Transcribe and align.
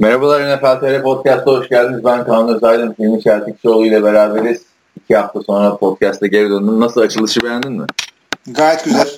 Merhabalar 0.00 0.56
NFL 0.56 0.80
TR 0.80 1.02
Podcast'a 1.02 1.50
hoş 1.50 1.68
geldiniz. 1.68 2.04
Ben 2.04 2.24
Kaan 2.24 2.48
Özaydın. 2.48 2.94
Hilmi 2.98 3.22
Çeltikçioğlu 3.22 3.86
ile 3.86 4.02
beraberiz. 4.02 4.62
İki 4.96 5.16
hafta 5.16 5.42
sonra 5.42 5.76
podcast'a 5.76 6.26
geri 6.26 6.50
döndüm. 6.50 6.80
Nasıl 6.80 7.00
açılışı 7.00 7.40
beğendin 7.40 7.72
mi? 7.72 7.86
Gayet 8.46 8.84
güzel. 8.84 9.08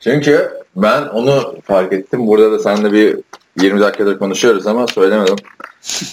Çünkü 0.00 0.50
ben 0.76 1.02
onu 1.02 1.54
fark 1.64 1.92
ettim. 1.92 2.26
Burada 2.26 2.52
da 2.52 2.58
seninle 2.58 2.92
bir 2.92 3.18
20 3.60 3.80
dakikadır 3.80 4.18
konuşuyoruz 4.18 4.66
ama 4.66 4.86
söylemedim. 4.86 5.36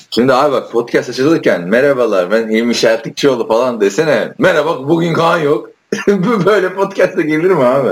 Şimdi 0.10 0.34
abi 0.34 0.52
bak 0.52 0.72
podcast 0.72 1.10
açılırken 1.10 1.62
merhabalar 1.62 2.32
ben 2.32 2.50
Hilmi 2.50 2.76
Çeltikçioğlu 2.76 3.48
falan 3.48 3.82
desene. 3.82 4.34
Merhaba 4.38 4.90
bugün 4.90 5.14
Kaan 5.14 5.40
yok. 5.40 5.70
Böyle 6.46 6.74
podcast'a 6.74 7.22
gelir 7.22 7.52
mi 7.52 7.64
abi? 7.64 7.90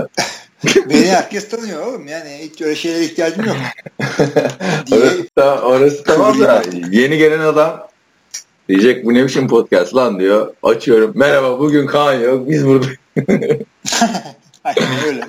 Beni 0.89 1.05
herkes 1.05 1.49
tanıyor 1.49 1.87
oğlum. 1.87 2.07
Yani 2.07 2.29
hiç 2.39 2.61
öyle 2.61 2.75
şeylere 2.75 3.03
ihtiyacım 3.05 3.45
yok. 3.45 3.55
orası, 4.91 5.27
da, 5.37 5.61
orası 5.61 6.03
tamam 6.03 6.39
da 6.39 6.63
yeni 6.91 7.17
gelen 7.17 7.39
adam 7.39 7.87
diyecek 8.69 9.05
bu 9.05 9.13
ne 9.13 9.25
biçim 9.25 9.47
podcast 9.47 9.95
lan 9.95 10.19
diyor. 10.19 10.53
Açıyorum. 10.63 11.11
Merhaba 11.15 11.59
bugün 11.59 11.87
Kaan 11.87 12.13
yok. 12.13 12.49
Biz 12.49 12.67
burada. 12.67 12.85
Aynen 14.63 15.05
öyle. 15.07 15.21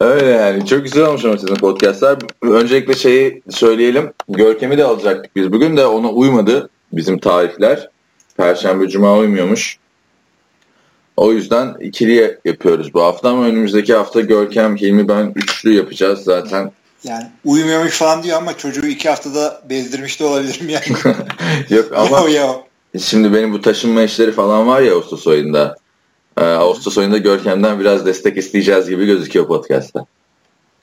öyle 0.00 0.30
yani. 0.30 0.66
Çok 0.66 0.84
güzel 0.84 1.04
olmuş 1.04 1.24
ama 1.24 1.38
sizin 1.38 1.54
podcastlar. 1.54 2.18
Öncelikle 2.42 2.94
şeyi 2.94 3.42
söyleyelim. 3.50 4.12
Görkem'i 4.28 4.78
de 4.78 4.84
alacaktık 4.84 5.36
biz. 5.36 5.52
Bugün 5.52 5.76
de 5.76 5.86
ona 5.86 6.10
uymadı 6.10 6.70
bizim 6.92 7.18
tarihler. 7.18 7.90
Perşembe, 8.36 8.88
Cuma 8.88 9.18
uymuyormuş. 9.18 9.78
O 11.16 11.32
yüzden 11.32 11.74
ikili 11.80 12.38
yapıyoruz 12.44 12.94
bu 12.94 13.02
hafta 13.02 13.30
ama 13.30 13.44
önümüzdeki 13.44 13.94
hafta 13.94 14.20
Görkem, 14.20 14.76
Hilmi 14.76 15.08
ben 15.08 15.32
üçlü 15.36 15.74
yapacağız 15.74 16.24
zaten. 16.24 16.72
Yani 17.04 17.24
uyumuyormuş 17.44 17.98
falan 17.98 18.22
diyor 18.22 18.38
ama 18.38 18.56
çocuğu 18.56 18.86
iki 18.86 19.08
haftada 19.08 19.62
bezdirmiş 19.70 20.20
de 20.20 20.24
olabilirim 20.24 20.68
yani. 20.68 21.16
Yok 21.70 21.92
ama 21.96 22.20
yo, 22.20 22.30
yo. 22.30 22.54
şimdi 23.00 23.34
benim 23.34 23.52
bu 23.52 23.60
taşınma 23.60 24.02
işleri 24.02 24.32
falan 24.32 24.66
var 24.66 24.80
ya 24.80 24.94
Ağustos 24.94 25.26
ayında. 25.26 25.76
Ee, 26.38 26.44
Ağustos 26.44 26.98
ayında 26.98 27.18
Görkem'den 27.18 27.80
biraz 27.80 28.06
destek 28.06 28.36
isteyeceğiz 28.36 28.88
gibi 28.88 29.06
gözüküyor 29.06 29.46
podcast'ta. 29.46 30.06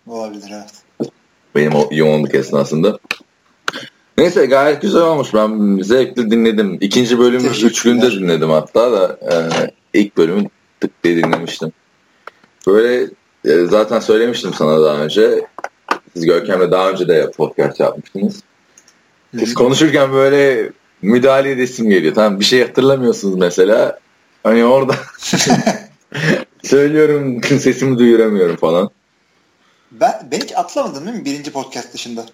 Olabilir 0.08 0.52
evet. 0.54 1.10
Benim 1.56 1.76
o 1.76 1.90
yoğunluk 1.92 2.36
esnasında. 2.36 3.00
Neyse 4.18 4.46
gayet 4.46 4.82
güzel 4.82 5.02
olmuş. 5.02 5.34
Ben 5.34 5.80
zevkli 5.84 6.32
dinledim. 6.32 6.78
İkinci 6.82 7.20
bölümü 7.20 7.48
üç 7.48 7.84
günde 7.84 8.12
dinledim 8.12 8.50
hatta 8.50 8.92
da. 8.92 9.18
E, 9.32 9.36
ilk 9.94 10.18
bölümü 10.18 10.50
tık 10.80 11.04
diye 11.04 11.18
dinlemiştim. 11.18 11.72
Böyle 12.68 13.10
e, 13.46 13.66
zaten 13.66 14.00
söylemiştim 14.00 14.54
sana 14.54 14.84
daha 14.84 14.98
önce. 14.98 15.46
Siz 16.14 16.26
Görkem'le 16.26 16.72
daha 16.72 16.90
önce 16.90 17.08
de 17.08 17.32
podcast 17.32 17.80
yapmıştınız. 17.80 18.44
Biz 19.34 19.54
konuşurken 19.54 20.12
böyle 20.12 20.72
müdahale 21.02 21.52
edesim 21.52 21.90
geliyor. 21.90 22.16
Tamam 22.16 22.40
bir 22.40 22.46
şey 22.46 22.68
hatırlamıyorsunuz 22.68 23.36
mesela. 23.36 24.00
Hani 24.44 24.66
orada 24.66 24.96
söylüyorum 26.64 27.44
sesimi 27.44 27.98
duyuramıyorum 27.98 28.56
falan. 28.56 28.90
Ben, 29.92 30.28
ben 30.32 30.40
hiç 30.40 30.52
atlamadım 30.56 31.06
değil 31.06 31.18
mi 31.18 31.26
birinci 31.26 31.52
podcast 31.52 31.94
dışında? 31.94 32.26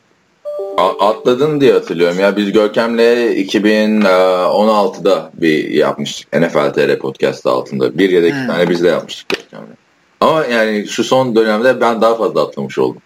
Atladın 0.78 1.62
diye 1.62 1.73
hatırlıyorum. 1.73 2.20
Ya 2.20 2.38
biz 2.38 2.52
Görkem'le 2.52 2.98
2016'da 2.98 5.32
bir 5.34 5.70
yapmıştık. 5.70 6.34
NFL 6.34 6.73
TR 6.73 7.00
podcast 7.00 7.48
altında. 7.48 7.98
Bir 7.98 8.09
ya 8.09 8.23
da 8.23 8.28
iki 8.28 8.38
hmm. 8.38 8.48
tane 8.48 8.70
biz 8.70 8.84
de 8.84 8.88
yapmıştık 8.88 9.30
Görkem'le. 9.30 9.76
Ama 10.22 10.45
yani 10.45 10.88
şu 10.88 11.04
son 11.04 11.36
dönemde 11.36 11.82
ben 11.82 12.02
daha 12.02 12.16
fazla 12.16 12.42
atlamış 12.42 12.78
oldum. 12.78 13.02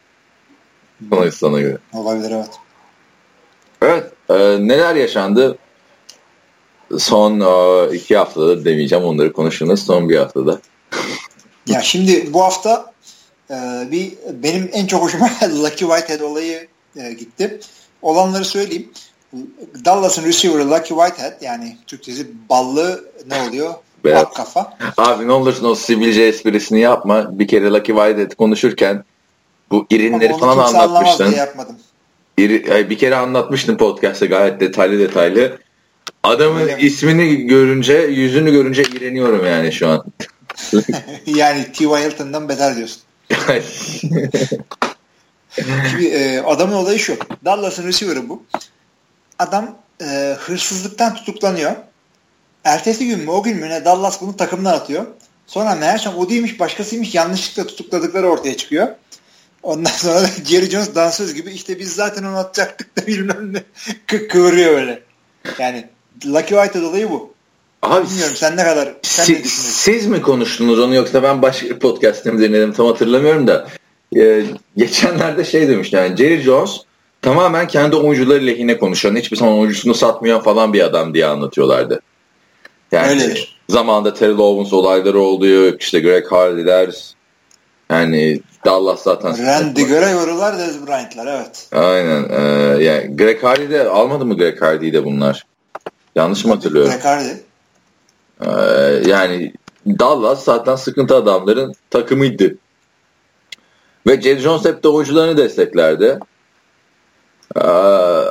Sana, 1.09 1.31
sana 1.31 1.59
göre. 1.59 1.77
Olabilir 1.93 2.31
evet. 2.31 2.49
Evet. 3.81 4.11
E, 4.29 4.33
neler 4.67 4.95
yaşandı? 4.95 5.57
Son 6.97 7.39
e, 7.39 7.95
iki 7.95 8.17
haftada 8.17 8.65
demeyeceğim. 8.65 9.05
Onları 9.05 9.33
konuşunuz. 9.33 9.85
Son 9.85 10.09
bir 10.09 10.17
haftada. 10.17 10.59
ya 11.67 11.81
şimdi 11.81 12.33
bu 12.33 12.43
hafta 12.43 12.93
e, 13.51 13.55
bir 13.91 14.13
benim 14.33 14.69
en 14.73 14.87
çok 14.87 15.03
hoşuma 15.03 15.29
Lucky 15.41 15.91
Whitehead 15.91 16.21
olayı 16.21 16.67
e, 16.95 17.13
gitti. 17.13 17.59
Olanları 18.01 18.45
söyleyeyim. 18.45 18.89
Dallas'ın 19.85 20.25
receiver'ı 20.25 20.71
Lucky 20.71 20.99
Whitehead 20.99 21.41
yani 21.41 21.77
Türkçesi 21.87 22.27
ballı 22.49 23.05
ne 23.27 23.49
oluyor? 23.49 23.73
Evet. 24.05 24.15
Bak 24.15 24.35
kafa. 24.35 24.77
Abi 24.97 25.27
ne 25.27 25.31
olursun 25.31 25.65
o 25.65 25.75
sivilce 25.75 26.23
esprisini 26.23 26.79
yapma. 26.79 27.39
Bir 27.39 27.47
kere 27.47 27.65
Lucky 27.65 27.97
Whitehead 27.97 28.35
konuşurken 28.35 29.03
bu 29.71 29.85
irinleri 29.89 30.37
falan 30.37 30.57
anlatmıştın. 30.57 31.31
yapmadım. 31.31 31.75
İri, 32.37 32.89
bir 32.89 32.97
kere 32.97 33.15
anlatmıştın 33.15 33.77
podcast'ta 33.77 34.25
gayet 34.25 34.59
detaylı 34.59 34.99
detaylı. 34.99 35.57
Adamın 36.23 36.61
Öyle 36.61 36.77
ismini 36.79 37.35
görünce, 37.35 37.93
yüzünü 37.93 38.51
görünce 38.51 38.83
iğreniyorum 38.83 39.45
yani 39.45 39.71
şu 39.71 39.87
an. 39.87 40.05
yani 41.25 41.71
T.Y. 41.71 42.05
Hilton'dan 42.05 42.49
beter 42.49 42.75
diyorsun. 42.75 43.01
Şimdi 45.91 46.07
e, 46.07 46.39
adamın 46.39 46.73
olayı 46.73 46.99
şu. 46.99 47.17
Dallas'ın 47.45 47.87
receiver'ı 47.87 48.29
bu. 48.29 48.43
Adam 49.39 49.77
e, 50.01 50.35
hırsızlıktan 50.39 51.15
tutuklanıyor. 51.15 51.71
Ertesi 52.63 53.07
gün 53.07 53.19
mü 53.19 53.29
o 53.29 53.43
gün 53.43 53.57
mü 53.57 53.69
ne 53.69 53.85
Dallas 53.85 54.21
bunu 54.21 54.37
takımdan 54.37 54.73
atıyor. 54.73 55.05
Sonra 55.47 55.75
meğersem 55.75 56.15
o 56.17 56.29
değilmiş 56.29 56.59
başkasıymış 56.59 57.15
yanlışlıkla 57.15 57.67
tutukladıkları 57.67 58.27
ortaya 58.29 58.57
çıkıyor. 58.57 58.87
Ondan 59.63 59.91
sonra 59.91 60.27
Jerry 60.45 60.69
Jones 60.69 60.95
dansöz 60.95 61.33
gibi 61.33 61.51
işte 61.51 61.79
biz 61.79 61.95
zaten 61.95 62.23
onu 62.23 62.37
atacaktık 62.37 62.97
da 62.97 63.07
bilmem 63.07 63.53
ne 63.53 63.63
kı 64.07 64.27
kıvırıyor 64.27 64.73
öyle. 64.73 65.03
Yani 65.59 65.87
Lucky 66.25 66.61
White'a 66.61 66.81
dolayı 66.81 67.09
bu. 67.09 67.33
Abi, 67.81 68.09
Bilmiyorum 68.09 68.35
sen 68.35 68.57
ne 68.57 68.63
kadar 68.63 68.93
sen 69.01 69.23
siz, 69.23 69.37
ne 69.37 69.45
siz 69.45 70.05
mi 70.07 70.21
konuştunuz 70.21 70.79
onu 70.79 70.95
yoksa 70.95 71.23
ben 71.23 71.41
başka 71.41 71.69
bir 71.69 71.79
podcast'te 71.79 72.33
dinledim 72.33 72.73
tam 72.73 72.85
hatırlamıyorum 72.85 73.47
da 73.47 73.67
e, 74.17 74.43
geçenlerde 74.77 75.43
şey 75.43 75.67
demiş 75.67 75.93
yani 75.93 76.17
Jerry 76.17 76.41
Jones 76.41 76.77
tamamen 77.21 77.67
kendi 77.67 77.95
oyuncuları 77.95 78.47
lehine 78.47 78.77
konuşan 78.77 79.15
hiçbir 79.15 79.37
zaman 79.37 79.53
oyuncusunu 79.53 79.93
satmayan 79.93 80.41
falan 80.41 80.73
bir 80.73 80.81
adam 80.81 81.13
diye 81.13 81.25
anlatıyorlardı. 81.25 82.01
Yani 82.91 83.09
Öyledir. 83.09 83.59
zamanında 83.69 84.13
Terry 84.13 84.41
Owens 84.41 84.73
olayları 84.73 85.19
oluyor 85.19 85.73
işte 85.79 85.99
Greg 85.99 86.31
Hardy'ler 86.31 86.95
yani 87.89 88.41
Dallas 88.65 89.03
zaten. 89.03 89.45
Randy 89.45 89.83
Gregory'lar 89.83 90.57
Dez 90.59 90.87
Bryant'lar 90.87 91.27
evet. 91.27 91.67
Aynen. 91.71 92.29
E, 92.29 92.43
yani 92.83 93.17
Greg 93.17 93.43
Hardy 93.43 93.69
de 93.69 93.89
almadı 93.89 94.25
mı 94.25 94.37
Greg 94.37 94.61
Hardy'yi 94.61 94.93
de 94.93 95.05
bunlar? 95.05 95.45
Yanlış 96.15 96.45
mı 96.45 96.53
hatırlıyorum? 96.53 96.91
Greg 96.91 97.05
Hardy. 97.05 97.29
E, 98.41 98.49
yani 99.09 99.53
Dallas 99.87 100.43
zaten 100.43 100.75
sıkıntı 100.75 101.15
adamların 101.15 101.73
takımıydı. 101.89 102.55
Ve 104.07 104.21
Jerry 104.21 104.39
Jones 104.39 104.65
hep 104.65 104.83
de 104.83 104.87
oyuncularını 104.87 105.37
desteklerdi. 105.37 106.19
Ee, 107.55 107.59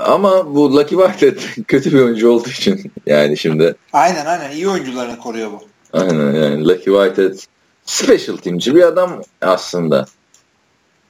ama 0.05 0.55
bu 0.55 0.77
Lucky 0.77 1.03
Whitehead 1.03 1.65
kötü 1.69 1.93
bir 1.93 2.01
oyuncu 2.01 2.31
olduğu 2.31 2.49
için 2.49 2.93
yani 3.07 3.37
şimdi. 3.37 3.75
Aynen 3.93 4.27
aynen 4.27 4.51
iyi 4.51 4.69
oyuncularını 4.69 5.19
koruyor 5.19 5.51
bu. 5.53 5.63
Aynen 5.93 6.33
yani 6.33 6.69
Lucky 6.69 6.97
Whitehead 6.97 7.39
special 7.85 8.37
teamci 8.37 8.75
bir 8.75 8.83
adam 8.83 9.23
aslında. 9.41 10.07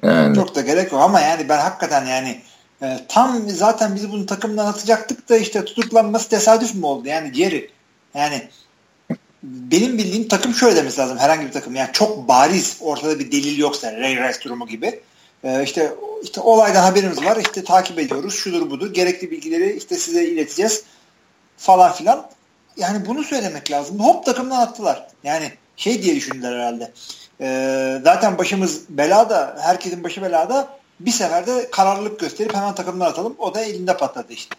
Yani. 0.03 0.35
Çok 0.35 0.55
da 0.55 0.61
gerek 0.61 0.93
yok 0.93 1.03
ama 1.03 1.21
yani 1.21 1.49
ben 1.49 1.59
hakikaten 1.59 2.07
yani 2.07 2.41
e, 2.83 2.99
tam 3.09 3.49
zaten 3.49 3.95
biz 3.95 4.13
bunu 4.13 4.27
takımdan 4.27 4.67
atacaktık 4.67 5.29
da 5.29 5.37
işte 5.37 5.65
tutuklanması 5.65 6.29
tesadüf 6.31 6.75
mü 6.75 6.87
oldu? 6.87 7.09
Yani 7.09 7.35
Jerry 7.35 7.71
yani 8.15 8.49
benim 9.43 9.99
bildiğim 9.99 10.29
takım 10.29 10.55
şöyle 10.55 10.77
demesi 10.77 11.01
lazım 11.01 11.19
herhangi 11.19 11.47
bir 11.47 11.53
takım. 11.53 11.77
Yani 11.77 11.91
çok 11.93 12.29
bariz 12.29 12.77
ortada 12.81 13.19
bir 13.19 13.33
delil 13.33 13.59
yoksa 13.59 13.93
Ray 13.93 14.17
Rice 14.17 14.41
durumu 14.45 14.67
gibi. 14.67 15.01
Ee, 15.45 15.65
işte 15.65 15.93
işte 16.23 16.41
olaydan 16.41 16.83
haberimiz 16.83 17.25
var. 17.25 17.37
işte 17.37 17.65
takip 17.65 17.99
ediyoruz. 17.99 18.35
Şudur 18.35 18.71
budur. 18.71 18.95
Gerekli 18.95 19.31
bilgileri 19.31 19.77
işte 19.77 19.97
size 19.97 20.25
ileteceğiz 20.25 20.85
falan 21.57 21.93
filan. 21.93 22.27
Yani 22.77 23.07
bunu 23.07 23.25
söylemek 23.25 23.71
lazım. 23.71 24.01
Hop 24.01 24.25
takımdan 24.25 24.61
attılar. 24.61 25.09
Yani 25.25 25.53
şey 25.77 26.03
diye 26.03 26.17
düşündüler 26.17 26.53
herhalde. 26.53 26.93
Ee, 27.41 28.01
zaten 28.05 28.39
başımız 28.39 28.81
belada. 28.89 29.57
Herkesin 29.61 30.05
başı 30.05 30.23
belada. 30.23 30.79
Bir 31.01 31.11
seferde 31.11 31.71
kararlılık 31.71 32.21
gösterip 32.21 32.55
hemen 32.55 32.75
takımdan 32.75 33.07
atalım. 33.07 33.35
O 33.39 33.55
da 33.55 33.61
elinde 33.61 33.97
patladı 33.97 34.33
işte. 34.33 34.57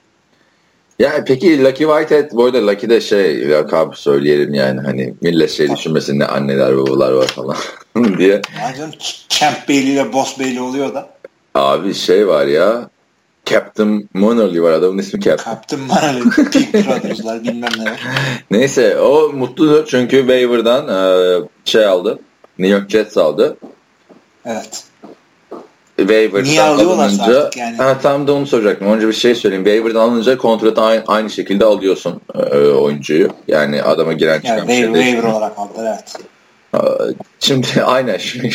Ya 1.00 1.24
peki 1.25 1.63
Lucky 1.63 1.88
Whitehead 1.88 2.31
bu 2.31 2.46
arada 2.46 2.68
Lucky 2.68 2.90
de 2.90 3.01
şey 3.01 3.50
lakabı 3.50 3.96
söyleyelim 4.01 4.54
yani 4.54 4.81
hani 4.81 5.13
millet 5.22 5.51
şey 5.51 5.75
düşünmesin 5.75 6.19
ne 6.19 6.25
anneler 6.25 6.78
babalar 6.78 7.12
var 7.12 7.28
falan 7.28 7.57
diye. 8.18 8.42
Yani 8.62 8.94
Champ 9.30 9.69
Bailey 9.69 9.94
ile 9.94 10.13
Boss 10.13 10.40
Bailey 10.40 10.60
oluyor 10.60 10.94
da. 10.94 11.10
Abi 11.56 11.94
şey 11.94 12.28
var 12.28 12.46
ya 12.46 12.90
Captain 13.46 14.10
Monoly 14.13 14.62
var 14.62 14.72
adamın 14.72 14.98
ismi 14.98 15.22
Captain. 15.22 15.54
Captain 15.56 15.81
Monoly. 15.81 16.30
Peak 16.30 16.74
Brothers'lar 16.74 17.44
bilmem 17.44 17.72
ne. 17.80 17.96
Neyse 18.51 19.00
o 19.00 19.30
mutlu 19.34 19.86
çünkü 19.88 20.18
waiver'dan 20.18 21.48
şey 21.66 21.86
aldı. 21.86 22.19
New 22.60 22.78
York 22.78 22.90
Jets 22.90 23.18
aldı. 23.18 23.57
Evet. 24.46 24.84
Waiver'dan 26.00 26.44
Niye 26.44 26.62
alınınca 26.62 27.50
yani? 27.56 27.78
ha, 27.78 27.98
tam 28.01 28.28
da 28.28 28.34
onu 28.34 28.48
soracaktım. 28.48 28.88
Önce 28.88 29.07
bir 29.07 29.13
şey 29.13 29.36
söyleyeyim. 29.36 29.66
Waiver'dan 29.66 30.00
alınınca 30.00 30.38
kontratı 30.38 30.81
aynı, 30.81 31.04
aynı 31.07 31.30
şekilde 31.30 31.66
alıyorsun 31.66 32.22
e, 32.36 32.57
oyuncuyu. 32.57 33.30
Yani 33.48 33.84
adama 33.84 34.13
giren 34.13 34.40
çıkan 34.40 34.57
yani, 34.57 34.68
bir 34.68 34.74
şey 34.74 34.86
waiver 34.86 35.24
olarak 35.24 35.60
aldılar 35.60 35.92
evet. 35.92 36.16
Şimdi 37.40 37.68
aynen 37.86 38.18
şimdi 38.18 38.50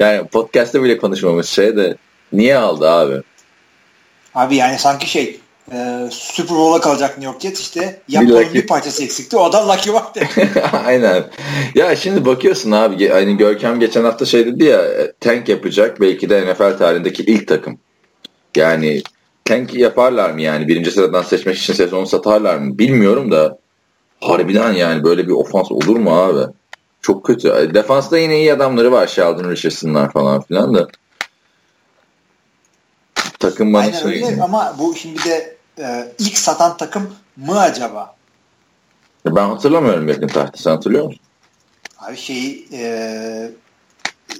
yani 0.00 0.26
podcast'te 0.26 0.82
bile 0.82 0.98
konuşmamız 0.98 1.48
şey 1.48 1.76
de 1.76 1.96
niye 2.32 2.56
aldı 2.56 2.90
abi? 2.90 3.22
Abi 4.34 4.56
yani 4.56 4.78
sanki 4.78 5.10
şey 5.10 5.40
e, 5.72 6.08
Super 6.10 6.56
Bowl'a 6.56 6.80
kalacak 6.80 7.18
New 7.18 7.32
York 7.32 7.40
Jets 7.40 7.60
işte 7.60 8.00
yapmanın 8.08 8.54
bir 8.54 8.66
parçası 8.66 9.04
eksikti. 9.04 9.36
O 9.36 9.52
da 9.52 9.68
Lucky 9.68 9.96
Watt 9.96 10.18
Aynen. 10.86 11.24
Ya 11.74 11.96
şimdi 11.96 12.24
bakıyorsun 12.24 12.70
abi 12.70 13.08
hani 13.08 13.36
Görkem 13.36 13.80
geçen 13.80 14.04
hafta 14.04 14.24
şey 14.24 14.46
dedi 14.46 14.64
ya 14.64 14.82
tank 15.20 15.48
yapacak 15.48 16.00
belki 16.00 16.30
de 16.30 16.52
NFL 16.52 16.78
tarihindeki 16.78 17.22
ilk 17.22 17.48
takım. 17.48 17.78
Yani 18.56 19.02
tank 19.44 19.74
yaparlar 19.74 20.30
mı 20.30 20.42
yani 20.42 20.68
birinci 20.68 20.90
sıradan 20.90 21.22
seçmek 21.22 21.56
için 21.56 21.74
sezonu 21.74 22.06
satarlar 22.06 22.58
mı 22.58 22.78
bilmiyorum 22.78 23.30
da 23.30 23.58
harbiden 24.20 24.72
yani 24.72 25.04
böyle 25.04 25.26
bir 25.26 25.32
ofans 25.32 25.72
olur 25.72 25.96
mu 25.96 26.10
abi? 26.20 26.52
Çok 27.02 27.24
kötü. 27.24 27.70
Defansta 27.74 28.18
yine 28.18 28.38
iyi 28.38 28.52
adamları 28.52 28.92
var 28.92 29.06
Sheldon 29.06 29.50
Richardson'lar 29.50 30.12
falan 30.12 30.42
filan 30.42 30.74
da. 30.74 30.88
Takım 33.38 33.72
bana 33.72 33.82
Aynen 33.82 34.06
öyle 34.06 34.42
ama 34.42 34.76
bu 34.78 34.94
şimdi 34.94 35.24
de 35.24 35.57
e, 35.78 36.12
ilk 36.18 36.38
satan 36.38 36.76
takım 36.76 37.14
mı 37.36 37.60
acaba? 37.60 38.14
Ben 39.26 39.48
hatırlamıyorum 39.48 40.08
yakın 40.08 40.28
tarihte. 40.28 40.62
Sen 40.62 40.70
hatırlıyor 40.70 41.04
musun? 41.04 41.20
Abi 41.98 42.16
şeyi 42.16 42.68
e, 42.72 43.50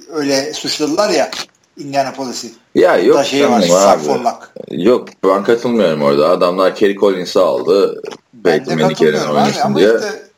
öyle 0.09 0.53
suçladılar 0.53 1.09
ya 1.09 1.31
Indianapolis'i. 1.77 2.51
Ya 2.75 2.97
yok 2.97 3.17
da 3.17 3.23
şey 3.23 3.49
var, 3.49 3.63
abi. 3.69 4.83
Yok 4.83 5.07
ben 5.23 5.43
katılmıyorum 5.43 6.01
orada. 6.01 6.29
Adamlar 6.29 6.75
Kerry 6.75 6.95
Collins'i 6.95 7.39
aldı. 7.39 8.01
Peyton 8.43 8.79
Manning 8.79 9.01
oynasın 9.01 9.75
diye. 9.75 9.95
Işte, 9.95 10.29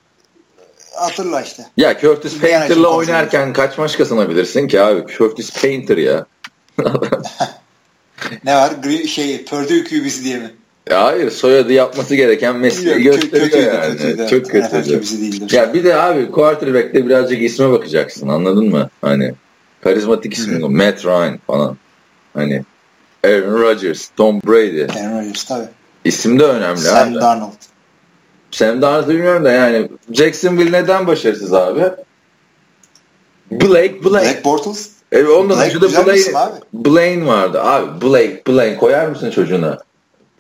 hatırla 0.96 1.42
işte. 1.42 1.66
Ya 1.78 2.00
Curtis 2.00 2.40
Painter'la 2.40 2.88
oynarken 2.88 3.54
kaç 3.54 3.78
maç 3.78 3.98
kazanabilirsin 3.98 4.68
ki 4.68 4.82
abi? 4.82 5.06
Curtis 5.18 5.62
Painter 5.62 5.98
ya. 5.98 6.26
ne 8.44 8.56
var? 8.56 8.74
Şey, 9.08 9.46
Purdue 9.46 9.84
QB'si 9.84 10.24
diye 10.24 10.38
mi? 10.38 10.56
Ya 10.90 11.04
hayır 11.04 11.32
soyadı 11.32 11.74
yapması 11.74 12.16
gereken 12.16 12.56
mesleği 12.56 13.04
gösteriyor 13.04 13.50
kötüydü, 13.50 13.66
yani. 13.66 13.98
Kötüydü, 13.98 14.28
Çok 14.30 14.46
kötüydü. 14.50 15.56
Ya 15.56 15.74
bir 15.74 15.84
de 15.84 15.96
abi 15.96 16.32
quarterback'te 16.32 17.06
birazcık 17.06 17.42
isme 17.42 17.72
bakacaksın 17.72 18.28
anladın 18.28 18.70
mı? 18.70 18.90
Hani 19.02 19.34
karizmatik 19.82 20.34
ismi 20.34 20.60
Matt 20.60 21.06
Ryan 21.06 21.40
falan. 21.48 21.78
Hani 22.34 22.64
Aaron 23.24 23.62
Rodgers, 23.62 24.10
Tom 24.18 24.42
Brady. 24.42 24.84
Aaron 24.84 25.20
Rodgers 25.20 25.44
tabii. 25.44 25.68
İsim 26.06 26.40
de 26.40 26.44
önemli 26.44 26.80
Sam 26.80 27.10
abi. 27.10 27.16
Darnold. 27.22 27.52
Sam 28.52 28.82
Darnold 28.82 29.10
bilmiyorum 29.10 29.46
da 29.46 29.52
yani 29.52 29.90
Jacksonville 30.12 30.72
neden 30.82 31.08
başarısız 31.08 31.54
abi? 31.54 31.80
Blake, 33.52 34.04
Blake. 34.04 34.04
Black 34.04 34.46
Bortles. 34.46 34.90
Evet 35.12 35.30
ondan 35.30 35.58
Blake, 35.60 35.82
da 35.82 36.06
Blaine, 36.06 36.52
Blaine 36.74 37.28
vardı. 37.28 37.62
Abi 37.62 38.06
Blake, 38.06 38.42
Blaine 38.48 38.78
koyar 38.78 39.08
mısın 39.08 39.32
çocuğuna? 39.32 39.78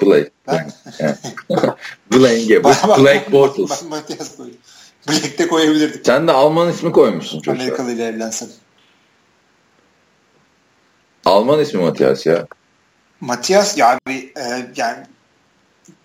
Blake. 0.02 0.32
Blaine. 2.14 2.64
Black 2.98 3.32
Bortles. 3.32 3.82
Ben 3.82 3.90
Matias 3.90 4.38
koydum. 4.38 4.58
Koyabilirdik. 5.50 6.06
Sen 6.06 6.28
de 6.28 6.32
Alman 6.32 6.70
ismi 6.70 6.92
koymuşsun 6.92 7.40
çocuğa. 7.40 7.64
Amerikalı 7.64 7.92
ile 7.92 8.06
evlensen. 8.06 8.50
Alman 11.26 11.60
ismi 11.60 11.82
Matias 11.82 12.26
ya. 12.26 12.48
Matias 13.22 13.78
ya 13.78 14.00
bir 14.08 14.32
e, 14.38 14.72
yani 14.76 14.98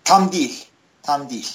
tam 0.05 0.33
değil. 0.33 0.67
Tam 1.03 1.31
değil. 1.31 1.51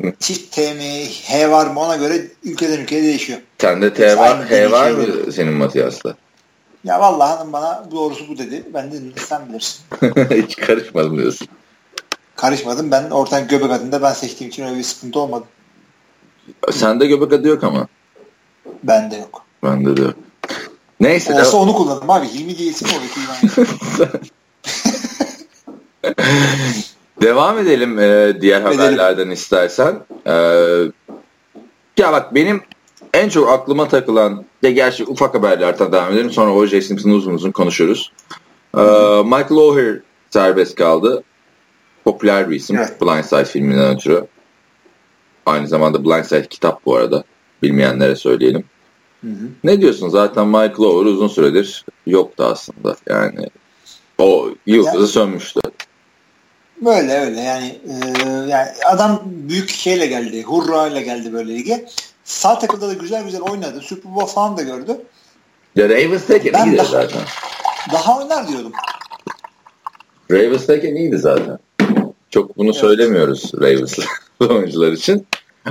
Çift 0.20 0.52
T 0.52 0.74
mi 0.74 1.08
H 1.24 1.50
var 1.50 1.66
mı 1.66 1.80
ona 1.80 1.96
göre 1.96 2.22
ülkeden 2.44 2.78
ülkeye 2.78 3.02
değişiyor. 3.02 3.38
Sende 3.60 3.94
T 3.94 4.18
var, 4.18 4.50
H 4.50 4.70
var 4.70 4.90
mı 4.90 5.32
senin 5.32 5.52
Matias'la? 5.52 6.16
Ya 6.86 7.00
vallahi 7.00 7.36
hanım 7.36 7.52
bana 7.52 7.84
doğrusu 7.90 8.28
bu 8.28 8.38
dedi. 8.38 8.64
Ben 8.74 8.92
de 8.92 8.96
sen 9.16 9.48
bilirsin. 9.48 9.80
Hiç 10.42 10.56
karışmadım 10.56 11.18
diyorsun. 11.18 11.48
Karışmadım. 12.36 12.90
Ben 12.90 13.10
ortadan 13.10 13.48
göbek 13.48 13.70
adında 13.70 14.02
ben 14.02 14.12
seçtiğim 14.12 14.50
için 14.50 14.64
öyle 14.64 14.78
bir 14.78 14.82
sıkıntı 14.82 15.20
olmadı. 15.20 15.44
Sende 16.72 17.06
göbek 17.06 17.32
adı 17.32 17.48
yok 17.48 17.64
ama. 17.64 17.88
Bende 18.82 19.16
yok. 19.16 19.44
Bende 19.62 19.96
de 19.96 20.02
yok. 20.02 20.14
Neyse. 21.00 21.34
Olsa 21.34 21.52
de... 21.52 21.56
onu 21.56 21.74
kullanırım 21.74 22.10
abi. 22.10 22.26
Hilmi 22.26 22.58
diye 22.58 22.70
isim 22.70 22.88
olur. 22.88 23.02
Devam 27.22 27.58
edelim 27.58 27.98
e, 27.98 28.40
diğer 28.40 28.60
edelim. 28.60 28.78
haberlerden 28.78 29.30
istersen. 29.30 29.98
E, 30.26 30.32
ya 31.98 32.12
bak 32.12 32.34
benim 32.34 32.62
en 33.16 33.28
çok 33.28 33.48
aklıma 33.48 33.88
takılan 33.88 34.44
ya 34.62 34.70
gerçi 34.70 35.04
ufak 35.04 35.34
haberlerden 35.34 35.92
devam 35.92 36.12
edelim 36.12 36.30
sonra 36.30 36.54
O.J. 36.54 36.80
Simpson'ı 36.80 37.14
uzun 37.14 37.34
uzun 37.34 37.50
konuşuruz. 37.50 38.12
Ee, 38.76 38.80
Michael 39.24 39.56
O'Hare 39.56 40.00
serbest 40.30 40.74
kaldı. 40.74 41.22
Popüler 42.04 42.50
bir 42.50 42.56
isim. 42.56 42.76
Evet. 42.76 43.02
Blindside 43.02 43.44
filminden 43.44 43.94
ötürü. 43.94 44.26
Aynı 45.46 45.68
zamanda 45.68 46.04
Blindside 46.04 46.46
kitap 46.46 46.86
bu 46.86 46.96
arada. 46.96 47.24
Bilmeyenlere 47.62 48.16
söyleyelim. 48.16 48.64
Hı 49.20 49.30
hı. 49.30 49.48
Ne 49.64 49.80
diyorsun? 49.80 50.08
Zaten 50.08 50.46
Michael 50.46 50.78
O'Hare 50.78 51.08
uzun 51.08 51.28
süredir 51.28 51.84
yoktu 52.06 52.44
aslında. 52.44 52.96
Yani 53.08 53.48
o 54.18 54.48
yıldızı 54.66 54.96
yani, 54.96 55.06
sönmüştü. 55.06 55.60
Böyle 56.84 57.12
öyle 57.12 57.40
yani, 57.40 57.80
e, 57.88 58.18
yani 58.48 58.68
adam 58.86 59.22
büyük 59.24 59.70
şeyle 59.70 60.06
geldi. 60.06 60.42
Hurra 60.42 60.86
ile 60.86 61.02
geldi 61.02 61.32
böyle 61.32 61.54
lige. 61.54 61.86
Sağ 62.26 62.58
takılda 62.58 62.88
da 62.88 62.92
güzel 62.92 63.24
güzel 63.24 63.40
oynadı. 63.40 63.80
Super 63.80 64.14
Bowl 64.14 64.34
falan 64.34 64.56
da 64.56 64.62
gördü. 64.62 65.00
Ya 65.76 65.88
Ravens'tayken 65.88 66.66
iyiydi 66.66 66.78
daha, 66.78 66.86
zaten. 66.86 67.20
Daha 67.92 68.18
oynar 68.18 68.48
diyordum. 68.48 68.72
Ravens'tayken 70.30 70.94
iyiydi 70.94 71.18
zaten. 71.18 71.58
Çok 72.30 72.58
bunu 72.58 72.70
evet. 72.70 72.80
söylemiyoruz 72.80 73.52
Ravens 73.54 73.98
oyuncular 74.40 74.92
için. 74.92 75.26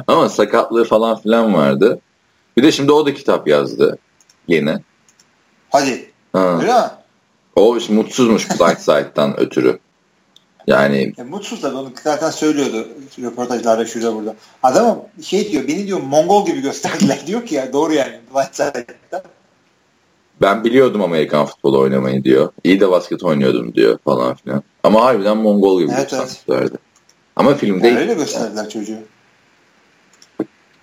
Ama 0.07 0.30
sakatlığı 0.30 0.84
falan 0.84 1.22
filan 1.22 1.54
vardı. 1.54 2.00
Bir 2.58 2.63
de 2.63 2.72
şimdi 2.72 2.92
o 2.92 3.06
da 3.06 3.13
kitap 3.13 3.48
yazdı. 3.48 3.98
Yeni. 4.48 4.78
Hadi. 5.69 6.12
Ha. 6.34 6.60
Öyle 6.62 6.74
mi? 6.74 6.90
O 7.56 7.78
mutsuzmuş 7.90 8.50
Blindside'dan 8.50 9.40
ötürü. 9.40 9.80
Yani 10.68 11.13
e, 11.18 11.24
mutsuz 11.24 11.63
da 11.63 11.80
onu 11.80 11.92
zaten 12.04 12.30
söylüyordu 12.30 12.88
röportajlarda 13.20 13.86
şurada 13.86 14.16
burada. 14.16 14.36
Adam 14.63 15.01
şey 15.22 15.51
diyor 15.51 15.68
beni 15.68 15.88
diyor 15.88 16.00
Mongol 16.00 16.46
gibi 16.46 16.62
gösterdiler 16.62 17.20
diyor 17.28 17.46
ki 17.46 17.56
ya 17.56 17.74
doğru 17.74 17.94
yani. 17.94 18.20
Ben 20.42 20.63
biliyordum 20.63 21.01
Amerikan 21.01 21.46
futbolu 21.46 21.80
oynamayı 21.80 22.24
diyor. 22.24 22.50
İyi 22.63 22.80
de 22.80 22.89
basket 22.92 23.24
oynuyordum 23.24 23.74
diyor 23.74 23.98
falan 24.06 24.36
filan. 24.36 24.63
Ama 24.84 25.06
harbiden 25.06 25.38
Mongol 25.38 25.82
gibi 25.82 25.92
evet, 25.92 26.12
gösterdilerdi. 26.12 26.70
Evet. 26.72 26.82
Ama 27.36 27.56
filmde 27.56 27.88
yani 27.88 28.00
öyle 28.00 28.13
gösterdiler 28.13 28.62
yani. 28.62 28.70
çocuğu. 28.70 28.98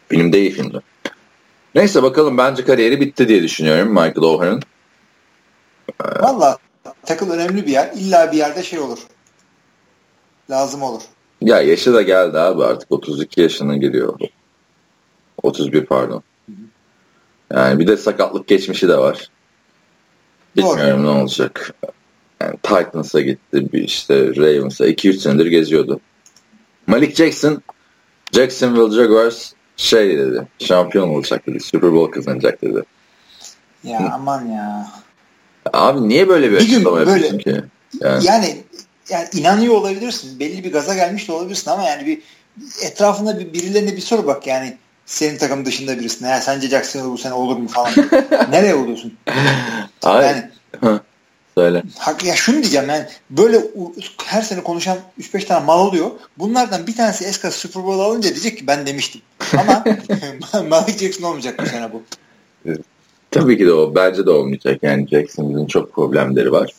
Filmde 0.09 0.41
iyi 0.41 0.51
filmdi. 0.51 0.81
Neyse 1.75 2.03
bakalım 2.03 2.39
bence 2.39 2.65
kariyeri 2.65 3.01
bitti 3.01 3.29
diye 3.29 3.43
düşünüyorum 3.43 3.89
Michael 3.89 4.23
O'Hare'ın. 4.23 4.63
Valla 6.21 6.59
takım 7.07 7.31
önemli 7.31 7.67
bir 7.67 7.73
yer. 7.73 7.91
İlla 7.95 8.33
bir 8.33 8.37
yerde 8.37 8.63
şey 8.63 8.79
olur 8.79 8.99
lazım 10.51 10.83
olur. 10.83 11.03
Ya 11.41 11.63
yaşı 11.63 11.95
da 11.95 12.03
geldi 12.03 12.39
abi 12.39 12.65
artık 12.65 12.93
32 12.93 13.41
yaşına 13.41 13.77
geliyor. 13.77 14.19
31 15.43 15.87
pardon. 15.87 16.23
Yani 17.53 17.79
bir 17.79 17.87
de 17.87 17.97
sakatlık 17.97 18.49
geçmişi 18.49 18.89
de 18.89 18.99
var. 18.99 19.31
Bilmiyorum 20.57 21.05
Doğru. 21.05 21.17
ne 21.17 21.21
olacak. 21.21 21.75
Yani 22.41 22.57
Titans'a 22.63 23.21
gitti, 23.21 23.73
bir 23.73 23.83
işte 23.83 24.37
Ravens'a 24.37 24.89
2-3 24.89 25.13
senedir 25.13 25.47
geziyordu. 25.47 26.01
Malik 26.87 27.17
Jackson, 27.17 27.63
Jacksonville 28.33 29.03
Jaguars 29.03 29.53
şey 29.77 30.19
dedi, 30.19 30.47
şampiyon 30.59 31.09
olacak 31.09 31.47
dedi, 31.47 31.61
Super 31.61 31.93
Bowl 31.93 32.13
kazanacak 32.13 32.63
dedi. 32.63 32.83
Ya 33.85 34.11
aman 34.15 34.47
ya. 34.47 34.87
Abi 35.73 36.09
niye 36.09 36.29
böyle 36.29 36.51
bir, 36.51 36.57
bir 36.57 36.63
açıklama 36.63 36.99
yapıyorsun 36.99 37.39
ki? 37.39 37.63
Yani, 38.01 38.25
yani 38.25 38.63
yani 39.09 39.29
inanıyor 39.33 39.75
olabilirsin. 39.75 40.41
Belli 40.41 40.65
bir 40.65 40.73
gaza 40.73 40.95
gelmiş 40.95 41.29
de 41.29 41.33
olabilirsin 41.33 41.71
ama 41.71 41.83
yani 41.83 42.07
bir 42.07 42.23
etrafında 42.83 43.39
bir 43.39 43.53
birilerine 43.53 43.97
bir 43.97 44.01
sor 44.01 44.27
bak 44.27 44.47
yani 44.47 44.77
senin 45.07 45.39
takım 45.39 45.67
dışında 45.67 45.99
birisine. 45.99 46.29
Ya 46.29 46.41
sence 46.41 46.69
Jacksonville 46.69 47.13
bu 47.13 47.19
sene 47.19 47.33
olur 47.33 47.57
mu 47.57 47.69
falan. 47.69 47.93
Nereye 48.51 48.75
oluyorsun? 48.75 49.15
Yani, 50.27 50.51
Söyle. 51.55 51.83
Hak, 51.99 52.25
ya 52.25 52.35
şunu 52.35 52.57
diyeceğim 52.57 52.89
yani 52.89 53.05
böyle 53.31 53.61
her 54.25 54.43
sene 54.43 54.63
konuşan 54.63 54.99
3-5 55.21 55.47
tane 55.47 55.67
mal 55.67 55.87
oluyor. 55.87 56.11
Bunlardan 56.39 56.87
bir 56.87 56.97
tanesi 56.97 57.25
eska 57.25 57.51
Super 57.51 57.85
Bowl 57.85 58.01
alınca 58.01 58.31
diyecek 58.31 58.59
ki 58.59 58.67
ben 58.67 58.87
demiştim. 58.87 59.21
Ama 59.59 59.85
Malik 60.69 60.99
Jackson 60.99 61.23
olmayacak 61.25 61.59
bu 61.59 61.67
sene 61.67 61.93
bu. 61.93 62.03
Tabii 63.31 63.59
ki 63.59 63.67
de 63.67 63.73
o. 63.73 63.95
Bence 63.95 64.27
de 64.27 64.31
olmayacak. 64.31 64.79
Yani 64.83 65.09
Jacksonville'in 65.09 65.67
çok 65.67 65.95
problemleri 65.95 66.53
var. 66.53 66.71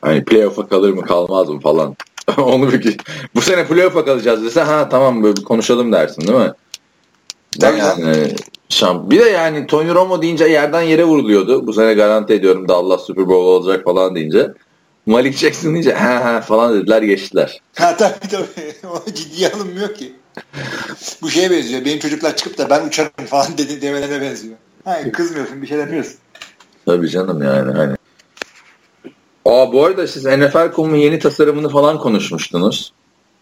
Hani 0.00 0.24
playoff'a 0.24 0.68
kalır 0.68 0.90
mı 0.90 1.02
kalmaz 1.02 1.48
mı 1.48 1.60
falan. 1.60 1.96
Onu 2.38 2.72
bir 2.72 2.96
bu 3.34 3.40
sene 3.40 3.66
playoff'a 3.66 4.04
kalacağız 4.04 4.44
dese 4.44 4.60
ha 4.60 4.88
tamam 4.88 5.22
böyle 5.22 5.42
konuşalım 5.42 5.92
dersin 5.92 6.22
değil 6.22 6.38
mi? 6.38 6.52
Tabii 7.60 7.78
yani, 7.78 8.34
şamp 8.68 9.10
bir 9.10 9.18
de 9.18 9.28
yani 9.28 9.66
Tony 9.66 9.94
Romo 9.94 10.22
deyince 10.22 10.44
yerden 10.44 10.82
yere 10.82 11.04
vuruluyordu. 11.04 11.66
Bu 11.66 11.72
sene 11.72 11.94
garanti 11.94 12.32
ediyorum 12.32 12.68
Dallas 12.68 13.06
Super 13.06 13.28
Bowl 13.28 13.46
olacak 13.46 13.84
falan 13.84 14.14
deyince. 14.14 14.52
Malik 15.06 15.36
Jackson 15.36 15.72
deyince 15.74 15.94
ha 15.94 16.24
ha 16.24 16.40
falan 16.40 16.74
dediler 16.74 17.02
geçtiler. 17.02 17.60
Ha 17.74 17.96
tabii 17.96 18.28
tabii. 18.30 18.74
O 19.08 19.12
ciddiye 19.14 19.52
alınmıyor 19.52 19.94
ki. 19.94 20.12
Bu 21.22 21.30
şeye 21.30 21.50
benziyor. 21.50 21.84
Benim 21.84 21.98
çocuklar 21.98 22.36
çıkıp 22.36 22.58
da 22.58 22.70
ben 22.70 22.86
uçarım 22.86 23.26
falan 23.26 23.58
dedi 23.58 23.82
demelerine 23.82 24.20
benziyor. 24.20 24.56
Hayır 24.84 25.12
kızmıyorsun 25.12 25.62
bir 25.62 25.66
şey 25.66 25.78
demiyorsun. 25.78 26.14
Tabii 26.86 27.10
canım 27.10 27.42
yani 27.42 27.72
hani. 27.72 27.96
Aa 29.44 29.72
bu 29.72 29.84
arada 29.84 30.06
siz 30.06 30.24
NFL.com'un 30.24 30.96
yeni 30.96 31.18
tasarımını 31.18 31.68
falan 31.68 31.98
konuşmuştunuz. 31.98 32.92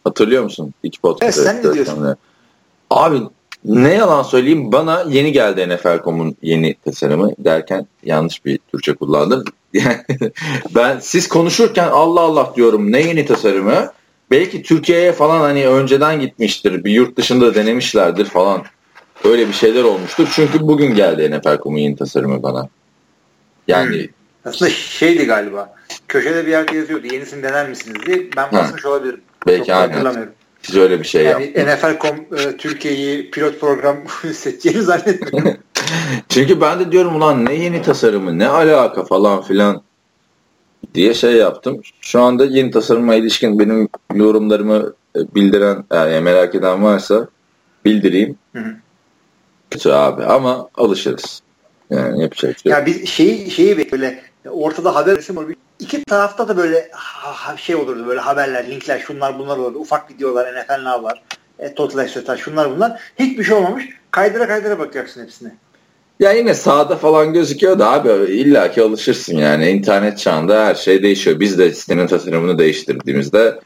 Hatırlıyor 0.05 0.43
musun? 0.43 0.75
İki 0.83 1.01
podcast. 1.01 1.39
Evet 1.39 1.49
sen 1.49 1.71
ne 1.71 1.75
diyorsun? 1.75 2.17
Abi 2.91 3.21
ne 3.65 3.95
yalan 3.95 4.23
söyleyeyim 4.23 4.73
bana 4.73 5.05
yeni 5.09 5.33
geldi 5.33 5.69
NFL.com'un 5.69 6.37
yeni 6.43 6.75
tasarımı 6.85 7.33
derken 7.39 7.87
yanlış 8.05 8.45
bir 8.45 8.59
Türkçe 8.73 8.95
kullandım. 8.95 9.45
ben 10.75 10.99
siz 11.01 11.29
konuşurken 11.29 11.89
Allah 11.89 12.21
Allah 12.21 12.53
diyorum 12.57 12.93
ne 12.93 13.01
yeni 13.01 13.27
tasarımı? 13.27 13.93
Belki 14.31 14.63
Türkiye'ye 14.63 15.13
falan 15.13 15.41
hani 15.41 15.67
önceden 15.67 16.21
gitmiştir. 16.21 16.85
Bir 16.85 16.93
yurt 16.93 17.17
dışında 17.17 17.55
denemişlerdir 17.55 18.25
falan. 18.25 18.65
Öyle 19.25 19.49
bir 19.49 19.53
şeyler 19.53 19.85
olmuştur. 19.85 20.29
Çünkü 20.33 20.61
bugün 20.61 20.95
geldi 20.95 21.31
NFL.com'un 21.31 21.79
yeni 21.79 21.97
tasarımı 21.97 22.43
bana. 22.43 22.69
Yani 23.69 23.97
hmm. 23.97 24.18
Aslında 24.49 24.71
şeydi 24.71 25.27
galiba. 25.27 25.75
Köşede 26.09 26.47
bir 26.47 26.51
yerde 26.51 26.77
yazıyordu. 26.77 27.07
Yenisini 27.13 27.43
dener 27.43 27.69
misiniz 27.69 28.07
diye. 28.07 28.29
Ben 28.37 28.53
basmış 28.53 28.87
olabilirim. 28.87 29.21
Belki 29.47 29.67
Çok 29.67 29.77
aynen. 29.77 30.29
Siz 30.63 30.77
öyle 30.77 31.01
bir 31.01 31.05
şey 31.05 31.25
yani 31.25 31.47
NFL.com 31.47 32.39
e, 32.39 32.57
Türkiye'yi 32.57 33.31
pilot 33.31 33.61
program 33.61 33.97
seçeceğini 34.33 34.83
zannetmiyorum. 34.83 35.57
Çünkü 36.29 36.61
ben 36.61 36.81
de 36.81 36.93
diyorum 36.93 37.17
ulan 37.17 37.45
ne 37.45 37.55
yeni 37.55 37.83
tasarımı 37.83 38.39
ne 38.39 38.49
alaka 38.49 39.05
falan 39.05 39.43
filan 39.43 39.83
diye 40.95 41.15
şey 41.15 41.33
yaptım. 41.33 41.81
Şu 42.01 42.21
anda 42.21 42.45
yeni 42.45 42.71
tasarıma 42.71 43.15
ilişkin 43.15 43.59
benim 43.59 43.89
yorumlarımı 44.15 44.95
e, 45.17 45.35
bildiren 45.35 45.85
yani 45.93 46.21
merak 46.21 46.55
eden 46.55 46.83
varsa 46.83 47.29
bildireyim. 47.85 48.37
Hı 48.53 48.59
hı. 48.59 48.75
Kötü 49.71 49.91
abi 49.91 50.25
ama 50.25 50.69
alışırız. 50.75 51.43
Yani 51.91 52.23
yapacak 52.23 52.59
şey. 52.59 52.73
Ya 52.73 52.87
biz 52.87 53.09
şeyi 53.09 53.51
şeyi 53.51 53.93
böyle 53.93 54.23
ortada 54.47 54.95
haber 54.95 55.17
resim 55.17 55.37
olur. 55.37 55.53
İki 55.79 56.05
tarafta 56.05 56.49
da 56.49 56.57
böyle 56.57 56.91
şey 57.57 57.77
olurdu 57.77 58.07
böyle 58.07 58.21
haberler, 58.21 58.71
linkler, 58.71 58.99
şunlar 58.99 59.39
bunlar 59.39 59.59
olurdu. 59.59 59.79
Ufak 59.79 60.11
videolar, 60.11 60.55
NFL 60.55 60.83
Now 60.83 61.03
var. 61.03 61.23
E, 61.59 61.75
Total 61.75 62.05
Extra 62.05 62.37
şunlar 62.37 62.77
bunlar. 62.77 63.01
Hiçbir 63.19 63.45
şey 63.45 63.57
olmamış. 63.57 63.89
Kaydıra 64.11 64.47
kaydıra 64.47 64.79
bakacaksın 64.79 65.23
hepsine. 65.23 65.53
Ya 66.21 66.33
yine 66.33 66.55
sağda 66.55 66.97
falan 66.97 67.33
gözüküyor 67.33 67.79
da 67.79 67.93
abi 67.93 68.09
illa 68.33 68.71
ki 68.71 68.83
alışırsın 68.83 69.37
yani. 69.37 69.69
internet 69.69 70.19
çağında 70.19 70.67
her 70.67 70.75
şey 70.75 71.03
değişiyor. 71.03 71.41
Biz 71.41 71.59
de 71.59 71.73
sitenin 71.73 72.07
tasarımını 72.07 72.59
değiştirdiğimizde 72.59 73.61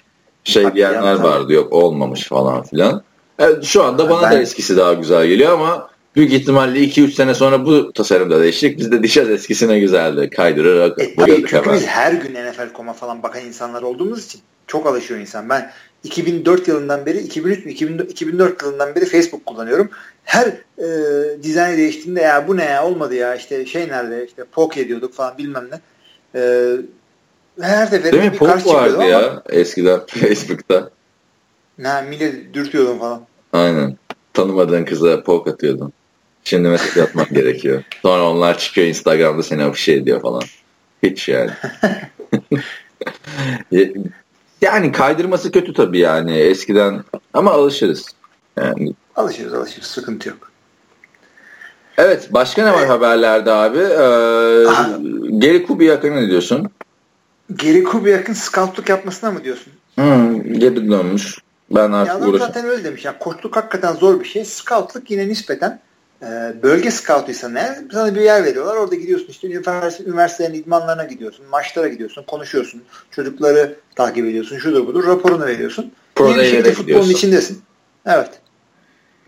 şey 0.45 0.65
Bak, 0.65 0.75
diyenler 0.75 1.15
vardı 1.15 1.53
yok 1.53 1.73
olmamış 1.73 2.29
falan 2.29 2.63
filan. 2.63 3.03
Evet, 3.39 3.65
şu 3.65 3.85
anda 3.85 4.11
bana 4.11 4.23
ben... 4.23 4.33
da 4.33 4.41
eskisi 4.41 4.77
daha 4.77 4.93
güzel 4.93 5.27
geliyor 5.27 5.53
ama 5.53 5.91
büyük 6.17 6.33
ihtimalle 6.33 6.79
2-3 6.79 7.11
sene 7.11 7.35
sonra 7.35 7.67
bu 7.67 7.93
tasarımda 7.93 8.41
değişecek. 8.41 8.79
Biz 8.79 8.93
de 8.93 9.03
dişez 9.03 9.31
eskisine 9.31 9.79
güzeldi. 9.79 10.31
Kaydırarak 10.31 11.01
e, 11.01 11.15
tabii 11.15 11.45
çünkü 11.49 11.73
biz 11.73 11.87
her 11.87 12.13
gün 12.13 12.35
NFL.com'a 12.35 12.93
falan 12.93 13.23
bakan 13.23 13.45
insanlar 13.45 13.83
olduğumuz 13.83 14.27
için 14.27 14.41
çok 14.67 14.87
alışıyor 14.87 15.21
insan. 15.21 15.49
Ben 15.49 15.73
2004 16.05 16.69
yılından 16.69 17.07
beri 17.07 17.19
2003 17.19 17.65
mü 17.65 17.73
2004 17.73 18.63
yılından 18.63 18.95
beri 18.95 19.07
Facebook 19.07 19.47
kullanıyorum. 19.47 19.91
Her 20.25 20.47
e, 20.79 20.87
dizayn 21.43 21.79
değiştiğinde 21.79 22.21
ya 22.21 22.49
bu 22.49 22.57
ne 22.57 22.65
ya 22.65 22.87
olmadı 22.87 23.15
ya 23.15 23.35
işte 23.35 23.67
şey 23.67 23.89
nerede 23.89 24.27
işte 24.27 24.45
poke 24.53 24.81
ediyorduk 24.81 25.15
falan 25.15 25.39
bilmem 25.39 25.69
ne. 25.71 25.81
E, 26.41 26.73
her 27.61 27.87
seferinde 27.87 28.13
Değil 28.13 28.33
mi? 28.33 28.39
Poke 28.39 28.65
vardı 28.65 29.05
ya 29.05 29.31
ama, 29.31 29.43
eskiden 29.49 30.01
Facebook'ta. 30.07 30.91
Ne 31.79 32.03
millet 32.03 32.55
dürtüyordum 32.55 32.99
falan. 32.99 33.23
Aynen. 33.53 33.97
Tanımadığın 34.33 34.85
kıza 34.85 35.23
poke 35.23 35.51
atıyordun. 35.51 35.93
Şimdi 36.45 36.69
mesaj 36.69 36.97
atmak 36.99 37.31
gerekiyor. 37.35 37.83
Sonra 38.03 38.31
onlar 38.31 38.59
çıkıyor 38.59 38.87
Instagram'da 38.87 39.43
seni 39.43 39.65
afişe 39.65 39.93
ediyor 39.93 40.23
falan. 40.23 40.43
Hiç 41.03 41.29
yani. 41.29 41.51
yani 44.61 44.93
kaydırması 44.93 45.53
kötü 45.53 45.73
tabii 45.73 45.99
yani 45.99 46.37
eskiden 46.37 47.05
ama 47.35 47.51
alışırız. 47.51 48.07
Yani. 48.57 48.95
Alışırız 49.17 49.55
alışırız 49.55 49.87
sıkıntı 49.87 50.29
yok. 50.29 50.53
Evet 51.99 52.29
başka 52.31 52.65
ne 52.65 52.73
var 52.73 52.87
haberlerde 52.87 53.53
abi? 53.53 53.79
Ee, 53.79 55.39
Geri 55.39 55.67
Kubiak'a 55.67 56.11
ne 56.11 56.29
diyorsun? 56.29 56.71
Geri 57.55 57.85
Kubiak'ın 57.85 58.33
scoutluk 58.33 58.89
yapmasına 58.89 59.31
mı 59.31 59.45
diyorsun? 59.45 59.73
Hmm, 59.95 60.43
geri 60.43 60.91
dönmüş. 60.91 61.39
Ben 61.71 61.93
artık 61.93 62.15
ya 62.15 62.21
adam 62.21 62.39
zaten 62.39 62.67
öyle 62.67 62.85
demiş. 62.85 63.05
Yani 63.05 63.19
koçluk 63.19 63.57
hakikaten 63.57 63.93
zor 63.93 64.21
bir 64.21 64.25
şey. 64.25 64.45
Scoutluk 64.45 65.11
yine 65.11 65.29
nispeten 65.29 65.81
ee, 66.23 66.55
bölge 66.63 66.91
scoutuysan 66.91 67.55
eğer 67.55 67.79
sana 67.93 68.15
bir 68.15 68.21
yer 68.21 68.45
veriyorlar. 68.45 68.77
Orada 68.77 68.95
gidiyorsun 68.95 69.27
işte 69.29 69.47
üniversite, 69.47 70.05
üniversitelerin 70.05 70.55
idmanlarına 70.55 71.05
gidiyorsun. 71.05 71.47
Maçlara 71.47 71.89
gidiyorsun. 71.89 72.23
Konuşuyorsun. 72.23 72.83
Çocukları 73.11 73.77
takip 73.95 74.27
ediyorsun. 74.27 74.59
Şudur 74.59 74.87
budur. 74.87 75.07
Raporunu 75.07 75.47
veriyorsun. 75.47 75.93
Pro 76.15 76.29
bir 76.29 76.45
şekilde 76.45 76.73
futbolun 76.73 77.11
içindesin. 77.11 77.63
Evet. 78.07 78.31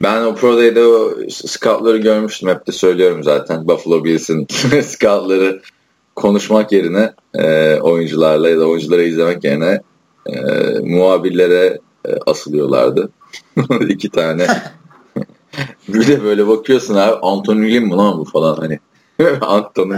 Ben 0.03 0.23
o 0.23 0.35
Pro 0.35 0.57
Day'de 0.57 0.85
o 0.85 1.15
scoutları 1.31 1.99
görmüştüm. 1.99 2.49
Hep 2.49 2.67
de 2.67 2.73
söylüyorum 2.73 3.25
zaten. 3.25 3.69
Buffalo 3.69 4.05
Bills'in 4.05 4.47
scoutları 4.83 5.63
konuşmak 6.17 6.73
yerine 6.73 7.13
e, 7.35 7.75
oyuncularla 7.81 8.49
ya 8.49 8.61
da 8.61 8.69
oyuncuları 8.69 9.03
izlemek 9.03 9.45
yerine 9.45 9.81
e, 10.27 10.35
muhabirlere 10.79 11.79
e, 12.09 12.11
asılıyorlardı. 12.27 13.11
İki 13.89 14.11
tane 14.11 14.47
bir 15.89 16.07
de 16.07 16.25
böyle 16.25 16.47
bakıyorsun 16.47 16.95
abi 16.95 17.15
Anthony 17.23 17.75
Lynn 17.75 17.85
mi 17.85 17.95
lan 17.95 18.19
bu 18.19 18.25
falan 18.25 18.57
hani. 18.57 18.79
Anthony 19.41 19.97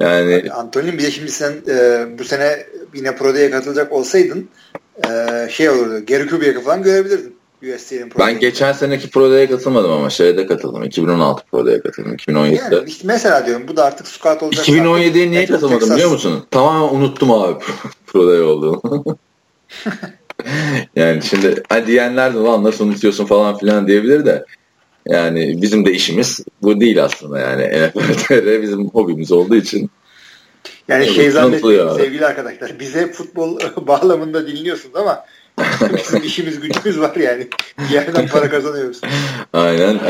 yani 0.00 0.34
Abi, 0.34 0.50
Anthony 0.50 0.92
bir 0.92 1.02
de 1.02 1.10
şimdi 1.10 1.30
sen 1.30 1.52
e, 1.68 2.06
bu 2.18 2.24
sene 2.24 2.66
yine 2.94 3.16
Pro'ya 3.16 3.50
katılacak 3.50 3.92
olsaydın 3.92 4.48
e, 5.08 5.48
şey 5.50 5.70
olurdu. 5.70 6.06
Gary 6.06 6.26
Kubiak'ı 6.26 6.60
falan 6.60 6.82
görebilirdin. 6.82 7.36
USC'nin 7.62 8.12
Ben 8.18 8.38
geçen 8.38 8.72
seneki 8.72 9.10
Pro'ya 9.10 9.48
katılmadım 9.48 9.90
ama 9.90 10.10
şeyde 10.10 10.46
katıldım. 10.46 10.82
2016 10.82 11.44
Pro'ya 11.52 11.82
katıldım. 11.82 12.14
2017'de. 12.14 12.74
Yani 12.74 12.88
işte 12.88 13.02
mesela 13.06 13.46
diyorum 13.46 13.68
bu 13.68 13.76
da 13.76 13.84
artık 13.84 14.08
scout 14.08 14.42
olacak. 14.42 14.68
2017'ye 14.68 15.30
niye 15.30 15.46
katılmadım 15.46 15.78
Texas. 15.78 15.96
biliyor 15.96 16.10
musun? 16.10 16.44
Tamamen 16.50 16.94
unuttum 16.94 17.30
abi 17.30 17.64
Pro'ya 18.06 18.44
olduğumu. 18.44 19.18
yani 20.96 21.22
şimdi 21.22 21.62
hani 21.68 21.86
diyenler 21.86 22.34
de 22.34 22.38
lan 22.38 22.64
nasıl 22.64 22.86
unutuyorsun 22.86 23.26
falan 23.26 23.58
filan 23.58 23.86
diyebilir 23.86 24.24
de 24.24 24.44
yani 25.06 25.62
bizim 25.62 25.86
de 25.86 25.92
işimiz 25.92 26.40
bu 26.62 26.80
değil 26.80 27.04
aslında 27.04 27.38
yani 27.38 27.90
NFL'de 27.96 28.62
bizim 28.62 28.88
hobimiz 28.88 29.32
olduğu 29.32 29.56
için. 29.56 29.90
Yani 30.88 31.06
şey 31.06 31.30
zannetmeyin 31.30 31.88
sevgili 31.88 32.26
arkadaşlar 32.26 32.80
bize 32.80 33.12
futbol 33.12 33.58
bağlamında 33.86 34.46
dinliyorsunuz 34.46 34.96
ama 34.96 35.24
bizim 35.96 36.22
işimiz 36.22 36.60
gücümüz 36.60 37.00
var 37.00 37.16
yani. 37.16 37.48
Bir 37.78 37.94
yerden 37.94 38.28
para 38.28 38.50
kazanıyoruz. 38.50 39.00
Aynen. 39.52 40.00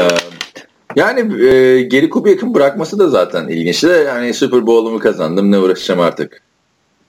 Yani 0.96 1.44
e, 1.44 1.82
geri 1.82 2.10
kubu 2.10 2.28
yakın 2.28 2.54
bırakması 2.54 2.98
da 2.98 3.08
zaten 3.08 3.48
ilginçti. 3.48 3.86
Yani 3.86 4.34
Super 4.34 4.66
Bowl'umu 4.66 4.98
kazandım 4.98 5.52
ne 5.52 5.58
uğraşacağım 5.58 6.00
artık 6.00 6.42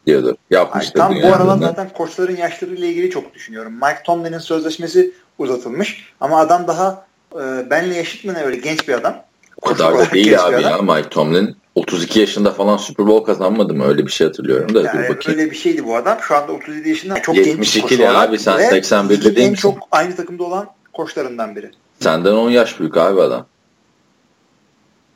diyordu. 0.08 0.38
Yapmıştı. 0.50 0.94
Tam 0.98 1.16
bu 1.24 1.28
aralar 1.28 1.58
zaten 1.58 1.90
koçların 1.94 2.36
yaşlarıyla 2.36 2.88
ilgili 2.88 3.10
çok 3.10 3.34
düşünüyorum. 3.34 3.74
Mike 3.74 4.04
Tomlin'in 4.06 4.40
sözleşmesi 4.40 5.12
uzatılmış 5.38 6.14
ama 6.22 6.40
adam 6.40 6.68
daha 6.68 7.06
e, 7.34 7.70
benle 7.70 8.00
eşit 8.00 8.26
mi 8.26 8.34
ne 8.34 8.44
öyle 8.44 8.58
genç 8.58 8.88
bir 8.88 8.94
adam. 8.94 9.24
O 9.62 9.68
kadar 9.68 9.98
da 9.98 10.12
değil 10.12 10.46
abi 10.46 10.64
ya 10.64 10.78
Mike 10.78 11.10
Tomlin. 11.10 11.56
32 11.76 12.20
yaşında 12.20 12.52
falan 12.52 12.78
Super 12.78 13.08
Bowl 13.08 13.26
kazanmadı 13.26 13.74
mı? 13.74 13.86
Öyle 13.88 14.06
bir 14.06 14.12
şey 14.12 14.28
hatırlıyorum 14.28 14.76
da. 14.76 14.82
Yani 14.82 14.94
dur 14.94 15.16
bakayım. 15.16 15.40
Öyle 15.40 15.52
bir 15.52 15.56
şeydi 15.56 15.86
bu 15.86 15.96
adam. 15.96 16.18
Şu 16.22 16.36
anda 16.36 16.52
37 16.52 16.90
yaşında. 16.90 17.22
Çok 17.22 17.36
72 17.36 17.98
genç 17.98 18.16
abi 18.16 18.40
sen 18.40 18.58
81 18.58 19.24
dediğin 19.24 19.50
En 19.50 19.54
çok 19.54 19.88
aynı 19.92 20.16
takımda 20.16 20.44
olan 20.44 20.68
koçlarından 20.94 21.56
biri. 21.56 21.72
Senden 22.00 22.32
10 22.32 22.50
yaş 22.50 22.80
büyük 22.80 22.98
abi 22.98 23.22
adam. 23.22 23.46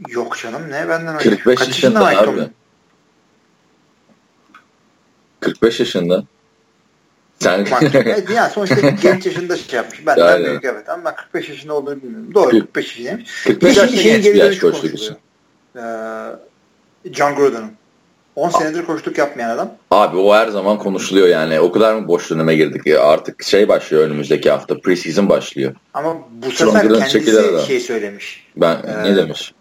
Yok 0.09 0.37
canım 0.37 0.61
ne 0.71 0.89
benden 0.89 1.17
45 1.17 1.59
Kaç 1.59 1.67
yaşında 1.67 2.07
abi. 2.07 2.25
Tomlin? 2.25 2.51
45 5.41 5.79
yaşında. 5.79 6.23
Sen... 7.39 7.67
yani 8.35 8.49
sonuçta 8.53 8.89
genç 9.01 9.25
yaşında 9.25 9.57
şey 9.57 9.77
yapmış. 9.77 10.05
Ben 10.05 10.43
büyük 10.43 10.65
evet 10.65 10.89
ama 10.89 11.05
ben 11.05 11.15
45 11.15 11.49
yaşında 11.49 11.73
olduğunu 11.73 12.01
bilmiyorum. 12.01 12.33
Doğru 12.33 12.49
45 12.49 12.85
yaşındaymış. 12.85 13.43
45 13.43 13.77
yaşında 13.77 14.01
genç 14.01 14.25
bir 14.25 14.35
yaş 14.35 14.59
koçluk 14.59 14.93
için. 14.93 15.15
Ee, 15.75 15.81
John 17.13 17.35
Gruden'ın. 17.35 17.71
10 18.35 18.49
senedir 18.49 18.85
koştuk 18.85 19.17
yapmayan 19.17 19.49
adam. 19.49 19.73
Abi 19.91 20.17
o 20.17 20.33
her 20.35 20.47
zaman 20.47 20.77
konuşuluyor 20.77 21.27
yani. 21.27 21.59
O 21.59 21.71
kadar 21.71 21.95
mı 21.95 22.07
boş 22.07 22.29
döneme 22.29 22.55
girdik 22.55 22.85
ya? 22.85 23.03
Artık 23.03 23.43
şey 23.43 23.67
başlıyor 23.67 24.03
önümüzdeki 24.03 24.51
hafta. 24.51 24.77
Preseason 24.77 25.29
başlıyor. 25.29 25.75
Ama 25.93 26.17
bu 26.31 26.51
sefer 26.51 26.85
Gruden 26.85 27.07
kendisi 27.07 27.67
şey 27.67 27.79
söylemiş. 27.79 28.47
Ben 28.57 28.77
ee, 28.87 29.03
ne 29.03 29.15
demiş? 29.15 29.53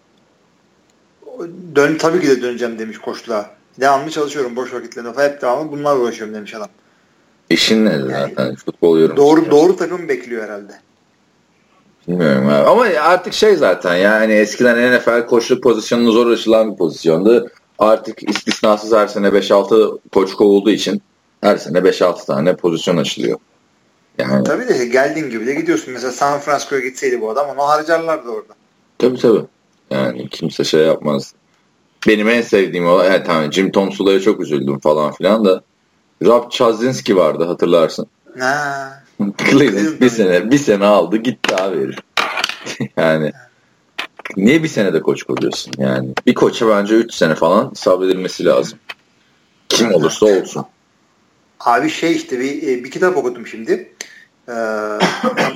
Dön 1.74 1.96
tabii 1.98 2.20
ki 2.20 2.28
de 2.28 2.42
döneceğim 2.42 2.78
demiş 2.78 2.98
koştuğa. 2.98 3.59
Devamlı 3.80 4.10
çalışıyorum 4.10 4.56
boş 4.56 4.74
vakitlerinde. 4.74 5.22
Hep 5.22 5.42
devamlı 5.42 5.72
bunlarla 5.72 6.00
uğraşıyorum 6.00 6.34
demiş 6.34 6.54
adam. 6.54 6.68
İşin 7.50 7.86
ne 7.86 7.90
yani, 7.90 8.10
zaten? 8.10 8.54
Futbol 8.54 8.98
yorum. 8.98 9.16
Doğru 9.16 9.50
doğru 9.50 9.76
takım 9.76 10.08
bekliyor 10.08 10.44
herhalde. 10.44 10.72
Bilmiyorum 12.08 12.48
abi. 12.48 12.68
Ama 12.68 12.84
artık 13.00 13.32
şey 13.32 13.56
zaten 13.56 13.96
yani 13.96 14.32
eskiden 14.32 14.96
NFL 14.96 15.26
koçluk 15.26 15.62
pozisyonunu 15.62 16.12
zor 16.12 16.26
ulaşılan 16.26 16.72
bir 16.72 16.76
pozisyondu. 16.76 17.50
Artık 17.78 18.30
istisnasız 18.30 18.92
her 18.92 19.06
sene 19.06 19.28
5-6 19.28 19.98
koç 20.12 20.34
kovulduğu 20.34 20.70
için 20.70 21.02
her 21.40 21.56
sene 21.56 21.78
5-6 21.78 22.26
tane 22.26 22.56
pozisyon 22.56 22.96
açılıyor. 22.96 23.38
Yani... 24.18 24.44
Tabii 24.44 24.68
de 24.68 24.86
geldiğin 24.86 25.30
gibi 25.30 25.46
de 25.46 25.54
gidiyorsun. 25.54 25.92
Mesela 25.92 26.12
San 26.12 26.40
Francisco'ya 26.40 26.80
gitseydi 26.80 27.20
bu 27.20 27.30
adam 27.30 27.48
onu 27.48 27.68
harcarlardı 27.68 28.28
orada. 28.28 28.54
Tabii 28.98 29.18
tabii. 29.18 29.44
Yani 29.90 30.28
kimse 30.28 30.64
şey 30.64 30.80
yapmaz. 30.80 31.34
Benim 32.06 32.28
en 32.28 32.42
sevdiğim 32.42 32.86
o 32.86 33.02
yani 33.02 33.24
tamam 33.24 33.52
Jim 33.52 33.72
Tom 33.72 33.92
Sula'ya 33.92 34.20
çok 34.20 34.40
üzüldüm 34.40 34.78
falan 34.78 35.12
filan 35.12 35.44
da 35.44 35.62
Rob 36.24 36.50
Chazinski 36.50 37.16
vardı 37.16 37.44
hatırlarsın. 37.44 38.06
Ha. 38.38 39.02
Cleveland 39.50 40.00
bir 40.00 40.10
sene 40.10 40.50
bir 40.50 40.58
sene 40.58 40.84
aldı 40.86 41.16
gitti 41.16 41.56
abi 41.56 41.80
herif. 41.80 41.98
yani 42.96 43.32
niye 44.36 44.62
bir 44.62 44.68
sene 44.68 44.92
de 44.92 45.00
koç 45.00 45.30
oluyorsun 45.30 45.72
yani? 45.78 46.08
Bir 46.26 46.34
koça 46.34 46.68
bence 46.68 46.94
3 46.94 47.14
sene 47.14 47.34
falan 47.34 47.72
sabredilmesi 47.74 48.44
lazım. 48.44 48.78
Kim 49.68 49.94
olursa 49.94 50.26
olsun. 50.26 50.66
Abi 51.60 51.90
şey 51.90 52.16
işte 52.16 52.40
bir, 52.40 52.62
e, 52.62 52.84
bir 52.84 52.90
kitap 52.90 53.16
okudum 53.16 53.46
şimdi. 53.46 53.92
Ee, 54.48 54.52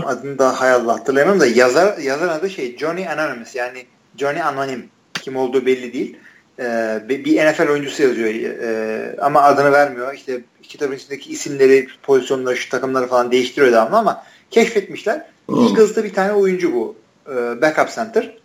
adını 0.04 0.38
da 0.38 0.60
hay 0.60 0.72
Allah 0.72 0.92
hatırlayamam 0.92 1.40
da 1.40 1.46
yazar 1.46 1.98
yazar 1.98 2.28
adı 2.28 2.50
şey 2.50 2.78
Johnny 2.78 3.08
Anonymous 3.08 3.54
yani 3.54 3.86
Johnny 4.16 4.42
Anonim 4.42 4.88
kim 5.14 5.36
olduğu 5.36 5.66
belli 5.66 5.92
değil. 5.92 6.16
Ee, 6.58 7.02
bir 7.08 7.46
NFL 7.46 7.68
oyuncusu 7.68 8.02
yazıyor 8.02 8.28
ee, 8.28 9.16
ama 9.20 9.42
adını 9.42 9.72
vermiyor. 9.72 10.14
İşte 10.14 10.40
kitabın 10.62 10.96
içindeki 10.96 11.32
isimleri, 11.32 11.88
pozisyonları, 12.02 12.56
şu 12.56 12.68
takımları 12.68 13.06
falan 13.06 13.32
değiştiriyor 13.32 13.72
devamlı 13.72 13.96
ama 13.96 14.24
keşfetmişler. 14.50 15.26
Hmm. 15.46 15.66
Eagles'ta 15.66 16.04
bir 16.04 16.12
tane 16.12 16.32
oyuncu 16.32 16.74
bu. 16.74 16.96
E, 17.28 17.62
backup 17.62 17.94
center. 17.94 18.38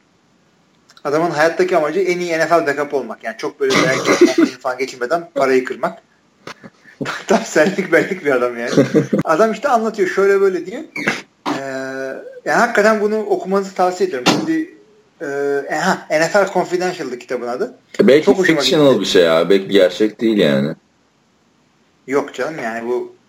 Adamın 1.03 1.29
hayattaki 1.29 1.77
amacı 1.77 1.99
en 1.99 2.19
iyi 2.19 2.37
NFL 2.37 2.67
backup 2.67 2.93
olmak. 2.93 3.23
Yani 3.23 3.37
çok 3.37 3.59
böyle 3.59 3.73
falan 4.59 4.77
geçirmeden 4.77 5.29
parayı 5.35 5.65
kırmak. 5.65 6.01
Tam 7.27 7.39
senlik 7.45 7.91
benlik 7.91 8.25
bir 8.25 8.31
adam 8.31 8.57
yani. 8.57 8.71
Adam 9.23 9.51
işte 9.51 9.69
anlatıyor 9.69 10.09
şöyle 10.09 10.41
böyle 10.41 10.65
diye. 10.65 10.85
Ee, 11.47 11.61
yani 12.45 12.57
hakikaten 12.59 13.01
bunu 13.01 13.19
okumanızı 13.19 13.75
tavsiye 13.75 14.09
ediyorum. 14.09 14.33
Şimdi 14.39 14.78
e, 15.21 16.19
NFL 16.19 16.53
Confidential'dı 16.53 17.19
kitabın 17.19 17.47
adı. 17.47 17.73
Belki 17.99 18.25
Çok 18.25 18.45
fictional 18.45 18.99
bir 18.99 19.05
şey 19.05 19.23
ya. 19.23 19.49
Belki 19.49 19.67
gerçek 19.67 20.21
değil 20.21 20.37
yani. 20.37 20.75
Yok 22.07 22.33
canım 22.33 22.59
yani 22.63 22.87
bu 22.87 23.19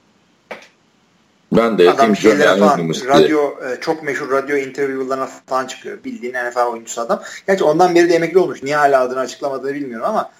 ben 1.52 1.78
de 1.78 1.90
adam 1.90 2.16
şeylere 2.16 2.58
falan 2.58 2.78
radyo 3.08 3.40
e, 3.40 3.80
çok 3.80 4.02
meşhur 4.02 4.30
radyo 4.30 4.56
interview'larına 4.56 5.28
falan 5.46 5.66
çıkıyor. 5.66 6.04
Bildiğin 6.04 6.34
NFL 6.34 6.66
oyuncusu 6.66 7.00
adam. 7.00 7.22
Gerçi 7.46 7.64
ondan 7.64 7.94
beri 7.94 8.08
de 8.08 8.14
emekli 8.14 8.38
olmuş. 8.38 8.62
Niye 8.62 8.76
hala 8.76 9.00
adını 9.00 9.20
açıklamadığını 9.20 9.74
bilmiyorum 9.74 10.06
ama 10.06 10.30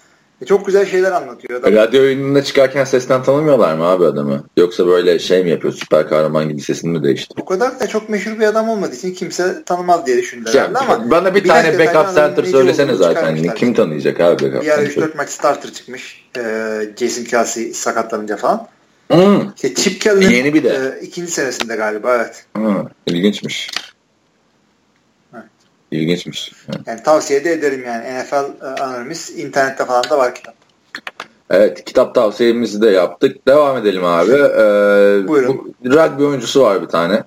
e, 0.42 0.46
çok 0.46 0.66
güzel 0.66 0.86
şeyler 0.86 1.12
anlatıyor. 1.12 1.60
Adam. 1.60 1.72
Radyo 1.72 2.02
oyununda 2.02 2.44
çıkarken 2.44 2.84
sesten 2.84 3.22
tanımıyorlar 3.22 3.74
mı 3.74 3.84
abi 3.84 4.04
adamı? 4.06 4.44
Yoksa 4.56 4.86
böyle 4.86 5.18
şey 5.18 5.44
mi 5.44 5.50
yapıyor? 5.50 5.74
Süper 5.74 6.08
kahraman 6.08 6.48
gibi 6.48 6.60
sesini 6.60 6.90
mi 6.90 7.04
değişti? 7.04 7.34
O 7.40 7.44
kadar 7.44 7.80
da 7.80 7.86
çok 7.86 8.08
meşhur 8.08 8.38
bir 8.38 8.46
adam 8.46 8.68
olmadığı 8.68 8.94
için 8.94 9.14
kimse 9.14 9.64
tanımaz 9.64 10.06
diye 10.06 10.16
düşündüler 10.16 10.54
yani, 10.54 10.78
ama 10.78 11.10
bana 11.10 11.34
bir 11.34 11.48
tane 11.48 11.78
backup 11.78 12.14
center 12.14 12.44
söylesene 12.44 12.94
zaten. 12.94 13.54
Kim 13.54 13.74
tanıyacak 13.74 14.20
abi 14.20 14.44
backup 14.44 14.62
Bir 14.62 14.70
ara 14.70 14.82
3-4 14.82 15.16
maç 15.16 15.28
starter 15.28 15.72
çıkmış. 15.72 16.24
Ee, 16.36 16.82
Jason 16.96 17.24
Kelsey 17.24 17.72
sakatlanınca 17.72 18.36
falan. 18.36 18.68
Hmm. 19.10 19.50
İşte 19.56 19.74
Chip 19.74 20.00
Kelly'nin 20.00 20.30
Yeni 20.34 20.54
bir 20.54 20.64
de. 20.64 20.98
E, 21.00 21.04
ikinci 21.06 21.32
senesinde 21.32 21.76
galiba 21.76 22.16
evet. 22.16 22.44
Hmm. 22.56 22.86
İlginçmiş. 23.06 23.70
İlginçmiş. 25.90 26.52
Yani 26.86 27.02
tavsiye 27.02 27.44
de 27.44 27.52
ederim 27.52 27.84
yani 27.84 28.22
NFL 28.22 28.64
e, 28.64 28.66
Anonymous 28.66 29.30
internette 29.30 29.84
falan 29.84 30.04
da 30.10 30.18
var 30.18 30.34
kitap. 30.34 30.54
Evet 31.50 31.84
kitap 31.84 32.14
tavsiyemizi 32.14 32.82
de 32.82 32.90
yaptık. 32.90 33.46
Devam 33.46 33.76
edelim 33.76 34.04
abi. 34.04 34.32
Ee, 34.32 35.28
Buyurun. 35.28 35.74
Bu, 35.84 35.90
rugby 35.90 36.24
oyuncusu 36.24 36.62
var 36.62 36.82
bir 36.82 36.86
tane. 36.86 37.24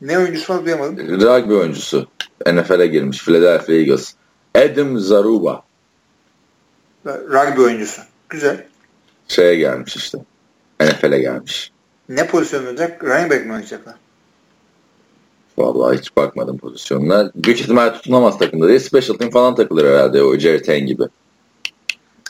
Ne 0.00 0.18
oyuncusu 0.18 0.54
var 0.54 0.64
duyamadım. 0.64 1.20
Rugby 1.20 1.54
oyuncusu. 1.54 2.08
NFL'e 2.46 2.86
girmiş. 2.86 3.24
Philadelphia 3.24 3.72
Eagles. 3.72 4.14
Adam 4.54 4.98
Zaruba. 4.98 5.62
Rugby 7.06 7.60
oyuncusu. 7.60 8.02
Güzel. 8.28 8.64
Şeye 9.28 9.54
gelmiş 9.54 9.96
işte. 9.96 10.18
NFL'e 10.80 11.18
gelmiş. 11.18 11.72
Ne 12.08 12.26
pozisyon 12.26 12.66
olacak? 12.66 13.04
Running 13.04 13.30
back 13.30 13.46
mi 13.46 13.52
oynayacaklar? 13.52 13.94
Vallahi 15.58 15.98
hiç 15.98 16.16
bakmadım 16.16 16.58
pozisyonuna. 16.58 17.30
Büyük 17.34 17.60
ihtimal 17.60 17.90
tutunamaz 17.90 18.38
takımda 18.38 18.68
değil. 18.68 18.80
Special 18.80 19.16
team 19.16 19.30
falan 19.30 19.54
takılır 19.54 19.90
herhalde 19.90 20.22
o 20.22 20.38
Jerry 20.38 20.62
Ten 20.62 20.86
gibi. 20.86 21.02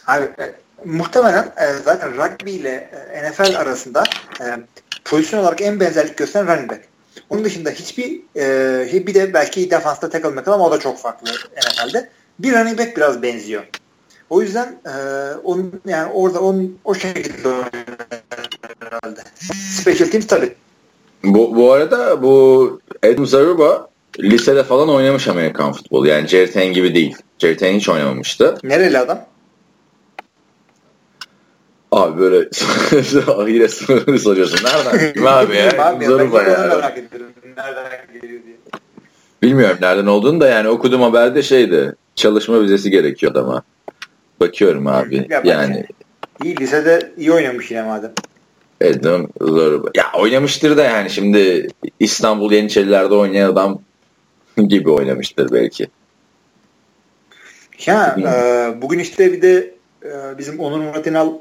Abi 0.06 0.24
e, 0.24 0.54
muhtemelen 0.84 1.52
e, 1.56 1.72
zaten 1.84 2.16
rugby 2.16 2.50
ile 2.50 2.90
e, 3.12 3.30
NFL 3.30 3.56
arasında 3.56 4.04
e, 4.40 4.44
pozisyon 5.04 5.40
olarak 5.40 5.60
en 5.60 5.80
benzerlik 5.80 6.16
gösteren 6.16 6.46
running 6.46 6.70
back. 6.70 6.84
Onun 7.30 7.44
dışında 7.44 7.70
hiçbir 7.70 8.20
e, 8.36 9.06
bir 9.06 9.14
de 9.14 9.34
belki 9.34 9.70
defansta 9.70 10.10
tackle 10.10 10.52
ama 10.52 10.66
o 10.66 10.70
da 10.70 10.78
çok 10.78 10.98
farklı 10.98 11.30
NFL'de. 11.30 12.10
Bir 12.38 12.52
running 12.52 12.78
back 12.78 12.96
biraz 12.96 13.22
benziyor. 13.22 13.62
O 14.30 14.42
yüzden 14.42 14.80
e, 14.86 14.92
onun 15.44 15.80
yani 15.86 16.12
orada 16.12 16.40
onun 16.40 16.78
o 16.84 16.94
şekilde 16.94 17.48
herhalde. 18.80 19.20
Special 19.80 20.08
teams 20.10 20.26
tabii. 20.26 20.54
Bu, 21.24 21.56
bu 21.56 21.72
arada 21.72 22.22
bu 22.22 22.80
Adam 23.04 23.26
Zaruba 23.26 23.88
lisede 24.20 24.62
falan 24.64 24.88
oynamış 24.88 25.28
Amerikan 25.28 25.72
futbolu. 25.72 26.06
Yani 26.06 26.28
Jerry 26.28 26.72
gibi 26.72 26.94
değil. 26.94 27.16
Jerry 27.38 27.76
hiç 27.76 27.88
oynamamıştı. 27.88 28.58
Nereli 28.64 28.98
adam? 28.98 29.20
Abi 31.92 32.20
böyle 32.20 32.48
yine 33.52 33.68
sınırını 33.68 34.18
soruyorsun. 34.18 34.58
Nereden? 34.64 35.12
Kim 35.12 35.26
abi 35.26 35.56
ya? 35.56 35.70
Zaruba 36.02 36.42
ya. 36.42 36.94
Bilmiyorum 39.42 39.76
nereden 39.80 40.06
olduğunu 40.06 40.40
da 40.40 40.48
yani 40.48 40.68
okudum 40.68 41.02
haberde 41.02 41.42
şeydi. 41.42 41.94
Çalışma 42.14 42.62
vizesi 42.62 42.90
gerekiyor 42.90 43.32
adama. 43.32 43.62
Bakıyorum 44.40 44.86
abi. 44.86 45.26
Ya 45.30 45.42
yani. 45.44 45.84
İyi 46.44 46.56
lisede 46.56 47.12
iyi 47.16 47.32
oynamış 47.32 47.70
yine 47.70 47.82
madem. 47.82 48.12
Adam 48.84 49.28
zor. 49.40 49.84
Ya 49.94 50.04
oynamıştır 50.18 50.76
da 50.76 50.82
yani 50.82 51.10
şimdi 51.10 51.68
İstanbul 52.00 52.52
Yeniçeriler'de 52.52 53.14
oynayan 53.14 53.52
adam 53.52 53.80
gibi 54.68 54.90
oynamıştır 54.90 55.52
belki. 55.52 55.88
Ya 57.86 58.16
e, 58.18 58.82
bugün 58.82 58.98
işte 58.98 59.32
bir 59.32 59.42
de 59.42 59.74
e, 60.04 60.38
bizim 60.38 60.60
Onur 60.60 60.80
Murat 60.80 61.06
İnal 61.06 61.32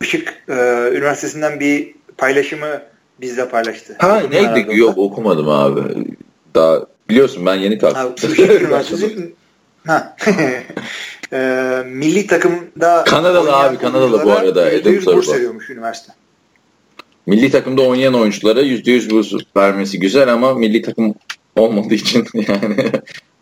Işık 0.00 0.42
e, 0.48 0.54
Üniversitesi'nden 0.92 1.60
bir 1.60 1.94
paylaşımı 2.18 2.82
bizle 3.20 3.48
paylaştı. 3.48 3.96
Ha 3.98 4.22
neydi? 4.30 4.76
Yok 4.76 4.98
okumadım 4.98 5.48
abi. 5.48 5.80
Daha 6.54 6.86
biliyorsun 7.08 7.46
ben 7.46 7.54
yeni 7.54 7.78
kalktım. 7.78 8.02
Ha, 8.02 8.12
ha. 9.86 10.16
e, 11.32 11.82
milli 11.86 12.26
takımda 12.26 13.04
Kanadalı 13.04 13.56
abi 13.56 13.78
Kanadalı 13.78 14.24
bu 14.24 14.32
arada. 14.32 14.62
Adam 14.62 14.94
burs 15.06 15.34
veriyormuş 15.34 15.70
üniversite. 15.70 16.12
Milli 17.26 17.50
takımda 17.50 17.82
oynayan 17.82 18.14
oyunculara 18.14 18.62
%100 18.62 19.10
burs 19.10 19.32
vermesi 19.56 19.98
güzel 19.98 20.32
ama 20.32 20.54
milli 20.54 20.82
takım 20.82 21.14
olmadığı 21.56 21.94
için 21.94 22.26
yani 22.48 22.92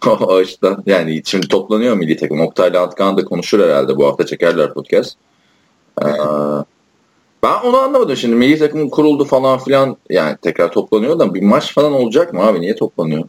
o 0.07 0.35
açıdan 0.35 0.83
yani 0.87 1.23
şimdi 1.25 1.49
toplanıyor 1.49 1.97
milli 1.97 2.17
takım. 2.17 2.41
Oktay'la 2.41 2.83
Antkan 2.83 3.17
da 3.17 3.25
konuşur 3.25 3.61
herhalde 3.61 3.97
bu 3.97 4.07
hafta 4.07 4.27
çekerler 4.27 4.75
podcast. 4.75 5.17
Ee, 6.03 6.07
ben 7.43 7.61
onu 7.65 7.77
anlamadım 7.77 8.17
şimdi 8.17 8.35
milli 8.35 8.59
takım 8.59 8.91
kuruldu 8.91 9.25
falan 9.25 9.59
filan 9.59 9.97
yani 10.11 10.37
tekrar 10.43 10.73
toplanıyor 10.73 11.19
da 11.19 11.35
bir 11.35 11.43
maç 11.43 11.75
falan 11.75 11.93
olacak 11.93 12.33
mı 12.33 12.43
abi 12.43 12.61
niye 12.61 12.77
toplanıyor? 12.77 13.25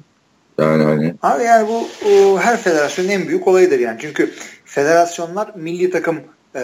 Yani 0.60 0.84
hani. 0.84 1.14
Abi 1.22 1.44
yani 1.44 1.68
bu 1.68 1.88
o, 2.10 2.40
her 2.40 2.58
federasyonun 2.58 3.10
en 3.10 3.28
büyük 3.28 3.48
olayıdır 3.48 3.80
yani. 3.80 3.98
Çünkü 4.02 4.32
federasyonlar 4.66 5.52
milli 5.56 5.90
takım 5.90 6.20
e, 6.56 6.62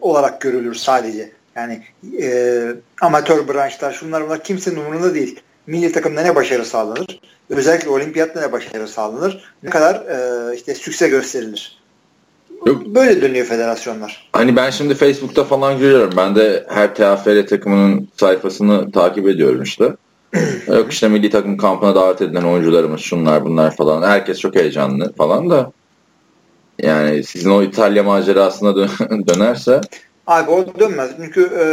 olarak 0.00 0.40
görülür 0.40 0.74
sadece. 0.74 1.32
Yani 1.56 1.82
e, 2.22 2.62
amatör 3.00 3.48
branşlar 3.48 3.92
şunlar 3.92 4.24
bunlar 4.24 4.44
kimsenin 4.44 4.76
umurunda 4.76 5.14
değil. 5.14 5.40
milli 5.66 5.92
takımda 5.92 6.22
ne 6.22 6.34
başarı 6.34 6.64
sağlanır? 6.64 7.20
Özellikle 7.50 7.88
olimpiyatta 7.88 8.40
ne 8.40 8.52
başarı 8.52 8.88
sağlanır? 8.88 9.54
Ne 9.62 9.70
kadar 9.70 9.94
e, 9.94 10.56
işte 10.56 10.74
sükse 10.74 11.08
gösterilir? 11.08 11.78
Yok. 12.66 12.86
Böyle 12.86 13.22
dönüyor 13.22 13.46
federasyonlar. 13.46 14.28
Hani 14.32 14.56
ben 14.56 14.70
şimdi 14.70 14.94
Facebook'ta 14.94 15.44
falan 15.44 15.78
görüyorum. 15.78 16.14
Ben 16.16 16.36
de 16.36 16.66
her 16.68 16.94
TFL 16.94 17.46
takımının 17.46 18.08
sayfasını 18.16 18.92
takip 18.92 19.28
ediyorum 19.28 19.62
işte. 19.62 19.96
Yok 20.66 20.92
işte 20.92 21.08
milli 21.08 21.30
takım 21.30 21.56
kampına 21.56 21.94
davet 21.94 22.22
edilen 22.22 22.42
oyuncularımız 22.42 23.00
şunlar 23.00 23.44
bunlar 23.44 23.76
falan. 23.76 24.02
Herkes 24.02 24.38
çok 24.38 24.54
heyecanlı 24.54 25.12
falan 25.12 25.50
da. 25.50 25.72
Yani 26.78 27.24
sizin 27.24 27.50
o 27.50 27.62
İtalya 27.62 28.02
macerasına 28.02 28.76
dönerse 29.28 29.80
Abi 30.26 30.50
o 30.50 30.78
dönmez. 30.78 31.10
Çünkü 31.16 31.42
e, 31.42 31.64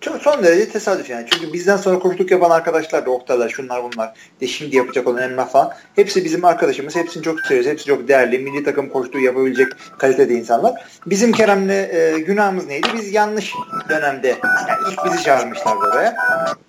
çok 0.00 0.22
son 0.22 0.42
derece 0.42 0.68
tesadüf 0.68 1.10
yani. 1.10 1.26
Çünkü 1.30 1.52
bizden 1.52 1.76
sonra 1.76 1.98
koştuk 1.98 2.30
yapan 2.30 2.50
arkadaşlar 2.50 3.06
da 3.06 3.10
Oktay'lar 3.10 3.48
şunlar 3.48 3.82
bunlar. 3.82 4.12
De 4.40 4.46
şimdi 4.46 4.76
yapacak 4.76 5.06
olan 5.06 5.22
Emrah 5.22 5.48
falan. 5.48 5.72
Hepsi 5.96 6.24
bizim 6.24 6.44
arkadaşımız. 6.44 6.96
Hepsini 6.96 7.22
çok 7.22 7.40
seviyoruz. 7.40 7.70
Hepsi 7.70 7.86
çok 7.86 8.08
değerli. 8.08 8.38
Milli 8.38 8.64
takım 8.64 8.88
koştuğu 8.88 9.18
yapabilecek 9.18 9.68
kalitede 9.98 10.34
insanlar. 10.34 10.84
Bizim 11.06 11.32
Kerem'le 11.32 11.68
e, 11.68 12.18
günahımız 12.26 12.66
neydi? 12.66 12.88
Biz 12.94 13.12
yanlış 13.12 13.54
dönemde 13.88 14.28
yani 14.28 14.92
ilk 14.92 15.04
bizi 15.04 15.22
çağırmışlar 15.22 15.76
buraya. 15.76 16.16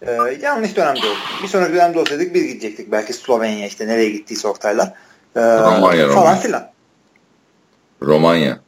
E, 0.02 0.12
yanlış 0.42 0.76
dönemde 0.76 1.00
oldu. 1.00 1.18
Bir 1.44 1.48
sonraki 1.48 1.74
dönemde 1.74 2.00
olsaydık 2.00 2.34
biz 2.34 2.48
gidecektik. 2.48 2.92
Belki 2.92 3.14
Slovenya 3.14 3.68
işte 3.68 3.88
nereye 3.88 4.10
gittiyse 4.10 4.48
Oktay'lar. 4.48 4.94
E, 5.36 5.42
Romanya, 5.42 6.10
falan 6.10 6.38
filan. 6.38 6.72
Romanya. 8.02 8.60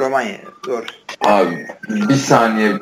Romanya. 0.00 0.38
Doğru. 0.66 0.84
Abi 1.20 1.66
bir 1.88 2.14
saniye 2.14 2.72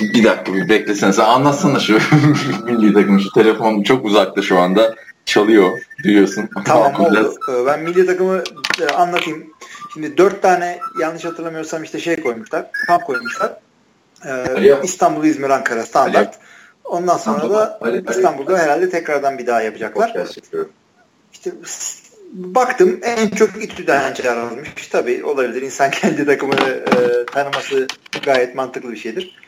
bir 0.00 0.24
dakika 0.24 0.54
bir 0.54 0.68
beklesene. 0.68 1.12
Sen 1.12 1.24
anlatsana 1.24 1.80
şu 1.80 1.98
milli 2.64 2.94
takım 2.94 3.20
şu 3.20 3.30
telefon 3.30 3.82
çok 3.82 4.04
uzakta 4.04 4.42
şu 4.42 4.58
anda 4.58 4.94
çalıyor 5.24 5.78
duyuyorsun. 6.04 6.48
Tamam 6.64 7.00
oldu. 7.00 7.34
Ee, 7.48 7.66
ben 7.66 7.82
milli 7.82 8.06
takımı 8.06 8.42
e, 8.80 8.86
anlatayım. 8.86 9.46
Şimdi 9.94 10.18
dört 10.18 10.42
tane 10.42 10.78
yanlış 11.00 11.24
hatırlamıyorsam 11.24 11.82
işte 11.82 12.00
şey 12.00 12.20
koymuşlar. 12.20 12.66
Kamp 12.86 13.04
koymuşlar. 13.04 13.52
Ee, 14.26 14.80
İstanbul, 14.82 15.24
İzmir, 15.24 15.50
Ankara 15.50 15.82
standart. 15.82 16.38
Ondan 16.84 17.16
sonra 17.16 17.50
da 17.50 17.80
İstanbul'da 18.10 18.58
herhalde 18.58 18.90
tekrardan 18.90 19.38
bir 19.38 19.46
daha 19.46 19.62
yapacaklar. 19.62 20.14
İşte 21.32 21.52
baktım 22.32 23.00
en 23.02 23.28
çok 23.28 23.64
İTÜ'den 23.64 24.14
çağrılmış. 24.14 24.88
Tabii 24.90 25.24
olabilir. 25.24 25.62
İnsan 25.62 25.90
kendi 26.00 26.26
takımını 26.26 26.70
e, 26.70 27.26
tanıması 27.26 27.86
gayet 28.24 28.54
mantıklı 28.54 28.92
bir 28.92 28.96
şeydir. 28.96 29.38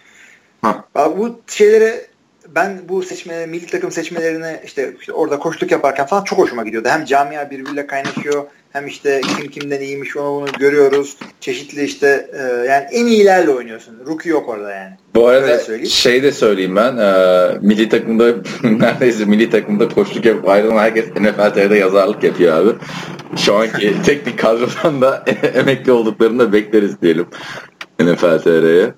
Ha. 0.62 0.84
Bu 0.94 1.40
şeylere 1.46 2.09
ben 2.54 2.80
bu 2.88 3.02
seçme 3.02 3.46
milli 3.46 3.66
takım 3.66 3.90
seçmelerine 3.90 4.60
işte, 4.64 4.94
işte 5.00 5.12
orada 5.12 5.38
koştuk 5.38 5.70
yaparken 5.70 6.06
falan 6.06 6.24
çok 6.24 6.38
hoşuma 6.38 6.64
gidiyordu. 6.64 6.88
Hem 6.88 7.04
camia 7.04 7.50
birbiriyle 7.50 7.86
kaynaşıyor 7.86 8.44
hem 8.72 8.86
işte 8.86 9.20
kim 9.36 9.50
kimden 9.50 9.80
iyiymiş 9.80 10.16
onu 10.16 10.40
bunu 10.40 10.52
görüyoruz. 10.58 11.16
Çeşitli 11.40 11.84
işte 11.84 12.30
e, 12.32 12.42
yani 12.42 12.84
en 12.92 13.06
iyilerle 13.06 13.50
oynuyorsun. 13.50 13.96
Rookie 14.06 14.30
yok 14.30 14.48
orada 14.48 14.70
yani. 14.70 14.92
Bu 15.14 15.26
arada 15.26 15.86
şey 15.86 16.22
de 16.22 16.32
söyleyeyim 16.32 16.76
ben 16.76 16.96
e, 16.96 17.58
milli 17.60 17.88
takımda 17.88 18.24
neredeyse 18.62 19.24
milli 19.24 19.50
takımda 19.50 19.88
koştuk 19.88 20.24
yapıp 20.24 20.48
ayrılan 20.48 20.78
herkes 20.78 21.06
NFL 21.06 21.70
yazarlık 21.70 22.22
yapıyor 22.22 22.56
abi. 22.56 22.70
Şu 23.36 23.54
anki 23.54 24.02
teknik 24.04 24.38
kadrodan 24.38 25.00
da 25.00 25.24
emekli 25.54 25.92
olduklarını 25.92 26.38
da 26.38 26.52
bekleriz 26.52 27.02
diyelim 27.02 27.26
NFL 28.00 28.38
TR'ye. 28.38 28.94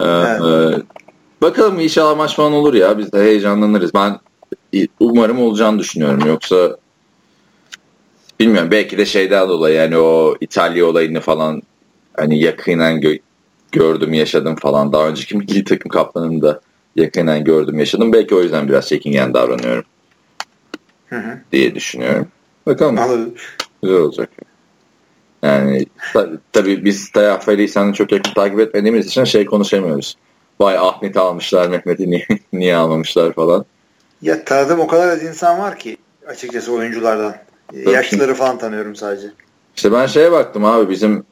Ee, 0.00 0.04
evet. 0.04 0.82
Bakalım 1.42 1.80
inşallah 1.80 2.16
maç 2.16 2.36
falan 2.36 2.52
olur 2.52 2.74
ya. 2.74 2.98
Biz 2.98 3.12
de 3.12 3.18
heyecanlanırız. 3.22 3.94
Ben 3.94 4.18
umarım 5.00 5.40
olacağını 5.40 5.78
düşünüyorum. 5.78 6.28
Yoksa 6.28 6.76
bilmiyorum 8.40 8.70
belki 8.70 8.98
de 8.98 9.06
şeyden 9.06 9.48
dolayı 9.48 9.76
yani 9.76 9.98
o 9.98 10.36
İtalya 10.40 10.86
olayını 10.86 11.20
falan 11.20 11.62
hani 12.16 12.40
yakinen 12.40 13.00
gö- 13.00 13.20
gördüm 13.72 14.12
yaşadım 14.14 14.56
falan. 14.56 14.92
Daha 14.92 15.08
önceki 15.08 15.36
milli 15.36 15.64
takım 15.64 15.88
kaptanını 15.90 16.42
da 16.42 16.60
yakinen 16.96 17.44
gördüm 17.44 17.78
yaşadım. 17.78 18.12
Belki 18.12 18.34
o 18.34 18.42
yüzden 18.42 18.68
biraz 18.68 18.88
çekingen 18.88 19.34
davranıyorum. 19.34 19.84
Hı 21.06 21.16
hı. 21.16 21.40
diye 21.52 21.74
düşünüyorum. 21.74 22.28
Bakalım. 22.66 22.98
Anladım. 22.98 23.34
Güzel 23.82 23.98
olacak. 23.98 24.30
Yani 25.42 25.86
ta, 26.12 26.28
tabii 26.52 26.84
biz 26.84 27.12
Tayafeli 27.12 27.68
sen 27.68 27.92
çok 27.92 28.12
yakın 28.12 28.32
takip 28.32 28.60
etmediğimiz 28.60 29.06
için 29.06 29.24
şey 29.24 29.44
konuşamıyoruz. 29.44 30.16
Vay 30.60 30.78
Ahmet'i 30.78 31.20
almışlar, 31.20 31.68
Mehmet'i 31.68 32.10
niye, 32.10 32.26
niye 32.52 32.76
almamışlar 32.76 33.32
falan. 33.32 33.64
Ya 34.22 34.44
tanıdığım 34.44 34.80
o 34.80 34.86
kadar 34.86 35.08
az 35.08 35.22
insan 35.22 35.58
var 35.58 35.78
ki 35.78 35.96
açıkçası 36.26 36.72
oyunculardan. 36.72 37.34
Tabii. 37.68 37.90
Yaşlıları 37.90 38.34
falan 38.34 38.58
tanıyorum 38.58 38.96
sadece. 38.96 39.26
İşte 39.76 39.92
ben 39.92 40.06
şeye 40.06 40.32
baktım 40.32 40.64
abi 40.64 40.90
bizim 40.90 41.24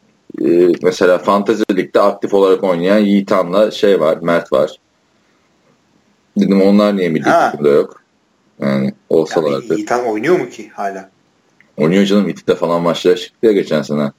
e, 0.44 0.68
mesela 0.82 1.18
Fantasy 1.18 1.62
Lig'de 1.72 2.00
aktif 2.00 2.34
olarak 2.34 2.64
oynayan 2.64 2.98
Yiğitan'la 2.98 3.70
şey 3.70 4.00
var, 4.00 4.18
Mert 4.22 4.52
var. 4.52 4.76
Dedim 6.36 6.62
onlar 6.62 6.96
niye 6.96 7.08
milli 7.08 7.24
takımda 7.24 7.68
yok? 7.68 8.02
Yani 8.60 8.94
olsalardı. 9.08 9.66
Yani 9.68 9.74
Yiğitan 9.74 10.06
oynuyor 10.06 10.38
mu 10.38 10.48
ki 10.48 10.68
hala? 10.68 11.10
Oynuyor 11.76 12.04
canım. 12.04 12.28
İTİ'de 12.28 12.54
falan 12.54 12.82
maçlara 12.82 13.16
çıktı 13.16 13.46
ya 13.46 13.52
geçen 13.52 13.82
sene. 13.82 14.12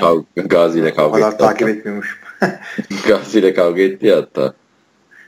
Kav 0.00 0.22
Gazi 0.36 0.78
ile 0.78 0.94
kavga 0.94 1.28
etti. 1.28 1.38
Takip 1.38 1.68
etmiyormuş. 1.68 2.20
Gazi 3.06 3.38
ile 3.38 3.54
kavga 3.54 3.82
etti 3.82 4.06
ya 4.06 4.16
hatta. 4.16 4.54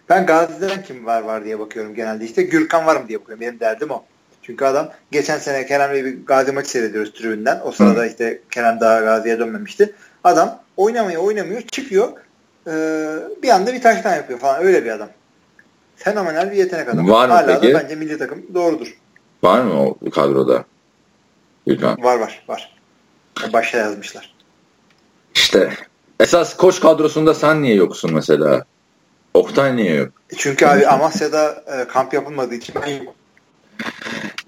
Ben 0.09 0.27
Gazi'den 0.27 0.83
kim 0.83 1.07
var 1.07 1.22
var 1.22 1.44
diye 1.44 1.59
bakıyorum 1.59 1.94
genelde. 1.94 2.24
İşte 2.24 2.42
Gürkan 2.42 2.87
var 2.87 2.96
mı 2.96 3.09
diye 3.09 3.20
bakıyorum. 3.20 3.40
Benim 3.40 3.61
derdim 3.61 3.90
o. 3.90 4.05
Çünkü 4.42 4.64
adam 4.64 4.90
geçen 5.12 5.38
sene 5.38 5.66
Kerem'le 5.66 6.05
bir 6.05 6.27
Gazi 6.27 6.53
maçı 6.53 6.70
seyrediyoruz 6.70 7.12
tribünden. 7.12 7.61
O 7.64 7.72
sırada 7.72 8.00
Hı. 8.00 8.07
işte 8.07 8.40
Kerem 8.50 8.81
daha 8.81 9.00
Gazi'ye 9.00 9.38
dönmemişti. 9.38 9.94
Adam 10.24 10.62
oynamıyor 10.77 11.22
oynamıyor 11.22 11.62
çıkıyor. 11.62 12.09
Ee, 12.66 13.16
bir 13.42 13.48
anda 13.48 13.74
bir 13.74 13.83
taştan 13.83 14.16
yapıyor 14.16 14.38
falan. 14.38 14.64
Öyle 14.64 14.85
bir 14.85 14.90
adam. 14.90 15.09
Fenomenal 15.96 16.50
bir 16.50 16.57
yetenek 16.57 16.88
adam. 16.88 17.11
Var 17.11 17.29
mı 17.29 17.35
Hala 17.35 17.61
peki? 17.61 17.74
da 17.74 17.81
bence 17.83 17.94
milli 17.94 18.18
takım 18.18 18.42
doğrudur. 18.55 18.98
Var 19.42 19.61
mı 19.61 19.81
o 19.83 20.11
kadroda? 20.11 20.64
Gürkan. 21.66 22.03
Var 22.03 22.18
var 22.18 22.44
var. 22.48 22.77
Başta 23.53 23.79
yazmışlar. 23.79 24.35
İşte 25.35 25.70
esas 26.20 26.57
koç 26.57 26.81
kadrosunda 26.81 27.35
sen 27.35 27.62
niye 27.62 27.74
yoksun 27.74 28.14
mesela? 28.14 28.64
Oktay 29.35 29.77
niye 29.77 29.94
yok? 29.94 30.12
Çünkü 30.37 30.66
abi 30.66 30.87
Amasya'da 30.87 31.64
e, 31.66 31.88
kamp 31.88 32.14
yapılmadığı 32.14 32.55
için 32.55 32.74
ben 32.83 32.88
yok. 32.88 33.14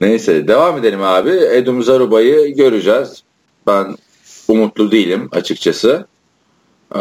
Neyse 0.01 0.49
devam 0.49 0.79
edelim 0.79 1.03
abi. 1.03 1.31
Edum 1.31 1.83
Zaruba'yı 1.83 2.55
göreceğiz. 2.55 3.23
Ben 3.67 3.97
umutlu 4.49 4.91
değilim 4.91 5.29
açıkçası. 5.33 6.07
Ee, 6.95 7.01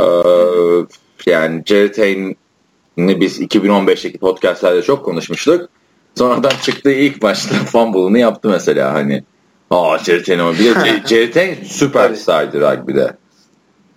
yani 1.26 1.64
Hayne'i 1.98 3.22
biz 3.22 3.42
2015'teki 3.42 4.18
podcastlerde 4.18 4.82
çok 4.82 5.06
konuşmuştuk. 5.06 5.70
Sonradan 6.16 6.54
çıktığı 6.62 6.92
ilk 6.92 7.22
maçta 7.22 7.56
fumble'ını 7.72 8.20
yaptı 8.20 8.50
mesela 8.50 8.94
hani. 8.94 9.24
Aa 9.72 9.98
Hayne 10.08 10.42
ama 10.42 10.54
bir 10.54 10.76
de 10.76 11.02
Jared 11.08 11.36
Hayne 11.36 11.66
süperstardı 11.66 12.62
rugby'de. 12.62 13.18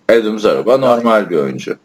Adam 0.09 0.39
Zaruba 0.39 0.77
normal 0.77 1.29
bir 1.29 1.37
oyuncu. 1.37 1.77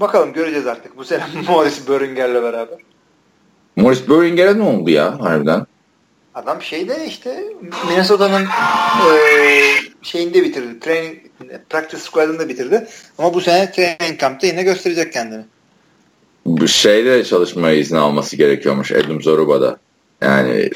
Bakalım 0.00 0.32
göreceğiz 0.32 0.66
artık 0.66 0.96
bu 0.96 1.04
sene 1.04 1.22
Morris 1.48 1.88
Böringer'le 1.88 2.42
beraber. 2.42 2.78
Morris 3.76 4.08
Böringer'e 4.08 4.58
ne 4.58 4.62
oldu 4.62 4.90
ya 4.90 5.20
harbiden? 5.20 5.66
Adam 6.34 6.62
şeyde 6.62 7.06
işte 7.06 7.44
Minnesota'nın 7.88 8.44
e, 8.44 8.46
şeyinde 10.02 10.44
bitirdi. 10.44 10.80
Training, 10.80 11.18
practice 11.70 12.02
squad'ında 12.02 12.48
bitirdi. 12.48 12.86
Ama 13.18 13.34
bu 13.34 13.40
sene 13.40 13.72
training 13.72 14.20
camp'ta 14.20 14.46
yine 14.46 14.62
gösterecek 14.62 15.12
kendini. 15.12 15.44
Bu 16.46 16.68
şeyde 16.68 17.24
çalışma 17.24 17.70
izni 17.70 17.98
alması 17.98 18.36
gerekiyormuş 18.36 18.92
Adam 18.92 19.22
Zoruba'da. 19.22 19.78
Yani 20.22 20.70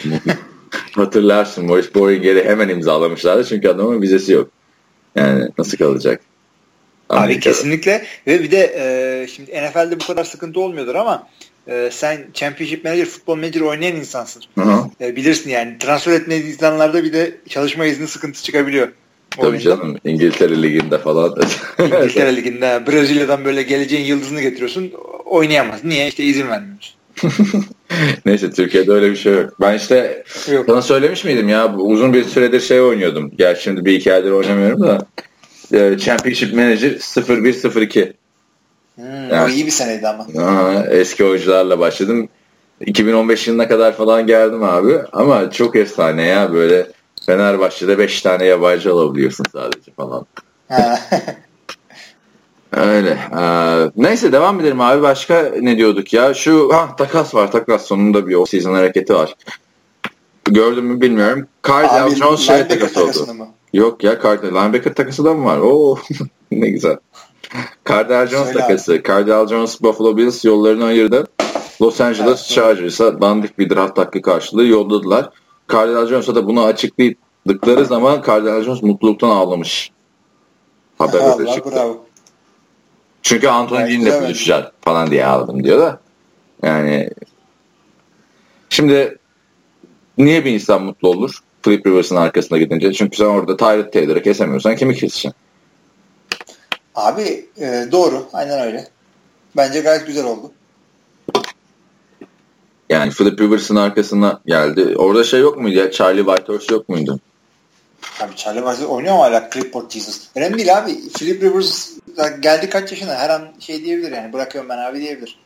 hatırlarsın 0.94 1.66
Morris 1.66 1.94
Böringer'i 1.94 2.44
hemen 2.44 2.68
imzalamışlardı 2.68 3.44
çünkü 3.44 3.68
adamın 3.68 4.02
vizesi 4.02 4.32
yok. 4.32 4.50
Yani 5.14 5.48
nasıl 5.58 5.78
kalacak? 5.78 6.20
Amerika'da. 7.08 7.34
Abi 7.34 7.40
kesinlikle 7.40 8.04
ve 8.26 8.42
bir 8.42 8.50
de 8.50 8.74
e, 8.78 9.26
şimdi 9.28 9.50
NFL'de 9.50 10.00
bu 10.00 10.06
kadar 10.06 10.24
sıkıntı 10.24 10.60
olmuyordur 10.60 10.94
ama 10.94 11.28
e, 11.68 11.88
sen 11.92 12.26
Championship 12.34 12.84
Manager, 12.84 13.04
Football 13.04 13.36
Manager 13.36 13.60
oynayan 13.60 13.96
insansın. 13.96 14.42
E, 15.00 15.16
bilirsin 15.16 15.50
yani 15.50 15.78
transfer 15.78 16.12
etme 16.12 16.36
insanlarda 16.36 17.04
bir 17.04 17.12
de 17.12 17.34
çalışma 17.48 17.84
izni 17.84 18.06
sıkıntı 18.06 18.42
çıkabiliyor. 18.42 18.88
Tabii 19.30 19.46
oyunda. 19.46 19.62
canım 19.62 19.98
İngiltere 20.04 20.62
Ligi'nde 20.62 20.98
falan. 20.98 21.42
İngiltere 21.78 22.36
Ligi'nde 22.36 22.82
Brezilya'dan 22.86 23.44
böyle 23.44 23.62
geleceğin 23.62 24.04
yıldızını 24.04 24.40
getiriyorsun 24.40 24.92
oynayamaz. 25.24 25.84
Niye? 25.84 26.08
İşte 26.08 26.24
izin 26.24 26.48
vermiyorsun. 26.48 26.94
Neyse 28.26 28.50
Türkiye'de 28.50 28.92
öyle 28.92 29.10
bir 29.10 29.16
şey 29.16 29.34
yok. 29.34 29.54
Ben 29.60 29.76
işte 29.76 30.24
yok. 30.52 30.66
sana 30.66 30.82
söylemiş 30.82 31.24
miydim 31.24 31.48
ya 31.48 31.74
uzun 31.76 32.12
bir 32.12 32.24
süredir 32.24 32.60
şey 32.60 32.80
oynuyordum. 32.80 33.30
Gerçi 33.36 33.62
şimdi 33.62 33.84
bir 33.84 33.92
iki 33.92 34.14
aydır 34.14 34.30
oynamıyorum 34.30 34.82
da 34.82 35.06
e, 35.72 35.98
Championship 35.98 36.54
Manager 36.54 36.90
0102. 37.28 38.12
Hmm, 38.94 39.04
yani, 39.30 39.44
o 39.44 39.48
iyi 39.48 39.66
bir 39.66 39.70
seneydi 39.70 40.08
ama. 40.08 40.26
Aa, 40.44 40.86
eski 40.90 41.24
oyuncularla 41.24 41.78
başladım. 41.78 42.28
2015 42.80 43.48
yılına 43.48 43.68
kadar 43.68 43.96
falan 43.96 44.26
geldim 44.26 44.62
abi. 44.62 44.98
Ama 45.12 45.50
çok 45.50 45.76
efsane 45.76 46.26
ya 46.26 46.52
böyle 46.52 46.86
Fenerbahçe'de 47.26 47.98
5 47.98 48.22
tane 48.22 48.44
yabancı 48.44 48.92
alabiliyorsun 48.92 49.44
sadece 49.52 49.92
falan. 49.92 50.26
Öyle. 52.76 53.18
Ee, 53.40 53.90
neyse 53.96 54.32
devam 54.32 54.60
edelim 54.60 54.80
abi. 54.80 55.02
Başka 55.02 55.52
ne 55.60 55.76
diyorduk 55.76 56.12
ya? 56.12 56.34
Şu 56.34 56.70
ha 56.72 56.96
takas 56.96 57.34
var. 57.34 57.52
Takas 57.52 57.86
sonunda 57.86 58.26
bir 58.26 58.34
off-season 58.34 58.74
hareketi 58.74 59.14
var. 59.14 59.34
Gördün 60.44 60.84
mü 60.84 61.00
bilmiyorum. 61.00 61.46
Cardell 61.66 62.14
Jones 62.14 62.40
şey 62.40 62.68
takası 62.68 63.04
oldu. 63.04 63.34
Mı? 63.34 63.46
Yok 63.72 64.04
ya 64.04 64.20
Cardell 64.22 64.50
linebacker 64.50 64.94
takası 64.94 65.24
da 65.24 65.34
mı 65.34 65.44
var? 65.44 65.58
Oo 65.58 65.98
ne 66.50 66.70
güzel. 66.70 66.96
Cardell 67.88 68.26
Jones 68.26 68.44
Söyle 68.44 68.58
takası. 68.58 68.92
Abi. 68.92 69.02
Cardell 69.02 69.46
Jones 69.46 69.82
Buffalo 69.82 70.16
Bills 70.16 70.44
yollarını 70.44 70.84
ayırdı. 70.84 71.26
Los 71.82 72.00
Angeles 72.00 72.26
evet, 72.26 72.48
Chargers'a 72.48 73.20
dandik 73.20 73.58
bir 73.58 73.70
draft 73.70 73.98
hakkı 73.98 74.22
karşılığı 74.22 74.66
yolladılar. 74.66 75.30
Cardell 75.72 76.06
Jones'a 76.06 76.34
da 76.34 76.46
bunu 76.46 76.64
açıkladıkları 76.64 77.84
zaman 77.84 78.22
Cardell 78.26 78.62
Jones 78.62 78.82
mutluluktan 78.82 79.28
ağlamış. 79.28 79.90
Haber 80.98 81.18
Allah, 81.18 81.54
çıktı. 81.54 81.70
Bravo. 81.72 82.03
Çünkü 83.24 83.48
Anthony 83.48 83.90
Lynn'le 83.90 84.22
buluşacak 84.22 84.72
falan 84.82 85.10
diye 85.10 85.26
aldım 85.26 85.64
diyor 85.64 85.78
da. 85.78 86.00
Yani 86.62 87.10
şimdi 88.70 89.18
niye 90.18 90.44
bir 90.44 90.50
insan 90.50 90.82
mutlu 90.82 91.08
olur? 91.08 91.38
Flip 91.62 91.86
Rivers'ın 91.86 92.16
arkasına 92.16 92.58
gidince. 92.58 92.92
Çünkü 92.92 93.16
sen 93.16 93.24
orada 93.24 93.56
Tyrod 93.56 93.92
Taylor'ı 93.92 94.22
kesemiyorsan 94.22 94.76
kimi 94.76 94.94
keseceksin? 94.94 95.32
Abi 96.94 97.46
e, 97.60 97.86
doğru. 97.92 98.26
Aynen 98.32 98.60
öyle. 98.60 98.88
Bence 99.56 99.80
gayet 99.80 100.06
güzel 100.06 100.24
oldu. 100.24 100.52
Yani 102.90 103.10
Philip 103.10 103.40
Rivers'ın 103.40 103.76
arkasına 103.76 104.40
geldi. 104.46 104.94
Orada 104.96 105.24
şey 105.24 105.40
yok 105.40 105.58
muydu 105.58 105.78
ya? 105.78 105.90
Charlie 105.90 106.24
Whitehurst 106.24 106.70
yok 106.70 106.88
muydu? 106.88 107.20
Abi 108.20 108.36
Charlie 108.36 108.60
Whitehurst 108.60 108.92
oynuyor 108.92 109.14
mu 109.14 109.22
hala 109.22 109.50
Clipboard 109.50 109.90
Jesus? 109.90 110.20
Önemli 110.34 110.58
değil 110.58 110.78
abi. 110.78 111.08
Philip 111.12 111.42
Rivers 111.42 111.90
geldi 112.40 112.70
kaç 112.70 112.92
yaşına 112.92 113.14
her 113.14 113.30
an 113.30 113.42
şey 113.60 113.84
diyebilir 113.84 114.12
yani 114.12 114.32
bırakıyorum 114.32 114.70
ben 114.70 114.78
abi 114.78 115.00
diyebilir. 115.00 115.38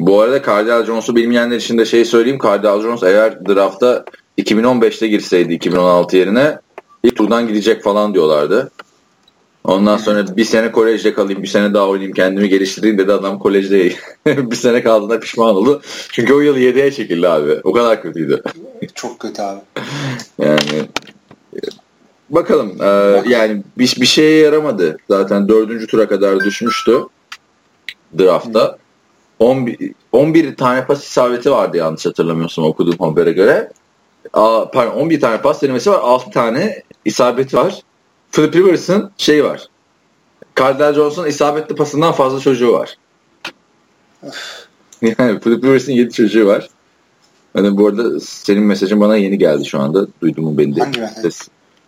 Bu 0.00 0.20
arada 0.20 0.42
Cardell 0.42 0.86
Jones'u 0.86 1.16
bilmeyenler 1.16 1.56
için 1.56 1.78
de 1.78 1.84
şey 1.84 2.04
söyleyeyim. 2.04 2.38
Cardell 2.42 2.80
Jones 2.80 3.02
eğer 3.02 3.46
draftta 3.46 4.04
2015'te 4.38 5.08
girseydi 5.08 5.54
2016 5.54 6.16
yerine 6.16 6.58
ilk 7.02 7.16
turdan 7.16 7.48
gidecek 7.48 7.82
falan 7.82 8.14
diyorlardı. 8.14 8.70
Ondan 9.64 9.96
sonra 9.96 10.36
bir 10.36 10.44
sene 10.44 10.72
kolejde 10.72 11.14
kalayım, 11.14 11.42
bir 11.42 11.48
sene 11.48 11.74
daha 11.74 11.88
oynayayım, 11.88 12.14
kendimi 12.14 12.48
geliştireyim 12.48 12.98
dedi 12.98 13.12
adam 13.12 13.38
kolejde 13.38 13.92
bir 14.26 14.56
sene 14.56 14.82
kaldığında 14.82 15.20
pişman 15.20 15.56
oldu. 15.56 15.82
Çünkü 16.12 16.34
o 16.34 16.40
yıl 16.40 16.56
7'ye 16.56 16.92
çekildi 16.92 17.28
abi. 17.28 17.60
O 17.64 17.72
kadar 17.72 18.02
kötüydü. 18.02 18.42
Çok 18.94 19.18
kötü 19.18 19.42
abi. 19.42 19.60
yani 20.38 20.88
bakalım. 22.30 22.76
Ee, 22.80 23.22
yani 23.28 23.62
bir, 23.78 23.96
bir 24.00 24.06
şeye 24.06 24.38
yaramadı. 24.38 24.96
Zaten 25.10 25.48
dördüncü 25.48 25.86
tura 25.86 26.08
kadar 26.08 26.40
düşmüştü 26.40 27.00
draftta. 28.18 28.78
11, 29.38 29.92
11 30.12 30.56
tane 30.56 30.86
pas 30.86 31.04
isabeti 31.04 31.50
vardı 31.50 31.76
yanlış 31.76 32.06
hatırlamıyorsam 32.06 32.64
okuduğum 32.64 32.98
habere 32.98 33.32
göre. 33.32 33.72
Aa, 34.32 34.70
pardon 34.70 34.96
11 34.96 35.20
tane 35.20 35.42
pas 35.42 35.62
denemesi 35.62 35.90
var. 35.90 36.00
6 36.02 36.30
tane 36.30 36.82
isabeti 37.04 37.56
var. 37.56 37.82
Philip 38.32 38.56
Rivers'ın 38.56 39.10
şeyi 39.16 39.44
var. 39.44 39.68
Cardell 40.58 40.94
Johnson 40.94 41.26
isabetli 41.26 41.74
pasından 41.74 42.12
fazla 42.12 42.40
çocuğu 42.40 42.72
var. 42.72 42.96
yani 45.02 45.40
Philip 45.40 45.64
Rivers'ın 45.64 45.92
7 45.92 46.12
çocuğu 46.12 46.46
var. 46.46 46.68
Yani 47.54 47.76
bu 47.76 47.86
arada 47.86 48.20
senin 48.20 48.62
mesajın 48.62 49.00
bana 49.00 49.16
yeni 49.16 49.38
geldi 49.38 49.66
şu 49.66 49.80
anda. 49.80 50.06
Duydun 50.22 50.44
mu 50.44 50.58
beni 50.58 50.74
diye. 50.74 50.84
Hangi 50.84 51.00
mesaj? 51.00 51.32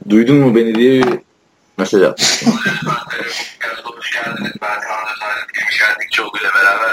Duydun 0.08 0.36
mu 0.36 0.54
beni 0.54 0.74
diye 0.74 1.02
bir 1.02 1.18
mesaj 1.78 2.02
atmıştım. 2.02 2.52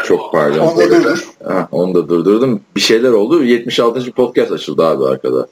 Çok 0.06 0.32
pardon. 0.32 0.60
Onu 0.60 0.78
da 0.78 0.90
durdur. 0.90 1.28
Ha, 1.48 1.68
onu 1.72 1.94
da 1.94 2.10
durdurdum. 2.10 2.62
Bir 2.76 2.82
şeyler 2.82 3.12
oldu. 3.12 3.44
76. 3.44 4.12
podcast 4.12 4.52
açıldı 4.52 4.86
abi 4.86 5.06
arkada. 5.06 5.48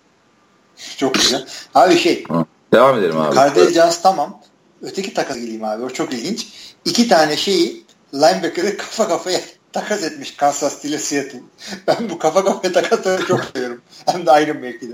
Çok 0.98 1.14
güzel. 1.14 1.46
Abi 1.76 1.98
şey. 1.98 2.24
Ha. 2.24 2.46
Devam 2.74 3.00
edelim 3.00 3.18
abi. 3.18 3.36
Cardell 3.36 3.74
Jones 3.74 4.02
tamam. 4.02 4.42
Öteki 4.82 5.14
takas 5.14 5.36
geleyim 5.38 5.64
abi. 5.64 5.84
O 5.84 5.90
çok 5.90 6.14
ilginç. 6.14 6.48
İki 6.86 7.08
tane 7.08 7.38
şeyi 7.38 7.84
linebacker'ı 8.14 8.78
kafa 8.78 9.08
kafaya 9.08 9.40
takas 9.74 10.04
etmiş 10.04 10.32
Kansas 10.32 10.76
City 10.76 10.88
ile 10.88 10.98
Seattle. 10.98 11.42
Ben 11.88 12.10
bu 12.10 12.20
kafa 12.20 12.44
kafaya 12.44 12.74
takasları 12.74 13.26
çok 13.26 13.44
seviyorum. 13.44 13.82
Hem 14.06 14.26
de 14.26 14.32
aynı 14.32 14.54
mevkide. 14.54 14.94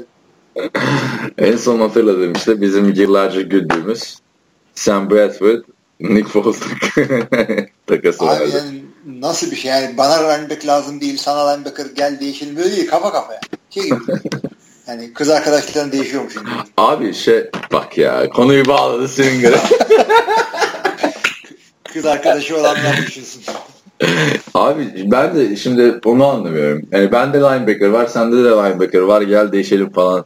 En 1.37 1.57
son 1.57 1.79
hatırladığım 1.79 2.33
işte 2.33 2.61
bizim 2.61 2.93
yıllarca 2.93 3.41
güldüğümüz 3.41 4.17
Sam 4.75 5.09
Bradford, 5.09 5.63
Nick 5.99 6.29
Foles 6.29 6.59
takası 7.87 8.25
Abi 8.25 8.49
Yani 8.49 8.83
nasıl 9.05 9.51
bir 9.51 9.55
şey 9.55 9.71
yani 9.71 9.97
bana 9.97 10.31
linebacker 10.31 10.67
lazım 10.67 11.01
değil 11.01 11.17
sana 11.17 11.51
linebacker 11.51 11.85
gel 11.95 12.19
değişelim 12.19 12.57
böyle 12.57 12.71
değil 12.71 12.87
kafa 12.87 13.11
kafaya. 13.11 13.39
Şey 13.69 13.83
gibi. 13.83 13.97
Yani 14.87 15.13
kız 15.13 15.29
arkadaşların 15.29 15.91
değişiyormuş 15.91 16.33
şimdi. 16.33 16.49
Abi 16.77 17.13
şey 17.13 17.49
bak 17.73 17.97
ya 17.97 18.29
konuyu 18.29 18.65
bağladı 18.65 19.07
senin 19.07 19.41
göre. 19.41 19.55
kız 21.93 22.05
arkadaşı 22.05 22.57
olanlar 22.57 22.97
düşünsün. 23.07 23.43
Abi 24.53 25.11
ben 25.11 25.35
de 25.35 25.55
şimdi 25.55 25.99
onu 26.05 26.25
anlamıyorum. 26.25 26.81
Yani 26.91 27.11
bende 27.11 27.37
linebacker 27.37 27.87
var, 27.87 28.07
sende 28.07 28.37
de 28.37 28.49
linebacker 28.49 28.99
var. 28.99 29.21
Gel 29.21 29.51
değişelim 29.51 29.91
falan. 29.91 30.25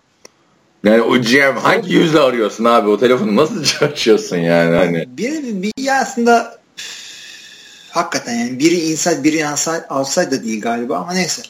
Yani 0.84 1.02
o 1.02 1.22
GM 1.22 1.58
hangi 1.62 1.94
yüzle 1.94 2.20
arıyorsun 2.20 2.66
abi? 2.66 2.90
O 2.90 3.00
telefonu 3.00 3.36
nasıl 3.36 3.86
açıyorsun 3.86 4.38
yani 4.38 4.76
hani? 4.76 5.06
Bir, 5.18 5.62
bir 5.62 6.02
aslında 6.02 6.60
hakikaten 7.90 8.34
yani 8.34 8.60
biri 8.60 8.76
inside 8.76 9.24
biri 9.24 9.46
outside, 9.90 10.32
da 10.32 10.44
değil 10.44 10.62
galiba 10.62 10.98
ama 10.98 11.14
neyse. 11.14 11.42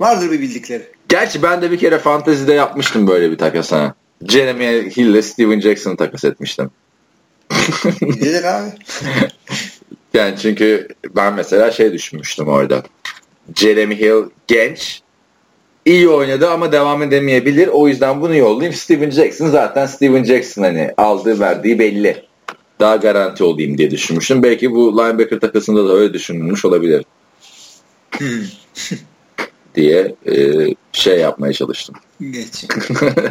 Vardır 0.00 0.30
bir 0.30 0.40
bildikleri. 0.40 0.88
Gerçi 1.08 1.42
ben 1.42 1.62
de 1.62 1.70
bir 1.70 1.78
kere 1.78 1.98
fantezide 1.98 2.52
yapmıştım 2.52 3.06
böyle 3.06 3.30
bir 3.30 3.38
takas 3.38 3.72
ha. 3.72 3.94
Jeremy 4.28 4.90
Hill 4.96 5.06
ile 5.06 5.22
Steven 5.22 5.60
Jackson'ı 5.60 5.96
takas 5.96 6.24
etmiştim. 6.24 6.70
Gidelim 8.00 8.42
abi. 8.46 8.70
yani 10.14 10.34
çünkü 10.42 10.88
ben 11.16 11.34
mesela 11.34 11.70
şey 11.70 11.92
düşünmüştüm 11.92 12.48
orada. 12.48 12.82
Jeremy 13.54 13.98
Hill 13.98 14.30
genç, 14.46 15.02
iyi 15.84 16.08
oynadı 16.08 16.50
ama 16.50 16.72
devam 16.72 17.02
edemeyebilir. 17.02 17.68
O 17.68 17.88
yüzden 17.88 18.20
bunu 18.20 18.36
yollayayım. 18.36 18.74
Steven 18.74 19.10
Jackson 19.10 19.48
zaten 19.48 19.86
Steven 19.86 20.24
Jackson 20.24 20.62
hani 20.62 20.94
aldığı 20.96 21.40
verdiği 21.40 21.78
belli. 21.78 22.24
Daha 22.80 22.96
garanti 22.96 23.44
olayım 23.44 23.78
diye 23.78 23.90
düşünmüştüm. 23.90 24.42
Belki 24.42 24.70
bu 24.72 24.98
linebacker 24.98 25.40
takısında 25.40 25.88
da 25.88 25.92
öyle 25.92 26.14
düşünülmüş 26.14 26.64
olabilir. 26.64 27.04
Diye 29.74 30.14
e, 30.26 30.34
şey 30.92 31.18
yapmaya 31.18 31.52
çalıştım. 31.52 31.94
Geç. 32.30 32.64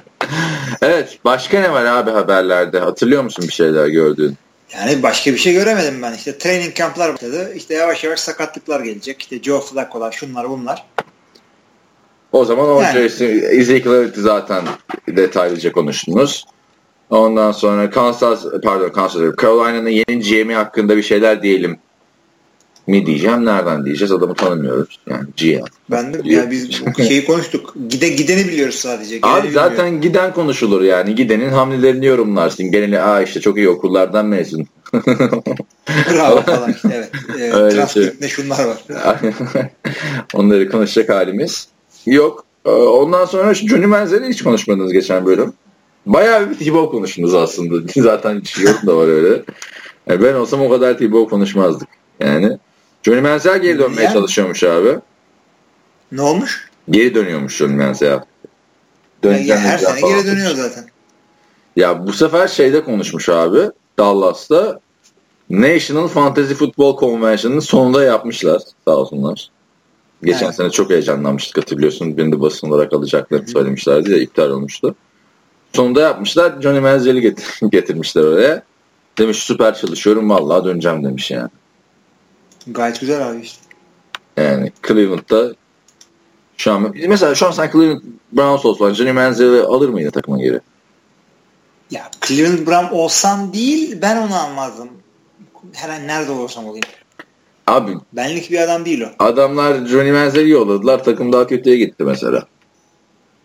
evet. 0.82 1.20
Başka 1.26 1.60
ne 1.60 1.72
var 1.72 1.86
abi 1.86 2.12
haberlerde? 2.12 2.80
Hatırlıyor 2.80 3.24
musun 3.24 3.46
bir 3.48 3.54
şeyler 3.54 3.88
gördüğün? 3.88 4.38
Yani 4.74 5.04
başka 5.04 5.34
bir 5.34 5.38
şey 5.38 5.54
göremedim 5.54 6.02
ben. 6.02 6.14
İşte 6.14 6.38
training 6.38 6.78
kamplar 6.78 7.14
başladı. 7.14 7.54
İşte 7.56 7.74
yavaş 7.74 8.04
yavaş 8.04 8.20
sakatlıklar 8.20 8.80
gelecek. 8.80 9.22
İşte 9.22 9.44
Joe 9.44 9.62
Flacco'lar 9.62 10.12
şunlar 10.12 10.50
bunlar. 10.50 10.86
O 12.32 12.46
zaman 12.46 12.70
o 12.70 12.82
yani. 12.82 13.00
Ezekiel 13.52 14.12
zaten 14.16 14.64
detaylıca 15.08 15.72
konuştunuz. 15.72 16.46
Ondan 17.10 17.52
sonra 17.52 17.90
Kansas 17.90 18.46
pardon 18.64 18.90
Kansas 18.90 19.22
Carolina'nın 19.42 19.90
yeni 19.90 20.20
GM'i 20.20 20.56
hakkında 20.56 20.98
bir 20.98 21.04
şeyler 21.04 21.44
diyelim 21.44 21.80
mi 22.90 23.06
diyeceğim 23.06 23.46
nereden 23.46 23.86
diyeceğiz 23.86 24.12
adamı 24.12 24.36
tanımıyoruz 24.36 25.00
yani 25.10 25.28
GM. 25.38 25.66
Ben 25.92 26.14
de 26.14 26.22
yani 26.24 26.52
biz 26.52 26.82
şeyi 27.08 27.26
konuştuk 27.26 27.74
gide 27.90 28.10
gideni 28.10 28.48
biliyoruz 28.48 28.76
sadece. 28.76 29.16
Gideni 29.16 29.32
Abi 29.32 29.52
zaten 29.52 29.72
bilmiyorum. 29.72 30.02
giden 30.02 30.34
konuşulur 30.34 30.82
yani 30.82 31.16
gidenin 31.16 31.50
hamlelerini 31.50 32.06
yorumlarsın 32.06 32.72
geneli 32.72 33.02
aa 33.02 33.22
işte 33.22 33.42
çok 33.42 33.58
iyi 33.58 33.70
okullardan 33.70 34.26
mezun. 34.26 34.68
Bravo 36.14 36.42
falan 36.46 36.72
işte 36.74 37.10
evet. 37.36 37.56
E, 37.56 37.70
Transcript'te 37.76 38.28
şey. 38.28 38.36
şunlar 38.36 38.66
var. 38.66 38.78
Onları 40.34 40.70
konuşacak 40.70 41.10
halimiz. 41.10 41.68
Yok. 42.10 42.46
Ee, 42.66 42.70
ondan 42.70 43.26
sonra 43.26 43.54
Johnny 43.54 43.86
Manziel'i 43.86 44.30
hiç 44.30 44.44
konuşmadınız 44.44 44.94
geçen 44.94 45.26
bölüm. 45.26 45.54
Bayağı 46.06 46.50
bir 46.50 46.58
T-Bow 46.58 46.92
konuştunuz 46.98 47.36
aslında. 47.36 47.92
Zaten 48.02 48.40
hiç 48.40 48.60
yok 48.60 48.86
da 48.86 48.98
var 48.98 49.08
öyle. 49.08 49.44
Yani 50.08 50.24
ben 50.24 50.34
olsam 50.34 50.62
o 50.62 50.70
kadar 50.70 50.98
T-Bow 50.98 51.30
konuşmazdık. 51.30 51.88
Yani 52.20 52.58
Johnny 53.04 53.22
Manziel 53.22 53.62
geri 53.62 53.80
dönmeye 53.80 54.04
yani, 54.04 54.14
çalışıyormuş 54.14 54.64
abi. 54.64 55.00
Ne 56.12 56.22
olmuş? 56.22 56.70
Geri 56.90 57.16
dönüyormuş 57.16 57.58
Johnny 57.58 57.76
Manziel. 57.76 58.20
Yani 59.24 59.52
her 59.52 59.78
sene 59.78 60.02
geri 60.02 60.28
dönüyor 60.28 60.52
zaten. 60.52 60.86
Ya 61.76 62.08
bu 62.08 62.14
sefer 62.14 62.48
şeyde 62.48 62.84
konuşmuş 62.84 63.30
abi. 63.30 63.60
Dallas'ta 64.00 64.80
National 65.50 66.08
Fantasy 66.08 66.54
Football 66.54 66.98
Convention'ın 67.00 67.60
sonunda 67.60 68.04
yapmışlar. 68.04 68.62
Sağ 68.88 68.96
olsunlar. 68.96 69.50
Geçen 70.24 70.46
evet. 70.46 70.56
sene 70.56 70.70
çok 70.70 70.90
heyecanlanmıştık 70.90 71.58
hatırlıyorsun. 71.58 72.18
Beni 72.18 72.32
de 72.32 72.42
basın 72.42 72.70
olarak 72.70 72.94
alacaklarını 72.94 73.46
Hı-hı. 73.46 73.52
söylemişlerdi 73.52 74.12
ya 74.12 74.18
iptal 74.18 74.50
olmuştu. 74.50 74.96
Sonunda 75.74 76.02
yapmışlar. 76.02 76.62
Johnny 76.62 76.80
Manziel'i 76.80 77.22
getir 77.22 77.60
getirmişler 77.72 78.24
oraya. 78.24 78.64
Demiş 79.18 79.38
süper 79.38 79.76
çalışıyorum 79.76 80.30
vallahi 80.30 80.66
döneceğim 80.66 81.04
demiş 81.04 81.32
yani. 81.32 81.50
Gayet 82.68 83.00
güzel 83.00 83.30
abi 83.30 83.42
işte. 83.42 83.62
Yani 84.38 84.72
Cleveland'da 84.88 85.56
şu 86.58 86.72
an 86.72 86.96
mesela 87.08 87.36
şu 87.36 87.48
an 87.48 87.52
sen 87.52 87.72
Cleveland 87.72 88.02
Browns 88.32 88.66
olsan 88.66 88.94
Johnny 88.94 89.12
Manziel'i 89.12 89.62
alır 89.62 89.90
mıydın 89.90 90.12
takıma 90.12 90.38
geri? 90.38 90.60
Ya 91.92 92.12
Cleveland 92.28 92.68
Brown 92.68 92.96
olsam 92.96 93.54
değil 93.54 94.02
ben 94.02 94.18
onu 94.18 94.36
almazdım. 94.36 94.90
Her 95.74 95.90
an 95.90 96.08
nerede 96.08 96.32
olursam 96.32 96.66
olayım. 96.66 96.84
Abi. 97.70 97.92
Benlik 98.14 98.52
bir 98.52 98.60
adam 98.60 98.86
değil 98.86 99.02
o. 99.02 99.24
Adamlar 99.24 99.86
Johnny 99.86 100.12
Manziel'i 100.12 100.50
yolladılar. 100.50 101.04
Takım 101.04 101.34
daha 101.34 101.48
kötüye 101.48 101.78
gitti 101.78 102.04
mesela. 102.04 102.44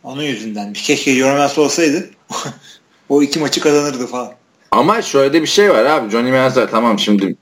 Onun 0.05 0.23
yüzünden. 0.23 0.73
Keşke 0.73 1.15
Johnny 1.15 1.37
Manziel 1.37 1.65
olsaydı. 1.65 2.11
o 3.09 3.23
iki 3.23 3.39
maçı 3.39 3.61
kazanırdı 3.61 4.07
falan. 4.07 4.33
Ama 4.71 5.03
şöyle 5.03 5.43
bir 5.43 5.47
şey 5.47 5.71
var 5.71 5.85
abi. 5.85 6.11
Johnny 6.11 6.33
Manziel 6.33 6.69
tamam 6.71 6.99
şimdi 6.99 7.37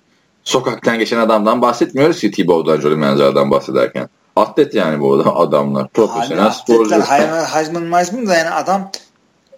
sokaktan 0.44 0.98
geçen 0.98 1.18
adamdan 1.18 1.62
bahsetmiyoruz 1.62 2.20
ki 2.20 2.30
T-Bow'dan 2.30 2.80
Johnny 2.80 2.96
Manziel'den 2.96 3.50
bahsederken. 3.50 4.08
Atlet 4.36 4.74
yani 4.74 5.00
bu 5.00 5.14
adamlar. 5.34 5.88
Profesyonel 5.88 6.50
sporcu. 6.50 7.00
Heisman 7.54 7.92
Heisman 7.92 8.26
da 8.26 8.34
yani 8.34 8.50
adam 8.50 8.90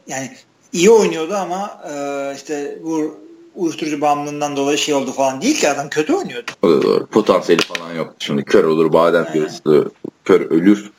yani 0.06 0.30
iyi 0.72 0.90
oynuyordu 0.90 1.34
ama 1.34 1.80
e, 1.90 2.32
işte 2.36 2.78
bu 2.84 3.23
uyuşturucu 3.54 4.00
bağımlılığından 4.00 4.56
dolayı 4.56 4.78
şey 4.78 4.94
oldu 4.94 5.12
falan 5.12 5.42
değil 5.42 5.60
ki 5.60 5.68
adam 5.68 5.88
kötü 5.88 6.12
oynuyordu. 6.14 6.50
O 6.62 6.70
da 6.70 6.82
doğru. 6.82 7.06
Potansiyeli 7.06 7.62
falan 7.62 7.94
yok. 7.94 8.14
Şimdi 8.18 8.44
kör 8.44 8.64
olur 8.64 8.92
badem 8.92 9.28
gözlü, 9.34 9.90
kör 10.24 10.40
ölür, 10.40 10.90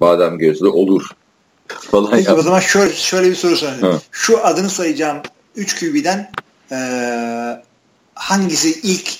badem 0.00 0.38
gözlü 0.38 0.68
olur 0.68 1.10
falan. 1.68 2.10
Peki 2.10 2.32
o 2.32 2.42
zaman 2.42 2.60
şöyle, 2.60 2.92
şöyle 2.92 3.30
bir 3.30 3.34
soru 3.34 3.56
sorayım. 3.56 4.00
Şu 4.10 4.46
adını 4.46 4.70
sayacağım 4.70 5.18
3 5.56 5.80
QB'den 5.80 6.30
e, 6.72 6.78
hangisi 8.14 8.80
ilk 8.82 9.10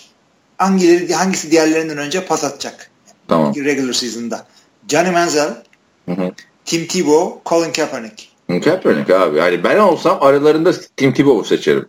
hangileri 0.58 1.14
hangisi 1.14 1.50
diğerlerinden 1.50 1.98
önce 1.98 2.24
pas 2.24 2.44
atacak? 2.44 2.90
Tamam. 3.28 3.54
Regular 3.56 3.92
season'da. 3.92 4.46
Johnny 4.88 5.10
Manziel, 5.10 5.62
hı 6.06 6.12
hı. 6.12 6.32
Tim 6.64 6.86
Tebow, 6.86 7.40
Colin 7.46 7.72
Kaepernick. 7.72 8.28
Kaepernick 8.64 9.10
abi. 9.10 9.38
Yani 9.38 9.64
ben 9.64 9.78
olsam 9.78 10.18
aralarında 10.20 10.72
Tim 10.96 11.14
Tebow'u 11.14 11.44
seçerim. 11.44 11.88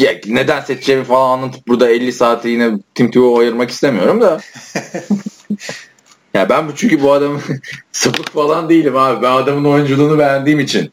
Ya, 0.00 0.20
neden 0.26 0.60
seçeceğimi 0.60 1.04
falan 1.04 1.38
anlatıp 1.38 1.68
burada 1.68 1.90
50 1.90 2.12
saati 2.12 2.48
yine 2.48 2.78
Tim 2.94 3.10
Tebow'u 3.10 3.38
ayırmak 3.38 3.70
istemiyorum 3.70 4.20
da. 4.20 4.40
ya 6.34 6.48
ben 6.48 6.68
bu 6.68 6.74
çünkü 6.76 7.02
bu 7.02 7.12
adamın 7.12 7.42
sapık 7.92 8.32
falan 8.32 8.68
değilim 8.68 8.96
abi. 8.96 9.22
Ben 9.22 9.30
adamın 9.30 9.64
oyunculuğunu 9.70 10.18
beğendiğim 10.18 10.60
için 10.60 10.92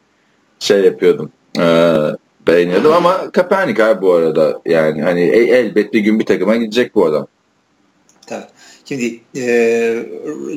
şey 0.58 0.80
yapıyordum. 0.80 1.32
Ee, 1.58 1.96
beğeniyordum 2.46 2.92
ama 2.92 3.30
Kaepernick 3.32 3.80
abi 3.80 4.02
bu 4.02 4.12
arada. 4.12 4.60
Yani 4.66 5.02
hani 5.02 5.20
elbet 5.22 5.92
bir 5.92 6.00
gün 6.00 6.18
bir 6.18 6.26
takıma 6.26 6.56
gidecek 6.56 6.94
bu 6.94 7.06
adam. 7.06 7.26
Tabii. 8.26 8.46
Şimdi 8.84 9.20
e, 9.36 10.06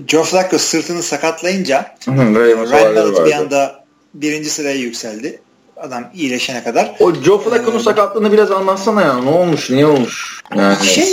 Joe 0.07 0.23
Flacco 0.23 0.57
sırtını 0.57 1.03
sakatlayınca 1.03 1.95
Ryan 2.07 2.69
Mallett 2.69 3.25
bir 3.25 3.31
anda 3.31 3.83
birinci 4.13 4.49
sıraya 4.49 4.75
yükseldi. 4.75 5.39
Adam 5.81 6.03
iyileşene 6.13 6.63
kadar. 6.63 6.95
O 6.99 7.13
Joe 7.13 7.37
Flacco'nun 7.37 7.79
ee, 7.79 7.83
sakatlığını 7.83 8.31
biraz 8.31 8.51
anlatsana 8.51 9.01
ya. 9.01 9.19
Ne 9.19 9.29
olmuş? 9.29 9.69
Niye 9.69 9.85
olmuş? 9.85 10.41
Yani... 10.55 10.85
Şey, 10.85 11.05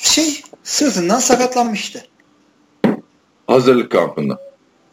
şey 0.00 0.42
sırtından 0.64 1.18
sakatlanmıştı. 1.18 2.06
Hazırlık 3.46 3.92
kampında. 3.92 4.38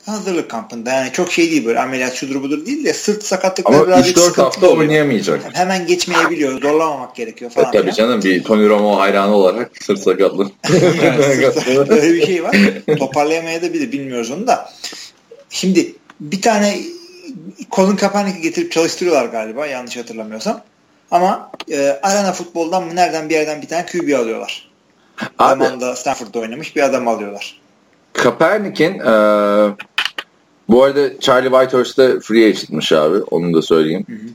Hazırlık 0.06 0.50
kampında. 0.50 0.90
Yani 0.92 1.12
çok 1.12 1.32
şey 1.32 1.52
değil 1.52 1.66
böyle 1.66 1.80
ameliyat 1.80 2.14
şudur 2.14 2.44
budur 2.44 2.66
değil 2.66 2.86
de 2.86 2.94
sırt 2.94 3.24
sakatlıkları 3.24 3.78
Ama 3.78 3.88
birazcık 3.88 4.18
3-4 4.18 4.42
hafta 4.42 4.68
oluyor. 4.68 4.82
oynayamayacak. 4.82 5.44
Yani 5.44 5.56
hemen 5.56 5.88
geçmeyebiliyor. 5.88 6.62
Zorlamamak 6.62 7.16
gerekiyor 7.16 7.52
falan. 7.52 7.70
E, 7.70 7.72
tabii 7.72 7.88
ya. 7.88 7.94
canım 7.94 8.24
bir 8.24 8.44
Tony 8.44 8.70
Romo 8.70 9.00
hayranı 9.00 9.36
olarak 9.36 9.72
sırt 9.84 10.00
sakatlığı. 10.00 10.52
Öyle 11.90 12.14
bir 12.14 12.26
şey 12.26 12.44
var. 12.44 12.56
Toparlayamayabilir 13.00 13.92
bilmiyoruz 13.92 14.32
onu 14.32 14.48
da. 14.48 14.70
Şimdi 15.50 15.96
bir 16.20 16.42
tane 16.42 16.80
Colin 17.72 17.96
Kaepernick'i 17.96 18.42
getirip 18.42 18.72
çalıştırıyorlar 18.72 19.26
galiba 19.26 19.66
yanlış 19.66 19.98
hatırlamıyorsam. 19.98 20.62
Ama 21.12 21.52
e, 21.72 22.00
arena 22.04 22.32
futboldan 22.32 22.84
mı 22.84 22.96
nereden 22.96 23.30
bir 23.30 23.34
yerden 23.34 23.62
bir 23.62 23.68
tane 23.68 23.86
QB 23.86 24.20
alıyorlar. 24.20 24.70
Abi, 25.40 25.64
Stanford'da 25.96 26.40
oynamış 26.40 26.76
bir 26.76 26.82
adam 26.82 27.08
alıyorlar. 27.08 27.62
Kaepernick'in 28.14 29.00
e, 29.00 29.14
bu 30.70 30.84
arada 30.84 31.20
Charlie 31.20 31.50
Whitehurst'da 31.50 32.20
free 32.20 32.46
agent'mış 32.46 32.92
abi. 32.92 33.18
Onu 33.18 33.54
da 33.54 33.62
söyleyeyim. 33.62 34.06
Hı 34.10 34.14
hı. 34.14 34.30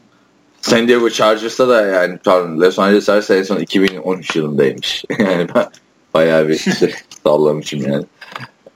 San 0.60 0.88
Diego 0.88 1.10
Chargers'ta 1.10 1.68
da 1.68 1.86
yani 1.86 2.18
pardon 2.18 2.60
Los 2.60 2.78
Angeles 2.78 3.06
Chargers 3.06 3.30
en 3.30 3.42
son 3.42 3.56
2013 3.56 4.36
yılındaymış. 4.36 5.04
yani 5.18 5.46
ben 5.54 5.66
bayağı 6.14 6.48
bir 6.48 6.58
şey 6.78 6.94
sallamışım 7.24 7.80
yani. 7.80 8.04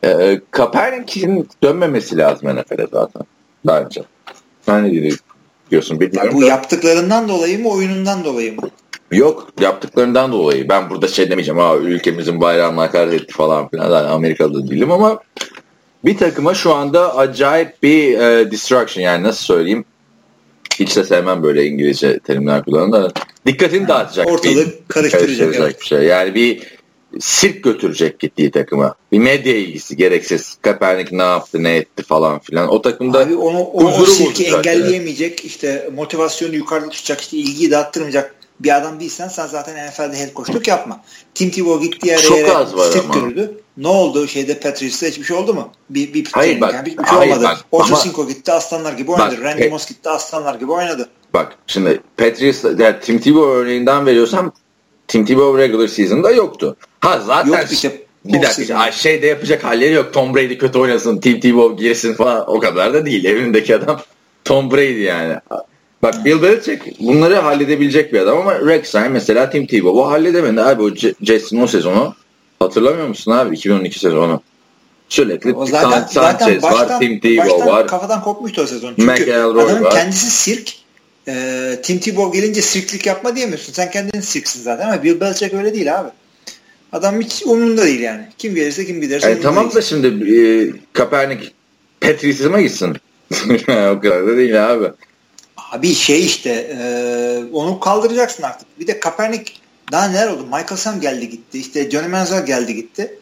E, 0.05 0.41
Kaepernick'in 0.51 1.49
dönmemesi 1.63 2.19
lazım 2.19 2.57
NFL'e 2.57 2.87
zaten. 2.93 3.23
Bence. 3.67 4.03
Sen 4.67 4.85
ne 4.85 5.11
diyorsun 5.71 6.01
bilmiyorum. 6.01 6.31
Ya 6.31 6.37
bu 6.37 6.43
da. 6.43 6.47
yaptıklarından 6.47 7.29
dolayı 7.29 7.63
mı 7.63 7.69
oyunundan 7.69 8.25
dolayı 8.25 8.57
mı? 8.57 8.71
Yok 9.13 9.49
yaptıklarından 9.61 10.33
dolayı. 10.33 10.69
Ben 10.69 10.91
burada 10.91 11.09
şey 11.09 11.31
demeyeceğim. 11.31 11.61
Ha, 11.61 11.77
ülkemizin 11.77 12.41
bayrağını 12.41 12.81
hakaret 12.81 13.15
etti 13.15 13.35
falan 13.35 13.69
filan. 13.69 13.85
Yani 13.85 14.09
Amerikalı 14.09 14.71
değilim 14.71 14.93
ama 14.93 15.21
bir 16.05 16.17
takıma 16.17 16.55
şu 16.55 16.75
anda 16.75 17.17
acayip 17.17 17.83
bir 17.83 18.19
e, 18.19 18.51
distraction 18.51 19.05
yani 19.05 19.23
nasıl 19.23 19.45
söyleyeyim 19.45 19.85
hiç 20.79 20.97
de 20.97 21.05
sevmem 21.05 21.43
böyle 21.43 21.67
İngilizce 21.67 22.19
terimler 22.19 22.65
kullanan 22.65 22.93
da 22.93 23.13
dikkatini 23.47 23.89
dağıtacak. 23.89 24.31
Ortalığı 24.31 24.67
bir, 24.67 24.73
karıştıracak. 24.89 25.55
Evet. 25.55 25.81
bir 25.81 25.87
şey. 25.87 26.03
Yani 26.03 26.35
bir 26.35 26.63
sirk 27.21 27.65
götürecek 27.65 28.19
gittiği 28.19 28.51
takıma. 28.51 28.95
Bir 29.13 29.19
medya 29.19 29.57
ilgisi 29.57 29.97
gereksiz. 29.97 30.57
Kaepernick 30.63 31.13
ne 31.13 31.23
yaptı 31.23 31.63
ne 31.63 31.77
etti 31.77 32.03
falan 32.03 32.39
filan. 32.39 32.69
O 32.69 32.83
takımda 32.83 33.19
Abi 33.19 33.37
onu, 33.37 33.59
o, 33.59 33.85
o 33.85 34.07
sirki 34.07 34.45
engelleyemeyecek. 34.45 35.41
Yani. 35.41 35.47
işte 35.47 35.91
motivasyonu 35.95 36.55
yukarıda 36.55 36.89
tutacak. 36.89 37.21
işte 37.21 37.37
ilgiyi 37.37 37.71
dağıttırmayacak 37.71 38.35
bir 38.61 38.77
adam 38.77 39.01
değilsen 39.01 39.29
sen 39.29 39.47
zaten 39.47 39.89
NFL'de 39.89 40.19
head 40.19 40.35
coachluk 40.35 40.69
yapma. 40.69 41.01
Tim 41.35 41.51
Tebow 41.51 41.87
gitti 41.87 42.09
yere 42.09 42.23
Çok 42.23 42.37
yere 42.37 42.51
ama. 42.51 43.15
Gördü. 43.15 43.61
Ne 43.77 43.89
oldu 43.89 44.29
şeyde 44.29 44.59
Patriots'ta 44.59 45.07
hiçbir 45.07 45.25
şey 45.25 45.37
oldu 45.37 45.55
mu? 45.55 45.73
Bir, 45.91 46.15
bir 46.15 46.29
hayır 46.33 46.61
bak. 46.61 46.75
Yani 46.75 46.87
bir 46.87 46.91
şey 46.91 47.05
hayır, 47.05 47.37
olmadı. 47.37 47.59
Ocho 47.73 48.03
Cinco 48.03 48.29
gitti 48.29 48.53
aslanlar 48.53 48.93
gibi 48.93 49.11
oynadı. 49.11 49.37
Bak, 49.37 49.45
Randy 49.45 49.69
Moss 49.69 49.89
gitti 49.89 50.11
aslanlar 50.11 50.55
gibi 50.55 50.73
oynadı. 50.73 51.09
Bak 51.35 51.57
şimdi 51.67 52.01
Patriots 52.17 52.65
yani 52.65 52.97
Tim 53.01 53.19
Tebow 53.19 53.51
örneğinden 53.51 54.07
veriyorsam 54.07 54.53
Tim 55.09 55.25
Tebow 55.25 55.63
regular 55.63 55.89
season'da 55.89 56.31
yoktu. 56.31 56.77
Ha 57.01 57.21
zaten 57.21 57.53
Yok 57.53 57.73
işte 57.73 58.03
bir 58.25 58.43
dakika 58.43 58.75
ay 58.75 58.93
şey 58.93 59.23
de 59.23 59.27
yapacak 59.27 59.65
halleri 59.65 59.93
yok. 59.93 60.13
Tom 60.13 60.35
Brady 60.35 60.59
kötü 60.59 60.79
oynasın, 60.79 61.19
Tim 61.19 61.41
Tebow 61.41 61.85
girsin 61.85 62.15
falan 62.15 62.51
o 62.51 62.61
kadar 62.61 62.95
da 62.95 63.07
değil. 63.07 63.25
Evindeki 63.25 63.77
adam 63.77 64.01
Tom 64.45 64.71
Brady 64.71 65.03
yani. 65.03 65.35
Bak 66.03 66.25
Bill 66.25 66.43
Belichick 66.43 67.01
bunları 67.01 67.35
halledebilecek 67.35 68.13
bir 68.13 68.21
adam 68.21 68.39
ama 68.39 68.61
Rex 68.61 68.95
Ryan 68.95 69.13
mesela 69.13 69.51
Tim 69.51 69.67
Tebow 69.67 70.01
o 70.01 70.11
halledemedi 70.11 70.61
abi 70.61 70.83
o 70.83 70.91
Jason 71.23 71.61
o 71.61 71.67
sezonu 71.67 72.15
hatırlamıyor 72.59 73.09
musun 73.09 73.33
abi 73.33 73.57
2012 73.57 73.99
sezonu 73.99 74.43
sürekli 75.09 75.55
o 75.55 75.67
zaten, 75.67 75.91
Sanchez 75.91 76.13
zaten 76.13 76.63
baştan, 76.63 76.91
var 76.91 77.01
Tim 77.01 77.21
Tebow 77.21 77.67
var 77.67 77.87
kafadan 77.87 78.23
kopmuştu 78.23 78.63
o 78.63 78.67
sezon 78.67 78.95
çünkü 78.99 79.33
adamın 79.33 79.85
var. 79.85 79.95
kendisi 79.95 80.31
sirk 80.31 80.75
e, 81.29 81.79
Tim 81.83 81.99
Tebow 81.99 82.41
gelince 82.41 82.63
sirklik 82.63 83.07
yapma 83.07 83.37
diyemiyorsun 83.37 83.73
sen 83.73 83.91
kendin 83.91 84.21
sirksin 84.21 84.63
zaten 84.63 84.89
ama 84.89 85.03
Bill 85.03 85.21
Belichick 85.21 85.55
öyle 85.55 85.75
değil 85.75 86.01
abi 86.01 86.09
adam 86.93 87.21
hiç 87.21 87.43
umurunda 87.47 87.83
değil 87.83 88.01
yani 88.01 88.27
kim 88.39 88.55
gelirse 88.55 88.87
kim 88.87 89.01
giderse 89.01 89.31
e, 89.31 89.41
tamam 89.41 89.75
da 89.75 89.83
şimdi 89.83 90.35
e, 90.37 90.37
Kaepernick 90.93 91.53
Patriots'a 92.01 92.61
gitsin 92.61 92.97
o 93.69 94.01
kadar 94.01 94.27
da 94.27 94.37
değil 94.37 94.73
abi 94.73 94.87
Abi 95.73 95.95
şey 95.95 96.27
işte 96.27 96.51
e, 96.51 96.85
onu 97.53 97.81
kaldıracaksın 97.81 98.43
artık. 98.43 98.81
Bir 98.81 98.87
de 98.87 99.01
Kaepernick 99.01 99.53
daha 99.93 100.09
neler 100.09 100.29
oldu? 100.29 100.45
Michael 100.45 100.77
Sam 100.77 101.01
geldi 101.01 101.29
gitti. 101.29 101.59
İşte 101.59 101.91
Johnny 101.91 102.09
Manziel 102.09 102.47
geldi 102.47 102.75
gitti. 102.75 103.19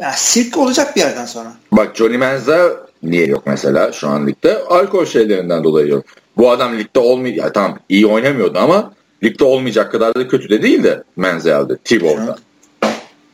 Yani 0.00 0.14
sirk 0.16 0.58
olacak 0.58 0.96
bir 0.96 1.00
yerden 1.00 1.26
sonra. 1.26 1.52
Bak 1.72 1.96
Johnny 1.96 2.16
Manziel 2.16 2.70
niye 3.02 3.26
yok 3.26 3.42
mesela 3.46 3.92
şu 3.92 4.08
an 4.08 4.26
ligde? 4.26 4.58
Alkol 4.58 5.06
şeylerinden 5.06 5.64
dolayı 5.64 5.88
yok. 5.88 6.04
Bu 6.36 6.50
adam 6.50 6.78
ligde 6.78 7.00
olmuyor. 7.00 7.34
Ya 7.34 7.52
tamam 7.52 7.78
iyi 7.88 8.06
oynamıyordu 8.06 8.58
ama 8.58 8.92
ligde 9.22 9.44
olmayacak 9.44 9.92
kadar 9.92 10.14
da 10.14 10.28
kötü 10.28 10.48
de 10.48 10.62
değildi 10.62 11.02
Manziel'de. 11.16 11.76
Tebow'da. 11.76 12.38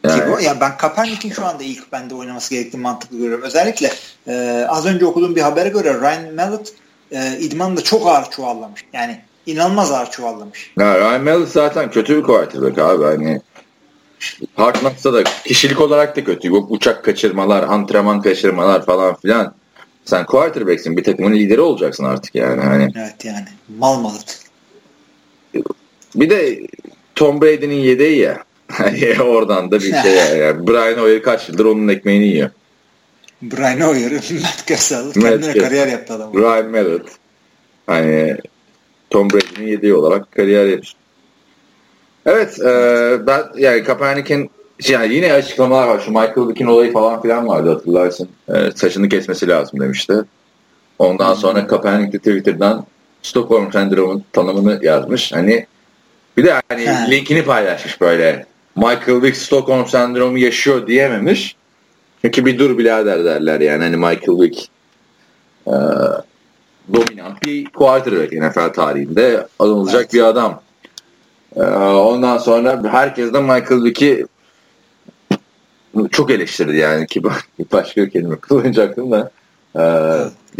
Yani. 0.05 0.20
Tibo, 0.20 0.38
ya 0.38 0.61
ben 0.61 0.76
Kaepernick'in 0.76 1.30
şu 1.30 1.46
anda 1.46 1.62
ilk 1.62 1.92
bende 1.92 2.14
oynaması 2.14 2.55
gerektiğini 2.55 2.82
mantıklı 2.82 3.18
görüyorum. 3.18 3.44
Özellikle 3.44 3.90
e, 4.26 4.66
az 4.68 4.86
önce 4.86 5.07
okuduğum 5.07 5.36
bir 5.36 5.40
habere 5.40 5.68
göre 5.68 6.01
Ryan 6.01 6.34
Mallett 6.34 6.72
e, 7.12 7.38
idmanında 7.38 7.84
çok 7.84 8.07
ağır 8.07 8.30
çuvallamış. 8.30 8.84
Yani 8.92 9.20
inanılmaz 9.46 9.92
ağır 9.92 10.11
çuvallamış. 10.11 10.72
Ya, 10.78 10.98
Ryan 10.98 11.24
Mallett 11.24 11.48
zaten 11.48 11.90
kötü 11.90 12.16
bir 12.16 12.22
quarterback 12.22 12.78
abi. 12.78 13.05
Hani 13.05 13.40
Hard 14.57 14.76
Knocks'ta 14.76 15.12
da 15.12 15.24
kişilik 15.44 15.80
olarak 15.80 16.16
da 16.16 16.24
kötü. 16.24 16.51
Bu 16.51 16.66
uçak 16.70 17.05
kaçırmalar, 17.05 17.62
antrenman 17.62 18.22
kaçırmalar 18.22 18.86
falan 18.86 19.14
filan. 19.14 19.55
Sen 20.11 20.26
quarterback'sin. 20.26 20.96
Bir 20.96 21.04
takımın 21.04 21.32
lideri 21.32 21.61
olacaksın 21.61 22.04
artık 22.04 22.34
yani. 22.34 22.62
Hani. 22.62 22.92
Evet 22.96 23.24
yani. 23.24 23.44
Mal 23.78 24.00
malıt. 24.00 24.38
Bir 26.14 26.30
de 26.30 26.66
Tom 27.14 27.40
Brady'nin 27.40 27.74
yedeği 27.74 28.18
ya. 28.18 28.44
Hani 28.68 29.22
oradan 29.22 29.70
da 29.70 29.80
bir 29.80 30.02
şey 30.02 30.14
yani. 30.14 30.68
Brian 30.68 31.02
Hoyer 31.02 31.22
kaç 31.22 31.48
yıldır 31.48 31.64
onun 31.64 31.88
ekmeğini 31.88 32.26
yiyor. 32.26 32.50
Brian 33.42 33.80
Hoyer, 33.80 34.12
Matt 34.42 34.66
Cassell 34.66 35.12
kendine 35.12 35.52
kariyer 35.52 35.86
yaptı 35.86 36.14
adam. 36.14 36.34
Ryan 36.34 36.70
Mallett. 36.70 37.08
Hani 37.86 38.36
Tom 39.11 39.30
Brady'nin 39.30 39.68
yediği 39.68 39.94
olarak 39.94 40.32
kariyer 40.32 40.66
yapmış. 40.66 40.94
Evet, 42.26 42.61
e, 42.61 42.72
ben 43.26 43.42
yani 43.56 43.84
Kaepernick'in 43.84 44.50
yani 44.88 45.14
yine 45.14 45.32
açıklamalar 45.32 45.88
var. 45.88 46.00
Şu 46.00 46.10
Michael 46.10 46.48
Vick'in 46.48 46.66
olayı 46.66 46.92
falan 46.92 47.22
filan 47.22 47.48
vardı 47.48 47.70
hatırlarsın. 47.70 48.28
E, 48.48 48.70
saçını 48.74 49.08
kesmesi 49.08 49.48
lazım 49.48 49.80
demişti. 49.80 50.14
Ondan 50.98 51.34
sonra 51.34 51.66
Kaepernick 51.66 52.12
de 52.12 52.18
Twitter'dan 52.18 52.86
Stockholm 53.22 53.72
Syndrome'un 53.72 54.24
tanımını 54.32 54.80
yazmış. 54.82 55.32
Hani 55.32 55.66
bir 56.36 56.44
de 56.44 56.60
hani 56.68 56.86
ha. 56.86 57.06
linkini 57.10 57.44
paylaşmış 57.44 58.00
böyle. 58.00 58.46
Michael 58.76 59.22
Vick 59.22 59.36
Stockholm 59.36 59.86
Sendromu 59.86 60.38
yaşıyor 60.38 60.86
diyememiş. 60.86 61.56
Çünkü 62.22 62.46
bir 62.46 62.58
dur 62.58 62.78
birader 62.78 63.24
derler 63.24 63.60
yani. 63.60 63.82
Hani 63.84 63.96
Michael 63.96 64.40
Vick 64.40 64.68
e, 65.66 65.74
dominant 66.92 67.42
bir 67.44 67.64
quarterback 67.64 68.32
NFL 68.32 68.72
tarihinde 68.72 69.46
anılacak 69.58 70.00
evet. 70.00 70.12
bir 70.12 70.22
adam. 70.22 70.62
E, 71.56 71.62
ondan 71.62 72.38
sonra 72.38 72.82
herkes 72.90 73.32
de 73.32 73.40
Michael 73.40 73.84
Vick'i 73.84 74.26
çok 76.11 76.30
eleştirdi 76.30 76.76
yani 76.76 77.07
ki 77.07 77.22
başka 77.72 78.03
bir 78.03 78.11
kelime 78.11 78.36
kullanacaktım 78.36 79.11
da 79.11 79.30
e, 79.76 79.82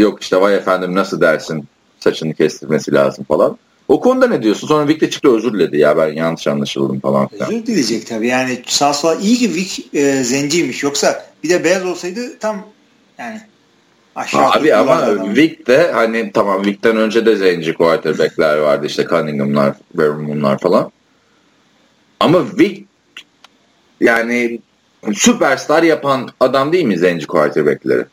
yok 0.03 0.23
işte 0.23 0.41
vay 0.41 0.57
efendim 0.57 0.95
nasıl 0.95 1.21
dersin 1.21 1.65
saçını 2.01 2.35
kestirmesi 2.35 2.93
lazım 2.93 3.25
falan. 3.25 3.59
O 3.89 4.01
konuda 4.01 4.27
ne 4.27 4.43
diyorsun? 4.43 4.69
Sonra 4.69 4.89
Vic 4.89 5.01
de 5.01 5.11
çıktı 5.11 5.37
özür 5.37 5.53
diledi 5.53 5.79
ya 5.79 5.97
ben 5.97 6.13
yanlış 6.13 6.47
anlaşıldım 6.47 7.01
falan 7.01 7.29
filan. 7.29 7.53
Özür 7.53 7.67
dileyecek 7.67 8.07
tabii 8.07 8.27
yani 8.27 8.63
sağ 8.67 8.95
sola 8.95 9.15
iyi 9.15 9.37
ki 9.37 9.55
Vic 9.55 9.83
e, 9.93 10.25
zenciymiş 10.25 10.83
yoksa 10.83 11.27
bir 11.45 11.49
de 11.49 11.65
beyaz 11.65 11.87
olsaydı 11.87 12.39
tam 12.39 12.67
yani 13.19 13.41
aşağı 14.17 14.51
Abi 14.51 14.75
ama 14.75 15.25
Vic 15.37 15.67
de 15.67 15.93
hani 15.93 16.31
tamam 16.35 16.65
Vic'ten 16.65 16.97
önce 16.97 17.27
de 17.27 17.37
zenci 17.37 17.75
quarterbackler 17.75 18.59
vardı 18.59 18.87
işte 18.87 19.07
Cunningham'lar, 19.11 19.75
Vermont'lar 19.95 20.59
falan. 20.59 20.93
Ama 22.21 22.59
Vic 22.59 22.85
yani 24.01 24.61
süperstar 25.15 25.83
yapan 25.83 26.31
adam 26.41 26.73
değil 26.73 26.85
mi 26.85 26.99
zenci 26.99 27.27
quarterbackleri? 27.27 28.05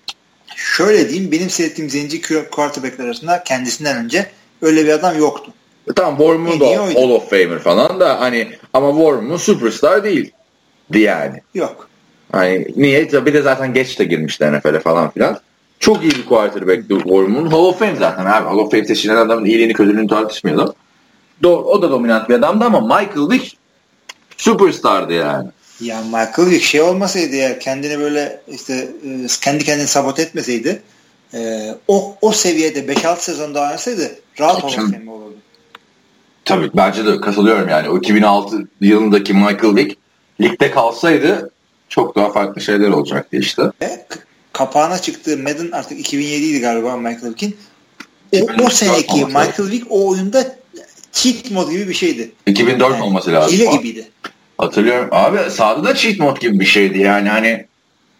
Şöyle 0.55 1.09
diyeyim 1.09 1.31
benim 1.31 1.49
seyrettiğim 1.49 1.89
zenci 1.89 2.21
quarterbackler 2.51 3.05
arasında 3.05 3.43
kendisinden 3.43 4.05
önce 4.05 4.27
öyle 4.61 4.85
bir 4.85 4.89
adam 4.89 5.19
yoktu. 5.19 5.51
E 5.89 5.93
tamam 5.93 6.17
Warman 6.17 6.59
da 6.59 6.65
Hall 6.65 7.09
of 7.09 7.29
Famer 7.29 7.59
falan 7.59 7.99
da 7.99 8.21
hani 8.21 8.47
ama 8.73 8.91
Warman 8.91 9.37
superstar 9.37 10.03
değil. 10.03 10.31
Yani. 10.93 11.41
Yok. 11.53 11.89
Hani 12.31 12.67
niye? 12.75 13.25
Bir 13.25 13.33
de 13.33 13.41
zaten 13.41 13.73
geç 13.73 13.99
de 13.99 14.03
girmişti 14.03 14.51
NFL'e 14.51 14.79
falan 14.79 15.11
filan. 15.11 15.39
Çok 15.79 16.03
iyi 16.03 16.11
bir 16.11 16.25
quarterback'ti 16.25 16.97
Warman. 16.97 17.45
Hall 17.45 17.65
of 17.65 17.79
Fame 17.79 17.95
zaten 17.95 18.25
abi. 18.25 18.47
Hall 18.47 18.57
of 18.57 18.71
Fame 18.71 18.85
seçilen 18.85 19.15
adamın 19.15 19.45
iyiliğini 19.45 19.73
kötülüğünü 19.73 20.07
tartışmıyordum. 20.07 20.73
Do 21.43 21.55
o 21.57 21.81
da 21.81 21.91
dominant 21.91 22.29
bir 22.29 22.35
adamdı 22.35 22.65
ama 22.65 22.81
Michael 22.81 23.29
Vick 23.29 23.57
superstardı 24.37 25.13
yani. 25.13 25.49
Ya 25.81 26.01
Michael 26.01 26.49
Vick 26.49 26.63
şey 26.63 26.81
olmasaydı 26.81 27.35
ya 27.35 27.59
kendini 27.59 27.99
böyle 27.99 28.41
işte 28.47 28.73
e, 28.73 29.27
kendi 29.41 29.63
kendini 29.63 29.87
sabot 29.87 30.19
etmeseydi 30.19 30.81
e, 31.33 31.71
o 31.87 32.17
o 32.21 32.31
seviyede 32.31 32.79
5-6 32.79 33.19
sezon 33.19 33.55
daha 33.55 33.65
oynasaydı 33.65 34.19
rahat 34.39 34.75
Fame 34.75 35.11
olurdu. 35.11 35.37
Tabii 36.45 36.69
bence 36.73 37.05
de 37.05 37.21
katılıyorum 37.21 37.69
yani. 37.69 37.89
O 37.89 37.97
2006 37.97 38.67
yılındaki 38.81 39.33
Michael 39.33 39.75
Vick 39.75 39.97
ligde 40.41 40.71
kalsaydı 40.71 41.51
çok 41.89 42.15
daha 42.15 42.31
farklı 42.31 42.61
şeyler 42.61 42.89
olacaktı 42.89 43.37
işte. 43.37 43.63
Ve 43.81 44.05
kapağına 44.53 44.99
çıktığı 44.99 45.37
Madden 45.37 45.71
artık 45.71 45.99
2007 45.99 46.45
idi 46.45 46.59
galiba 46.59 46.97
Michael 46.97 47.29
Vick'in. 47.29 47.57
O, 48.33 48.65
o 48.65 48.69
seneki 48.69 49.25
Michael 49.25 49.71
Vick 49.71 49.87
o 49.89 50.09
oyunda 50.09 50.55
cheat 51.11 51.51
mod 51.51 51.71
gibi 51.71 51.87
bir 51.89 51.93
şeydi. 51.93 52.31
2004 52.45 52.93
yani, 52.93 53.03
olması 53.03 53.31
lazım. 53.31 53.57
Hile 53.57 53.65
gibiydi. 53.65 54.07
Hatırlıyorum. 54.57 55.09
Abi 55.11 55.37
sahada 55.49 55.83
da 55.83 55.95
cheat 55.95 56.19
mod 56.19 56.37
gibi 56.37 56.59
bir 56.59 56.65
şeydi 56.65 56.99
yani 56.99 57.29
hani 57.29 57.65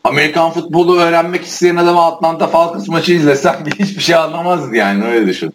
Amerikan 0.04 0.52
futbolu 0.52 1.00
öğrenmek 1.00 1.46
isteyen 1.46 1.76
adamı 1.76 2.06
Atlanta 2.06 2.48
Falcons 2.48 2.88
maçı 2.88 3.14
izlesem 3.14 3.64
hiçbir 3.80 4.02
şey 4.02 4.16
anlamazdı 4.16 4.76
yani 4.76 5.06
öyle 5.06 5.28
düşün. 5.28 5.54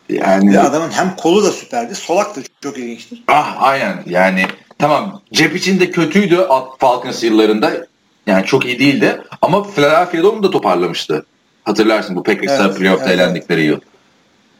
Yani 0.09 0.51
bir 0.51 0.65
adamın 0.65 0.89
hem 0.91 1.15
kolu 1.15 1.43
da 1.43 1.51
süperdi, 1.51 1.95
solak 1.95 2.35
da 2.35 2.39
çok 2.63 2.77
ilginçtir. 2.77 3.23
Ah 3.27 3.55
aynen 3.59 4.03
yani 4.05 4.45
tamam 4.79 5.21
cep 5.33 5.55
içinde 5.55 5.91
kötüydü 5.91 6.47
Falcons 6.79 7.23
yıllarında. 7.23 7.87
Yani 8.27 8.45
çok 8.45 8.65
iyi 8.65 8.79
değildi 8.79 9.21
ama 9.41 9.63
Philadelphia'da 9.63 10.29
onu 10.29 10.43
da 10.43 10.51
toparlamıştı. 10.51 11.25
Hatırlarsın 11.63 12.15
bu 12.15 12.23
Packers'a 12.23 12.65
evet, 12.65 12.77
playoff'ta 12.77 13.09
evet, 13.09 13.19
elendikleri 13.19 13.63
yıl. 13.63 13.79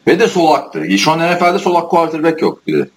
Ve 0.06 0.20
de 0.20 0.28
solaktı. 0.28 0.98
Şu 0.98 1.10
an 1.10 1.18
NFL'de 1.18 1.58
solak 1.58 1.90
quarterback 1.90 2.42
yok 2.42 2.66
biri. 2.66 2.88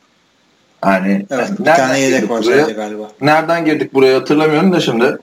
Yani 0.85 1.25
evet, 1.31 1.59
bir 1.59 1.65
tane 1.65 1.99
yedek 1.99 2.29
var 2.29 2.43
buraya, 2.43 2.65
galiba. 2.65 3.11
Nereden 3.21 3.65
girdik 3.65 3.93
buraya 3.93 4.19
hatırlamıyorum 4.19 4.73
da 4.73 4.79
şimdi. 4.79 5.17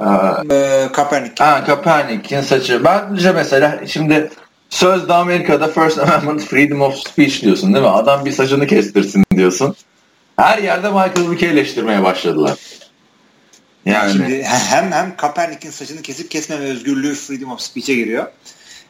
Ee, 0.00 0.88
Kaepernick. 0.92 1.44
Ha, 1.44 1.64
Kaepernick'in 1.64 2.40
saçı. 2.40 2.84
Bence 2.84 3.32
mesela 3.32 3.80
şimdi 3.86 4.30
Sözde 4.70 5.12
Amerika'da 5.12 5.68
First 5.68 5.98
Amendment 5.98 6.44
Freedom 6.44 6.80
of 6.80 6.94
Speech 6.94 7.42
diyorsun 7.42 7.74
değil 7.74 7.84
mi? 7.84 7.90
Adam 7.90 8.24
bir 8.24 8.32
saçını 8.32 8.66
kestirsin 8.66 9.24
diyorsun. 9.36 9.76
Her 10.36 10.58
yerde 10.58 10.88
Michael 10.88 11.30
Vick'i 11.30 11.46
eleştirmeye 11.46 12.02
başladılar. 12.02 12.58
Yani. 13.86 14.12
Şimdi 14.12 14.42
hem 14.42 14.92
hem 14.92 15.16
Kaepernick'in 15.16 15.70
saçını 15.70 16.02
kesip 16.02 16.30
kesmeme 16.30 16.64
özgürlüğü 16.64 17.14
Freedom 17.14 17.50
of 17.50 17.60
Speech'e 17.60 17.94
giriyor. 17.94 18.26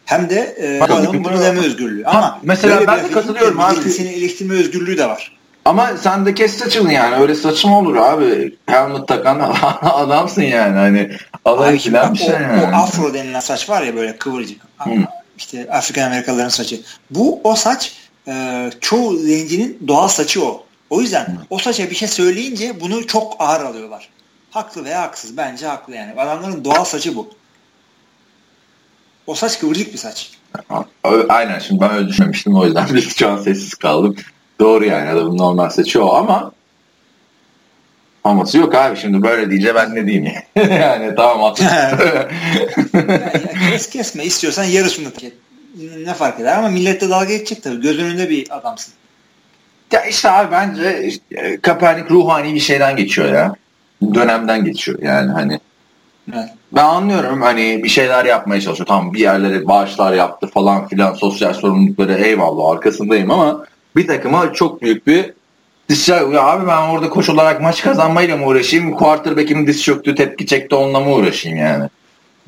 Hem 0.04 0.30
de 0.30 0.56
e, 0.60 0.80
adamın 0.80 1.24
bunu 1.24 1.40
deme 1.40 1.60
özgürlüğü. 1.60 2.04
Ama 2.06 2.22
ha, 2.22 2.40
mesela 2.42 2.86
ben 2.86 3.04
de 3.04 3.10
katılıyorum 3.10 3.60
abi. 3.60 3.90
Seni 3.90 4.08
eleştirme 4.08 4.54
özgürlüğü 4.54 4.98
de 4.98 5.06
var. 5.06 5.38
Ama 5.68 5.96
sen 5.96 6.26
de 6.26 6.34
kes 6.34 6.58
saçını 6.58 6.92
yani. 6.92 7.16
Öyle 7.16 7.34
saçım 7.34 7.72
olur 7.72 7.96
abi. 7.96 8.56
Helmet 8.66 9.08
takan 9.08 9.40
adamsın 9.82 10.42
yani. 10.42 10.76
Hani 10.76 11.10
alay 11.44 11.78
filan 11.78 12.14
bir 12.14 12.18
şey 12.18 12.34
o, 12.34 12.40
yani. 12.40 12.62
O 12.62 12.76
afro 12.76 13.14
denilen 13.14 13.40
saç 13.40 13.70
var 13.70 13.82
ya 13.82 13.96
böyle 13.96 14.16
kıvırcık. 14.16 14.60
Hmm 14.78 15.04
işte 15.38 15.68
Afrika 15.72 16.04
Amerikalıların 16.04 16.48
saçı. 16.48 16.80
Bu 17.10 17.40
o 17.44 17.54
saç 17.54 17.96
e, 18.28 18.70
çoğu 18.80 19.16
zencinin 19.16 19.78
doğal 19.88 20.08
saçı 20.08 20.44
o. 20.44 20.64
O 20.90 21.00
yüzden 21.00 21.38
o 21.50 21.58
saça 21.58 21.90
bir 21.90 21.94
şey 21.94 22.08
söyleyince 22.08 22.80
bunu 22.80 23.06
çok 23.06 23.36
ağır 23.38 23.60
alıyorlar. 23.60 24.08
Haklı 24.50 24.84
veya 24.84 25.02
haksız. 25.02 25.36
Bence 25.36 25.66
haklı 25.66 25.94
yani. 25.94 26.20
Adamların 26.20 26.64
doğal 26.64 26.84
saçı 26.84 27.16
bu. 27.16 27.30
O 29.26 29.34
saç 29.34 29.58
kıvırcık 29.58 29.92
bir 29.92 29.98
saç. 29.98 30.30
Aynen 31.28 31.58
şimdi 31.58 31.80
ben 31.80 31.90
öyle 31.90 32.08
düşünmemiştim 32.08 32.56
o 32.56 32.66
yüzden 32.66 32.88
bir 32.94 33.00
şu 33.00 33.28
an 33.28 33.42
sessiz 33.42 33.74
kaldım. 33.74 34.16
Doğru 34.60 34.84
yani 34.84 35.10
adamın 35.10 35.38
normal 35.38 35.70
saçı 35.70 36.04
o 36.04 36.14
ama 36.14 36.52
Aması 38.24 38.58
yok 38.58 38.74
abi 38.74 38.96
şimdi 38.96 39.22
böyle 39.22 39.50
deyince 39.50 39.74
ben 39.74 39.94
ne 39.94 40.06
diyeyim 40.06 40.32
yani. 40.54 41.14
tamam 41.16 41.42
haklısın. 41.42 41.70
kes 43.70 43.90
kesme 43.90 44.24
istiyorsan 44.24 44.64
yarısını 44.64 45.12
kes. 45.12 45.32
Ne 46.04 46.14
fark 46.14 46.40
eder 46.40 46.58
ama 46.58 46.68
millette 46.68 47.10
dalga 47.10 47.24
geçecek 47.24 47.62
tabii. 47.62 47.80
Göz 47.80 47.98
önünde 47.98 48.30
bir 48.30 48.56
adamsın. 48.58 48.94
Ya 49.92 50.04
işte 50.04 50.30
abi 50.30 50.52
bence 50.52 51.04
işte, 51.04 51.58
Kaepernick 51.62 52.10
ruhani 52.10 52.54
bir 52.54 52.60
şeyden 52.60 52.96
geçiyor 52.96 53.32
ya. 53.32 53.54
Dönemden 54.14 54.64
geçiyor 54.64 54.98
yani 55.02 55.32
hani. 55.32 55.60
Evet. 56.34 56.48
Ben 56.72 56.84
anlıyorum 56.84 57.42
hani 57.42 57.84
bir 57.84 57.88
şeyler 57.88 58.24
yapmaya 58.24 58.60
çalışıyor. 58.60 58.86
Tamam 58.86 59.14
bir 59.14 59.20
yerlere 59.20 59.66
bağışlar 59.66 60.12
yaptı 60.12 60.46
falan 60.46 60.88
filan 60.88 61.14
sosyal 61.14 61.54
sorumlulukları 61.54 62.12
eyvallah 62.12 62.70
arkasındayım 62.70 63.30
ama 63.30 63.64
bir 63.98 64.06
takıma 64.06 64.52
çok 64.52 64.82
büyük 64.82 65.06
bir 65.06 65.32
Diş 65.88 66.08
ya 66.08 66.42
abi 66.42 66.66
ben 66.66 66.88
orada 66.88 67.10
koş 67.10 67.28
olarak 67.28 67.60
maç 67.60 67.82
kazanmayla 67.82 68.36
mı 68.36 68.46
uğraşayım? 68.46 68.92
Quarterback'im 68.92 69.66
diz 69.66 69.82
çöktü 69.82 70.14
tepki 70.14 70.46
çekti 70.46 70.74
onunla 70.74 71.00
mı 71.00 71.14
uğraşayım 71.14 71.58
yani? 71.58 71.88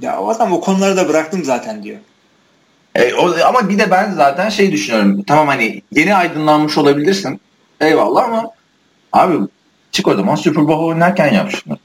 Ya 0.01 0.21
o 0.21 0.29
adam 0.29 0.53
o 0.53 0.61
konuları 0.61 0.97
da 0.97 1.09
bıraktım 1.09 1.45
zaten 1.45 1.83
diyor. 1.83 1.99
E, 2.95 3.15
o, 3.15 3.35
ama 3.45 3.69
bir 3.69 3.79
de 3.79 3.91
ben 3.91 4.11
zaten 4.11 4.49
şey 4.49 4.73
düşünüyorum. 4.73 5.23
Tamam 5.23 5.49
hani 5.49 5.83
yeni 5.93 6.15
aydınlanmış 6.15 6.79
olabilirsin. 6.79 7.41
Eyvallah 7.81 8.25
ama 8.25 8.51
abi 9.13 9.37
çık 9.93 10.09
o 10.09 10.15
zaman 10.15 10.35
Super 10.35 10.69
Bowl 10.69 10.85
oynarken 10.85 11.35
yap 11.35 11.51
şunu. 11.51 11.79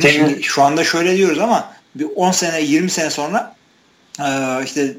Senin... 0.00 0.28
Şimdi 0.28 0.42
şu 0.42 0.62
anda 0.62 0.84
şöyle 0.84 1.16
diyoruz 1.16 1.38
ama 1.38 1.70
bir 1.94 2.06
10 2.16 2.30
sene 2.30 2.60
20 2.60 2.90
sene 2.90 3.10
sonra 3.10 3.54
işte 4.64 4.94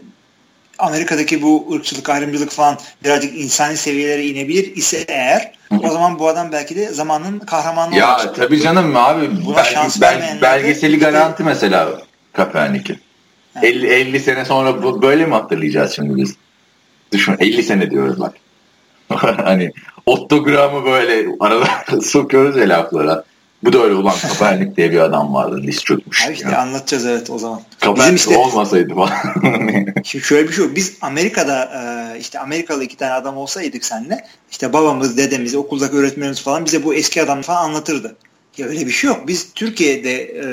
Amerika'daki 0.80 1.42
bu 1.42 1.74
ırkçılık, 1.76 2.10
ayrımcılık 2.10 2.52
falan 2.52 2.78
birazcık 3.04 3.38
insani 3.38 3.78
seviyelere 3.78 4.26
inebilir 4.26 4.76
ise 4.76 5.06
eğer 5.08 5.52
o 5.84 5.90
zaman 5.90 6.20
bu 6.20 6.28
adam 6.28 6.52
belki 6.52 6.76
de 6.76 6.88
zamanın 6.94 7.40
kahramanı 7.40 7.96
ya, 7.96 8.14
olacak. 8.14 8.38
Ya 8.38 8.46
tabii 8.46 8.62
canım 8.62 8.96
abi 8.96 9.30
bel, 9.56 9.92
bel, 10.02 10.40
belgeseli 10.42 11.00
garanti 11.00 11.44
mesela 11.44 11.90
Kaepernick'in. 12.34 12.98
50, 13.62 13.88
50 13.88 14.20
sene 14.20 14.46
sonra 14.46 14.84
bu, 14.84 15.02
böyle 15.02 15.26
mi 15.26 15.34
hatırlayacağız 15.34 15.96
şimdi 15.96 16.16
biz? 16.16 16.36
Düşün 17.14 17.36
50 17.40 17.64
sene 17.64 17.92
diyoruz 17.92 18.20
bak. 18.20 18.34
hani 19.44 19.72
otogramı 20.06 20.86
böyle 20.86 21.28
arada 21.40 21.68
sokuyoruz 22.02 22.58
ya 22.58 22.70
laflara. 22.70 23.24
Bu 23.64 23.74
da 23.74 23.84
öyle 23.84 23.94
ulan 23.96 24.16
Kaepernick 24.18 24.78
diye 24.78 24.92
bir 24.92 25.00
adam 25.00 25.34
vardı. 25.34 25.62
Diz 25.64 25.84
çökmüş. 25.84 26.28
Abi 26.28 26.34
işte 26.34 26.50
ya. 26.50 26.62
anlatacağız 26.62 27.06
evet 27.06 27.30
o 27.30 27.40
zaman. 27.40 27.62
Kaepernick 27.80 28.20
işte, 28.20 28.38
olmasaydı 28.38 28.96
falan. 28.96 29.12
şimdi 30.04 30.26
şöyle 30.26 30.48
bir 30.48 30.54
şey 30.54 30.66
yok. 30.66 30.76
Biz 30.76 30.98
Amerika'da 31.02 31.66
e, 31.66 32.20
işte 32.20 32.40
Amerikalı 32.40 32.84
iki 32.84 32.98
tane 32.98 33.12
adam 33.12 33.38
olsaydık 33.38 33.86
seninle 33.86 34.26
işte 34.52 34.74
babamız, 34.74 35.18
dedemiz, 35.18 35.56
okuldaki 35.56 35.96
öğretmenimiz 35.96 36.42
falan 36.42 36.66
bize 36.66 36.84
bu 36.84 36.94
eski 36.94 37.24
adam 37.24 37.42
falan 37.42 37.64
anlatırdı. 37.64 38.16
Ya 38.58 38.68
öyle 38.68 38.86
bir 38.86 38.92
şey 38.92 39.08
yok. 39.08 39.28
Biz 39.28 39.54
Türkiye'de 39.54 40.16
e, 40.24 40.46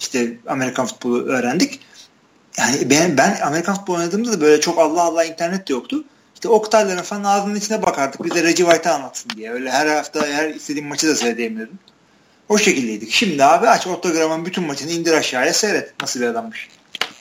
işte 0.00 0.36
Amerikan 0.46 0.86
futbolu 0.86 1.24
öğrendik. 1.24 1.80
Yani 2.58 2.90
ben, 2.90 3.16
ben 3.16 3.38
Amerikan 3.40 3.74
futbolu 3.74 3.96
oynadığımda 3.96 4.32
da 4.32 4.40
böyle 4.40 4.60
çok 4.60 4.78
Allah 4.78 5.02
Allah 5.02 5.24
internet 5.24 5.68
de 5.68 5.72
yoktu. 5.72 6.04
İşte 6.34 6.48
Oktay'ların 6.48 7.02
falan 7.02 7.24
ağzının 7.24 7.54
içine 7.54 7.82
bakardık. 7.82 8.24
Bir 8.24 8.30
de 8.30 8.42
Reggie 8.42 8.66
White'a 8.66 8.94
anlatsın 8.94 9.30
diye. 9.36 9.52
Öyle 9.52 9.70
her 9.70 9.86
hafta 9.86 10.26
her 10.26 10.48
istediğim 10.48 10.88
maçı 10.88 11.08
da 11.08 11.16
seyredeyim 11.16 11.68
O 12.48 12.58
şekildeydik. 12.58 13.12
Şimdi 13.12 13.44
abi 13.44 13.68
aç 13.68 13.86
ortogramın 13.86 14.46
bütün 14.46 14.64
maçını 14.64 14.90
indir 14.90 15.12
aşağıya 15.12 15.52
seyret. 15.52 15.94
Nasıl 16.00 16.20
bir 16.20 16.26
adammış. 16.26 16.68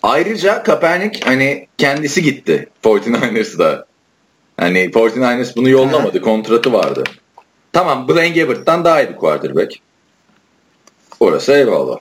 Ayrıca 0.04 0.64
Kaepernick 0.64 1.26
hani 1.26 1.68
kendisi 1.78 2.24
gitti 2.24 2.70
49ers'da. 2.84 3.86
Hani 4.58 4.80
49ers 4.86 5.56
bunu 5.56 5.70
yollamadı. 5.70 6.22
Kontratı 6.22 6.74
vardı. 6.74 7.04
Tamam 7.74 8.08
Blaine 8.08 8.42
Gabbert'tan 8.42 8.86
daha 8.86 9.02
iyi 9.02 9.10
bir 9.10 9.16
quarterback. 9.16 9.74
Orası 11.20 11.54
eyvallah. 11.54 11.98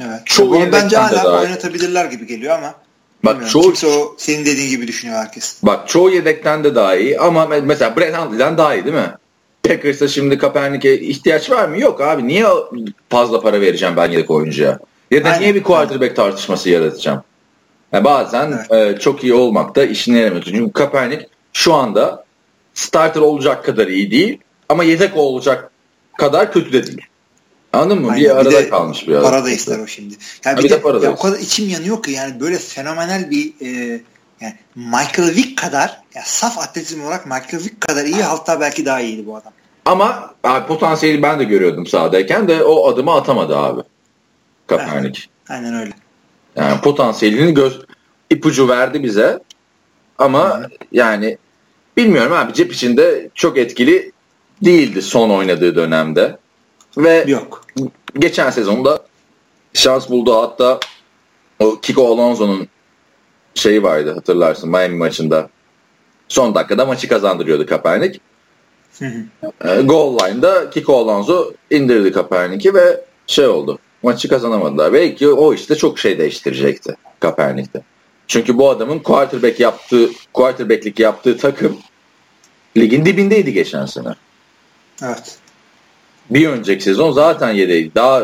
Evet. 0.00 0.20
Çoğu 0.24 0.72
bence 0.72 0.96
hala 0.96 1.24
daha 1.24 1.40
oynatabilirler 1.40 2.04
gibi 2.04 2.26
geliyor 2.26 2.58
ama 2.58 2.74
Bak 3.24 3.50
çoğu 3.50 3.62
Kimse 3.62 3.86
o 3.86 4.14
senin 4.18 4.46
dediğin 4.46 4.70
gibi 4.70 4.88
düşünüyor 4.88 5.18
herkes. 5.18 5.58
Bak 5.62 5.88
çoğu 5.88 6.10
yedekten 6.10 6.64
de 6.64 6.74
daha 6.74 6.96
iyi 6.96 7.18
ama 7.18 7.46
mesela 7.46 7.96
Brett 7.96 8.16
Hundley'den 8.16 8.58
daha 8.58 8.74
iyi 8.74 8.84
değil 8.84 8.96
mi? 8.96 9.14
Packers'a 9.68 10.08
şimdi 10.08 10.38
Kaepernick'e 10.38 11.00
ihtiyaç 11.00 11.50
var 11.50 11.68
mı? 11.68 11.80
Yok 11.80 12.00
abi. 12.00 12.28
Niye 12.28 12.46
fazla 13.08 13.40
para 13.40 13.60
vereceğim 13.60 13.96
ben 13.96 14.10
yedek 14.10 14.30
oyuncuya? 14.30 14.78
Ya 15.10 15.24
da 15.24 15.28
Aynen. 15.28 15.42
niye 15.42 15.54
bir 15.54 15.62
quarterback 15.62 16.16
tartışması 16.16 16.70
yaratacağım? 16.70 17.22
Yani 17.92 18.04
bazen 18.04 18.66
evet. 18.70 18.96
e, 18.96 19.00
çok 19.00 19.24
iyi 19.24 19.34
olmak 19.34 19.76
da 19.76 19.84
işine 19.84 20.18
yaramıyor. 20.18 20.42
Çünkü 20.42 20.72
Kaepernick 20.72 21.28
şu 21.52 21.74
anda 21.74 22.24
starter 22.74 23.20
olacak 23.20 23.64
kadar 23.64 23.86
iyi 23.86 24.10
değil 24.10 24.38
ama 24.68 24.84
yedek 24.84 25.16
olacak 25.16 25.70
kadar 26.18 26.52
kötü 26.52 26.72
de 26.72 26.86
değil. 26.86 27.02
Anladın 27.72 28.02
mı? 28.02 28.10
Aynen. 28.10 28.24
Bir 28.24 28.30
arada 28.30 28.64
bir 28.64 28.70
kalmış 28.70 29.08
bir 29.08 29.14
arada. 29.14 29.30
Para 29.30 29.44
da 29.44 29.50
ister 29.50 29.78
o 29.78 29.86
şimdi. 29.86 30.14
Yani 30.44 30.58
bir, 30.58 30.64
bir 30.64 30.70
de, 30.70 31.00
de 31.00 31.06
ya 31.06 31.12
o 31.12 31.16
kadar 31.16 31.38
içim 31.38 31.68
yanıyor 31.68 32.02
ki 32.02 32.10
yani 32.10 32.40
böyle 32.40 32.58
fenomenal 32.58 33.30
bir 33.30 33.52
e, 33.60 34.00
yani 34.40 34.54
Michael 34.74 35.36
Vick 35.36 35.58
kadar 35.58 36.02
ya 36.14 36.22
saf 36.24 36.58
atletizm 36.58 37.02
olarak 37.02 37.26
Michael 37.26 37.64
Vick 37.64 37.80
kadar 37.80 38.04
iyi 38.04 38.22
hatta 38.22 38.60
belki 38.60 38.86
daha 38.86 39.00
iyiydi 39.00 39.26
bu 39.26 39.36
adam. 39.36 39.52
Ama 39.88 40.34
abi, 40.44 40.66
potansiyeli 40.66 41.22
ben 41.22 41.38
de 41.38 41.44
görüyordum 41.44 41.86
sahadayken 41.86 42.48
de 42.48 42.64
o 42.64 42.88
adımı 42.88 43.12
atamadı 43.12 43.56
abi. 43.56 43.80
Kaepernick. 44.66 45.28
Aynen, 45.48 45.64
aynen 45.64 45.80
öyle. 45.80 45.92
Yani 46.56 46.80
potansiyelini 46.80 47.54
göz 47.54 47.80
ipucu 48.30 48.68
verdi 48.68 49.02
bize. 49.02 49.40
Ama 50.18 50.58
Hı. 50.58 50.68
yani 50.92 51.38
bilmiyorum 51.96 52.32
abi 52.32 52.52
cep 52.52 52.72
içinde 52.72 53.30
çok 53.34 53.58
etkili 53.58 54.12
değildi 54.64 55.02
son 55.02 55.30
oynadığı 55.30 55.76
dönemde. 55.76 56.38
Ve 56.96 57.24
Yok. 57.26 57.64
geçen 58.18 58.50
sezonda 58.50 59.02
şans 59.74 60.10
buldu. 60.10 60.36
Hatta 60.36 60.80
o 61.58 61.80
Kiko 61.80 62.06
Alonso'nun 62.06 62.68
şeyi 63.54 63.82
vardı 63.82 64.14
hatırlarsın 64.14 64.70
Miami 64.70 64.96
maçında. 64.96 65.48
Son 66.28 66.54
dakikada 66.54 66.86
maçı 66.86 67.08
kazandırıyordu 67.08 67.66
Kaepernick. 67.66 68.20
E, 69.00 69.80
goal 69.82 70.18
line'da 70.18 70.70
Kiko 70.70 70.96
Alonso 70.96 71.52
indirdi 71.70 72.12
Kaepernick'i 72.12 72.74
ve 72.74 73.00
şey 73.26 73.46
oldu. 73.46 73.78
Maçı 74.02 74.28
kazanamadılar. 74.28 74.92
Belki 74.92 75.28
o 75.28 75.54
işte 75.54 75.74
çok 75.74 75.98
şey 75.98 76.18
değiştirecekti 76.18 76.96
Kaepernick'te. 77.20 77.82
Çünkü 78.26 78.58
bu 78.58 78.70
adamın 78.70 78.98
quarterback 78.98 79.60
yaptığı, 79.60 80.10
quarterback'lik 80.32 81.00
yaptığı 81.00 81.36
takım 81.36 81.78
ligin 82.76 83.04
dibindeydi 83.04 83.52
geçen 83.52 83.86
sene. 83.86 84.14
Evet 85.02 85.38
bir 86.30 86.48
önceki 86.48 86.84
sezon 86.84 87.12
zaten 87.12 87.50
yedeği. 87.50 87.94
Daha 87.94 88.22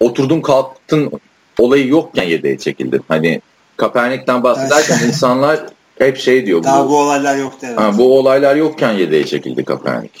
oturdun 0.00 0.40
kalktın 0.40 1.12
olayı 1.58 1.88
yokken 1.88 2.24
yedeğe 2.24 2.58
çekildi. 2.58 3.00
Hani 3.08 3.40
Kaepernick'ten 3.76 4.42
bahsederken 4.42 4.96
evet. 4.98 5.08
insanlar 5.08 5.66
hep 5.98 6.18
şey 6.18 6.46
diyor. 6.46 6.64
Daha 6.64 6.86
bu, 6.86 6.90
bu 6.90 6.98
olaylar 6.98 7.36
yoktu. 7.36 7.66
Evet. 7.68 7.78
Ha, 7.78 7.98
bu 7.98 8.18
olaylar 8.18 8.56
yokken 8.56 8.92
yedeğe 8.92 9.26
çekildi 9.26 9.64
Kaepernick. 9.64 10.20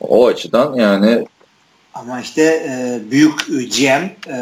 O 0.00 0.26
açıdan 0.26 0.74
yani 0.74 1.24
ama 1.94 2.20
işte 2.20 2.42
e, 2.42 3.00
büyük 3.10 3.46
GM 3.46 4.32
e, 4.32 4.36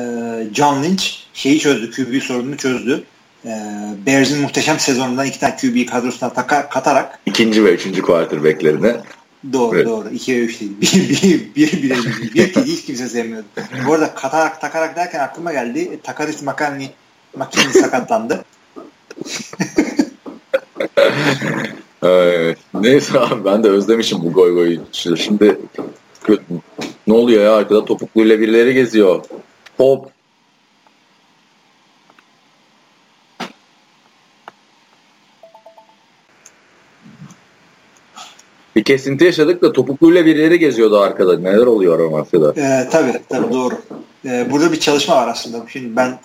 John 0.55 0.83
Lynch 0.83 1.05
şeyi 1.35 1.59
çözdü. 1.59 1.91
QB 1.91 2.23
sorununu 2.23 2.57
çözdü. 2.57 3.05
E, 3.45 3.51
Bears'in 4.07 4.41
muhteşem 4.41 4.79
sezonundan 4.79 5.27
iki 5.27 5.41
tane 5.41 5.57
QB 5.57 5.91
kadrosuna 5.91 6.33
taka, 6.33 6.69
katarak 6.69 7.19
ikinci 7.27 7.65
ve 7.65 7.75
üçüncü 7.75 8.03
quarterbacklerine 8.03 8.97
Doğru 9.53 9.77
evet. 9.77 9.87
doğru. 9.87 10.09
2'ye 10.09 10.39
3 10.39 10.61
değil. 10.61 10.73
1 10.81 11.55
1 11.57 11.83
1 11.83 11.83
1 11.83 11.83
1 11.83 12.35
1 12.35 12.53
ki 12.53 12.63
hiç 12.65 12.85
kimse 12.85 13.09
sevmiyordu. 13.09 13.47
Bu 13.87 13.93
arada 13.93 14.15
katarak 14.15 14.61
takarak 14.61 14.97
derken 14.97 15.21
aklıma 15.21 15.53
geldi. 15.53 16.01
Takaris 16.03 16.43
Makalni 16.43 16.91
Makini 17.37 17.73
sakatlandı. 17.73 18.45
evet. 22.03 22.59
Neyse 22.75 23.21
abi 23.21 23.45
ben 23.45 23.65
de 23.65 23.69
özlemişim 23.69 24.19
bu 24.25 24.33
goy 24.33 24.55
goy. 24.55 24.79
Şimdi 24.93 25.59
ne 27.07 27.15
oluyor 27.15 27.45
ya 27.45 27.57
arkada 27.57 27.85
topukluyla 27.85 28.41
birileri 28.41 28.75
geziyor. 28.75 29.25
Hop 29.77 30.11
Bir 38.77 38.85
kesinti 38.85 39.25
yaşadık 39.25 39.63
da 39.63 39.73
topukluyla 39.73 40.27
bir 40.27 40.37
yere 40.37 40.57
geziyordu 40.57 41.01
arkada. 41.01 41.39
Neler 41.39 41.67
oluyor 41.67 41.99
o 41.99 42.11
mafyada? 42.11 42.55
Ee, 42.57 42.89
tabii 42.91 43.13
tabii 43.29 43.53
doğru. 43.53 43.75
Ee, 44.25 44.47
burada 44.51 44.73
bir 44.73 44.81
çalışma 44.81 45.17
var 45.17 45.29
aslında. 45.29 45.67
Şimdi 45.69 45.97
ben 45.97 46.19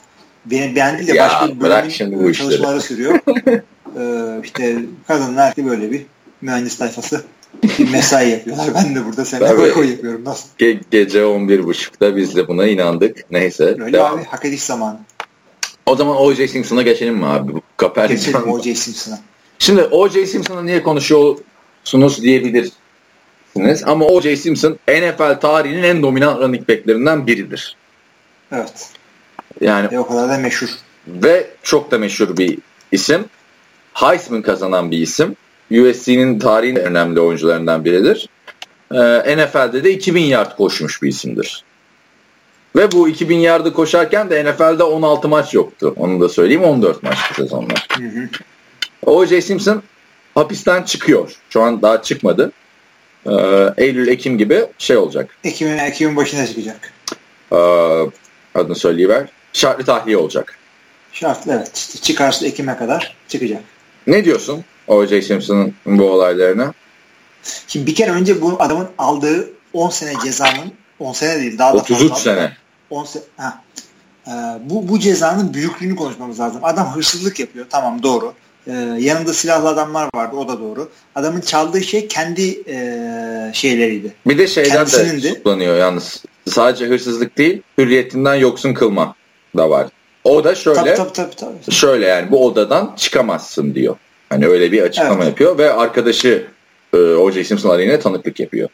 benim 0.45 0.75
ben 0.75 0.97
değil 0.97 1.07
de 1.07 1.19
başka 1.19 1.47
bir 1.47 1.59
bölümün 1.59 2.31
çalışmaları 2.33 2.81
sürüyor. 2.81 3.19
ee, 3.99 4.41
işte 4.43 4.77
kadınlar 5.07 5.53
böyle 5.57 5.91
bir 5.91 6.05
mühendis 6.41 6.77
tayfası 6.77 7.23
bir 7.79 7.91
mesai 7.91 8.29
yapıyorlar. 8.29 8.67
Ben 8.75 8.95
de 8.95 9.05
burada 9.05 9.25
seninle 9.25 9.55
koy 9.55 9.73
koy 9.73 9.91
yapıyorum. 9.91 10.25
Nasıl? 10.25 10.49
Ge- 10.59 10.81
gece 10.91 11.19
11.30'da 11.19 12.15
biz 12.15 12.35
de 12.35 12.47
buna 12.47 12.67
inandık. 12.67 13.31
Neyse. 13.31 13.63
Öyle 13.63 13.93
devam. 13.93 14.15
abi 14.15 14.23
hak 14.23 14.45
ediş 14.45 14.63
zamanı. 14.63 14.99
O 15.85 15.95
zaman 15.95 16.21
O.J. 16.21 16.47
Simpson'a 16.47 16.81
geçelim 16.81 17.15
mi 17.15 17.25
abi? 17.25 17.51
Geçelim 18.07 18.51
O.J. 18.51 18.75
Simpson'a. 18.75 19.19
Şimdi 19.59 19.81
O.J. 19.81 20.25
Simpson'a 20.25 20.61
niye 20.61 20.83
konuşuyor 20.83 21.37
sunuz 21.83 22.21
diyebilirsiniz. 22.21 23.83
Ama 23.85 24.05
O.J. 24.05 24.37
Simpson 24.37 24.79
NFL 24.87 25.39
tarihinin 25.39 25.83
en 25.83 26.03
dominant 26.03 26.39
running 26.41 26.69
backlerinden 26.69 27.27
biridir. 27.27 27.75
Evet. 28.51 28.89
Yani 29.61 29.87
e, 29.91 29.99
o 29.99 30.07
kadar 30.07 30.29
da 30.29 30.37
meşhur. 30.37 30.69
Ve 31.07 31.47
çok 31.63 31.91
da 31.91 31.97
meşhur 31.97 32.37
bir 32.37 32.59
isim. 32.91 33.25
Heisman 33.93 34.41
kazanan 34.41 34.91
bir 34.91 34.97
isim. 34.97 35.35
USC'nin 35.71 36.39
tarihin 36.39 36.75
önemli 36.75 37.19
oyuncularından 37.19 37.85
biridir. 37.85 38.29
Ee, 38.91 39.37
NFL'de 39.37 39.83
de 39.83 39.91
2000 39.91 40.21
yard 40.21 40.57
koşmuş 40.57 41.01
bir 41.01 41.09
isimdir. 41.09 41.63
Ve 42.75 42.91
bu 42.91 43.09
2000 43.09 43.37
yardı 43.37 43.73
koşarken 43.73 44.29
de 44.29 44.45
NFL'de 44.45 44.83
16 44.83 45.27
maç 45.27 45.53
yoktu. 45.53 45.93
Onu 45.97 46.21
da 46.21 46.29
söyleyeyim 46.29 46.63
14 46.63 47.03
maçtı 47.03 47.33
sezonlar. 47.33 47.87
O.J. 49.05 49.41
Simpson 49.41 49.83
hapisten 50.35 50.83
çıkıyor. 50.83 51.35
Şu 51.49 51.61
an 51.61 51.81
daha 51.81 52.01
çıkmadı. 52.01 52.51
Ee, 53.25 53.31
Eylül, 53.77 54.07
Ekim 54.07 54.37
gibi 54.37 54.65
şey 54.77 54.97
olacak. 54.97 55.37
Ekim'in 55.43 55.77
Ekim'in 55.77 56.15
başına 56.15 56.47
çıkacak. 56.47 56.93
Ee, 57.51 57.55
adını 58.55 58.75
söyleyiver. 58.75 59.29
Şartlı 59.53 59.85
tahliye 59.85 60.17
olacak. 60.17 60.57
Şartlı 61.13 61.53
evet. 61.53 61.99
çıkarsa 62.01 62.45
Ekim'e 62.45 62.77
kadar 62.77 63.15
çıkacak. 63.27 63.63
Ne 64.07 64.25
diyorsun 64.25 64.63
O.J. 64.87 65.21
Simpson'ın 65.21 65.73
bu 65.85 66.03
olaylarına? 66.03 66.73
Şimdi 67.67 67.87
bir 67.87 67.95
kere 67.95 68.11
önce 68.11 68.41
bu 68.41 68.55
adamın 68.59 68.87
aldığı 68.97 69.49
10 69.73 69.89
sene 69.89 70.13
cezanın 70.23 70.71
10 70.99 71.13
sene 71.13 71.41
değil 71.41 71.57
daha 71.57 71.73
da 71.73 71.77
33 71.77 72.09
fazla. 72.09 72.15
sene. 72.15 72.51
10 72.89 73.03
sene. 73.03 73.23
Ha. 73.37 73.63
Ee, 74.27 74.31
bu, 74.69 74.87
bu 74.87 74.99
cezanın 74.99 75.53
büyüklüğünü 75.53 75.95
konuşmamız 75.95 76.39
lazım. 76.39 76.59
Adam 76.63 76.95
hırsızlık 76.95 77.39
yapıyor. 77.39 77.65
Tamam 77.69 78.03
doğru 78.03 78.33
e, 78.67 78.71
yanında 78.99 79.33
silahlı 79.33 79.69
adamlar 79.69 80.09
vardı 80.15 80.35
o 80.35 80.47
da 80.47 80.59
doğru. 80.59 80.89
Adamın 81.15 81.41
çaldığı 81.41 81.81
şey 81.81 82.07
kendi 82.07 82.63
e, 82.67 83.51
şeyleriydi. 83.53 84.13
Bir 84.25 84.37
de 84.37 84.47
şeyden 84.47 84.85
de 84.85 85.19
tutuklanıyor 85.19 85.77
yalnız. 85.77 86.23
Sadece 86.49 86.85
hırsızlık 86.85 87.37
değil 87.37 87.61
hürriyetinden 87.77 88.35
yoksun 88.35 88.73
kılma 88.73 89.15
da 89.57 89.69
var. 89.69 89.87
O 90.24 90.43
da 90.43 90.55
şöyle 90.55 90.80
tabii, 90.80 90.95
tabii, 90.95 91.13
tabii, 91.13 91.36
tabii. 91.36 91.76
şöyle 91.76 92.05
yani 92.05 92.32
bu 92.32 92.45
odadan 92.45 92.93
çıkamazsın 92.97 93.76
diyor. 93.76 93.95
Hani 94.30 94.47
öyle 94.47 94.72
bir 94.72 94.82
açıklama 94.82 95.15
evet. 95.15 95.28
yapıyor 95.28 95.57
ve 95.57 95.74
arkadaşı 95.74 96.47
e, 96.93 96.97
O.J. 96.97 97.43
Simpson 97.43 97.69
aleyhine 97.69 97.99
tanıklık 97.99 98.39
yapıyor. 98.39 98.69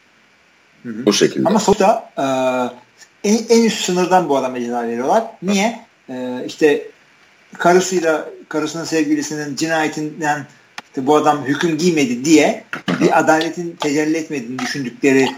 Hı 0.82 0.88
hı. 0.88 1.06
Bu 1.06 1.12
şekilde. 1.12 1.48
Ama 1.48 1.58
sonuçta 1.58 2.10
e, 2.18 2.24
en, 3.28 3.38
en 3.48 3.64
üst 3.64 3.84
sınırdan 3.84 4.28
bu 4.28 4.36
adama 4.36 4.60
ceza 4.60 4.82
veriyorlar. 4.82 5.24
Niye? 5.42 5.80
E, 6.10 6.44
işte 6.46 6.86
karısıyla 7.58 8.28
karısının 8.48 8.84
sevgilisinin 8.84 9.56
cinayetinden 9.56 10.46
işte 10.88 11.06
bu 11.06 11.16
adam 11.16 11.44
hüküm 11.44 11.78
giymedi 11.78 12.24
diye 12.24 12.64
bir 13.00 13.18
adaletin 13.18 13.76
tecelli 13.80 14.16
etmediğini 14.16 14.58
düşündükleri 14.58 15.28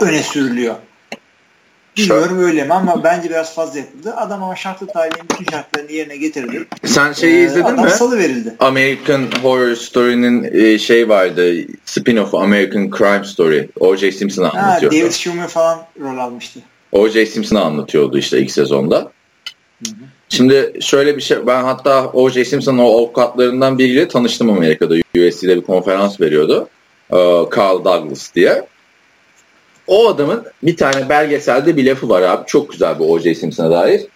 öne 0.00 0.22
sürülüyor. 0.22 0.74
Bilmiyorum 1.96 2.38
öyle 2.38 2.64
mi 2.64 2.74
ama 2.74 3.04
bence 3.04 3.30
biraz 3.30 3.54
fazla 3.54 3.78
yapıldı. 3.78 4.14
Adam 4.16 4.42
ama 4.42 4.56
şartlı 4.56 4.86
talihin 4.86 5.24
bütün 5.32 5.44
şartlarını 5.50 5.92
yerine 5.92 6.16
getirdi. 6.16 6.66
Sen 6.84 7.12
şeyi 7.12 7.34
ee, 7.34 7.44
izledin 7.44 7.64
adam 7.64 7.84
mi? 7.84 7.90
salı 7.90 8.18
verildi. 8.18 8.54
American 8.60 9.22
Horror 9.42 9.74
Story'nin 9.74 10.50
e, 10.52 10.78
şey 10.78 11.08
vardı. 11.08 11.52
Spin-off 11.86 12.42
American 12.42 12.90
Crime 12.98 13.24
Story. 13.24 13.68
O.J. 13.80 14.12
Simpson 14.12 14.44
anlatıyordu. 14.44 14.96
David 14.96 15.12
Schumer 15.12 15.48
falan 15.48 15.86
rol 16.00 16.18
almıştı. 16.18 16.60
O.J. 16.92 17.26
Simpson 17.26 17.56
anlatıyordu 17.56 18.18
işte 18.18 18.38
ilk 18.38 18.50
sezonda. 18.50 18.96
Hı 18.96 19.90
hı. 19.90 19.94
Şimdi 20.28 20.72
şöyle 20.80 21.16
bir 21.16 21.22
şey 21.22 21.46
ben 21.46 21.62
hatta 21.62 22.10
O.J. 22.12 22.44
Simpson'ın 22.44 22.78
o 22.78 22.98
avukatlarından 22.98 23.78
biriyle 23.78 24.08
tanıştım 24.08 24.50
Amerika'da. 24.50 24.94
USC'de 24.94 25.56
bir 25.56 25.62
konferans 25.62 26.20
veriyordu. 26.20 26.68
Ee, 27.12 27.16
Carl 27.56 27.84
Douglas 27.84 28.34
diye. 28.34 28.66
O 29.90 30.08
adamın 30.08 30.46
bir 30.62 30.76
tane 30.76 31.08
belgeselde 31.08 31.76
bir 31.76 31.86
lafı 31.86 32.08
var 32.08 32.22
abi. 32.22 32.46
Çok 32.46 32.72
güzel 32.72 32.98
bir 32.98 33.04
O.J. 33.04 33.34
Simpson'a 33.34 33.70
dair. 33.70 34.06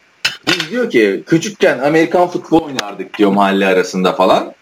Biz 0.47 0.71
diyor 0.71 0.91
ki 0.91 1.23
küçükken 1.27 1.79
Amerikan 1.79 2.29
futbol 2.29 2.63
oynardık 2.63 3.19
diyor 3.19 3.33
mahalle 3.33 3.67
arasında 3.67 4.13
falan. 4.13 4.53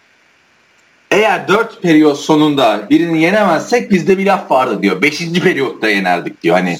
Eğer 1.11 1.47
dört 1.47 1.81
periyot 1.81 2.19
sonunda 2.19 2.89
birini 2.89 3.21
yenemezsek 3.21 3.91
bizde 3.91 4.17
bir 4.17 4.25
laf 4.25 4.51
vardı 4.51 4.81
diyor. 4.81 5.01
Beşinci 5.01 5.41
periyotta 5.41 5.89
yenerdik 5.89 6.43
diyor. 6.43 6.55
Hani 6.55 6.77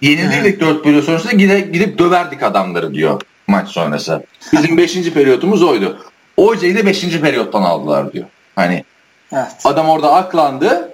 yenildik 0.00 0.60
dört 0.60 0.84
periyot 0.84 1.04
sonrasında 1.04 1.32
gidip, 1.32 1.74
gidip 1.74 1.98
döverdik 1.98 2.42
adamları 2.42 2.94
diyor 2.94 3.20
maç 3.46 3.68
sonrası. 3.68 4.22
Bizim 4.52 4.76
beşinci 4.76 5.14
periyotumuz 5.14 5.62
oydu. 5.62 5.98
Hocayı 6.38 6.78
da 6.78 6.86
beşinci 6.86 7.20
periyottan 7.20 7.62
aldılar 7.62 8.12
diyor. 8.12 8.26
Hani 8.56 8.84
evet. 9.32 9.46
adam 9.64 9.88
orada 9.88 10.12
aklandı. 10.12 10.90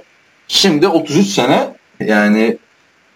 Şimdi 0.48 0.88
33 0.88 1.26
sene 1.26 1.81
yani 2.08 2.58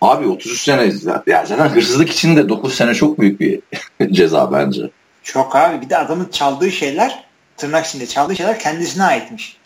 abi 0.01 0.27
33 0.27 0.61
sene 0.61 0.93
ya 1.27 1.45
zaten 1.47 1.69
hırsızlık 1.69 2.11
için 2.11 2.37
de 2.37 2.49
9 2.49 2.75
sene 2.75 2.95
çok 2.95 3.21
büyük 3.21 3.41
bir 3.41 3.61
ceza 4.13 4.53
bence. 4.53 4.91
Çok 5.23 5.57
abi 5.57 5.81
bir 5.85 5.91
de 5.91 5.97
adamın 5.97 6.29
çaldığı 6.33 6.73
şeyler 6.73 7.25
tırnak 7.57 7.87
içinde 7.87 8.07
çaldığı 8.07 8.37
şeyler 8.37 8.59
kendisine 8.59 9.05
aitmiş. 9.05 9.57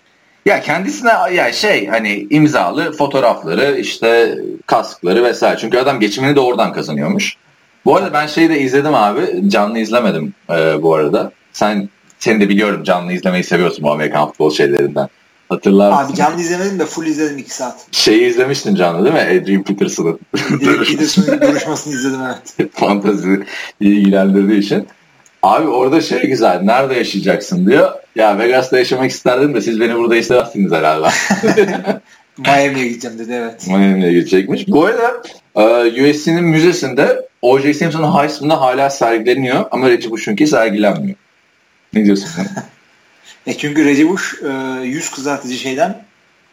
Ya 0.46 0.60
kendisine 0.60 1.12
ya 1.32 1.52
şey 1.52 1.86
hani 1.86 2.26
imzalı 2.30 2.92
fotoğrafları 2.92 3.78
işte 3.78 4.38
kaskları 4.66 5.24
vesaire. 5.24 5.58
Çünkü 5.60 5.78
adam 5.78 6.00
geçimini 6.00 6.36
de 6.36 6.40
oradan 6.40 6.72
kazanıyormuş. 6.72 7.36
Bu 7.84 7.96
arada 7.96 8.12
ben 8.12 8.26
şeyi 8.26 8.48
de 8.48 8.60
izledim 8.60 8.94
abi. 8.94 9.50
Canlı 9.50 9.78
izlemedim 9.78 10.34
e, 10.50 10.82
bu 10.82 10.94
arada. 10.94 11.32
Sen 11.52 11.88
seni 12.18 12.40
de 12.40 12.48
biliyorum 12.48 12.84
canlı 12.84 13.12
izlemeyi 13.12 13.44
seviyorsun 13.44 13.84
bu 13.84 13.92
Amerikan 13.92 14.28
futbol 14.28 14.50
şeylerinden. 14.50 15.08
Hatırlar 15.50 15.90
mısın? 15.90 16.04
Abi 16.04 16.16
canlı 16.16 16.40
izlemedim 16.40 16.78
de 16.78 16.86
full 16.86 17.06
izledim 17.06 17.38
2 17.38 17.54
saat. 17.54 17.86
Şeyi 17.92 18.26
izlemiştin 18.26 18.74
canlı 18.74 19.04
değil 19.04 19.14
mi? 19.14 19.40
Adrian 19.40 19.62
Peterson'ın. 19.62 20.18
Adrian 20.56 20.84
Peterson'ın 20.84 21.40
duruşmasını 21.40 21.94
izledim 21.94 22.20
evet. 22.26 22.72
Fantazi 22.74 23.42
ilgilendirdiği 23.80 24.60
için. 24.60 24.86
Abi 25.42 25.68
orada 25.68 26.00
şey 26.00 26.26
güzel. 26.26 26.60
Nerede 26.62 26.94
yaşayacaksın 26.94 27.66
diyor. 27.66 27.90
Ya 28.16 28.38
Vegas'ta 28.38 28.78
yaşamak 28.78 29.10
isterdim 29.10 29.54
de 29.54 29.60
siz 29.60 29.80
beni 29.80 29.96
burada 29.96 30.16
istemezsiniz 30.16 30.72
herhalde. 30.72 31.08
Miami'ye 32.38 32.88
gideceğim 32.88 33.18
dedi 33.18 33.32
evet. 33.32 33.66
Miami'ye 33.66 34.12
gidecekmiş. 34.12 34.68
Bu 34.68 34.84
arada 34.84 35.22
e, 35.56 36.10
USC'nin 36.10 36.44
müzesinde 36.44 37.28
O.J. 37.42 37.74
Simpson'ın 37.74 38.18
Heisman'da 38.18 38.60
hala 38.60 38.90
sergileniyor 38.90 39.64
ama 39.70 39.88
Reggie 39.88 40.10
Bush'unki 40.10 40.46
sergilenmiyor. 40.46 41.16
Ne 41.92 42.04
diyorsun? 42.04 42.28
E 43.46 43.58
çünkü 43.58 43.84
Reggie 43.84 44.08
Bush 44.08 44.42
e, 44.42 44.82
yüz 44.82 45.10
kızartıcı 45.10 45.54
şeyden 45.54 46.04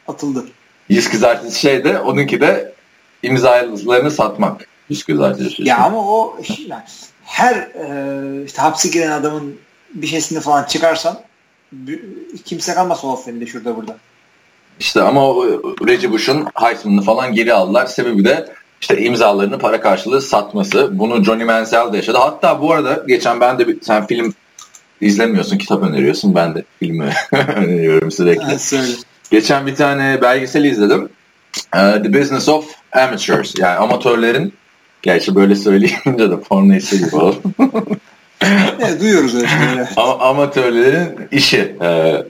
atıldı. 0.08 0.46
Yüz 0.90 1.10
kızartıcı 1.10 1.60
şey 1.60 1.84
de 1.84 2.00
onunki 2.00 2.42
de 2.42 2.74
imzalarını 3.24 4.12
satmak. 4.12 4.68
Yüz 4.90 5.04
kızartıcı 5.04 5.50
şey. 5.50 5.66
Ya 5.66 5.78
ama 5.78 5.98
o 5.98 6.38
yani 6.68 6.84
her 7.24 7.56
e, 7.56 8.46
işte 8.46 8.62
hapse 8.62 8.90
giren 8.90 9.12
adamın 9.12 9.56
bir 9.94 10.08
şeysini 10.08 10.40
falan 10.40 10.64
çıkarsan 10.64 11.20
kimse 12.46 12.74
kalmaz 12.74 13.06
o 13.06 13.16
filmde 13.16 13.46
şurada 13.46 13.76
burada. 13.76 13.98
İşte 14.80 15.02
ama 15.02 15.22
Reggie 15.88 16.12
Bush'un 16.12 16.48
Heisman'ını 16.54 17.02
falan 17.02 17.34
geri 17.34 17.54
aldılar. 17.54 17.86
Sebebi 17.86 18.26
de 18.26 18.50
işte 18.82 19.02
imzalarını 19.02 19.60
para 19.60 19.82
karşılığı 19.82 20.22
satması. 20.22 21.00
Bunu 21.00 21.24
Johnny 21.24 21.44
Manziel 21.44 21.94
de 21.94 21.98
yaşadı. 21.98 22.18
Hatta 22.18 22.62
bu 22.62 22.74
arada 22.74 23.04
geçen 23.08 23.40
ben 23.40 23.60
de 23.60 23.68
bir, 23.68 23.82
sen 23.82 24.08
film 24.08 24.34
izlemiyorsun, 25.02 25.58
kitap 25.58 25.84
öneriyorsun. 25.84 26.36
Ben 26.36 26.56
de 26.56 26.64
filmi 26.80 27.10
öneriyorum 27.56 28.12
sürekli. 28.12 28.58
Evet, 28.74 28.98
geçen 29.32 29.68
bir 29.68 29.76
tane 29.76 30.22
belgesel 30.22 30.64
izledim. 30.64 31.10
Uh, 31.76 32.04
The 32.04 32.14
Business 32.14 32.50
of 32.50 32.66
Amateurs. 32.92 33.54
Yani 33.60 33.76
amatörlerin 33.76 34.54
gerçi 35.02 35.36
böyle 35.36 35.56
söyleyince 35.56 36.32
de 36.32 36.40
porno 36.40 36.76
işi 36.76 36.98
gibi 36.98 37.16
oldu. 37.16 37.42
evet, 38.82 39.02
duyuyoruz 39.02 39.36
öyle 39.36 39.48
şeyleri. 39.48 39.88
amatörlerin 39.98 41.10
işi 41.32 41.76
e, 41.82 41.88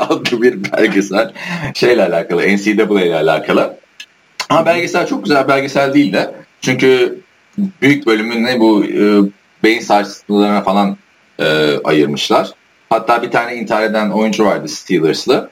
adlı 0.00 0.42
bir 0.42 0.72
belgesel 0.72 1.32
şeyle 1.74 2.04
alakalı, 2.04 2.42
NCAA 2.42 3.02
ile 3.02 3.16
alakalı. 3.16 3.76
Ama 4.48 4.66
belgesel 4.66 5.06
çok 5.06 5.24
güzel 5.24 5.48
belgesel 5.48 5.94
değil 5.94 6.12
de. 6.12 6.34
Çünkü 6.60 7.18
büyük 7.58 8.06
bölümünü 8.06 8.60
bu 8.60 8.84
e, 8.84 9.30
beyin 9.64 9.80
sarsıntılarına 9.80 10.62
falan 10.62 10.96
e, 11.38 11.78
ayırmışlar. 11.84 12.50
Hatta 12.90 13.22
bir 13.22 13.30
tane 13.30 13.56
intihar 13.56 13.82
eden 13.82 14.10
oyuncu 14.10 14.44
vardı 14.44 14.68
Steelers'lı. 14.68 15.50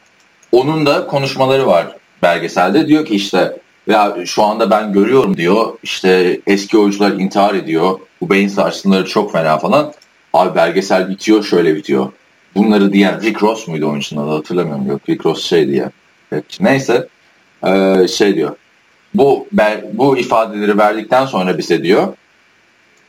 Onun 0.53 0.87
da 0.87 1.07
konuşmaları 1.07 1.67
var 1.67 1.97
belgeselde. 2.23 2.89
Diyor 2.89 3.07
ki 3.07 3.15
işte 3.15 3.57
ya 3.87 4.17
şu 4.27 4.43
anda 4.43 4.71
ben 4.71 4.93
görüyorum 4.93 5.37
diyor. 5.37 5.79
İşte 5.83 6.41
eski 6.47 6.79
oyuncular 6.79 7.11
intihar 7.13 7.55
ediyor. 7.55 7.99
Bu 8.21 8.31
beyin 8.31 8.49
sarsıntıları 8.49 9.05
çok 9.05 9.33
fena 9.33 9.59
falan. 9.59 9.93
Abi 10.33 10.55
belgesel 10.55 11.09
bitiyor 11.09 11.45
şöyle 11.45 11.77
bitiyor. 11.77 12.13
Bunları 12.55 12.93
diyen 12.93 13.23
Rick 13.23 13.43
Ross 13.43 13.69
muydu 13.69 13.91
oyuncunun 13.91 14.27
adı 14.27 14.37
hatırlamıyorum. 14.37 14.87
Yok 14.87 15.01
Rick 15.09 15.27
Ross 15.27 15.45
şey 15.45 15.69
diye. 15.69 15.91
Neyse 16.61 17.09
ee, 17.67 18.09
şey 18.09 18.35
diyor 18.35 18.57
bu 19.15 19.49
bu 19.93 20.19
ifadeleri 20.19 20.79
verdikten 20.79 21.27
sonra 21.27 21.59
bize 21.59 21.83
diyor 21.83 22.15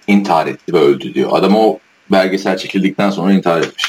intihar 0.08 0.48
etti 0.48 0.74
ve 0.74 0.78
öldü 0.78 1.14
diyor. 1.14 1.30
Adam 1.34 1.56
o 1.56 1.80
belgesel 2.14 2.58
çekildikten 2.58 3.10
sonra 3.10 3.34
intihar 3.34 3.62
etmiş. 3.62 3.88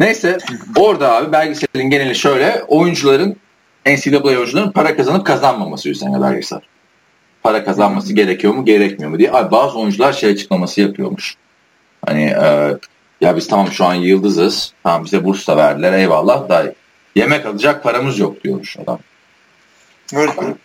Neyse 0.00 0.38
orada 0.76 1.12
abi 1.12 1.32
belgeselin 1.32 1.90
geneli 1.90 2.14
şöyle 2.14 2.62
oyuncuların 2.68 3.36
NCAA 3.86 4.22
oyuncuların 4.22 4.70
para 4.70 4.96
kazanıp 4.96 5.26
kazanmaması 5.26 5.88
üzerine 5.88 6.22
belgesel. 6.22 6.60
Para 7.42 7.64
kazanması 7.64 8.12
gerekiyor 8.12 8.54
mu 8.54 8.64
gerekmiyor 8.64 9.10
mu 9.10 9.18
diye. 9.18 9.32
Abi 9.32 9.50
bazı 9.50 9.78
oyuncular 9.78 10.12
şey 10.12 10.30
açıklaması 10.30 10.80
yapıyormuş. 10.80 11.34
Hani 12.06 12.22
e, 12.22 12.76
ya 13.20 13.36
biz 13.36 13.48
tamam 13.48 13.72
şu 13.72 13.84
an 13.84 13.94
yıldızız. 13.94 14.72
Tamam 14.82 15.04
bize 15.04 15.24
burs 15.24 15.48
da 15.48 15.56
verdiler 15.56 15.92
eyvallah 15.92 16.48
da 16.48 16.74
yemek 17.14 17.46
alacak 17.46 17.82
paramız 17.82 18.18
yok 18.18 18.44
diyormuş 18.44 18.76
adam. 18.78 18.98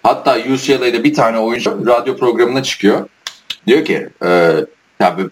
Hatta 0.04 0.38
UCLA'da 0.54 1.04
bir 1.04 1.14
tane 1.14 1.38
oyuncu 1.38 1.86
radyo 1.88 2.18
programına 2.18 2.64
çıkıyor. 2.64 3.10
Diyor 3.68 3.86
ki 3.86 4.10
e, 4.26 4.56
tabi, 5.00 5.24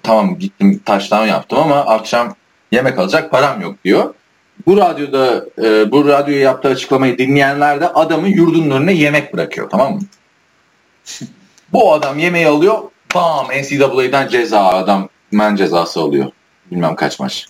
tamam 0.00 0.38
gittim 0.38 0.82
taştan 0.84 1.26
yaptım 1.26 1.58
ama 1.58 1.76
akşam 1.76 2.34
yemek 2.72 2.98
alacak 2.98 3.30
param 3.30 3.60
yok 3.60 3.84
diyor. 3.84 4.14
Bu 4.66 4.76
radyoda 4.76 5.44
e, 5.62 5.90
bu 5.90 6.08
radyoya 6.08 6.40
yaptığı 6.40 6.68
açıklamayı 6.68 7.18
dinleyenler 7.18 7.80
de 7.80 7.88
adamın 7.88 8.28
yurdunun 8.28 8.70
önüne 8.70 8.92
yemek 8.92 9.34
bırakıyor 9.34 9.70
tamam 9.70 9.94
mı? 9.94 10.00
bu 11.72 11.92
adam 11.92 12.18
yemeği 12.18 12.46
alıyor 12.46 12.78
bam 13.14 13.46
NCAA'den 13.46 14.28
ceza 14.28 14.66
adam 14.66 15.08
men 15.32 15.56
cezası 15.56 16.00
alıyor. 16.00 16.32
Bilmem 16.70 16.96
kaç 16.96 17.20
maç. 17.20 17.46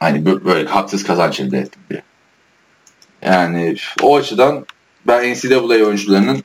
Hani 0.00 0.44
böyle 0.44 0.68
haksız 0.68 1.04
kazanç 1.04 1.40
elde 1.40 1.58
ettim 1.58 1.82
diye. 1.90 2.02
Yani 3.22 3.76
o 4.02 4.16
açıdan 4.16 4.66
ben 5.06 5.32
NCAA 5.32 5.58
oyuncularının 5.58 6.44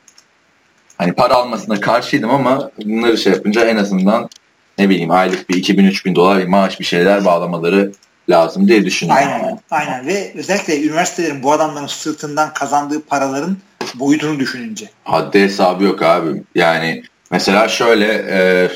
hani 1.04 1.14
para 1.14 1.34
almasına 1.34 1.80
karşıydım 1.80 2.30
ama 2.30 2.72
bunları 2.86 3.18
şey 3.18 3.34
yapınca 3.34 3.66
en 3.66 3.78
azından 3.78 4.30
ne 4.78 4.90
bileyim 4.90 5.12
aylık 5.12 5.50
bir 5.50 5.64
2000-3000 5.64 6.16
dolar 6.16 6.40
bir 6.40 6.48
maaş 6.48 6.80
bir 6.80 6.86
şeyler 6.86 7.26
bağlamaları 7.26 7.92
lazım 8.30 8.68
diye 8.68 8.86
düşünüyorum. 8.86 9.28
Aynen, 9.28 9.60
aynen 9.72 10.08
ve 10.08 10.32
özellikle 10.36 10.84
üniversitelerin 10.84 11.44
bu 11.44 11.52
adamların 11.52 11.88
sırtından 11.88 12.54
kazandığı 12.54 13.02
paraların 13.02 13.58
boyutunu 13.96 14.40
düşününce. 14.40 14.90
Haddi 15.04 15.42
hesabı 15.42 15.84
yok 15.84 16.02
abi. 16.02 16.44
Yani 16.56 17.04
mesela 17.32 17.68
şöyle 17.68 18.26
e, 18.30 18.70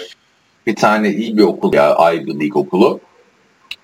bir 0.67 0.75
tane 0.75 1.09
iyi 1.09 1.37
bir 1.37 1.43
okul 1.43 1.73
ya 1.73 1.97
Ivy 2.13 2.39
League 2.39 2.61
okulu 2.61 2.99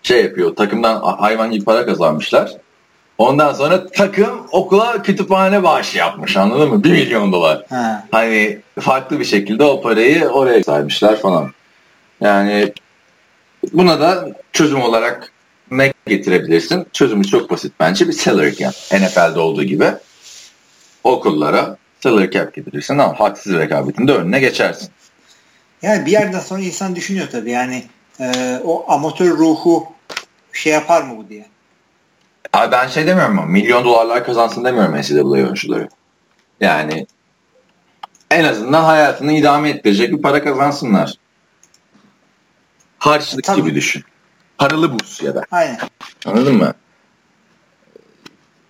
şey 0.03 0.23
yapıyor 0.23 0.55
takımdan 0.55 1.01
hayvan 1.01 1.51
gibi 1.51 1.65
para 1.65 1.85
kazanmışlar. 1.85 2.51
Ondan 3.17 3.53
sonra 3.53 3.87
takım 3.87 4.47
okula 4.51 5.01
kütüphane 5.01 5.63
bağışı 5.63 5.97
yapmış 5.97 6.37
anladın 6.37 6.69
mı? 6.69 6.83
1 6.83 6.91
milyon 6.91 7.31
dolar. 7.31 7.65
Ha. 7.69 8.07
Hani 8.11 8.59
farklı 8.79 9.19
bir 9.19 9.25
şekilde 9.25 9.63
o 9.63 9.81
parayı 9.81 10.27
oraya 10.27 10.63
saymışlar 10.63 11.21
falan. 11.21 11.51
Yani 12.21 12.73
buna 13.73 13.99
da 13.99 14.29
çözüm 14.53 14.81
olarak 14.81 15.31
ne 15.71 15.93
getirebilirsin? 16.07 16.87
Çözümü 16.93 17.23
çok 17.23 17.51
basit 17.51 17.73
bence 17.79 18.07
bir 18.07 18.13
salary 18.13 18.55
cap. 18.55 18.73
NFL'de 18.91 19.39
olduğu 19.39 19.63
gibi 19.63 19.87
okullara 21.03 21.77
salary 21.99 22.31
cap 22.31 22.53
getirirsin 22.53 22.97
ama 22.97 23.19
haksız 23.19 23.53
rekabetin 23.53 24.07
de 24.07 24.13
önüne 24.13 24.39
geçersin. 24.39 24.89
Yani 25.81 26.05
bir 26.05 26.11
yerden 26.11 26.39
sonra 26.39 26.61
insan 26.61 26.95
düşünüyor 26.95 27.27
tabii 27.31 27.51
yani 27.51 27.83
e, 28.19 28.59
o 28.63 28.91
amatör 28.91 29.29
ruhu 29.29 29.87
şey 30.53 30.73
yapar 30.73 31.01
mı 31.01 31.17
bu 31.17 31.29
diye. 31.29 31.45
Abi 32.53 32.71
ben 32.71 32.87
şey 32.87 33.07
demiyorum 33.07 33.39
ama 33.39 33.47
milyon 33.47 33.85
dolarlar 33.85 34.25
kazansın 34.25 34.65
demiyorum 34.65 34.95
NCAA 35.01 35.23
oyuncuları. 35.23 35.89
Yani 36.61 37.07
en 38.31 38.43
azından 38.43 38.83
hayatını 38.83 39.33
idame 39.33 39.69
ettirecek 39.69 40.11
bir 40.11 40.21
para 40.21 40.43
kazansınlar. 40.43 41.13
Harçlık 42.99 43.43
Tabii. 43.43 43.61
gibi 43.61 43.75
düşün. 43.75 44.03
Paralı 44.57 44.93
burs 44.93 45.21
ya 45.21 45.35
da. 45.35 45.43
Aynen. 45.51 45.79
Anladın 46.25 46.55
mı? 46.55 46.73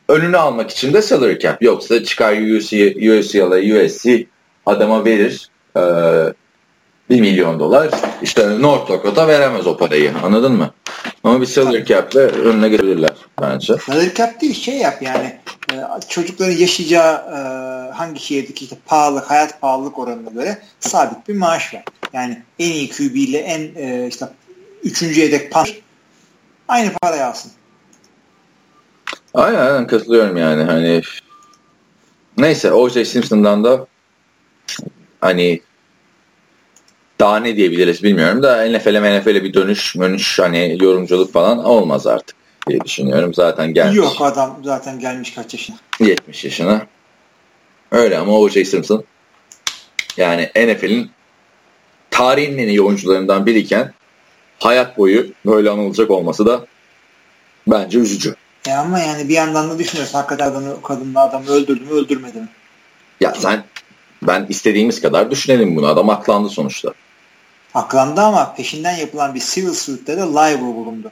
Önünü 0.10 0.38
almak 0.38 0.72
için 0.72 0.94
de 0.94 1.02
salary 1.02 1.40
cap. 1.40 1.62
Yoksa 1.62 2.04
çıkar 2.04 2.38
UC, 2.38 2.96
UCLA, 3.20 3.86
USC 3.86 4.26
adama 4.66 5.06
verir. 5.06 5.50
Ee, 5.78 6.34
1 7.10 7.22
milyon 7.22 7.60
dolar. 7.60 7.90
İşte 8.22 8.62
North 8.62 8.90
Dakota 8.90 9.28
veremez 9.28 9.68
o 9.68 9.78
parayı. 9.78 10.14
Anladın 10.24 10.52
mı? 10.52 10.72
Ama 11.24 11.42
bir 11.42 11.46
salary 11.46 11.86
cap'le 11.86 12.16
önüne 12.16 12.70
getirirler 12.70 13.16
bence. 13.42 13.78
Salary 13.78 14.14
cap 14.14 14.42
değil 14.42 14.54
şey 14.54 14.78
yap 14.78 15.02
yani 15.02 15.40
e, 15.72 15.76
çocukların 16.10 16.54
yaşayacağı 16.54 17.16
e, 17.16 17.38
hangi 17.92 18.20
şehirdeki 18.20 18.64
işte 18.64 18.78
pahalı 18.86 19.20
hayat 19.20 19.62
pahalılık 19.62 20.00
oranına 20.00 20.30
göre 20.30 20.58
sabit 20.80 21.28
bir 21.28 21.36
maaş 21.36 21.74
ver. 21.74 21.84
Yani 22.14 22.44
en 22.60 22.72
iyi 22.72 22.90
QB 22.90 23.16
ile 23.16 23.38
en 23.38 23.62
e, 23.76 24.08
işte 24.08 24.26
üçüncü 24.84 25.20
yedek 25.20 25.52
par 25.52 25.78
aynı 26.68 26.94
parayı 27.02 27.26
alsın. 27.26 27.52
Aynen, 29.34 29.60
aynen 29.60 29.88
katılıyorum 29.88 30.38
yani 30.38 30.64
hani 30.64 31.02
neyse 32.38 32.72
O.J. 32.72 33.06
Simpson'dan 33.06 33.64
da 33.64 33.88
hani 35.22 35.62
daha 37.20 37.38
ne 37.38 37.56
diyebiliriz 37.56 38.04
bilmiyorum 38.04 38.44
da 38.44 38.66
NFL'e 38.66 39.20
NFL'e 39.20 39.44
bir 39.44 39.54
dönüş 39.54 39.96
mönüş 39.96 40.40
hani 40.40 40.78
yorumculuk 40.82 41.34
falan 41.34 41.64
olmaz 41.66 42.08
artık 42.08 42.36
diye 42.70 42.82
düşünüyorum. 42.82 43.34
Zaten 43.34 43.74
gelmiş. 43.74 43.98
Yok 43.98 44.16
adam 44.20 44.60
zaten 44.64 45.00
gelmiş 45.00 45.36
kaç 45.36 45.54
yaşına? 45.54 45.76
70 46.00 46.44
yaşına. 46.44 46.88
Öyle 47.92 48.18
ama 48.18 48.40
O.J. 48.40 48.66
Simpson 48.66 49.04
yani 50.18 50.52
NFL'in 50.56 51.12
tarihin 52.12 52.58
en 52.58 52.68
iyi 52.68 52.82
oyuncularından 52.82 53.46
biriyken 53.46 53.94
hayat 54.60 54.98
boyu 54.98 55.28
böyle 55.46 55.70
anılacak 55.70 56.12
olması 56.12 56.46
da 56.46 56.66
bence 57.68 58.00
üzücü. 58.00 58.36
Ya 58.68 58.80
ama 58.80 59.00
yani 59.00 59.30
bir 59.30 59.34
yandan 59.34 59.70
da 59.70 59.80
düşünüyorsun 59.80 60.18
hakikaten 60.18 60.52
adamı, 60.52 60.82
kadınla 60.82 61.22
adamı 61.22 61.50
öldürdü 61.50 61.84
mü 61.84 61.92
öldürmedi 61.92 62.38
mi? 62.38 62.48
Ya 63.20 63.34
sen 63.34 63.64
ben 64.22 64.46
istediğimiz 64.50 65.02
kadar 65.02 65.32
düşünelim 65.32 65.76
bunu. 65.76 65.88
Adam 65.88 66.10
aklandı 66.10 66.50
sonuçta. 66.50 66.94
Aklandı 67.74 68.22
ama 68.22 68.54
peşinden 68.54 68.96
yapılan 68.96 69.36
bir 69.36 69.40
civil 69.40 69.74
suit'te 69.74 70.18
de 70.18 70.22
libel 70.22 70.62
bulundu. 70.62 71.12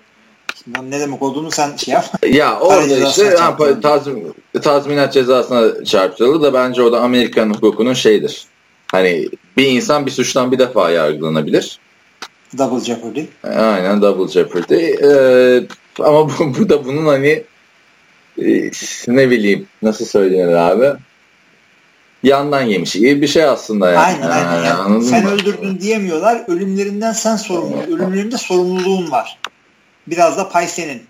Şimdi 0.63 0.91
ne 0.91 0.99
demek 0.99 1.21
olduğunu 1.21 1.51
sen 1.51 1.75
şey 1.77 1.93
yap. 1.93 2.05
Ya 2.27 2.59
orada 2.59 3.09
işte 3.09 3.35
ha, 3.39 3.57
tazmin, 3.81 4.33
tazminat 4.61 5.13
cezasına 5.13 5.83
çarptırıldı 5.85 6.43
da 6.43 6.53
bence 6.53 6.81
o 6.81 6.91
da 6.91 7.01
Amerikan 7.01 7.49
hukukunun 7.49 7.93
şeyidir. 7.93 8.45
Hani 8.91 9.29
bir 9.57 9.67
insan 9.67 10.05
bir 10.05 10.11
suçtan 10.11 10.51
bir 10.51 10.59
defa 10.59 10.91
yargılanabilir. 10.91 11.79
Double 12.57 12.85
Jeopardy. 12.85 13.23
Aynen 13.43 14.01
Double 14.01 14.31
Jeopardy. 14.31 14.75
Ee, 14.75 15.67
ama 15.99 16.29
bu, 16.29 16.59
bu 16.59 16.69
da 16.69 16.85
bunun 16.85 17.05
hani 17.05 17.43
e, 18.41 18.71
ne 19.07 19.29
bileyim 19.29 19.67
nasıl 19.81 20.05
söylenir 20.05 20.53
abi 20.53 20.93
yandan 22.23 22.61
yemiş 22.61 22.95
iyi 22.95 23.21
bir 23.21 23.27
şey 23.27 23.43
aslında 23.43 23.91
yani. 23.91 23.97
Aynen 23.97 24.29
aynen. 24.29 24.63
Yani, 24.63 25.03
sen 25.03 25.23
mı? 25.23 25.31
öldürdün 25.31 25.79
diyemiyorlar. 25.79 26.43
Ölümlerinden 26.47 27.13
sen 27.13 27.35
sorumlu. 27.35 27.77
Ölümlerinde 27.87 28.37
sorumluluğun 28.37 29.11
var. 29.11 29.39
Biraz 30.07 30.37
da 30.37 30.49
pay 30.49 30.67
senin. 30.67 31.01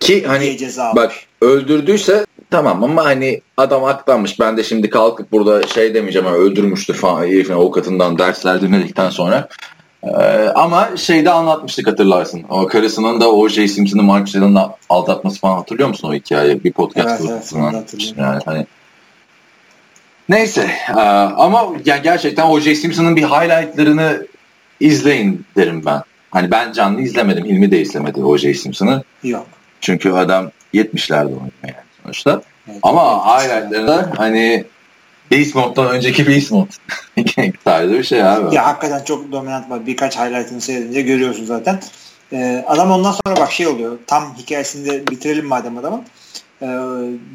Ki 0.00 0.24
hani 0.26 0.58
bak 0.96 1.12
öldürdüyse 1.40 2.26
tamam 2.50 2.84
ama 2.84 3.04
hani 3.04 3.40
adam 3.56 3.84
aklanmış. 3.84 4.40
Ben 4.40 4.56
de 4.56 4.62
şimdi 4.62 4.90
kalkıp 4.90 5.32
burada 5.32 5.66
şey 5.66 5.94
demeyeceğim 5.94 6.26
ama 6.28 6.36
öldürmüştür 6.36 6.94
falan 6.94 7.22
herifin 7.22 7.54
avukatından 7.54 8.18
dersler 8.18 8.60
dinledikten 8.60 9.10
sonra. 9.10 9.48
Ee, 10.02 10.08
ama 10.54 10.96
şeyde 10.96 11.30
anlatmıştık 11.30 11.86
hatırlarsın. 11.86 12.44
O 12.50 12.66
karısının 12.66 13.20
da 13.20 13.32
o 13.32 13.48
J. 13.48 13.68
Simpson'ı 13.68 14.02
Mark 14.02 14.36
Allen'la 14.36 14.76
aldatması 14.88 15.40
falan 15.40 15.56
hatırlıyor 15.56 15.88
musun 15.88 16.08
o 16.08 16.14
hikayeyi? 16.14 16.64
Bir 16.64 16.72
podcast 16.72 17.20
evet, 17.20 17.52
evet, 17.56 18.14
yani 18.18 18.40
hani 18.44 18.66
Neyse 20.28 20.70
e, 20.88 21.00
ama 21.00 21.68
yani 21.84 22.02
gerçekten 22.02 22.48
O.J. 22.48 22.74
Simpson'ın 22.74 23.16
bir 23.16 23.24
highlightlarını 23.24 24.26
izleyin 24.80 25.46
derim 25.56 25.82
ben. 25.86 26.02
Hani 26.30 26.50
ben 26.50 26.72
canlı 26.72 27.00
izlemedim. 27.00 27.44
Hilmi 27.44 27.70
de 27.70 27.80
izlemedi 27.80 28.24
O.J. 28.24 28.54
Simpson'ı. 28.54 29.02
Yok. 29.22 29.46
Çünkü 29.80 30.10
adam 30.10 30.50
70'lerde 30.74 31.24
oynuyor 31.24 31.50
yani 31.62 31.74
sonuçta. 32.02 32.42
Evet, 32.68 32.78
ama 32.82 33.26
highlightlarında 33.26 34.12
hani 34.16 34.64
Beast 35.30 35.54
Mode'dan 35.54 35.90
önceki 35.90 36.28
Beast 36.28 36.52
Mode 36.52 36.70
tarzı 37.64 37.92
bir 37.92 38.04
şey 38.04 38.22
abi. 38.22 38.54
Ya 38.54 38.66
hakikaten 38.66 39.04
çok 39.04 39.32
dominant 39.32 39.70
var. 39.70 39.86
Birkaç 39.86 40.16
highlight'ını 40.16 40.60
seyredince 40.60 41.02
görüyorsun 41.02 41.44
zaten. 41.44 41.80
Ee, 42.32 42.64
adam 42.66 42.90
ondan 42.90 43.12
sonra 43.12 43.36
bak 43.36 43.52
şey 43.52 43.66
oluyor. 43.66 43.98
Tam 44.06 44.34
hikayesini 44.38 44.86
de 44.86 45.06
bitirelim 45.06 45.46
madem 45.46 45.78
adamın 45.78 46.02
e, 46.62 46.68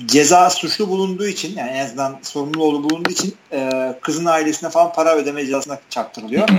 ceza 0.05 0.49
suçlu 0.49 0.89
bulunduğu 0.89 1.27
için 1.27 1.57
yani 1.57 1.71
en 1.71 1.85
azından 1.85 2.19
sorumlu 2.21 2.63
olduğu 2.63 2.89
bulunduğu 2.89 3.09
için 3.09 3.35
e, 3.51 3.93
kızın 4.01 4.25
ailesine 4.25 4.69
falan 4.69 4.93
para 4.93 5.15
ödeme 5.15 5.45
cezasına 5.45 5.79
çarptırılıyor. 5.89 6.49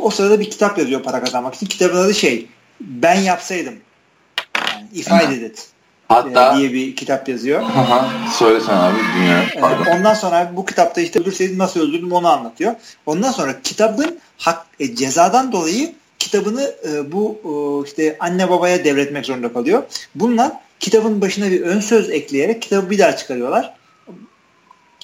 o 0.00 0.10
sırada 0.10 0.40
bir 0.40 0.50
kitap 0.50 0.78
yazıyor 0.78 1.02
para 1.02 1.24
kazanmak 1.24 1.54
için. 1.54 1.66
Kitabın 1.66 1.96
adı 1.96 2.14
şey 2.14 2.48
ben 2.80 3.14
yapsaydım. 3.14 3.74
Yani 4.72 4.88
if 4.92 5.08
I 5.08 5.30
did 5.30 5.42
it. 5.42 5.68
Hatta 6.08 6.54
e, 6.54 6.56
diye 6.56 6.72
bir 6.72 6.96
kitap 6.96 7.28
yazıyor. 7.28 7.62
Aha, 7.62 8.10
söylesen 8.38 8.76
abi 8.76 8.96
dinliyorum. 8.98 9.86
E, 9.86 9.96
ondan 9.96 10.14
sonra 10.14 10.52
bu 10.56 10.64
kitapta 10.64 11.00
işte 11.00 11.20
öldürseydim 11.20 11.58
nasıl 11.58 11.80
öldürdüm 11.80 12.12
onu 12.12 12.28
anlatıyor. 12.28 12.74
Ondan 13.06 13.32
sonra 13.32 13.62
kitabın 13.62 14.18
hak, 14.38 14.66
e, 14.80 14.94
cezadan 14.94 15.52
dolayı 15.52 15.94
kitabını 16.18 16.74
e, 16.88 17.12
bu 17.12 17.40
e, 17.44 17.88
işte 17.88 18.16
anne 18.20 18.50
babaya 18.50 18.84
devretmek 18.84 19.26
zorunda 19.26 19.52
kalıyor. 19.52 19.82
Bunlar 20.14 20.52
kitabın 20.80 21.20
başına 21.20 21.50
bir 21.50 21.60
ön 21.60 21.80
söz 21.80 22.10
ekleyerek 22.10 22.62
kitabı 22.62 22.90
bir 22.90 22.98
daha 22.98 23.16
çıkarıyorlar. 23.16 23.74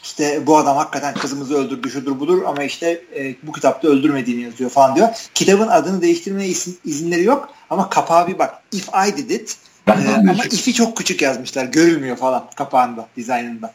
İşte 0.02 0.46
bu 0.46 0.56
adam 0.58 0.76
hakikaten 0.76 1.14
kızımızı 1.14 1.54
öldürdü 1.54 1.90
şudur 1.90 2.20
budur 2.20 2.42
ama 2.46 2.64
işte 2.64 3.02
e, 3.16 3.34
bu 3.42 3.52
kitapta 3.52 3.88
öldürmediğini 3.88 4.42
yazıyor 4.42 4.70
falan 4.70 4.96
diyor. 4.96 5.08
Kitabın 5.34 5.68
adını 5.68 6.02
değiştirmeye 6.02 6.48
izin, 6.48 6.78
izinleri 6.84 7.24
yok 7.24 7.48
ama 7.70 7.90
kapağı 7.90 8.28
bir 8.28 8.38
bak. 8.38 8.62
If 8.72 8.88
I 8.88 9.16
did 9.16 9.30
it 9.30 9.56
e, 9.88 9.92
ama 10.30 10.44
if'i 10.44 10.72
çok 10.72 10.96
küçük 10.96 11.22
yazmışlar. 11.22 11.64
Görülmüyor 11.64 12.16
falan 12.16 12.46
kapağında, 12.54 13.06
dizaynında. 13.16 13.72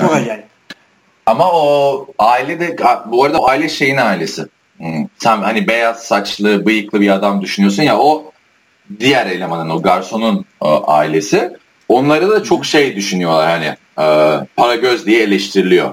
Çok 0.00 0.10
Hı. 0.10 0.14
acayip. 0.14 0.44
Ama 1.26 1.52
o 1.52 2.06
aile 2.18 2.60
de 2.60 2.76
bu 3.06 3.24
arada 3.24 3.38
o 3.38 3.48
aile 3.48 3.68
şeyin 3.68 3.96
ailesi. 3.96 4.46
Hmm. 4.76 5.06
Sen 5.18 5.36
hani 5.36 5.68
beyaz 5.68 6.02
saçlı, 6.02 6.66
bıyıklı 6.66 7.00
bir 7.00 7.10
adam 7.10 7.42
düşünüyorsun 7.42 7.82
ya 7.82 7.98
o 7.98 8.32
diğer 9.00 9.26
elemanın 9.26 9.70
o 9.70 9.82
garsonun 9.82 10.44
o, 10.60 10.90
ailesi 10.90 11.50
onları 11.88 12.30
da 12.30 12.42
çok 12.42 12.66
şey 12.66 12.96
düşünüyorlar 12.96 13.50
hani 13.50 13.76
e, 13.98 14.38
para 14.56 14.76
göz 14.76 15.06
diye 15.06 15.22
eleştiriliyor. 15.22 15.92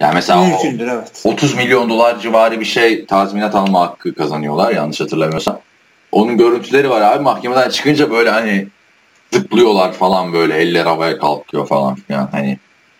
Yani 0.00 0.14
mesela 0.14 0.42
o, 0.42 0.62
evet. 0.80 1.20
30 1.24 1.54
milyon 1.54 1.90
dolar 1.90 2.20
civarı 2.20 2.60
bir 2.60 2.64
şey 2.64 3.06
tazminat 3.06 3.54
alma 3.54 3.80
hakkı 3.80 4.14
kazanıyorlar 4.14 4.72
yanlış 4.72 5.00
hatırlamıyorsam. 5.00 5.60
Onun 6.12 6.36
görüntüleri 6.36 6.90
var 6.90 7.00
abi 7.00 7.22
mahkemeden 7.22 7.70
çıkınca 7.70 8.10
böyle 8.10 8.30
hani 8.30 8.68
zıplıyorlar 9.32 9.92
falan 9.92 10.32
böyle 10.32 10.54
eller 10.54 10.84
havaya 10.84 11.18
kalkıyor 11.18 11.66
falan 11.66 11.94
filan 11.94 12.28
hani. 12.32 12.58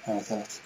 Evet 0.08 0.28
evet. 0.30 0.65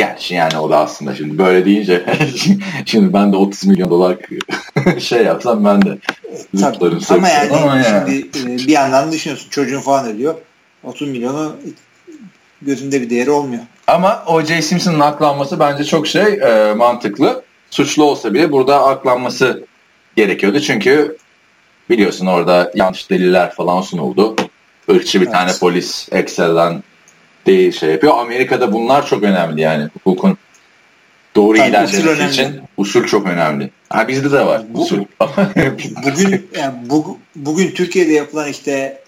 Gerçi 0.00 0.34
yani 0.34 0.58
o 0.58 0.70
da 0.70 0.78
aslında 0.78 1.14
şimdi 1.14 1.38
böyle 1.38 1.64
deyince 1.64 2.04
şimdi 2.86 3.12
ben 3.12 3.32
de 3.32 3.36
30 3.36 3.66
milyon 3.66 3.90
dolar 3.90 4.16
şey 4.98 5.24
yapsam 5.24 5.64
ben 5.64 5.82
de 5.82 5.98
Tabii. 6.60 6.98
Ama 7.10 7.28
yani, 7.28 7.56
ama 7.56 7.76
yani 7.76 7.84
şimdi 7.84 8.52
e, 8.52 8.66
bir 8.66 8.72
yandan 8.72 9.12
düşünüyorsun 9.12 9.50
çocuğun 9.50 9.80
falan 9.80 10.06
ölüyor. 10.06 10.34
30 10.84 11.08
milyonu 11.08 11.56
gözünde 12.62 13.02
bir 13.02 13.10
değeri 13.10 13.30
olmuyor. 13.30 13.62
Ama 13.86 14.24
O.J. 14.26 14.62
Simpson'ın 14.62 15.00
aklanması 15.00 15.58
bence 15.58 15.84
çok 15.84 16.06
şey 16.06 16.22
e, 16.22 16.74
mantıklı. 16.74 17.42
Suçlu 17.70 18.04
olsa 18.04 18.34
bile 18.34 18.52
burada 18.52 18.84
aklanması 18.84 19.64
gerekiyordu. 20.16 20.60
Çünkü 20.60 21.16
biliyorsun 21.90 22.26
orada 22.26 22.72
yanlış 22.74 23.10
deliller 23.10 23.54
falan 23.54 23.80
sunuldu. 23.80 24.36
Irkçı 24.88 25.20
bir 25.20 25.26
evet. 25.26 25.34
tane 25.34 25.52
polis 25.60 26.08
Excel'den 26.12 26.82
değil 27.46 27.72
şey 27.72 27.90
yapıyor. 27.90 28.18
Amerika'da 28.18 28.72
bunlar 28.72 29.06
çok 29.06 29.22
önemli 29.22 29.60
yani 29.60 29.88
hukukun 29.94 30.38
doğru 31.36 31.58
Tabii 31.58 31.68
ilerlemesi 31.68 32.26
için 32.26 32.60
usul 32.76 33.04
çok 33.04 33.26
önemli. 33.26 33.70
Ha 33.88 34.08
bizde 34.08 34.32
de 34.32 34.46
var 34.46 34.62
bu, 34.68 34.82
usul. 34.82 34.98
bugün 36.04 36.50
yani 36.58 36.74
bu, 36.82 37.18
bugün 37.36 37.70
Türkiye'de 37.70 38.12
yapılan 38.12 38.48
işte 38.48 39.02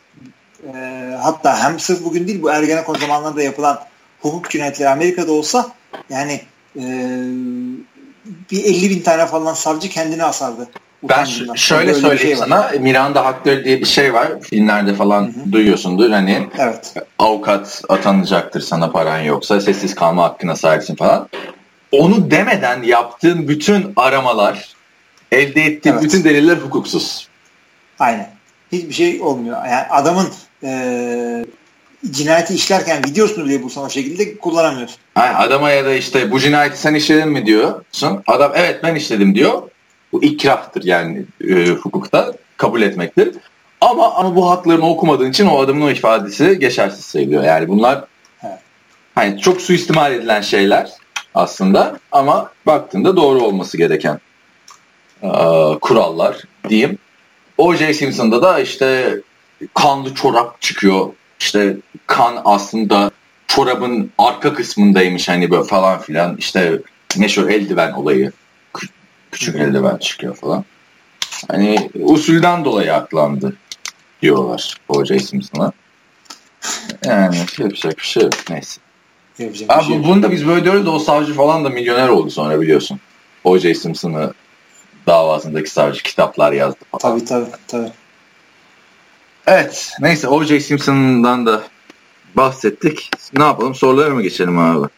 e, 0.74 0.76
hatta 1.22 1.64
hem 1.64 1.80
sırf 1.80 2.04
bugün 2.04 2.28
değil 2.28 2.42
bu 2.42 2.50
Ergenekon 2.50 2.94
zamanlarında 2.94 3.42
yapılan 3.42 3.80
hukuk 4.20 4.50
cinayetleri 4.50 4.88
Amerika'da 4.88 5.32
olsa 5.32 5.70
yani 6.10 6.40
e, 6.76 6.82
bir 8.50 8.64
50 8.64 8.90
bin 8.90 9.00
tane 9.00 9.26
falan 9.26 9.54
savcı 9.54 9.88
kendini 9.88 10.24
asardı. 10.24 10.68
Ben 11.02 11.24
şöyle 11.54 11.94
söyleyeyim 11.94 12.18
şey 12.18 12.36
sana 12.36 12.70
Miranda 12.80 13.24
hakları 13.24 13.64
diye 13.64 13.80
bir 13.80 13.84
şey 13.84 14.14
var 14.14 14.28
filmlerde 14.40 14.94
falan 14.94 15.22
Hı-hı. 15.22 15.52
duyuyorsundur 15.52 16.10
hani 16.10 16.48
evet. 16.58 16.94
avukat 17.18 17.82
atanacaktır 17.88 18.60
sana 18.60 18.90
paran 18.90 19.20
yoksa 19.20 19.60
sessiz 19.60 19.94
kalma 19.94 20.22
hakkına 20.24 20.56
sahipsin 20.56 20.96
falan. 20.96 21.28
Onu 21.92 22.30
demeden 22.30 22.82
yaptığın 22.82 23.48
bütün 23.48 23.92
aramalar 23.96 24.68
elde 25.32 25.62
ettiğin 25.62 25.94
evet. 25.94 26.04
bütün 26.04 26.24
deliller 26.24 26.56
hukuksuz. 26.56 27.28
Aynen. 27.98 28.30
Hiçbir 28.72 28.94
şey 28.94 29.22
olmuyor. 29.22 29.64
Yani 29.66 29.86
adamın 29.90 30.28
e, 30.64 31.44
cinayeti 32.10 32.54
işlerken 32.54 33.04
videosunu 33.04 33.44
bile 33.44 33.62
bulsan 33.62 33.84
o 33.84 33.90
şekilde 33.90 34.38
kullanamıyorsun. 34.38 34.96
Yani 35.16 35.36
adama 35.36 35.70
ya 35.70 35.84
da 35.84 35.94
işte 35.94 36.30
bu 36.30 36.40
cinayeti 36.40 36.80
sen 36.80 36.94
işledin 36.94 37.28
mi 37.28 37.46
diyorsun. 37.46 38.22
Adam 38.26 38.52
evet 38.54 38.80
ben 38.82 38.94
işledim 38.94 39.34
diyor. 39.34 39.62
Bu 40.12 40.22
ikrahtır 40.22 40.84
yani 40.84 41.24
e, 41.48 41.66
hukukta 41.66 42.32
kabul 42.56 42.82
etmektir. 42.82 43.34
Ama 43.80 44.14
ama 44.14 44.36
bu 44.36 44.50
haklarını 44.50 44.88
okumadığın 44.88 45.30
için 45.30 45.46
o 45.46 45.60
adamın 45.60 45.80
o 45.80 45.90
ifadesi 45.90 46.58
geçersiz 46.58 47.04
sayılıyor. 47.04 47.42
Yani 47.44 47.68
bunlar 47.68 48.04
hani 49.14 49.40
çok 49.40 49.60
suistimal 49.60 50.12
edilen 50.12 50.40
şeyler 50.40 50.90
aslında 51.34 51.98
ama 52.12 52.50
baktığında 52.66 53.16
doğru 53.16 53.40
olması 53.40 53.76
gereken 53.76 54.20
e, 55.22 55.28
kurallar 55.80 56.36
diyeyim. 56.68 56.98
O.J. 57.58 57.94
Simpson'da 57.94 58.42
da 58.42 58.60
işte 58.60 59.16
kanlı 59.74 60.14
çorap 60.14 60.60
çıkıyor. 60.60 61.06
İşte 61.40 61.76
kan 62.06 62.42
aslında 62.44 63.10
çorabın 63.48 64.10
arka 64.18 64.54
kısmındaymış 64.54 65.28
hani 65.28 65.50
böyle 65.50 65.64
falan 65.64 65.98
filan. 66.00 66.36
İşte 66.36 66.78
meşhur 67.18 67.48
eldiven 67.48 67.92
olayı 67.92 68.32
küçük 69.32 69.56
eldiven 69.56 69.96
çıkıyor 69.96 70.36
falan. 70.36 70.64
Hani 71.48 71.90
usulden 71.94 72.64
dolayı 72.64 72.94
aklandı 72.94 73.56
diyorlar 74.22 74.80
O.J. 74.88 75.18
Simpson'a. 75.18 75.72
Yani 77.04 77.36
yapacak 77.58 77.98
bir 77.98 78.02
şey 78.02 78.22
yok. 78.22 78.32
Neyse. 78.50 78.80
Abi, 79.68 79.84
şey 79.84 80.04
bunu 80.04 80.22
da 80.22 80.30
biz 80.30 80.46
böyle 80.46 80.64
diyoruz 80.64 80.86
da 80.86 80.90
o 80.90 80.98
savcı 80.98 81.34
falan 81.34 81.64
da 81.64 81.68
milyoner 81.68 82.08
oldu 82.08 82.30
sonra 82.30 82.60
biliyorsun. 82.60 83.00
O.J. 83.44 83.74
Simpson'ı 83.74 84.34
davasındaki 85.06 85.70
savcı 85.70 86.02
kitaplar 86.02 86.52
yazdı 86.52 86.78
falan. 86.90 87.18
Tabii 87.18 87.24
tabii. 87.24 87.50
tabii. 87.68 87.92
Evet. 89.46 89.92
Neyse 90.00 90.28
O.J. 90.28 90.60
Simpson'dan 90.60 91.46
da 91.46 91.62
bahsettik. 92.34 93.10
Ne 93.36 93.44
yapalım? 93.44 93.74
Sorulara 93.74 94.14
mı 94.14 94.22
geçelim 94.22 94.58
abi? 94.58 94.88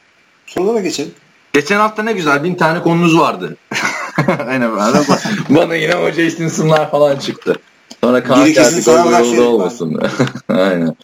Sorulara 0.46 0.80
geçelim. 0.80 1.14
Geçen 1.52 1.76
hafta 1.76 2.02
ne 2.02 2.12
güzel 2.12 2.44
bin 2.44 2.54
tane 2.54 2.82
konumuz 2.82 3.18
vardı. 3.18 3.56
Aynen 4.48 4.76
bana, 4.76 5.02
bana 5.48 5.74
yine 5.74 5.96
o 5.96 6.10
Jason 6.10 6.48
Sımlar 6.48 6.90
falan 6.90 7.16
çıktı. 7.16 7.54
Sonra 8.00 8.24
Kaan 8.24 8.52
geldi 8.52 8.84
gol 8.84 9.44
olmasın. 9.44 10.00
Aynen. 10.48 10.96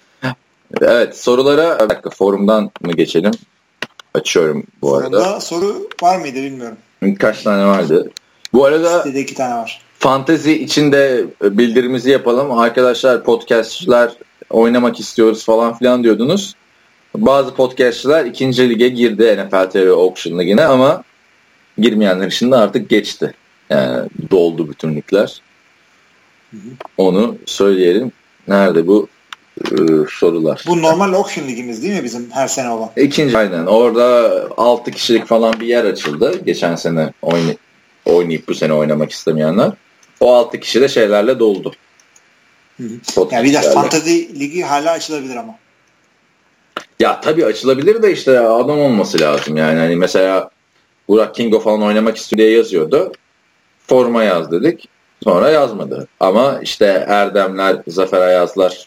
Evet 0.80 1.18
sorulara 1.18 1.84
bir 1.84 1.88
dakika 1.88 2.10
forumdan 2.10 2.70
mı 2.80 2.92
geçelim? 2.92 3.32
Açıyorum 4.14 4.64
bu 4.82 4.96
arada. 4.96 5.20
Forumda 5.20 5.40
soru 5.40 5.88
var 6.02 6.18
mıydı 6.18 6.36
bilmiyorum. 6.36 6.76
Kaç 7.18 7.42
tane 7.42 7.66
vardı? 7.66 8.10
Bu 8.52 8.64
arada 8.64 8.98
Sitede 8.98 9.20
iki 9.20 9.34
tane 9.34 9.54
var. 9.54 9.80
Fantezi 9.98 10.62
içinde 10.62 11.24
bildirimizi 11.42 12.10
yapalım. 12.10 12.58
Arkadaşlar 12.58 13.24
podcastçılar 13.24 14.12
oynamak 14.50 15.00
istiyoruz 15.00 15.44
falan 15.44 15.78
filan 15.78 16.04
diyordunuz. 16.04 16.54
Bazı 17.16 17.54
podcastçılar 17.54 18.24
ikinci 18.24 18.68
lige 18.68 18.88
girdi 18.88 19.46
NFL 19.46 19.70
TV 19.70 19.90
Auction 19.90 20.38
Ligi'ne 20.38 20.64
ama 20.64 21.02
girmeyenler 21.80 22.26
için 22.26 22.50
de 22.50 22.56
artık 22.56 22.88
geçti. 22.88 23.34
Yani 23.70 24.08
doldu 24.30 24.68
bütün 24.68 24.96
ligler. 24.96 25.40
Onu 26.98 27.36
söyleyelim. 27.46 28.12
Nerede 28.48 28.86
bu 28.86 29.08
e, 29.64 29.76
sorular? 30.10 30.64
Bu 30.66 30.82
normal 30.82 31.12
auction 31.12 31.48
ligimiz 31.48 31.82
değil 31.82 31.94
mi 31.94 32.04
bizim 32.04 32.30
her 32.30 32.48
sene 32.48 32.70
olan? 32.70 32.90
İkinci 32.96 33.38
aynen. 33.38 33.66
Orada 33.66 34.30
6 34.56 34.90
kişilik 34.90 35.26
falan 35.26 35.60
bir 35.60 35.66
yer 35.66 35.84
açıldı. 35.84 36.40
Geçen 36.44 36.76
sene 36.76 37.12
oynay 37.22 37.56
oynayıp 38.04 38.48
bu 38.48 38.54
sene 38.54 38.72
oynamak 38.72 39.10
istemeyenler. 39.10 39.72
O 40.20 40.34
6 40.34 40.60
kişi 40.60 40.80
de 40.80 40.88
şeylerle 40.88 41.38
doldu. 41.38 41.72
Hı 42.76 42.82
hı. 42.82 43.28
Yani 43.30 43.48
bir 43.48 43.54
de 43.54 43.60
fantasy 43.60 44.22
ligi 44.40 44.62
hala 44.62 44.90
açılabilir 44.90 45.36
ama. 45.36 45.54
Ya 47.00 47.20
tabii 47.20 47.44
açılabilir 47.44 48.02
de 48.02 48.12
işte 48.12 48.40
adam 48.40 48.78
olması 48.78 49.20
lazım 49.20 49.56
yani. 49.56 49.78
Hani 49.78 49.96
mesela 49.96 50.50
Burak 51.10 51.34
Kingo 51.34 51.60
falan 51.60 51.82
oynamak 51.82 52.16
istiyor 52.16 52.38
diye 52.38 52.50
yazıyordu. 52.50 53.12
Forma 53.86 54.22
yaz 54.22 54.52
dedik. 54.52 54.88
Sonra 55.24 55.50
yazmadı. 55.50 56.08
Ama 56.20 56.60
işte 56.62 57.04
Erdemler, 57.08 57.76
Zafer 57.86 58.20
Ayazlar, 58.20 58.86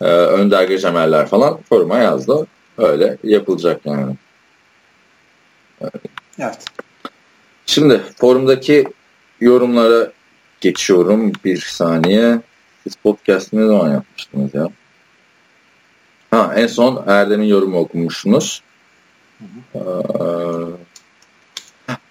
e, 0.00 0.04
Önder 0.04 0.62
Gecemerler 0.62 1.26
falan 1.26 1.60
forma 1.68 1.98
yazdı. 1.98 2.46
Öyle 2.78 3.18
yapılacak 3.24 3.80
yani. 3.86 4.16
Evet. 6.38 6.64
Şimdi 7.66 8.00
forumdaki 8.16 8.84
yorumlara 9.40 10.12
geçiyorum. 10.60 11.32
Bir 11.44 11.58
saniye. 11.60 12.40
Siz 12.84 12.96
podcast'ı 12.96 13.56
ne 13.56 13.66
zaman 13.66 13.92
yapmıştınız 13.92 14.54
ya? 14.54 14.68
Ha, 16.30 16.52
en 16.56 16.66
son 16.66 17.04
Erdem'in 17.06 17.46
yorumu 17.46 17.78
okumuşsunuz. 17.78 18.62
Hı 19.38 19.44
hı. 19.78 19.78
Ee, 19.78 20.85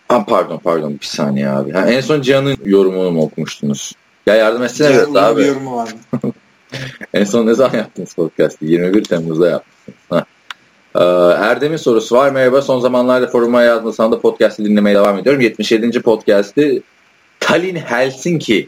Ha, 0.08 0.26
pardon 0.26 0.58
pardon 0.58 0.94
bir 1.02 1.06
saniye 1.06 1.50
abi. 1.50 1.72
Ha, 1.72 1.90
en 1.90 2.02
son 2.02 2.22
Cihan'ın 2.22 2.58
yorumunu 2.66 3.12
mu 3.12 3.22
okumuştunuz? 3.22 3.94
Ya 4.26 4.36
yardım 4.36 4.64
etsene 4.64 4.88
evet 4.88 5.16
abi. 5.16 5.42
Bir 5.42 5.46
yorumu 5.46 5.76
var 5.76 5.90
en 7.14 7.24
son 7.24 7.48
ne 7.48 7.54
zaman 7.54 7.78
yaptınız 7.78 8.14
podcast'ı? 8.14 8.66
21 8.66 9.04
Temmuz'da 9.04 9.50
yaptınız. 9.50 9.98
Ha. 10.10 10.26
Ee, 10.96 11.44
Erdem'in 11.46 11.78
sorusu 11.78 12.16
var. 12.16 12.32
Merhaba 12.32 12.62
son 12.62 12.80
zamanlarda 12.80 13.28
foruma 13.28 13.62
yazmasam 13.64 14.12
da 14.12 14.22
podcast'ı 14.22 14.66
dinlemeye 14.66 14.96
devam 14.96 15.18
ediyorum. 15.18 15.42
77. 15.42 16.02
podcast'ı 16.02 16.82
Tallinn 17.40 17.76
Helsinki 17.76 18.68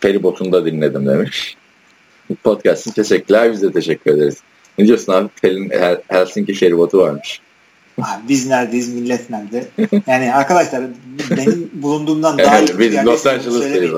feribotunda 0.00 0.66
dinledim 0.66 1.06
demiş. 1.06 1.56
Podcast'ın 2.44 2.90
teşekkürler. 2.90 3.52
Biz 3.52 3.62
de 3.62 3.72
teşekkür 3.72 4.10
ederiz. 4.10 4.38
Ne 4.78 4.86
diyorsun 4.86 5.12
abi? 5.12 5.28
Tallinn 5.42 5.70
Helsinki 6.08 6.54
feribotu 6.54 6.98
varmış. 6.98 7.40
Biz 8.28 8.46
neredeyiz, 8.46 8.94
millet 8.94 9.30
nerede? 9.30 9.64
Yani 10.06 10.34
arkadaşlar 10.34 10.82
benim 11.36 11.70
bulunduğumdan 11.72 12.38
daha 12.38 12.58
iyi. 12.58 12.78
Biz 12.78 12.94
Los 12.94 13.26
Angeles'tayız. 13.26 13.92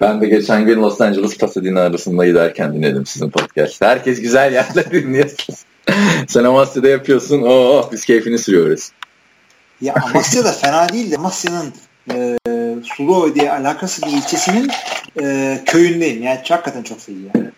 ben 0.00 0.20
de 0.20 0.26
geçen 0.28 0.66
gün 0.66 0.82
Los 0.82 1.00
Angeles 1.00 1.38
Pasadena 1.38 1.80
arasında 1.80 2.26
giderken 2.26 2.74
dinledim 2.74 3.06
sizin 3.06 3.30
podcast'ı. 3.30 3.84
Herkes 3.84 4.20
güzel 4.20 4.52
yerde 4.52 4.90
dinliyorsunuz. 4.90 5.64
Sen 6.28 6.44
Amasya'da 6.44 6.88
yapıyorsun. 6.88 7.42
Oo, 7.42 7.88
biz 7.92 8.04
keyfini 8.04 8.38
sürüyoruz. 8.38 8.90
Ya 9.80 9.94
Amasya 9.94 10.44
da 10.44 10.52
fena 10.52 10.88
değil 10.88 11.10
de 11.10 11.16
Amasya'nın 11.16 11.72
e, 12.14 12.38
Suluoy 12.84 13.34
diye 13.34 13.52
alakası 13.52 14.02
bir 14.02 14.12
ilçesinin 14.12 14.70
e, 15.22 15.58
köyündeyim. 15.66 16.22
Yani 16.22 16.38
hakikaten 16.48 16.82
çok 16.82 17.08
iyi 17.08 17.18
yani. 17.34 17.48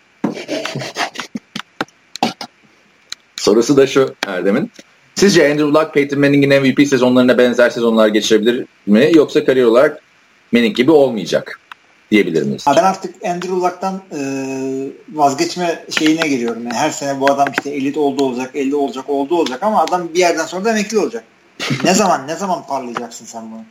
Sorusu 3.41 3.77
da 3.77 3.87
şu 3.87 4.15
Erdem'in. 4.27 4.71
Sizce 5.15 5.51
Andrew 5.51 5.79
Luck, 5.79 5.93
Peyton 5.93 6.19
Manning'in 6.19 6.61
MVP 6.61 6.87
sezonlarına 6.87 7.37
benzer 7.37 7.69
sezonlar 7.69 8.07
geçirebilir 8.07 8.65
mi? 8.85 9.11
Yoksa 9.13 9.45
kariyer 9.45 9.65
olarak 9.65 10.01
Manning 10.51 10.75
gibi 10.75 10.91
olmayacak? 10.91 11.59
diyebilir 12.11 12.43
miyiz? 12.43 12.65
Ben 12.67 12.83
artık 12.83 13.25
Andrew 13.25 13.55
Luck'tan 13.55 14.01
e, 14.11 14.19
vazgeçme 15.13 15.85
şeyine 15.89 16.27
geliyorum. 16.27 16.63
Yani 16.63 16.73
her 16.73 16.89
sene 16.89 17.19
bu 17.19 17.31
adam 17.31 17.47
işte 17.57 17.69
elit 17.69 17.97
oldu 17.97 18.23
olacak, 18.23 18.51
50 18.53 18.75
olacak, 18.75 19.09
oldu 19.09 19.35
olacak 19.35 19.63
ama 19.63 19.83
adam 19.83 20.09
bir 20.13 20.19
yerden 20.19 20.45
sonra 20.45 20.65
da 20.65 20.71
emekli 20.71 20.99
olacak. 20.99 21.23
ne 21.83 21.93
zaman 21.93 22.27
ne 22.27 22.35
zaman 22.35 22.67
parlayacaksın 22.67 23.25
sen 23.25 23.51
bunu? 23.51 23.61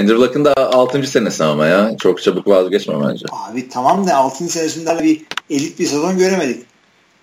Andrew 0.00 0.22
Luck'ın 0.22 0.44
da 0.44 0.54
6. 0.56 1.02
senesi 1.02 1.44
ama 1.44 1.66
ya. 1.66 1.96
Çok 1.96 2.22
çabuk 2.22 2.46
vazgeçme 2.46 2.94
bence. 3.08 3.26
Abi 3.32 3.68
tamam 3.68 4.06
da 4.06 4.16
6. 4.16 4.48
senesinden 4.48 4.98
bir 4.98 5.22
elit 5.50 5.78
bir 5.78 5.86
sezon 5.86 6.18
göremedik. 6.18 6.69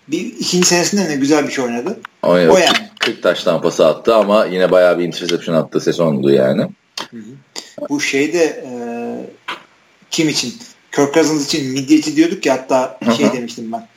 Bir 0.07 0.25
ikinci 0.25 0.67
senesinde 0.67 1.09
ne 1.09 1.15
güzel 1.15 1.47
bir 1.47 1.51
şey 1.51 1.65
oynadı. 1.65 1.99
Oynadı. 2.23 2.51
O 2.51 2.57
yani. 2.57 2.77
40 2.99 3.23
taştan 3.23 3.61
pası 3.61 3.87
attı 3.87 4.15
ama 4.15 4.45
yine 4.45 4.71
bayağı 4.71 4.99
bir 4.99 5.03
interception 5.03 5.55
attığı 5.55 5.79
sezondu 5.79 6.31
yani. 6.31 6.61
Hı 7.11 7.17
hı. 7.17 7.23
Bu 7.89 8.01
şeyde 8.01 8.43
e, 8.43 8.71
kim 10.11 10.29
için? 10.29 10.53
Kirk 10.91 11.13
Cousins 11.13 11.45
için 11.45 11.71
midyeci 11.71 12.15
diyorduk 12.15 12.45
ya 12.45 12.53
hatta 12.53 12.99
şey 13.17 13.25
Hı-hı. 13.25 13.33
demiştim 13.35 13.71
ben. 13.71 13.87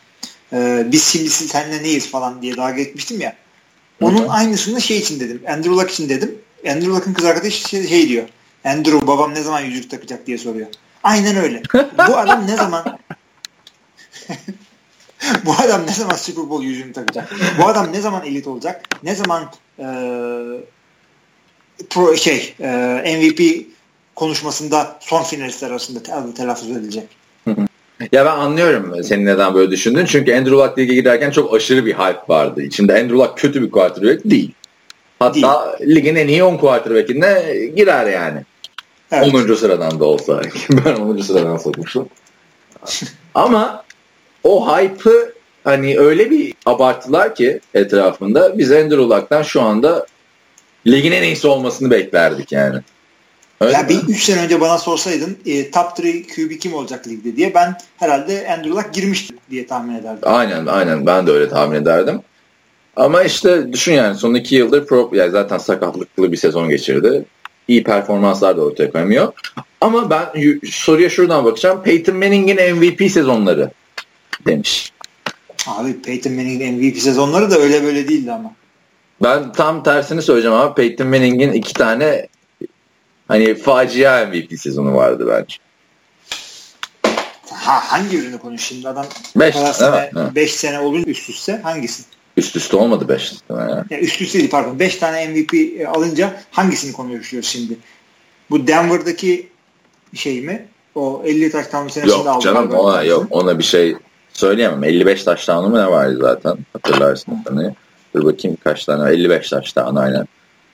E, 0.53 0.87
biz 0.93 1.05
şimdi 1.05 1.31
seninle 1.31 1.83
neyiz 1.83 2.11
falan 2.11 2.43
diye 2.43 2.57
daha 2.57 2.71
geçmiştim 2.71 3.21
ya. 3.21 3.37
Onun 4.01 4.19
Hı-hı. 4.19 4.31
aynısını 4.31 4.81
şey 4.81 4.99
için 4.99 5.21
dedim. 5.21 5.43
Andrew 5.49 5.71
Luck 5.71 5.91
için 5.91 6.09
dedim. 6.09 6.39
Andrew 6.69 6.91
Luck'ın 6.91 7.13
kız 7.13 7.25
arkadaşı 7.25 7.69
şey, 7.69 7.87
şey 7.87 8.09
diyor. 8.09 8.29
Andrew 8.65 9.07
babam 9.07 9.35
ne 9.35 9.43
zaman 9.43 9.61
yüzük 9.61 9.91
takacak 9.91 10.27
diye 10.27 10.39
soruyor. 10.39 10.67
Aynen 11.03 11.37
öyle. 11.37 11.63
Bu 12.09 12.17
adam 12.17 12.47
ne 12.47 12.57
zaman 12.57 12.99
bu 15.47 15.53
adam 15.64 15.86
ne 15.86 15.93
zaman 15.93 16.14
Super 16.14 16.51
Bowl 16.51 16.64
yüzüğünü 16.64 16.93
takacak? 16.93 17.34
Bu 17.59 17.66
adam 17.66 17.93
ne 17.93 18.01
zaman 18.01 18.26
elit 18.26 18.47
olacak? 18.47 18.82
Ne 19.03 19.14
zaman 19.14 19.51
e, 19.78 19.84
pro 21.91 22.16
şey 22.16 22.55
e, 22.61 23.18
MVP 23.18 23.66
konuşmasında 24.14 24.97
son 25.01 25.22
finalistler 25.22 25.70
arasında 25.70 26.14
adı 26.14 26.34
telaffuz 26.34 26.70
edilecek? 26.70 27.09
Ya 28.12 28.24
ben 28.24 28.30
anlıyorum 28.30 29.05
senin 29.05 29.26
neden 29.26 29.55
böyle 29.55 29.70
düşündün. 29.70 30.05
Çünkü 30.05 30.34
Andrew 30.34 30.57
Luck 30.57 30.78
lige 30.78 30.95
giderken 30.95 31.30
çok 31.30 31.55
aşırı 31.55 31.86
bir 31.86 31.95
hype 31.95 32.20
vardı. 32.28 32.62
İçinde 32.62 32.93
Andrew 32.93 33.14
Luck 33.14 33.38
kötü 33.38 33.62
bir 33.62 33.70
quarterback 33.70 34.20
değil. 34.24 34.53
Hatta 35.18 35.76
değil. 35.78 35.97
ligin 35.97 36.16
en 36.16 36.28
iyi 36.28 36.45
10 36.45 36.57
quarterback'ine 36.57 37.57
girer 37.76 38.07
yani. 38.07 38.45
Evet. 39.12 39.34
10. 39.34 39.55
sıradan 39.55 40.01
da 40.01 40.05
olsa. 40.05 40.43
ben 40.84 40.95
10. 40.95 41.16
sıradan 41.16 41.57
sokmuşum. 41.57 42.09
Ama 43.34 43.84
o 44.45 44.76
hype'ı 44.76 45.32
hani 45.64 45.99
öyle 45.99 46.30
bir 46.30 46.55
abarttılar 46.66 47.34
ki 47.34 47.61
etrafında 47.74 48.59
biz 48.59 48.72
Andrew 48.72 48.97
Luck'tan 48.97 49.43
şu 49.43 49.62
anda 49.62 50.07
ligin 50.86 51.12
en 51.12 51.22
iyisi 51.22 51.49
olmasını 51.49 51.91
beklerdik 51.91 52.53
yani. 52.53 52.80
Öyle 53.61 53.72
ya 53.72 53.88
bir 53.88 54.03
3 54.09 54.22
sene 54.22 54.45
önce 54.45 54.61
bana 54.61 54.78
sorsaydın 54.78 55.38
e, 55.47 55.70
top 55.70 55.86
3 55.99 56.34
QB 56.34 56.59
kim 56.61 56.74
olacak 56.74 57.09
ligde 57.09 57.36
diye 57.36 57.55
ben 57.55 57.76
herhalde 57.97 58.49
Andrew 58.49 58.70
Luck 58.70 58.95
girmiştir 58.95 59.36
diye 59.51 59.66
tahmin 59.66 59.95
ederdim. 59.95 60.22
Aynen 60.22 60.66
aynen 60.66 61.07
ben 61.07 61.26
de 61.26 61.30
öyle 61.30 61.49
tahmin 61.49 61.76
ederdim. 61.76 62.20
Ama 62.97 63.22
işte 63.22 63.72
düşün 63.72 63.93
yani 63.93 64.16
son 64.16 64.34
iki 64.34 64.55
yıldır 64.55 64.86
pro, 64.86 65.11
yani 65.12 65.30
zaten 65.30 65.59
sakatlıklı 65.59 66.32
bir 66.32 66.36
sezon 66.36 66.68
geçirdi. 66.68 67.24
İyi 67.68 67.84
performanslar 67.84 68.57
da 68.57 68.64
ortaya 68.64 68.91
koymuyor. 68.91 69.32
Ama 69.80 70.11
ben 70.11 70.26
soruya 70.70 71.11
şuradan 71.11 71.45
bakacağım. 71.45 71.82
Peyton 71.82 72.16
Manning'in 72.16 72.76
MVP 72.76 73.11
sezonları 73.11 73.70
demiş. 74.47 74.93
Abi 75.66 76.03
Peyton 76.03 76.32
Manning'in 76.32 76.74
MVP 76.74 76.99
sezonları 76.99 77.51
da 77.51 77.59
öyle 77.59 77.82
böyle 77.82 78.09
değildi 78.09 78.32
ama. 78.32 78.53
Ben 79.22 79.53
tam 79.53 79.82
tersini 79.82 80.22
söyleyeceğim 80.22 80.57
ama 80.57 80.74
Peyton 80.74 81.07
Manning'in 81.07 81.53
iki 81.53 81.72
tane 81.72 82.28
hani 83.28 83.55
facia 83.55 84.26
MVP 84.26 84.61
sezonu 84.61 84.95
vardı 84.95 85.26
bence. 85.28 85.57
Ha, 87.53 87.80
hangi 87.93 88.16
ürünü 88.18 88.38
konuş 88.38 88.62
şimdi 88.62 88.88
adam 88.88 89.07
5 89.36 89.55
sene, 89.55 90.11
beş 90.34 90.55
sene 90.55 90.80
olunca 90.80 91.11
üst 91.11 91.30
üste 91.30 91.61
hangisi? 91.62 92.03
Üst 92.36 92.57
üste 92.57 92.76
olmadı 92.76 93.09
5 93.09 93.32
yani. 93.51 93.84
yani 93.91 94.03
üst 94.03 94.20
üste 94.20 94.38
değil 94.38 94.51
pardon 94.51 94.78
5 94.78 94.97
tane 94.97 95.28
MVP 95.28 95.55
e, 95.55 95.86
alınca 95.86 96.43
hangisini 96.51 96.93
konuşuyoruz 96.93 97.49
şimdi? 97.49 97.76
Bu 98.51 98.66
Denver'daki 98.66 99.49
şey 100.14 100.41
mi? 100.41 100.66
O 100.95 101.22
50 101.24 101.51
taş 101.51 101.66
tam 101.66 101.91
senesinde 101.91 102.14
aldı. 102.14 102.28
Yok 102.28 102.43
canım 102.43 102.70
ona, 102.70 103.03
yok 103.03 103.26
ona 103.30 103.59
bir 103.59 103.64
şey 103.64 103.97
söyleyemem. 104.41 104.84
55 104.84 105.24
taş 105.24 105.49
mı 105.49 105.74
ne 105.74 105.91
vardı 105.91 106.18
zaten 106.20 106.59
hatırlarsın. 106.72 107.38
Hani. 107.49 107.74
Dur 108.14 108.24
bakayım 108.24 108.57
kaç 108.64 108.84
tane 108.84 109.11
55 109.11 109.49
taş 109.49 109.76
aynen. 109.76 110.26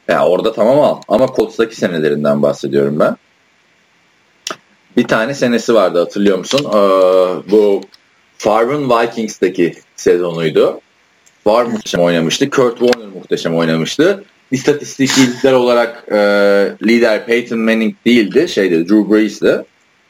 Ya 0.09 0.27
orada 0.27 0.53
tamam 0.53 0.81
al. 0.81 1.01
Ama 1.09 1.27
Colts'taki 1.37 1.77
senelerinden 1.77 2.43
bahsediyorum 2.43 3.01
ben. 3.01 3.17
Bir 4.97 5.09
tane 5.09 5.35
senesi 5.35 5.75
vardı 5.75 5.99
hatırlıyor 5.99 6.39
musun? 6.39 6.61
Ee, 6.69 6.79
bu 7.51 7.81
Favre'ın 8.39 8.91
Vikings'teki 8.91 9.75
sezonuydu. 9.97 10.81
Favre 11.45 11.69
muhteşem 11.69 12.01
oynamıştı. 12.01 12.51
Kurt 12.51 12.79
Warner 12.79 13.09
muhteşem 13.09 13.57
oynamıştı. 13.57 14.25
İstatistikler 14.51 15.53
olarak 15.53 16.05
e, 16.13 16.17
lider 16.83 17.27
Peyton 17.27 17.59
Manning 17.59 17.95
değildi. 18.07 18.49
Şeydi 18.49 18.89
Drew 18.89 19.15
Brees'di. 19.15 19.65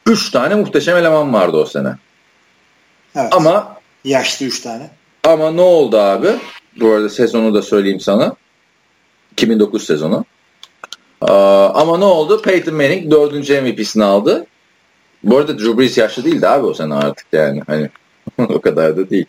Üç 0.07 0.31
tane 0.31 0.55
muhteşem 0.55 0.97
eleman 0.97 1.33
vardı 1.33 1.57
o 1.57 1.65
sene. 1.65 1.97
Evet. 3.17 3.29
Ama 3.35 3.77
yaşlı 4.05 4.47
üç 4.47 4.61
tane. 4.61 4.91
Ama 5.25 5.51
ne 5.51 5.61
oldu 5.61 5.99
abi? 5.99 6.29
Bu 6.81 6.91
arada 6.91 7.09
sezonu 7.09 7.55
da 7.55 7.63
söyleyeyim 7.63 8.01
sana. 8.01 8.37
2009 9.33 9.87
sezonu. 9.87 10.25
ama 11.75 11.99
ne 11.99 12.05
oldu? 12.05 12.43
Peyton 12.43 12.75
Manning 12.75 13.11
dördüncü 13.11 13.61
MVP'sini 13.61 14.05
aldı. 14.05 14.47
Bu 15.23 15.37
arada 15.37 15.59
Drew 15.59 15.79
Brees 15.79 15.99
yaşlı 15.99 16.25
değildi 16.25 16.49
abi 16.49 16.67
o 16.67 16.75
sene 16.75 16.95
artık 16.95 17.27
yani. 17.33 17.63
Hani 17.67 17.91
o 18.39 18.61
kadar 18.61 18.97
da 18.97 19.11
değil. 19.11 19.27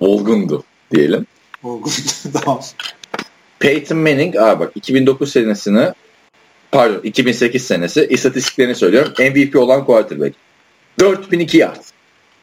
Olgundu 0.00 0.64
diyelim. 0.94 1.26
Olgundu 1.62 1.96
tamam. 2.32 2.60
Peyton 3.58 3.98
Manning 3.98 4.36
abi 4.36 4.60
bak 4.60 4.72
2009 4.74 5.32
senesini 5.32 5.92
pardon 6.72 7.00
2008 7.02 7.66
senesi 7.66 8.06
istatistiklerini 8.10 8.74
söylüyorum. 8.74 9.12
MVP 9.18 9.56
olan 9.56 9.84
quarterback. 9.84 10.34
4002 11.00 11.58
yard. 11.58 11.95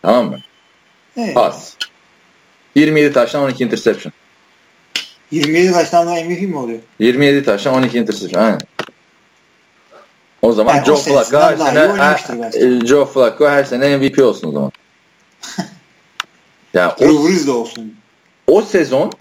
Tamam 0.04 0.30
mı? 0.30 0.40
Evet. 1.18 1.36
Pas. 1.36 1.74
27 2.76 3.14
taştan 3.14 3.44
12 3.44 3.64
interception. 3.64 4.14
27 5.32 5.72
taştan 5.72 6.08
MVP 6.08 6.42
mi 6.42 6.58
oluyor? 6.58 6.80
27 7.00 7.44
taştan 7.44 7.74
12 7.74 7.98
interception. 7.98 8.44
Aynen. 8.44 8.60
O 10.42 10.52
zaman 10.52 10.76
yani 10.76 10.86
Joe 10.86 10.96
Flacco 10.96 11.40
her 11.40 11.58
sene 11.58 11.80
her, 11.80 12.86
Joe 12.86 13.06
Flacco 13.06 13.50
her 13.50 13.64
sene 13.64 13.98
MVP 13.98 14.20
olsun 14.20 14.48
o 14.48 14.52
zaman. 14.52 14.72
yani 16.74 16.92
o, 17.00 17.28
Brees 17.28 17.48
de 17.48 17.52
olsun. 17.52 17.96
O 18.48 18.62
sezon 18.62 19.12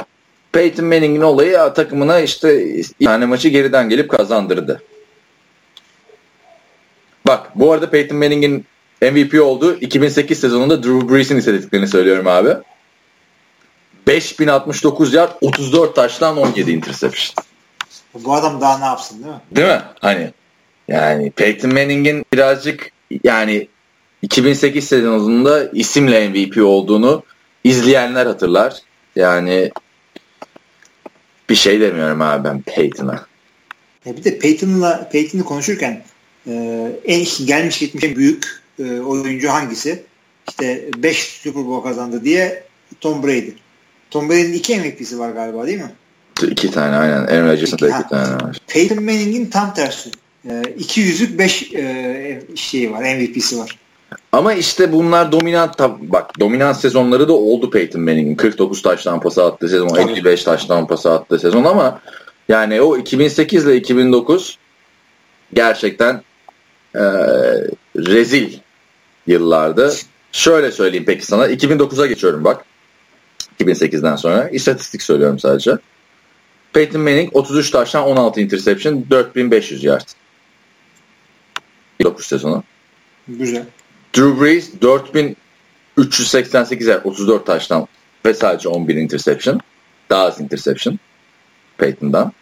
Peyton 0.53 0.87
Manning'in 0.87 1.21
olayı 1.21 1.59
takımına 1.75 2.21
işte 2.21 2.77
yani 3.01 3.27
maçı 3.27 3.49
geriden 3.49 3.89
gelip 3.89 4.11
kazandırdı. 4.11 4.83
Bak 7.27 7.51
bu 7.55 7.73
arada 7.73 7.91
Peyton 7.91 8.19
Manning'in 8.19 8.67
MVP 9.11 9.43
oldu. 9.43 9.79
2008 9.81 10.41
sezonunda 10.41 10.83
Drew 10.83 11.09
Brees'in 11.09 11.37
istediklerini 11.37 11.89
söylüyorum 11.89 12.27
abi. 12.27 12.57
5069 14.07 15.15
yard 15.15 15.33
34 15.41 15.97
taştan 15.97 16.37
17 16.37 16.71
interception. 16.71 17.45
Bu 18.15 18.35
adam 18.35 18.61
daha 18.61 18.79
ne 18.79 18.85
yapsın 18.85 19.23
değil 19.23 19.35
mi? 19.35 19.41
Değil 19.57 19.69
mi? 19.69 19.83
Hani 20.01 20.31
yani 20.89 21.31
Peyton 21.31 21.73
Manning'in 21.73 22.25
birazcık 22.33 22.91
yani 23.25 23.69
2008 24.23 24.89
sezonunda 24.89 25.71
isimle 25.73 26.29
MVP 26.29 26.65
olduğunu 26.65 27.23
izleyenler 27.65 28.27
hatırlar. 28.27 28.75
Yani 29.17 29.71
bir 31.51 31.55
şey 31.55 31.81
demiyorum 31.81 32.21
abi 32.21 32.45
ben 32.45 32.63
Peyton'a. 32.63 33.27
Ya 34.05 34.17
bir 34.17 34.25
de 34.25 34.39
Peyton'la 34.39 35.09
Peyton'ı 35.13 35.45
konuşurken 35.45 36.03
e, 36.47 36.53
en 37.05 37.25
gelmiş 37.47 37.79
gitmiş 37.79 38.05
en 38.05 38.17
büyük 38.17 38.62
e, 38.85 39.01
oyuncu 39.01 39.49
hangisi? 39.49 40.03
İşte 40.49 40.89
5 40.97 41.19
Super 41.19 41.67
Bowl 41.67 41.89
kazandı 41.89 42.25
diye 42.25 42.65
Tom 43.01 43.23
Brady. 43.23 43.51
Tom 44.11 44.29
Brady'nin 44.29 44.53
iki 44.53 44.81
MVP'si 44.81 45.19
var 45.19 45.31
galiba 45.31 45.67
değil 45.67 45.79
mi? 45.79 45.93
İki 46.51 46.71
tane 46.71 46.97
aynen. 46.97 47.27
Aaron 47.27 47.49
Rodgers'ın 47.49 47.77
iki, 47.77 47.87
iki 47.87 48.09
tane 48.09 48.35
var. 48.35 48.59
Peyton 48.67 49.05
Manning'in 49.05 49.47
tam 49.47 49.75
tersi. 49.75 50.11
E, 50.51 50.63
iki 50.79 51.01
yüzük 51.01 51.39
beş 51.39 51.73
e, 51.75 52.43
şeyi 52.55 52.93
var. 52.93 53.15
MVP'si 53.15 53.59
var. 53.59 53.79
Ama 54.33 54.55
işte 54.55 54.93
bunlar 54.93 55.33
dominant 55.33 55.79
bak 56.01 56.41
dominant 56.41 56.77
sezonları 56.77 57.29
da 57.29 57.33
oldu 57.33 57.71
Peyton 57.71 58.03
Manning'in. 58.03 58.35
49 58.35 58.83
taştan 58.83 59.21
pası 59.21 59.45
attığı 59.45 59.69
sezon, 59.69 59.89
Tabii. 59.89 60.13
55 60.13 60.45
taştan 60.45 60.87
pası 60.87 61.13
attığı 61.13 61.39
sezon 61.39 61.65
ama 61.65 62.01
yani 62.49 62.81
o 62.81 62.97
2008 62.97 63.65
ile 63.65 63.77
2009 63.77 64.59
gerçekten 65.53 66.23
e, 66.95 67.03
rezil 67.97 68.53
yıllardı. 69.27 69.93
Şöyle 70.33 70.73
söyleyeyim 70.73 71.05
peki 71.07 71.27
sana. 71.27 71.49
2009'a 71.49 72.07
geçiyorum 72.07 72.45
bak. 72.45 72.65
2008'den 73.61 74.17
sonra. 74.17 74.49
İstatistik 74.49 75.03
söylüyorum 75.03 75.39
sadece. 75.39 75.79
Peyton 76.73 77.01
Manning 77.01 77.37
33 77.37 77.71
taştan 77.71 78.05
16 78.05 78.41
interception 78.41 79.07
4500 79.11 79.85
yard. 79.85 80.09
9 82.03 82.27
sezonu. 82.27 82.65
Güzel. 83.29 83.65
Drew 84.17 84.41
Brees 84.41 84.81
4388 84.81 86.87
yer 86.87 87.01
34 87.05 87.47
taştan 87.47 87.89
ve 88.25 88.35
sadece 88.35 88.69
11 88.69 88.97
interception. 88.97 89.61
Daha 90.11 90.25
az 90.25 90.41
interception 90.41 90.99
Peyton'dan. 91.79 92.33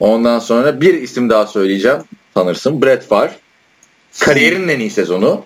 Ondan 0.00 0.38
sonra 0.38 0.80
bir 0.80 0.94
isim 0.94 1.30
daha 1.30 1.46
söyleyeceğim. 1.46 1.98
Tanırsın. 2.34 2.82
Brett 2.82 3.08
Favre. 3.08 3.32
Kariyerinin 4.20 4.68
en 4.68 4.80
iyi 4.80 4.90
sezonu. 4.90 5.44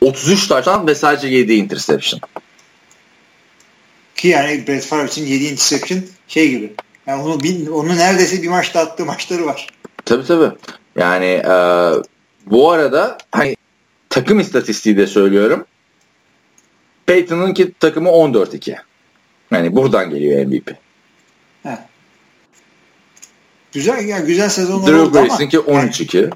33 0.00 0.48
taştan 0.48 0.86
ve 0.86 0.94
sadece 0.94 1.28
7 1.28 1.54
interception. 1.54 2.20
Ki 4.16 4.28
yani 4.28 4.66
Brett 4.66 4.84
Favre 4.84 5.06
için 5.06 5.26
7 5.26 5.44
interception 5.44 6.02
şey 6.28 6.50
gibi. 6.50 6.72
Yani 7.06 7.22
onu, 7.22 7.42
bin, 7.42 7.66
onu 7.66 7.96
neredeyse 7.96 8.42
bir 8.42 8.48
maçta 8.48 8.80
attığı 8.80 9.04
maçları 9.04 9.46
var. 9.46 9.66
Tabii 10.04 10.24
tabii. 10.24 10.56
Yani 10.96 11.26
e, 11.26 11.54
bu 12.46 12.70
arada 12.70 13.18
hani 13.32 13.56
takım 14.10 14.40
istatistiği 14.40 14.96
de 14.96 15.06
söylüyorum. 15.06 15.64
Peyton'ın 17.06 17.54
ki 17.54 17.72
takımı 17.80 18.08
14-2. 18.08 18.76
Yani 19.50 19.76
buradan 19.76 20.10
geliyor 20.10 20.46
MVP. 20.46 20.70
He. 21.62 21.78
Güzel 23.72 24.08
ya 24.08 24.18
güzel 24.18 24.48
sezonlar 24.48 24.92
Drew 24.92 25.14
Brees'in 25.14 25.48
ki 25.48 25.58
13-2. 25.58 26.30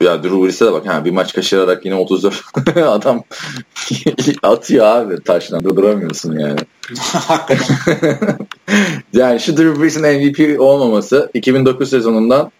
Ya 0.00 0.22
Drew 0.22 0.42
Brees'e 0.42 0.66
de 0.66 0.72
bak 0.72 0.86
ha, 0.86 1.04
bir 1.04 1.10
maç 1.10 1.32
kaçırarak 1.32 1.84
yine 1.84 1.94
34 1.94 2.42
adam 2.76 3.22
atıyor 4.42 4.86
abi 4.86 5.22
taşla 5.22 5.64
durduramıyorsun 5.64 6.38
yani. 6.38 6.60
yani 9.12 9.40
şu 9.40 9.56
Drew 9.56 9.82
Brees'in 9.82 10.02
MVP 10.02 10.60
olmaması 10.60 11.30
2009 11.34 11.90
sezonundan 11.90 12.50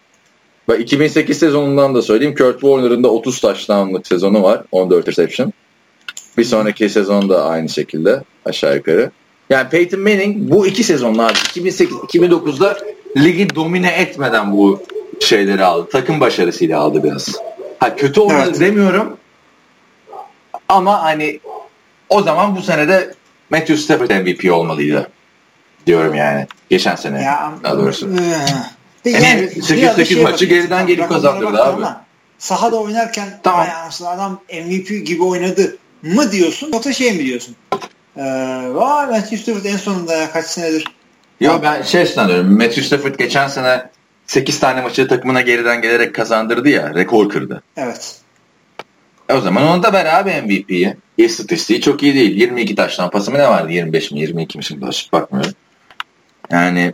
ve 0.68 0.78
2008 0.78 1.39
sezonundan 1.39 1.95
da 1.95 2.03
söyleyeyim 2.03 2.35
Kurt 2.35 2.61
Warner'ın 2.61 3.05
da 3.05 3.09
30 3.09 3.41
taşlanlık 3.41 4.07
sezonu 4.07 4.43
var. 4.43 4.62
14 4.72 5.09
reception. 5.09 5.53
Bir 6.39 6.45
sonraki 6.45 6.89
sezon 6.89 7.28
da 7.28 7.45
aynı 7.45 7.68
şekilde 7.68 8.22
aşağı 8.45 8.76
yukarı. 8.76 9.11
Yani 9.51 9.68
Peyton 9.68 10.01
Manning 10.01 10.51
bu 10.51 10.66
iki 10.66 10.85
sezonlar 10.85 11.30
2008-2009'da 11.30 12.78
ligi 13.16 13.55
domine 13.55 13.91
etmeden 13.91 14.53
bu 14.53 14.83
şeyleri 15.23 15.64
aldı. 15.64 15.89
Takım 15.93 16.20
başarısıyla 16.20 16.81
aldı 16.81 17.05
biraz. 17.05 17.29
Ha 17.79 17.97
kötü 17.97 18.20
olmadı 18.20 18.45
evet. 18.47 18.61
demiyorum. 18.61 19.16
Ama 20.68 21.03
hani 21.03 21.41
o 22.09 22.23
zaman 22.23 22.57
bu 22.57 22.62
sene 22.62 22.89
de 22.89 23.14
Matthew 23.51 23.77
Stafford 23.77 24.11
MVP 24.11 24.53
olmalıydı 24.53 25.11
diyorum 25.87 26.14
yani. 26.14 26.47
Geçen 26.70 26.97
sene 26.97 27.23
ya, 27.23 27.53
daha 27.62 27.79
doğrusu. 27.79 28.09
E, 29.05 29.11
yani, 29.11 29.27
yani 29.27 29.43
8-8 29.43 30.05
şey 30.05 30.23
maçı 30.23 30.45
geriden 30.45 30.87
gelip 30.87 31.09
kazandırdı 31.09 31.62
abi. 31.62 31.77
Ama 31.77 32.05
sahada 32.39 32.77
oynarken 32.77 33.41
tamam. 33.43 33.66
adam 34.07 34.41
MVP 34.66 35.07
gibi 35.07 35.23
oynadı 35.23 35.77
mı 36.03 36.33
diyorsun 36.33 36.73
yoksa 36.73 36.93
şey 36.93 37.12
mi 37.12 37.25
diyorsun? 37.25 37.57
Ee, 38.16 38.23
vay 38.75 39.07
Matthew 39.07 39.37
Stafford 39.37 39.64
en 39.64 39.77
sonunda 39.77 40.14
ya 40.14 40.33
kaç 40.33 40.47
senedir. 40.47 40.85
Yo 41.41 41.59
ben 41.62 41.83
şey 41.83 42.07
sanıyorum 42.07 42.53
Matthew 42.53 42.83
Stafford 42.83 43.14
geçen 43.14 43.49
sene 43.49 43.91
8 44.27 44.61
tane 44.61 44.81
maçı 44.81 45.09
takımına 45.09 45.41
geriden 45.41 45.83
gelerek 45.83 46.14
kazandırdı 46.14 46.68
ya. 46.68 46.95
Rekor 46.95 47.29
kırdı. 47.29 47.62
Evet. 47.77 48.20
E 49.29 49.35
o 49.35 49.41
zaman 49.41 49.62
onu 49.62 49.83
da 49.83 49.93
ver 49.93 50.07
abi 50.20 50.31
MVP'yi. 50.31 50.97
İstatistiği 51.16 51.81
çok 51.81 52.03
iyi 52.03 52.14
değil. 52.14 52.37
22 52.37 52.75
taştan 52.75 53.11
pası 53.11 53.31
mı 53.31 53.39
ne 53.39 53.49
vardı? 53.49 53.73
25 53.73 54.11
mi 54.11 54.20
22 54.20 54.59
mi 54.59 54.64
şimdi 54.64 54.87
açıp 54.87 55.12
bakmıyorum. 55.12 55.53
Yani 56.51 56.93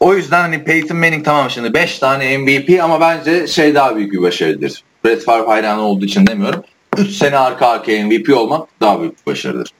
o 0.00 0.14
yüzden 0.14 0.40
hani 0.40 0.64
Peyton 0.64 0.96
Manning 0.96 1.24
tamam 1.24 1.50
şimdi 1.50 1.74
5 1.74 1.98
tane 1.98 2.38
MVP 2.38 2.82
ama 2.82 3.00
bence 3.00 3.46
şey 3.46 3.74
daha 3.74 3.96
büyük 3.96 4.12
bir 4.12 4.22
başarıdır. 4.22 4.82
Brett 5.04 5.24
Favre 5.24 5.46
hayranı 5.46 5.80
olduğu 5.80 6.04
için 6.04 6.26
demiyorum. 6.26 6.64
3 6.96 7.10
sene 7.10 7.38
arka 7.38 7.66
arkaya 7.66 8.06
MVP 8.06 8.36
olmak 8.36 8.68
daha 8.80 9.00
büyük 9.00 9.26
bir 9.26 9.32
başarıdır. 9.32 9.70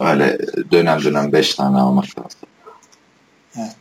Öyle 0.00 0.38
dönem 0.72 1.04
dönem 1.04 1.32
5 1.32 1.54
tane 1.54 1.78
almak 1.78 2.04
lazım. 2.04 2.40
Evet. 3.58 3.76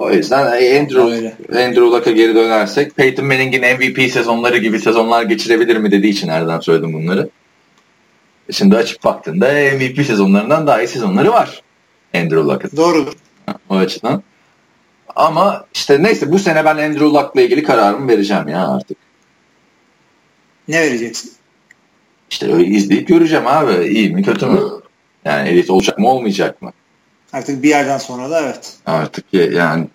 O 0.00 0.10
yüzden 0.10 0.46
Andrew, 0.46 1.34
Andrew 1.64 1.80
Luck'a 1.80 2.10
geri 2.10 2.34
dönersek 2.34 2.96
Peyton 2.96 3.26
Manning'in 3.26 3.60
MVP 3.60 4.12
sezonları 4.12 4.58
gibi 4.58 4.78
sezonlar 4.78 5.22
geçirebilir 5.22 5.76
mi 5.76 5.90
dediği 5.90 6.08
için 6.08 6.28
nereden 6.28 6.60
söyledim 6.60 6.92
bunları. 6.92 7.28
Şimdi 8.50 8.76
açıp 8.76 9.04
baktığında 9.04 9.46
MVP 9.46 10.06
sezonlarından 10.06 10.66
daha 10.66 10.82
iyi 10.82 10.88
sezonları 10.88 11.30
var 11.30 11.62
Andrew 12.14 12.36
Luck'ın. 12.36 12.70
Doğrudur. 12.76 13.12
O 13.68 13.76
açıdan. 13.76 14.22
Ama 15.16 15.66
işte 15.74 16.02
neyse 16.02 16.32
bu 16.32 16.38
sene 16.38 16.64
ben 16.64 16.76
Andrew 16.76 17.04
Luck'la 17.04 17.40
ilgili 17.40 17.62
kararımı 17.62 18.08
vereceğim 18.08 18.48
ya 18.48 18.68
artık. 18.68 18.98
Ne 20.68 20.80
vereceksin? 20.80 21.32
İşte 22.30 22.52
öyle 22.52 22.64
izleyip 22.64 23.08
göreceğim 23.08 23.46
abi. 23.46 23.88
İyi 23.88 24.14
mi 24.14 24.22
kötü 24.22 24.46
mü? 24.46 24.60
Yani 25.24 25.48
elit 25.48 25.70
olacak 25.70 25.98
mı 25.98 26.08
olmayacak 26.08 26.62
mı? 26.62 26.72
Artık 27.32 27.62
bir 27.62 27.68
yerden 27.68 27.98
sonra 27.98 28.30
da 28.30 28.40
evet. 28.40 28.76
Artık 28.86 29.24
yani 29.32 29.88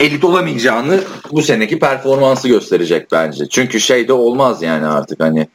elit 0.00 0.24
olamayacağını 0.24 1.00
bu 1.32 1.42
seneki 1.42 1.78
performansı 1.78 2.48
gösterecek 2.48 3.12
bence. 3.12 3.48
Çünkü 3.48 3.80
şey 3.80 4.08
de 4.08 4.12
olmaz 4.12 4.62
yani 4.62 4.86
artık 4.86 5.20
hani 5.20 5.48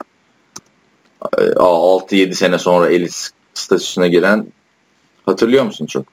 6-7 1.21 2.33
sene 2.33 2.59
sonra 2.59 2.89
elit 2.89 3.29
statüsüne 3.53 4.09
giren 4.09 4.47
hatırlıyor 5.25 5.63
musun 5.63 5.85
çok? 5.85 6.05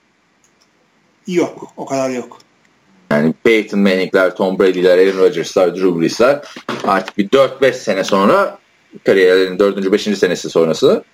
Yok. 1.27 1.73
O 1.77 1.87
kadar 1.87 2.11
yok. 2.11 2.39
Yani 3.11 3.35
Peyton 3.45 3.81
Manning'ler, 3.81 4.37
Tom 4.37 4.59
Brady'ler, 4.59 4.99
Aaron 4.99 5.19
Rodgers'lar, 5.19 5.77
Drew 5.77 6.01
Brees'ler 6.01 6.41
artık 6.85 7.19
bir 7.19 7.29
4-5 7.29 7.73
sene 7.73 8.05
sonra 8.05 8.59
kariyerlerinin 9.05 9.59
4. 9.59 9.93
5. 9.93 10.03
senesi 10.03 10.51
sonrası 10.51 11.05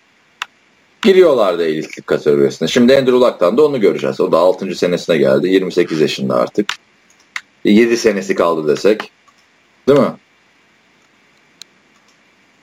giriyorlardı 1.04 1.64
elitlik 1.64 2.06
kategorisine. 2.06 2.68
Şimdi 2.68 2.96
Andrew 2.96 3.20
Luck'tan 3.20 3.58
da 3.58 3.66
onu 3.66 3.80
göreceğiz. 3.80 4.20
O 4.20 4.32
da 4.32 4.38
6. 4.38 4.74
senesine 4.74 5.16
geldi. 5.16 5.48
28 5.48 6.00
yaşında 6.00 6.34
artık. 6.36 6.68
7 7.64 7.96
senesi 7.96 8.34
kaldı 8.34 8.68
desek. 8.68 9.10
Değil 9.88 10.00
mi? 10.00 10.12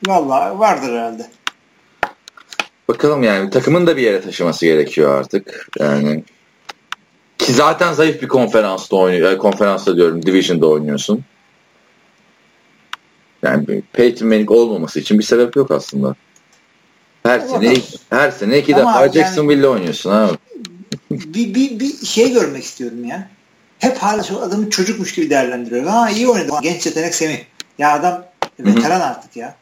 Vallahi 0.08 0.60
vardır 0.60 0.90
herhalde. 0.90 1.28
Bakalım 2.88 3.24
yani 3.24 3.50
takımın 3.50 3.88
da 3.88 3.98
bir 3.98 4.02
yere 4.02 4.22
taşıması 4.22 4.66
gerekiyor 4.66 5.20
artık. 5.20 5.70
Yani 5.80 6.24
ki 7.38 7.54
zaten 7.54 7.94
zayıf 7.94 8.22
bir 8.22 8.28
konferansta 8.28 8.96
oynuyor. 8.96 9.38
Konferansta 9.38 9.96
diyorum, 9.96 10.26
Division'da 10.26 10.68
oynuyorsun. 10.68 11.24
Yani 13.44 13.82
Peyton 13.94 14.28
Manning 14.28 14.52
olmaması 14.52 15.00
için 15.00 15.20
bir 15.20 15.24
sebep 15.24 15.56
yok 15.56 15.72
aslında. 15.72 16.16
Her 17.24 17.40
sene 17.40 17.76
her 18.10 18.32
sene 18.32 18.60
iki 18.60 18.76
Ama 18.76 18.82
defa 18.82 19.02
yani, 19.02 19.14
Jacksonville'le 19.14 19.68
oynuyorsun 19.68 20.12
abi. 20.12 20.38
Bir, 21.12 21.56
bir, 21.56 21.80
bir 21.80 22.06
şey 22.06 22.34
görmek 22.34 22.64
istiyorum 22.64 23.06
ya. 23.06 23.30
Hep 23.80 23.98
hala 23.98 24.24
şu 24.24 24.42
adamı 24.42 24.70
çocukmuş 24.70 25.14
gibi 25.14 25.30
değerlendiriyor. 25.30 25.86
Ha 25.86 26.10
iyi 26.10 26.28
oynadı. 26.28 26.52
Genç 26.62 26.86
yetenek 26.86 27.16
Semih. 27.16 27.40
Ya 27.78 27.94
adam 27.94 28.26
veteran 28.60 29.00
Hı-hı. 29.00 29.04
artık 29.04 29.36
ya. 29.36 29.56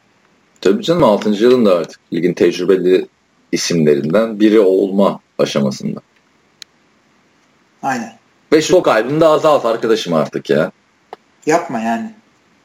Tabii 0.60 0.82
canım 0.82 1.04
6. 1.04 1.30
yılında 1.30 1.76
artık 1.76 2.00
ligin 2.12 2.34
tecrübeli 2.34 3.06
isimlerinden 3.52 4.40
biri 4.40 4.60
olma 4.60 5.20
aşamasında. 5.38 6.00
Aynen. 7.82 8.12
Ve 8.52 8.62
şu 8.62 8.82
kaybını 8.82 9.20
da 9.20 9.28
azalt 9.28 9.64
arkadaşım 9.64 10.14
artık 10.14 10.50
ya. 10.50 10.72
Yapma 11.46 11.80
yani. 11.80 12.14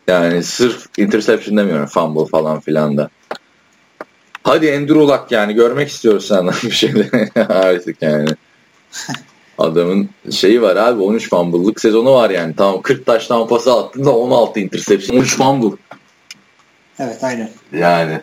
Yani 0.08 0.44
sırf 0.44 1.00
interception 1.00 1.58
demiyorum 1.58 1.86
fumble 1.86 2.26
falan 2.26 2.60
filan 2.60 2.98
da. 2.98 3.10
Hadi 4.46 4.76
Andrew 4.76 5.00
Luck 5.00 5.32
yani 5.32 5.54
görmek 5.54 5.90
istiyoruz 5.90 6.28
senden 6.28 6.54
bir 6.64 6.72
şeyleri 6.72 7.30
artık 7.50 8.02
yani. 8.02 8.30
Adamın 9.58 10.10
şeyi 10.32 10.62
var 10.62 10.76
abi 10.76 11.02
13 11.02 11.30
fumble'lık 11.30 11.82
sezonu 11.82 12.14
var 12.14 12.30
yani. 12.30 12.56
Tamam 12.56 12.82
40 12.82 13.06
taştan 13.06 13.48
pası 13.48 13.74
attın 13.74 14.06
da 14.06 14.16
16 14.16 14.60
interception 14.60 15.18
13 15.18 15.38
fumble. 15.38 15.78
Evet 17.00 17.24
aynen. 17.24 17.50
Yani. 17.74 18.22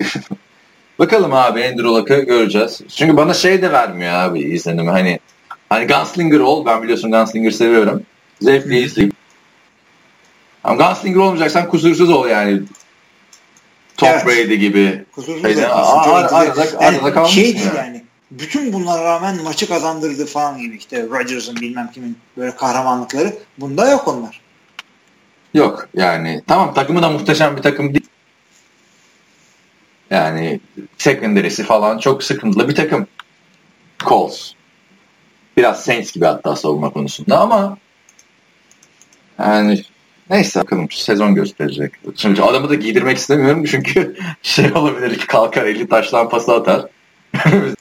Bakalım 0.98 1.34
abi 1.34 1.64
Andrew 1.64 1.88
Luck'ı 1.88 2.20
göreceğiz. 2.20 2.80
Çünkü 2.88 3.16
bana 3.16 3.34
şey 3.34 3.62
de 3.62 3.72
vermiyor 3.72 4.12
abi 4.12 4.40
izlenimi. 4.40 4.90
Hani 4.90 5.20
hani 5.68 5.86
Gunslinger 5.86 6.40
ol. 6.40 6.66
Ben 6.66 6.82
biliyorsun 6.82 7.10
Gunslinger 7.10 7.50
seviyorum. 7.50 8.02
Zevkle 8.40 8.80
izleyip. 8.80 9.12
Ama 10.64 10.86
Gunslinger 10.86 11.20
olmayacaksan 11.20 11.68
kusursuz 11.68 12.10
ol 12.10 12.28
yani. 12.28 12.62
Tom 13.96 14.08
evet. 14.08 14.26
Brady 14.26 14.54
gibi. 14.54 15.04
Kusursuz 15.12 15.44
arada, 15.44 16.36
arada, 16.36 16.66
yani 16.82 17.28
şey 17.28 17.44
değil 17.44 17.66
yani. 17.66 17.76
yani. 17.76 18.04
Bütün 18.30 18.72
bunlara 18.72 19.04
rağmen 19.04 19.42
maçı 19.42 19.68
kazandırdı 19.68 20.26
falan 20.26 20.58
gibi 20.58 20.76
işte 20.76 21.02
Rodgers'ın 21.02 21.56
bilmem 21.56 21.90
kimin 21.94 22.18
böyle 22.36 22.56
kahramanlıkları. 22.56 23.34
Bunda 23.58 23.90
yok 23.90 24.08
onlar. 24.08 24.40
Yok 25.54 25.88
yani 25.94 26.42
tamam 26.46 26.74
takımı 26.74 27.02
da 27.02 27.10
muhteşem 27.10 27.56
bir 27.56 27.62
takım 27.62 27.94
değil. 27.94 28.06
Yani 30.10 30.60
secondary'si 30.98 31.62
falan 31.62 31.98
çok 31.98 32.24
sıkıntılı 32.24 32.68
bir 32.68 32.74
takım. 32.74 33.06
Colts. 33.98 34.52
Biraz 35.56 35.84
Saints 35.84 36.12
gibi 36.12 36.24
hatta 36.24 36.56
savunma 36.56 36.90
konusunda 36.90 37.38
ama 37.38 37.78
yani 39.38 39.84
Neyse 40.30 40.60
bakalım 40.60 40.88
sezon 40.90 41.34
gösterecek. 41.34 41.92
Şimdi 42.16 42.42
adamı 42.42 42.68
da 42.68 42.74
giydirmek 42.74 43.16
istemiyorum 43.18 43.64
çünkü 43.70 44.16
şey 44.42 44.72
olabilir 44.72 45.18
ki 45.18 45.26
kalkar 45.26 45.64
eli 45.64 45.88
taştan 45.88 46.28
pası 46.28 46.54
atar. 46.54 46.84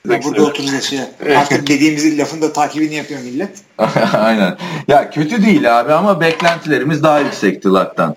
ya 0.10 0.24
burada 0.24 0.44
oturacağız 0.44 0.84
şey. 0.84 1.00
Artık 1.38 1.68
dediğimizin 1.68 2.18
lafın 2.18 2.42
da 2.42 2.54
takibini 2.54 2.96
yapıyor 2.96 3.22
millet. 3.22 3.60
Aynen. 4.14 4.58
Ya 4.88 5.10
kötü 5.10 5.46
değil 5.46 5.80
abi 5.80 5.94
ama 5.94 6.22
beklentilerimiz 6.22 7.04
daha 7.04 7.20
yüksekti 7.20 7.68
Luck'tan. 7.68 8.16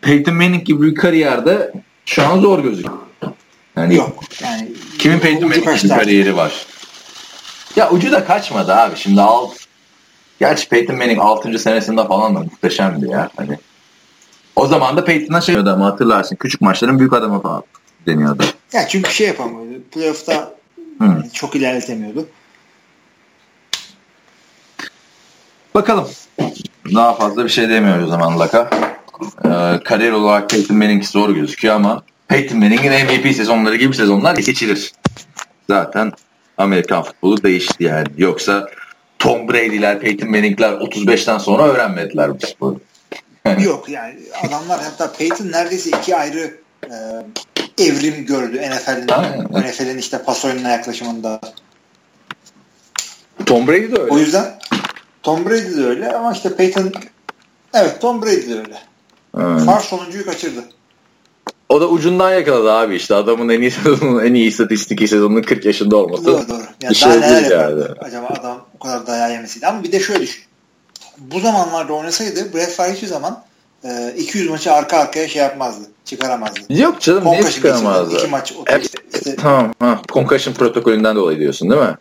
Peyton 0.00 0.34
Manning 0.34 0.64
gibi 0.64 0.82
bir 0.82 0.94
kariyerde 0.94 1.72
şu 2.06 2.26
an 2.26 2.40
zor 2.40 2.58
gözüküyor. 2.58 2.98
Yani 3.76 3.96
Yok. 3.96 4.24
Yani 4.42 4.68
kimin 4.98 5.18
Peyton 5.18 5.48
Manning 5.48 5.80
gibi 5.82 5.88
kariyeri 5.88 6.36
var? 6.36 6.66
Ya 7.76 7.90
ucu 7.90 8.12
da 8.12 8.24
kaçmadı 8.24 8.74
abi. 8.74 8.96
Şimdi 8.96 9.20
alt 9.20 9.59
Gerçi 10.40 10.68
Peyton 10.68 10.96
Manning 10.96 11.20
6. 11.20 11.58
senesinde 11.58 12.06
falan 12.06 12.34
da 12.34 12.38
muhteşemdi 12.38 13.08
ya. 13.08 13.30
Hani 13.36 13.58
o 14.56 14.66
zaman 14.66 14.96
da 14.96 15.04
Peyton'a 15.04 15.40
şey 15.40 15.56
ama 15.56 15.86
hatırlarsın. 15.86 16.36
Küçük 16.36 16.60
maçların 16.60 16.98
büyük 16.98 17.12
adamı 17.12 17.42
falan 17.42 17.62
deniyordu. 18.06 18.44
Ya 18.72 18.88
çünkü 18.88 19.12
şey 19.12 19.26
yapamıyordu. 19.26 19.82
Playoff'ta 19.92 20.54
hmm. 20.98 21.28
çok 21.32 21.56
ilerletemiyordu. 21.56 22.26
Bakalım. 25.74 26.08
Daha 26.94 27.14
fazla 27.14 27.44
bir 27.44 27.50
şey 27.50 27.68
demiyoruz 27.68 28.04
o 28.04 28.10
zaman 28.10 28.38
Laka. 28.38 28.70
Ee, 29.44 29.80
kariyer 29.84 30.12
olarak 30.12 30.50
Peyton 30.50 30.76
Manning 30.76 31.04
zor 31.04 31.30
gözüküyor 31.30 31.74
ama 31.74 32.02
Peyton 32.28 32.58
Manning'in 32.58 32.92
MVP 32.92 33.36
sezonları 33.36 33.76
gibi 33.76 33.94
sezonlar 33.94 34.36
geçilir. 34.36 34.92
Zaten 35.68 36.12
Amerikan 36.58 37.02
futbolu 37.02 37.42
değişti 37.42 37.84
yani. 37.84 38.06
Yoksa 38.16 38.68
Tom 39.20 39.48
Brady'ler, 39.48 40.00
Peyton 40.00 40.30
Manning'ler 40.30 40.72
35'ten 40.72 41.38
sonra 41.38 41.62
öğrenmediler 41.62 42.40
bu 42.40 42.46
sporu. 42.46 42.80
Yok 43.64 43.88
yani 43.88 44.14
adamlar 44.48 44.80
hatta 44.82 45.12
Peyton 45.12 45.52
neredeyse 45.52 45.90
iki 45.90 46.16
ayrı 46.16 46.54
e, 46.84 46.94
evrim 47.84 48.26
gördü 48.26 48.60
NFL'in 48.70 49.06
NFL'in 49.60 49.98
işte 49.98 50.22
pas 50.22 50.44
oyununa 50.44 50.70
yaklaşımında. 50.70 51.40
Tom 53.46 53.68
Brady 53.68 53.92
de 53.92 54.00
öyle. 54.00 54.12
O 54.12 54.18
yüzden 54.18 54.58
Tom 55.22 55.44
Brady 55.44 55.76
de 55.76 55.84
öyle 55.84 56.12
ama 56.12 56.32
işte 56.32 56.56
Peyton 56.56 56.92
evet 57.74 58.00
Tom 58.00 58.22
Brady 58.22 58.48
de 58.48 58.58
öyle. 58.58 58.78
Hmm. 59.34 59.58
Far 59.58 59.80
sonuncuyu 59.80 60.24
kaçırdı. 60.24 60.64
O 61.68 61.80
da 61.80 61.88
ucundan 61.88 62.34
yakaladı 62.34 62.72
abi 62.72 62.96
işte 62.96 63.14
adamın 63.14 63.48
en 63.48 63.60
iyi 63.60 63.70
sezonunun 63.70 64.24
en 64.24 64.34
iyi 64.34 64.48
istatistik 64.48 65.08
sezonunun 65.08 65.42
40 65.42 65.64
yaşında 65.64 65.96
olması. 65.96 66.24
Doğru 66.24 66.48
doğru. 66.48 66.62
Yani 66.82 66.94
şey 66.94 67.08
daha 67.08 67.18
neler 67.18 67.50
yani. 67.50 67.84
Acaba 68.00 68.26
adam 68.26 68.69
kadar 68.80 69.06
dayağı 69.06 69.32
yemesiydi. 69.32 69.66
Ama 69.66 69.84
bir 69.84 69.92
de 69.92 70.00
şöyle 70.00 70.20
düşün. 70.20 70.44
Bu 71.18 71.40
zamanlarda 71.40 71.92
oynasaydı 71.92 72.54
Brett 72.54 72.70
Favre 72.70 72.92
hiçbir 72.92 73.06
zaman 73.06 73.42
e, 73.84 74.14
200 74.18 74.50
maçı 74.50 74.72
arka 74.72 74.98
arkaya 74.98 75.28
şey 75.28 75.42
yapmazdı. 75.42 75.84
Çıkaramazdı. 76.04 76.60
Yok 76.68 77.00
canım 77.00 77.24
niye 77.24 77.50
çıkaramazdı? 77.50 78.16
İki 78.16 78.26
maç 78.26 78.54
Hep, 78.66 78.84
işte, 79.14 79.36
tamam. 79.36 79.74
Ha, 79.78 80.00
concussion 80.12 80.54
protokolünden 80.54 81.16
dolayı 81.16 81.38
diyorsun 81.38 81.70
değil 81.70 81.82
mi? 81.82 81.96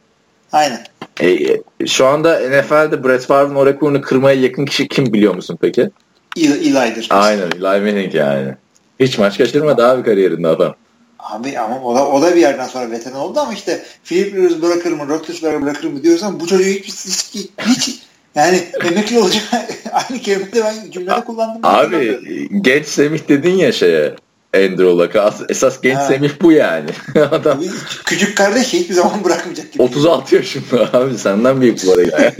Aynen. 0.52 0.84
E, 1.20 1.30
e, 1.30 1.62
şu 1.88 2.06
anda 2.06 2.40
NFL'de 2.40 3.04
Brett 3.04 3.26
Favre'ın 3.26 3.56
o 3.56 3.66
rekorunu 3.66 4.02
kırmaya 4.02 4.42
yakın 4.42 4.66
kişi 4.66 4.88
kim 4.88 5.14
biliyor 5.14 5.36
musun 5.36 5.58
peki? 5.62 5.90
Eli'dir. 6.38 7.08
Aynen 7.10 7.52
Eli 7.52 7.62
Manning 7.62 8.16
yani. 8.16 8.56
Hiç 9.00 9.18
maç 9.18 9.38
kaçırmadı 9.38 9.88
abi 9.88 10.04
kariyerinde 10.04 10.48
adam. 10.48 10.76
Abi 11.20 11.60
ama 11.60 11.84
o 11.84 11.96
da, 11.96 12.08
o 12.08 12.22
da 12.22 12.36
bir 12.36 12.42
yerden 12.42 12.68
sonra 12.68 12.92
veteran 12.92 13.20
oldu 13.20 13.40
ama 13.40 13.54
işte 13.54 13.84
Philip 14.04 14.36
Rivers 14.36 14.62
bırakır 14.62 14.92
mı, 14.92 15.08
Roethlisberger 15.08 15.62
bırakır 15.62 15.88
mı 15.88 16.04
diyorsan 16.04 16.40
bu 16.40 16.48
çocuğu 16.48 16.64
hiç, 16.64 17.06
hiç, 17.06 17.50
hiç 17.62 18.00
yani 18.36 18.64
emekli 18.86 19.20
olacak 19.20 19.44
aynı 19.92 20.22
kelimeyi 20.22 20.64
ben 20.64 20.92
cümlede 20.92 21.24
kullandım. 21.24 21.62
Abi 21.64 22.20
genç 22.62 22.86
Semih 22.86 23.28
dedin 23.30 23.56
ya 23.56 23.72
şeye 23.72 24.16
Andrew 24.56 24.84
Luck'a. 24.84 25.34
Esas 25.50 25.82
genç 25.82 25.98
ha. 25.98 26.08
Semih 26.08 26.32
bu 26.42 26.52
yani. 26.52 26.90
Adam 27.32 27.64
küçük 28.06 28.38
kardeş 28.38 28.74
hiçbir 28.74 28.94
zaman 28.94 29.24
bırakmayacak 29.24 29.72
gibi. 29.72 29.84
36 29.84 30.36
yaşında 30.36 30.94
abi 30.94 31.18
senden 31.18 31.62
büyük 31.62 31.86
bu 31.86 31.92
arada. 31.92 32.32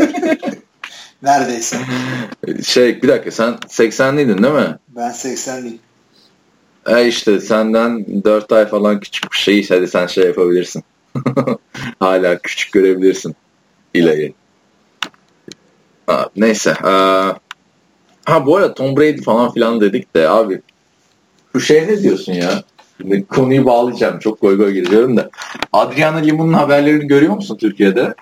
Neredeyse. 1.24 1.78
Şey 2.66 3.02
bir 3.02 3.08
dakika 3.08 3.32
sen 3.32 3.54
80'liydin 3.54 4.44
değil 4.44 4.54
mi? 4.54 4.78
Ben 4.88 5.12
80'liyim. 5.12 5.78
E 6.90 7.08
işte 7.08 7.40
senden 7.40 8.24
4 8.24 8.52
ay 8.52 8.66
falan 8.66 9.00
küçük 9.00 9.32
bir 9.32 9.38
şey 9.38 9.70
hadi 9.70 9.88
sen 9.88 10.08
şey 10.08 10.26
yapabilirsin. 10.26 10.84
Hala 12.00 12.40
küçük 12.40 12.72
görebilirsin 12.72 13.36
İlayı. 13.94 14.34
Neyse. 16.36 16.74
Ee, 16.84 16.90
ha 18.26 18.46
bu 18.46 18.58
arada 18.58 18.74
Tom 18.74 18.98
Brady 18.98 19.22
falan 19.22 19.54
filan 19.54 19.82
dedik 19.82 20.16
de 20.16 20.30
abi 20.30 20.62
şu 21.54 21.60
şey 21.60 21.88
ne 21.88 22.04
diyorsun 22.04 22.34
ya? 22.34 22.64
Şimdi 22.98 23.26
konuyu 23.28 23.66
bağlayacağım. 23.66 24.20
Çok 24.20 24.42
goy 24.42 24.58
goy 24.58 24.72
giriyorum 24.72 25.18
da. 25.18 25.30
Adriana 25.74 26.18
Limon'un 26.18 26.54
haberlerini 26.54 27.08
görüyor 27.08 27.34
musun 27.34 27.58
Türkiye'de? 27.58 28.14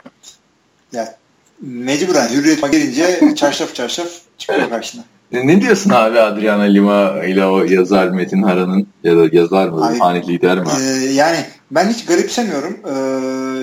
Ya 0.91 1.17
mecburen 1.61 2.29
hürriyet 2.29 2.71
gelince 2.71 3.35
çarşaf 3.35 3.75
çarşaf 3.75 4.07
çıkıyor 4.37 4.69
karşına. 4.69 5.03
Ne 5.31 5.61
diyorsun 5.61 5.89
abi 5.89 6.19
Adriana 6.19 6.63
Lima 6.63 7.23
ile 7.23 7.45
o 7.45 7.63
yazar 7.63 8.07
Metin 8.07 8.43
Hara'nın 8.43 8.87
ya 9.03 9.17
da 9.17 9.27
yazar 9.31 9.69
mı? 9.69 9.95
Hani 9.99 10.27
lider 10.27 10.59
mi? 10.59 10.67
E, 10.81 11.13
yani 11.13 11.37
ben 11.71 11.89
hiç 11.89 12.05
garipsemiyorum. 12.05 12.73
E, 12.73 12.95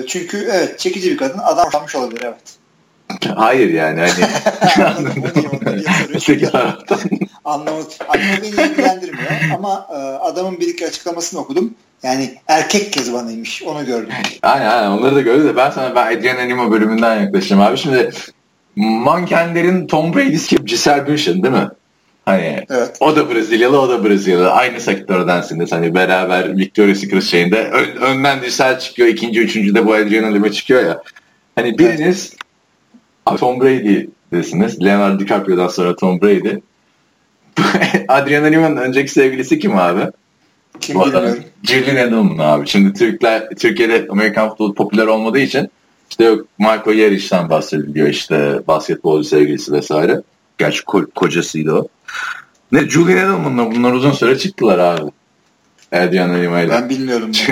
çünkü 0.07 0.49
evet 0.51 0.79
çekici 0.79 1.11
bir 1.11 1.17
kadın. 1.17 1.39
Adam 1.39 1.65
hoşlanmış 1.65 1.95
olabilir 1.95 2.21
evet. 2.25 2.55
Hayır 3.35 3.73
yani 3.73 3.99
hani. 3.99 4.27
Öteki 6.13 6.51
taraftan. 6.51 6.99
Anlamı, 7.45 7.83
anlamı 8.09 8.37
beni 8.41 8.47
ilgilendirmiyor 8.47 9.31
ama 9.55 9.87
e, 9.91 9.95
adamın 9.97 10.59
bir 10.59 10.67
iki 10.67 10.87
açıklamasını 10.87 11.39
okudum. 11.39 11.73
Yani 12.03 12.33
erkek 12.47 12.93
kezbanıymış 12.93 13.63
onu 13.63 13.85
gördüm. 13.85 14.13
Aynen 14.41 14.67
aynen 14.67 14.91
onları 14.91 15.15
da 15.15 15.21
gördüm 15.21 15.47
de 15.47 15.55
ben 15.55 15.69
sana 15.69 15.95
ben 15.95 16.17
Adriana 16.17 16.41
Lima 16.41 16.71
bölümünden 16.71 17.21
yaklaşayım 17.21 17.63
abi. 17.63 17.77
Şimdi 17.77 18.11
mankenlerin 18.75 19.87
Tom 19.87 20.13
Brady'si 20.13 20.55
gibi 20.55 20.65
Giselle 20.65 21.07
Bündchen 21.07 21.43
değil 21.43 21.53
mi? 21.53 21.69
Hani 22.25 22.65
evet. 22.69 22.97
o 22.99 23.15
da 23.15 23.29
Brezilyalı 23.29 23.81
o 23.81 23.89
da 23.89 24.05
Brezilyalı. 24.05 24.51
Aynı 24.51 24.81
sektördensiniz. 24.81 25.71
Hani 25.71 25.95
beraber 25.95 26.57
Victoria's 26.57 26.99
Secret 26.99 27.23
şeyinde 27.23 27.63
ön, 27.63 28.01
önden 28.01 28.41
Giselle 28.41 28.79
çıkıyor. 28.79 29.09
ikinci 29.09 29.41
üçüncü 29.41 29.75
de 29.75 29.85
bu 29.85 29.93
Adriana 29.93 30.27
Lima 30.27 30.51
çıkıyor 30.51 30.85
ya. 30.85 31.01
Hani 31.55 31.77
biriniz 31.77 32.35
evet. 33.29 33.39
Tom 33.39 33.61
Brady 33.61 34.05
desiniz. 34.33 34.83
Leonardo 34.83 35.19
DiCaprio'dan 35.19 35.67
sonra 35.67 35.95
Tom 35.95 36.21
Brady. 36.21 36.55
Adriana 38.07 38.45
Lima'nın 38.45 38.77
önceki 38.77 39.11
sevgilisi 39.11 39.59
kim 39.59 39.77
abi? 39.77 40.01
Kim 40.79 41.01
bilmiyorum. 41.01 41.39
Julian 41.63 41.95
Edelman 41.95 42.37
abi. 42.37 42.67
Şimdi 42.67 42.93
Türkler, 42.93 43.49
Türkiye'de 43.49 44.07
Amerikan 44.09 44.49
futbolu 44.49 44.73
popüler 44.73 45.07
olmadığı 45.07 45.39
için 45.39 45.69
işte 46.15 46.23
yok 46.23 46.47
Marco 46.57 46.91
Yeriş'ten 46.91 47.49
bahsediliyor 47.49 48.07
işte 48.07 48.59
basketbolcu 48.67 49.29
sevgilisi 49.29 49.71
vesaire. 49.71 50.21
Gerçi 50.57 50.81
ko- 50.83 51.11
kocasıydı 51.15 51.73
o. 51.73 51.87
Ne 52.71 52.89
Julian 52.89 53.17
Edelman'la 53.17 53.71
bunlar 53.71 53.93
uzun 53.93 54.11
süre 54.11 54.37
çıktılar 54.37 54.79
abi. 54.79 55.11
Adrian 55.91 56.41
Lima'yla. 56.41 56.81
Ben 56.81 56.89
bilmiyorum. 56.89 57.31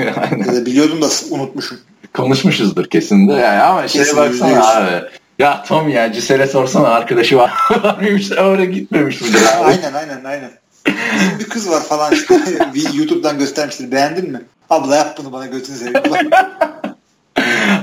ya 0.48 0.56
da 0.56 0.65
biliyordum 0.65 1.02
da 1.02 1.07
unutmuşum. 1.31 1.77
Konuşmuşuzdur 2.14 2.85
kesin 2.85 3.27
de 3.27 3.34
yani 3.34 3.61
ama 3.61 3.88
şeye 3.88 4.15
baksana 4.15 4.68
abi. 4.68 5.06
Ya 5.40 5.64
Tom 5.64 5.90
ya 5.90 6.14
Cisel'e 6.14 6.48
sorsana 6.48 6.88
arkadaşı 6.88 7.38
var 7.38 7.53
mıymış 8.02 8.31
oraya 8.31 8.65
gitmemiş 8.65 9.22
abi? 9.22 9.38
aynen 9.64 9.94
aynen 9.94 10.23
aynen. 10.23 10.52
Bizim 10.88 11.40
bir 11.40 11.49
kız 11.49 11.69
var 11.69 11.84
falan 11.84 12.14
işte. 12.14 12.40
bir 12.73 12.94
YouTube'dan 12.94 13.40
göstermiştir. 13.40 13.91
Beğendin 13.91 14.31
mi? 14.31 14.41
Abla 14.69 14.95
yap 14.95 15.18
bunu 15.18 15.31
bana 15.31 15.45
götünü 15.45 15.76
seveyim. 15.77 16.02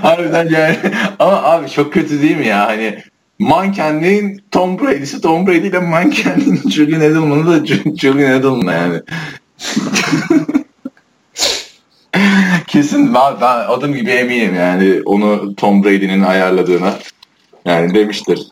Harbiden 0.03 0.49
yani. 0.49 0.77
Ama 1.19 1.43
abi 1.43 1.71
çok 1.71 1.93
kötü 1.93 2.23
değil 2.23 2.37
mi 2.37 2.47
ya? 2.47 2.67
Hani 2.69 2.99
mankenliğin 3.39 4.43
Tom 4.51 4.79
Brady'si 4.79 5.21
Tom 5.21 5.47
Brady 5.47 5.67
ile 5.67 5.79
mankenliğin 5.79 6.61
Julian 6.71 7.01
Edelman'ı 7.01 7.47
da 7.47 7.67
Julian 7.97 8.33
Edelman 8.33 8.73
yani. 8.73 9.01
Kesin 12.67 13.15
ben, 13.15 13.41
ben 13.41 13.57
adım 13.57 13.95
gibi 13.95 14.11
eminim 14.11 14.55
yani 14.55 15.03
onu 15.05 15.55
Tom 15.55 15.85
Brady'nin 15.85 16.23
ayarladığına. 16.23 16.95
Yani 17.65 17.95
demiştir. 17.95 18.47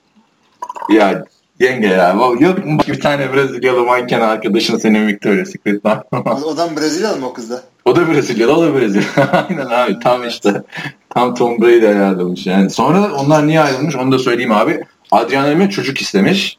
Ya 0.90 1.24
Yenge 1.60 1.86
ya. 1.86 2.16
Yok 2.40 2.66
mu 2.66 2.78
bir 2.88 3.00
tane 3.00 3.32
Brezilyalı 3.32 3.84
manken 3.84 4.20
arkadaşın 4.20 4.78
senin 4.78 5.06
Victoria's 5.08 5.48
Secret'tan? 5.50 6.04
o 6.44 6.56
da 6.56 6.76
Brezilyalı 6.76 7.20
mı 7.20 7.26
o 7.26 7.32
kızda? 7.32 7.62
O 7.84 7.96
da 7.96 8.08
Brezilyalı, 8.08 8.52
o 8.56 8.62
da 8.62 8.74
Brezilyalı. 8.74 9.30
Aynen 9.48 9.66
abi 9.66 9.98
tam 9.98 10.28
işte. 10.28 10.62
Tam 11.10 11.34
Tom 11.34 11.60
Brady 11.62 11.86
ayarlamış 11.88 12.46
yani. 12.46 12.70
Sonra 12.70 13.14
onlar 13.14 13.46
niye 13.46 13.60
ayrılmış 13.60 13.96
onu 13.96 14.12
da 14.12 14.18
söyleyeyim 14.18 14.52
abi. 14.52 14.84
Adrian 15.10 15.46
Lemme 15.46 15.70
çocuk 15.70 16.00
istemiş. 16.00 16.56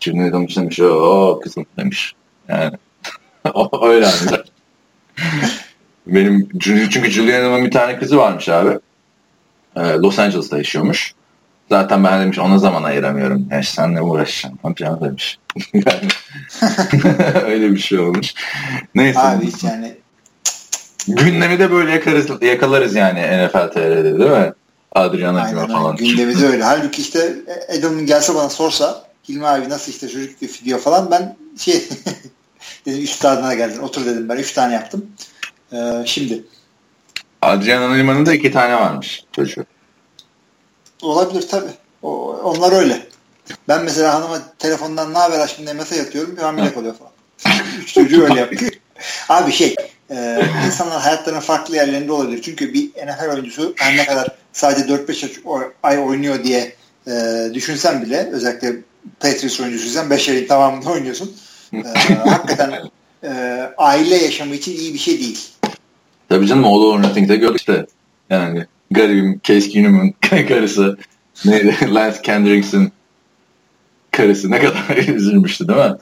Şimdi 0.00 0.30
adam 0.30 0.46
istemiş. 0.46 0.80
O 0.80 1.40
kızım 1.42 1.66
demiş. 1.78 2.14
Yani 2.48 2.76
öyle 3.82 4.06
anlar. 4.06 4.44
Benim 6.06 6.48
çünkü 6.60 7.10
Julian 7.10 7.42
Hanım'ın 7.42 7.66
bir 7.66 7.70
tane 7.70 7.98
kızı 7.98 8.16
varmış 8.16 8.48
abi. 8.48 8.78
Los 9.76 10.18
Angeles'ta 10.18 10.58
yaşıyormuş. 10.58 11.14
Zaten 11.70 12.04
ben 12.04 12.20
demiş 12.20 12.38
ona 12.38 12.58
zaman 12.58 12.82
ayıramıyorum. 12.82 13.48
Ya 13.50 13.62
senle 13.62 14.02
uğraşacağım. 14.02 14.58
Amcam 14.64 15.00
demiş. 15.04 15.38
öyle 17.44 17.72
bir 17.72 17.78
şey 17.78 17.98
olmuş. 17.98 18.34
Neyse. 18.94 19.20
Abi 19.20 19.46
hiç 19.46 19.64
yani 19.64 19.94
Gündemi 21.16 21.58
de 21.58 21.72
böyle 21.72 21.92
yakarız, 21.92 22.26
yakalarız 22.42 22.94
yani 22.94 23.20
NFL 23.20 23.72
TR'de 23.72 24.18
değil 24.18 24.30
mi? 24.30 24.52
Adrian 24.92 25.34
Acima 25.34 25.66
falan. 25.66 25.96
Gündemi 25.96 26.40
de 26.40 26.46
öyle. 26.46 26.64
Halbuki 26.64 27.02
işte 27.02 27.36
Edelman 27.68 28.06
gelse 28.06 28.34
bana 28.34 28.48
sorsa 28.48 29.10
Hilmi 29.28 29.46
abi 29.46 29.68
nasıl 29.68 29.92
işte 29.92 30.08
çocuk 30.08 30.42
video 30.42 30.78
falan 30.78 31.10
ben 31.10 31.36
şey 31.58 31.88
dedim 32.86 33.04
üstadına 33.04 33.54
geldin 33.54 33.78
otur 33.78 34.06
dedim 34.06 34.28
ben 34.28 34.36
üç 34.36 34.52
tane 34.52 34.74
yaptım. 34.74 35.06
Ee, 35.72 36.02
şimdi 36.06 36.44
Adrian 37.42 37.82
Anima'nın 37.82 38.26
da 38.26 38.34
iki 38.34 38.52
tane 38.52 38.74
varmış 38.74 39.24
çocuğu. 39.32 39.64
Olabilir 41.02 41.48
tabi. 41.48 41.66
Onlar 42.42 42.72
öyle. 42.72 43.06
Ben 43.68 43.84
mesela 43.84 44.14
hanıma 44.14 44.38
telefondan 44.58 45.14
ne 45.14 45.18
haber 45.18 45.38
aşkım 45.38 45.64
diye 45.64 45.74
mesaj 45.74 45.98
atıyorum 45.98 46.36
bir 46.36 46.42
hamile 46.42 46.74
kalıyor 46.74 46.94
falan. 46.94 47.12
Üç 47.80 47.94
çocuğu 47.94 48.22
öyle 48.22 48.40
yapıyor. 48.40 48.72
Abi 49.28 49.52
şey 49.52 49.76
e, 50.10 50.42
insanlar 50.66 51.00
hayatlarının 51.00 51.40
farklı 51.40 51.76
yerlerinde 51.76 52.12
olabilir. 52.12 52.42
Çünkü 52.42 52.74
bir 52.74 52.88
NFL 52.88 53.32
oyuncusu 53.34 53.74
her 53.76 53.96
ne 53.96 54.04
kadar 54.04 54.28
sadece 54.52 54.92
4-5 54.94 55.70
ay 55.82 55.98
oynuyor 55.98 56.44
diye 56.44 56.72
e, 57.06 57.12
düşünsen 57.54 58.02
bile 58.02 58.28
özellikle 58.32 58.76
Patriots 59.20 59.60
oyuncusuysan 59.60 60.10
5 60.10 60.28
ayın 60.28 60.46
tamamında 60.46 60.90
oynuyorsun. 60.90 61.32
E, 61.72 62.14
hakikaten 62.14 62.72
e, 63.24 63.30
aile 63.78 64.16
yaşamı 64.16 64.54
için 64.54 64.76
iyi 64.76 64.94
bir 64.94 64.98
şey 64.98 65.20
değil. 65.20 65.48
Tabii 66.28 66.46
canım 66.46 66.64
All 66.64 66.82
or 66.82 67.02
Nothing'de 67.02 67.36
gördük 67.36 67.60
işte. 67.60 67.86
Yani 68.30 68.66
garibim 68.90 69.40
Case 69.44 69.68
Keenum'un 69.68 70.14
karısı 70.48 70.98
neydi? 71.44 71.76
Lance 71.94 72.22
Kendricks'in 72.22 72.92
karısı 74.10 74.50
ne 74.50 74.60
kadar 74.60 74.96
üzülmüştü 75.16 75.68
değil 75.68 75.78
mi? 75.78 75.96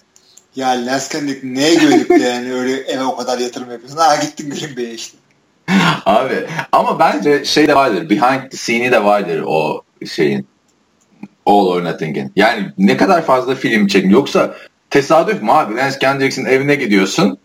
Ya 0.56 0.68
Lance 0.68 1.04
Kendrick 1.12 1.40
neye 1.42 1.74
güvenip 1.74 2.10
de 2.10 2.22
yani 2.22 2.52
öyle 2.52 2.76
eve 2.76 3.04
o 3.04 3.16
kadar 3.16 3.38
yatırım 3.38 3.70
yapıyorsun? 3.70 3.98
Ha 3.98 4.16
gittin 4.16 4.50
Green 4.50 4.76
Bay'e 4.76 4.94
işte. 4.94 5.18
Abi 6.06 6.46
ama 6.72 6.98
bence 6.98 7.44
şey 7.44 7.68
de 7.68 7.74
vardır. 7.74 8.10
Behind 8.10 8.50
the 8.50 8.56
scene'i 8.56 8.92
de 8.92 9.04
vardır 9.04 9.42
o 9.46 9.82
şeyin. 10.06 10.46
All 11.46 11.66
or 11.66 11.84
Nothing'in. 11.84 12.32
Yani 12.36 12.72
ne 12.78 12.96
kadar 12.96 13.22
fazla 13.24 13.54
film 13.54 13.86
çekin. 13.86 14.10
Yoksa 14.10 14.54
tesadüf 14.90 15.42
mü 15.42 15.50
abi? 15.50 15.76
Lance 15.76 15.98
Kendricks'in 15.98 16.44
evine 16.44 16.74
gidiyorsun. 16.74 17.38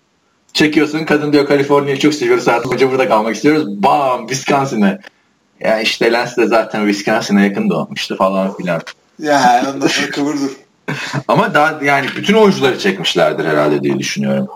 Çekiyorsun. 0.53 1.05
Kadın 1.05 1.33
diyor 1.33 1.47
Kaliforniya'yı 1.47 1.99
çok 1.99 2.13
seviyoruz. 2.13 2.47
Hayatım 2.47 2.69
boyunca 2.69 2.91
burada 2.91 3.07
kalmak 3.07 3.35
istiyoruz. 3.35 3.83
Bam 3.83 4.27
Wisconsin'e. 4.27 4.99
Ya 5.59 5.79
işte 5.81 6.11
Lance 6.11 6.35
de 6.37 6.47
zaten 6.47 6.87
Wisconsin'e 6.87 7.43
yakın 7.43 7.69
doğmuştu 7.69 8.17
falan 8.17 8.57
filan. 8.57 8.81
Ya 9.19 9.65
ondan 9.75 9.87
sonra 9.87 10.09
kıvırdır. 10.09 10.51
Ama 11.27 11.53
daha 11.53 11.79
yani 11.83 12.07
bütün 12.15 12.33
oyuncuları 12.33 12.79
çekmişlerdir 12.79 13.45
herhalde 13.45 13.83
diye 13.83 13.99
düşünüyorum. 13.99 14.47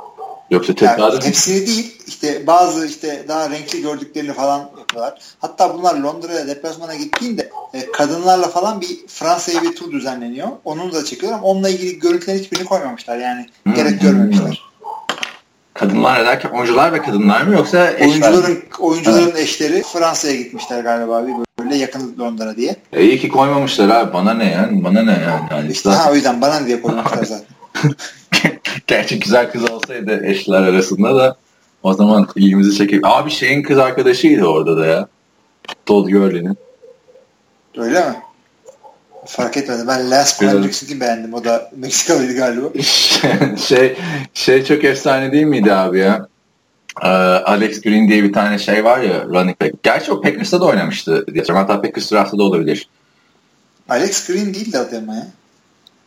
Yoksa 0.51 0.75
tesadüf 0.75 1.13
yani 1.13 1.25
hepsini 1.25 1.67
değil 1.67 1.97
işte 2.07 2.47
bazı 2.47 2.87
işte 2.87 3.25
daha 3.27 3.49
renkli 3.49 3.81
gördüklerini 3.81 4.33
falan 4.33 4.59
yapıyorlar. 4.79 5.19
Hatta 5.39 5.73
bunlar 5.73 5.95
Londra'ya 5.95 6.47
deplasmana 6.47 6.95
gittiğinde 6.95 7.49
e, 7.73 7.91
kadınlarla 7.91 8.47
falan 8.47 8.81
bir 8.81 9.07
Fransa'ya 9.07 9.63
bir 9.63 9.75
tur 9.75 9.91
düzenleniyor. 9.91 10.47
Onu 10.65 10.91
da 10.93 11.05
çekiyorlar 11.05 11.37
ama 11.39 11.47
onunla 11.47 11.69
ilgili 11.69 11.99
görüntülerin 11.99 12.39
hiçbirini 12.39 12.65
koymamışlar. 12.65 13.17
Yani 13.17 13.45
hmm. 13.63 13.73
gerek 13.73 14.01
görmemişler. 14.01 14.61
Kadınlar 15.79 16.19
ederken 16.21 16.49
oyuncular 16.49 16.93
ve 16.93 17.01
kadınlar 17.01 17.41
mı 17.41 17.53
yoksa 17.53 17.91
eşler 17.91 18.07
Oyuncuların, 18.07 18.51
mi? 18.51 18.59
oyuncuların 18.79 19.23
evet. 19.23 19.37
eşleri 19.37 19.83
Fransa'ya 19.83 20.35
gitmişler 20.35 20.83
galiba 20.83 21.27
bir 21.27 21.33
böyle 21.63 21.75
yakın 21.75 22.15
Londra 22.19 22.55
diye. 22.55 22.75
E 22.93 23.03
iyi 23.03 23.19
ki 23.19 23.29
koymamışlar 23.29 23.89
abi. 23.89 24.13
Bana 24.13 24.33
ne 24.33 24.51
yani? 24.51 24.83
Bana 24.83 25.03
ne 25.03 25.11
yani? 25.11 25.41
yani 25.51 25.71
işte 25.71 25.89
ha 25.89 26.11
o 26.11 26.15
yüzden 26.15 26.41
bana 26.41 26.59
ne 26.59 26.67
diye 26.67 26.81
koymuşlar 26.81 27.23
zaten. 27.23 27.47
Gerçi 28.87 29.19
güzel 29.19 29.51
kız 29.51 29.71
olsaydı 29.71 30.25
eşler 30.25 30.61
arasında 30.61 31.15
da 31.15 31.37
o 31.83 31.93
zaman 31.93 32.27
ilgimizi 32.35 32.77
çekip 32.77 33.05
abi 33.05 33.29
şeyin 33.29 33.63
kız 33.63 33.77
arkadaşıydı 33.77 34.45
orada 34.45 34.77
da 34.77 34.85
ya. 34.85 35.07
Todd 35.85 36.09
Gurley'nin. 36.09 36.57
Öyle 37.77 37.99
mi? 37.99 38.15
Fark 39.27 39.57
etmedi. 39.57 39.83
Ben 39.87 40.11
Last 40.11 40.41
Hendricks'i 40.41 40.99
beğendim. 40.99 41.33
O 41.33 41.43
da 41.43 41.71
Meksikalıydı 41.75 42.35
galiba. 42.35 42.67
şey 43.57 43.97
şey 44.33 44.65
çok 44.65 44.83
efsane 44.83 45.31
değil 45.31 45.45
miydi 45.45 45.73
abi 45.73 45.99
ya? 45.99 46.27
Ee, 47.03 47.07
Alex 47.07 47.81
Green 47.81 48.07
diye 48.07 48.23
bir 48.23 48.33
tane 48.33 48.59
şey 48.59 48.83
var 48.83 48.99
ya 48.99 49.23
running 49.23 49.61
back. 49.61 49.83
Gerçi 49.83 50.11
o 50.11 50.21
Packers'ta 50.21 50.61
da 50.61 50.65
oynamıştı 50.65 51.25
diyeceğim. 51.33 51.61
Hatta 51.61 51.81
Packers 51.81 52.11
draft'ta 52.11 52.37
da 52.37 52.43
olabilir. 52.43 52.89
Alex 53.89 54.27
Green 54.27 54.53
değil 54.53 54.73
de 54.73 54.77
adı 54.77 54.95
ya. 54.95 55.27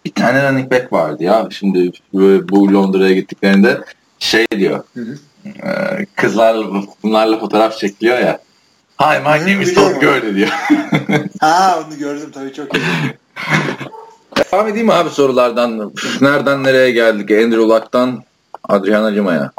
Bir 0.05 0.12
tane 0.12 0.48
running 0.48 0.72
back 0.72 0.92
vardı 0.92 1.24
ya. 1.24 1.48
Şimdi 1.51 1.92
bu 2.12 2.74
Londra'ya 2.74 3.14
gittiklerinde 3.14 3.80
şey 4.18 4.47
diyor. 4.51 4.84
Hı 4.94 5.01
hı. 5.01 5.18
E, 5.68 6.06
kızlar 6.16 6.56
bunlarla 7.02 7.38
fotoğraf 7.38 7.78
çekiliyor 7.78 8.18
ya. 8.18 8.38
Hi 9.01 9.18
my 9.18 9.39
name 9.39 9.62
is 9.62 9.74
Todd 9.74 10.01
Gurley 10.01 10.35
diyor. 10.35 10.48
ha 11.40 11.85
onu 11.86 11.98
gördüm 11.98 12.31
tabii 12.35 12.52
çok 12.52 12.77
iyi. 12.77 12.82
Devam 14.36 14.68
edeyim 14.68 14.86
mi 14.86 14.93
abi 14.93 15.10
sorulardan? 15.10 15.93
Nereden 16.20 16.64
nereye 16.64 16.90
geldik? 16.90 17.31
Andrew 17.31 17.62
Luck'tan 17.62 18.22
Adrian 18.68 19.05
Acıma'ya. 19.05 19.52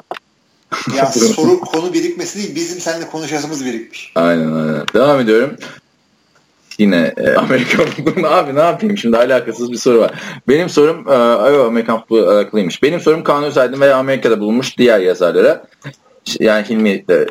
Ya 0.97 1.05
soru 1.35 1.59
konu 1.59 1.93
birikmesi 1.93 2.39
değil 2.39 2.55
bizim 2.55 2.79
seninle 2.79 3.07
konuşasımız 3.07 3.65
birikmiş. 3.65 4.11
Aynen 4.15 4.51
aynen. 4.51 4.85
Devam 4.93 5.19
ediyorum. 5.19 5.55
Yine 6.77 7.13
e, 7.17 7.33
Amerikan 7.33 7.85
futbolu 7.85 8.27
abi 8.33 8.55
ne 8.55 8.61
yapayım 8.61 8.97
şimdi 8.97 9.17
alakasız 9.17 9.71
bir 9.71 9.77
soru 9.77 9.99
var. 9.99 10.11
Benim 10.47 10.69
sorum 10.69 11.09
e, 11.09 11.13
Amerikan 11.65 11.99
futbolu 11.99 12.29
alakalıymış. 12.29 12.83
Benim 12.83 12.99
sorum 12.99 13.23
Kanun 13.23 13.49
Saydın 13.49 13.81
veya 13.81 13.97
Amerika'da 13.97 14.39
bulunmuş 14.39 14.77
diğer 14.77 14.99
yazarlara. 14.99 15.63
Yani 16.39 16.69
Hilmi 16.69 17.07
de 17.07 17.27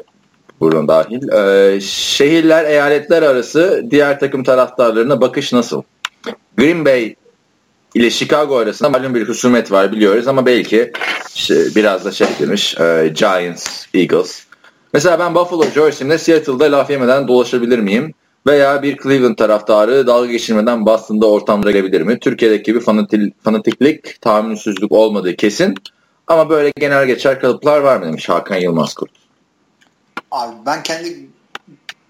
buradan 0.60 0.88
dahil. 0.88 1.28
E, 1.32 1.80
şehirler, 1.80 2.64
eyaletler 2.64 3.22
arası 3.22 3.84
diğer 3.90 4.20
takım 4.20 4.44
taraftarlarına 4.44 5.20
bakış 5.20 5.52
nasıl? 5.52 5.82
Green 6.56 6.84
Bay 6.84 7.14
ile 7.94 8.10
Chicago 8.10 8.56
arasında 8.56 8.88
malum 8.88 9.14
bir 9.14 9.28
husumet 9.28 9.72
var 9.72 9.92
biliyoruz 9.92 10.28
ama 10.28 10.46
belki 10.46 10.92
işte 11.34 11.54
biraz 11.76 12.04
da 12.04 12.12
şey 12.12 12.26
demiş 12.40 12.80
e, 12.80 13.12
Giants, 13.14 13.86
Eagles. 13.94 14.44
Mesela 14.92 15.18
ben 15.18 15.34
Buffalo 15.34 15.64
Jersey'imde 15.74 16.18
Seattle'da 16.18 16.72
laf 16.72 16.90
yemeden 16.90 17.28
dolaşabilir 17.28 17.78
miyim? 17.78 18.14
Veya 18.46 18.82
bir 18.82 18.96
Cleveland 18.96 19.36
taraftarı 19.36 20.06
dalga 20.06 20.32
geçirmeden 20.32 20.86
Boston'da 20.86 21.30
ortamda 21.30 21.70
gelebilir 21.70 22.00
mi? 22.00 22.18
Türkiye'deki 22.18 22.62
gibi 22.62 22.80
fanatik, 22.80 23.44
fanatiklik, 23.44 24.20
tahammülsüzlük 24.20 24.92
olmadığı 24.92 25.36
kesin. 25.36 25.74
Ama 26.26 26.50
böyle 26.50 26.72
genel 26.76 27.06
geçer 27.06 27.40
kalıplar 27.40 27.80
var 27.80 27.96
mı 27.96 28.06
demiş 28.06 28.28
Hakan 28.28 28.56
Yılmaz 28.56 28.94
Kurt. 28.94 29.19
Abi 30.30 30.56
ben 30.66 30.82
kendi 30.82 31.30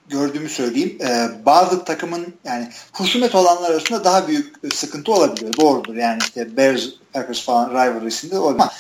gördüğümü 0.09 0.49
söyleyeyim. 0.49 0.99
Ee, 1.01 1.29
bazı 1.47 1.85
takımın 1.85 2.35
yani 2.45 2.69
husumet 2.93 3.35
olanlar 3.35 3.71
arasında 3.71 4.05
daha 4.05 4.29
büyük 4.29 4.75
sıkıntı 4.75 5.13
olabiliyor. 5.13 5.57
Doğrudur. 5.57 5.95
Yani 5.95 6.19
işte 6.23 6.57
Bears, 6.57 6.83
Packers 7.13 7.45
falan 7.45 7.71
rivalry'sinde 7.71 8.39
olabilir. 8.39 8.63
Ama 8.63 8.73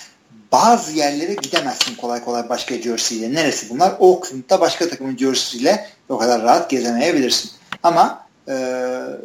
bazı 0.53 0.93
yerlere 0.93 1.35
gidemezsin 1.35 1.95
kolay 1.95 2.25
kolay 2.25 2.49
başka 2.49 2.75
jersey 2.75 3.19
ile. 3.19 3.35
Neresi 3.35 3.71
bunlar? 3.71 3.93
Oakland'da 3.99 4.61
başka 4.61 4.89
takımın 4.89 5.17
jersey 5.17 5.61
ile 5.61 5.87
o 6.09 6.19
kadar 6.19 6.43
rahat 6.43 6.71
gezemeyebilirsin. 6.71 7.51
Ama 7.83 8.27
e, 8.49 8.55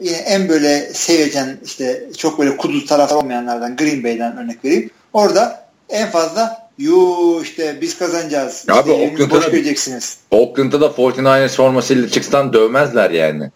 yine 0.02 0.18
en 0.18 0.50
böyle 0.50 0.94
sevecen 0.94 1.58
işte 1.66 2.10
çok 2.18 2.40
böyle 2.40 2.58
kudu 2.58 2.86
taraftar 2.86 3.16
olmayanlardan 3.16 3.76
Green 3.76 4.04
Bay'den 4.04 4.38
örnek 4.38 4.66
vereyim. 4.66 4.90
Orada 5.14 5.66
en 5.90 6.12
fazla 6.12 6.65
Yu 6.78 7.40
işte 7.44 7.78
biz 7.82 7.98
kazanacağız. 7.98 8.66
Abi 8.70 8.92
işte 8.92 8.92
Oakland'da 8.92 9.36
boş 9.36 9.46
göreceksiniz. 9.46 10.18
Oakland'da 10.32 10.82
da 10.82 10.86
49ers 10.86 11.56
formasıyla 11.56 12.10
çıksan 12.10 12.54
dövmezler 12.54 13.12
yani. 13.12 13.52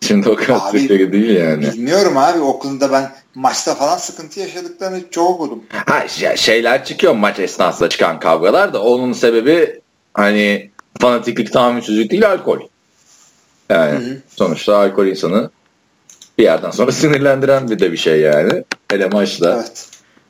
Şimdi 0.00 0.28
o 0.28 0.34
kadar 0.34 0.70
Türkiye 0.70 1.12
değil 1.12 1.36
yani. 1.36 1.72
Bilmiyorum 1.72 2.16
abi 2.16 2.40
Oakland'da 2.40 2.92
ben 2.92 3.10
maçta 3.34 3.74
falan 3.74 3.96
sıkıntı 3.96 4.40
yaşadıklarını 4.40 5.00
çok 5.10 5.30
okudum. 5.30 5.62
Ha 5.86 6.08
şeyler 6.36 6.84
çıkıyor 6.84 7.14
maç 7.14 7.38
esnasında 7.38 7.88
çıkan 7.88 8.20
kavgalar 8.20 8.72
da 8.72 8.82
onun 8.82 9.12
sebebi 9.12 9.80
hani 10.14 10.70
fanatiklik 11.00 11.52
tahammülsüzlük 11.52 12.10
değil 12.10 12.30
alkol. 12.30 12.60
Yani 13.70 13.92
hı 13.92 14.10
hı. 14.10 14.18
sonuçta 14.36 14.76
alkol 14.76 15.06
insanı 15.06 15.50
bir 16.38 16.42
yerden 16.42 16.70
sonra 16.70 16.92
sinirlendiren 16.92 17.70
bir 17.70 17.78
de 17.78 17.92
bir 17.92 17.96
şey 17.96 18.20
yani. 18.20 18.64
Hele 18.90 19.08
maçta. 19.08 19.54
Evet. 19.54 19.88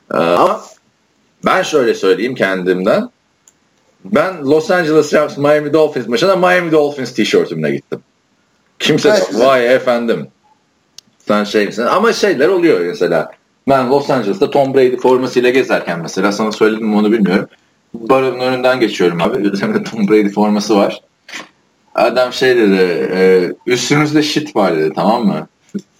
Ama 0.09 0.61
ben 1.45 1.61
şöyle 1.63 1.93
söyleyeyim 1.93 2.35
kendimden. 2.35 3.09
Ben 4.05 4.45
Los 4.45 4.71
Angeles 4.71 5.13
Rams 5.13 5.37
Miami 5.37 5.73
Dolphins 5.73 6.07
maçına 6.07 6.35
Miami 6.35 6.71
Dolphins 6.71 7.13
tişörtümle 7.13 7.71
gittim. 7.71 7.99
Kimse 8.79 9.09
evet. 9.09 9.29
vay 9.33 9.75
efendim 9.75 10.27
sen 11.27 11.43
şey 11.43 11.65
misin? 11.65 11.83
Ama 11.83 12.13
şeyler 12.13 12.47
oluyor 12.47 12.79
mesela. 12.79 13.31
Ben 13.67 13.89
Los 13.89 14.09
Angeles'ta 14.09 14.49
Tom 14.49 14.73
Brady 14.73 14.97
formasıyla 14.97 15.49
gezerken 15.49 15.99
mesela 16.01 16.31
sana 16.31 16.51
söyledim 16.51 16.87
mi 16.87 16.95
onu 16.95 17.11
bilmiyorum. 17.11 17.49
Barın 17.93 18.39
önünden 18.39 18.79
geçiyorum 18.79 19.21
abi. 19.21 19.47
Üzerimde 19.47 19.83
Tom 19.83 20.07
Brady 20.07 20.29
forması 20.29 20.75
var. 20.75 21.01
Adam 21.95 22.33
şey 22.33 22.57
dedi 22.57 23.09
e, 23.13 23.51
üstünüzde 23.65 24.23
shit 24.23 24.55
var 24.55 24.77
dedi 24.77 24.91
tamam 24.95 25.25
mı? 25.25 25.47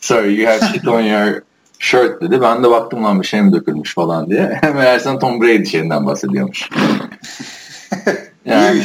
Sir 0.01 0.23
you 0.23 0.47
have 0.47 0.59
shit 0.59 0.87
on 0.87 1.01
your 1.01 1.41
shirt 1.79 2.21
dedi. 2.21 2.41
Ben 2.41 2.63
de 2.63 2.69
baktım 2.69 3.03
lan 3.03 3.21
bir 3.21 3.27
şey 3.27 3.41
mi 3.41 3.53
dökülmüş 3.53 3.93
falan 3.93 4.29
diye. 4.29 4.61
Meğerse 4.75 5.19
Tom 5.19 5.41
Brady 5.41 5.65
şeyinden 5.65 6.05
bahsediyormuş. 6.05 6.69
yani, 8.45 8.83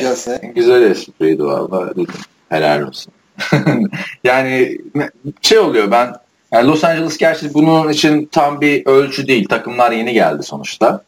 güzel 0.55 0.83
espriydi 0.83 1.45
valla 1.45 1.91
dedim. 1.91 2.15
Helal 2.49 2.83
olsun. 2.83 3.13
yani 4.25 4.79
şey 5.43 5.59
oluyor 5.59 5.91
ben 5.91 6.15
yani 6.53 6.69
Los 6.69 6.85
Angeles 6.85 7.19
gerçi 7.19 7.55
bunun 7.55 7.89
için 7.89 8.29
tam 8.33 8.61
bir 8.61 8.87
ölçü 8.87 9.27
değil. 9.27 9.49
Takımlar 9.49 9.93
yeni 9.93 10.13
geldi 10.13 10.43
sonuçta. 10.43 11.05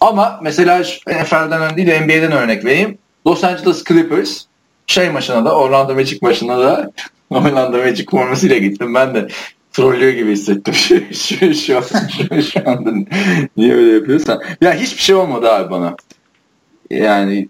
Ama 0.00 0.40
mesela 0.42 0.78
NFL'den 1.08 1.76
değil 1.76 2.00
NBA'den 2.00 2.32
örnek 2.32 2.64
vereyim. 2.64 2.98
Los 3.26 3.44
Angeles 3.44 3.84
Clippers 3.84 4.42
şey 4.86 5.10
maçına 5.10 5.44
da 5.44 5.56
Orlando 5.56 5.94
Magic 5.94 6.18
maçına 6.22 6.58
da 6.58 6.90
Orlando 7.30 7.78
Magic 7.78 8.06
formasıyla 8.10 8.58
gittim. 8.58 8.94
Ben 8.94 9.14
de 9.14 9.28
trollüyor 9.76 10.12
gibi 10.12 10.32
hissettim 10.32 10.74
şu, 10.74 11.14
şu, 11.14 11.54
şu, 11.54 11.54
şu, 11.54 12.42
şu 12.52 12.70
anda. 12.70 12.90
Niye 13.56 13.74
öyle 13.74 13.92
yapıyorsan. 13.92 14.42
Ya 14.60 14.74
hiçbir 14.74 15.02
şey 15.02 15.14
olmadı 15.14 15.52
abi 15.52 15.70
bana. 15.70 15.96
Yani 16.90 17.48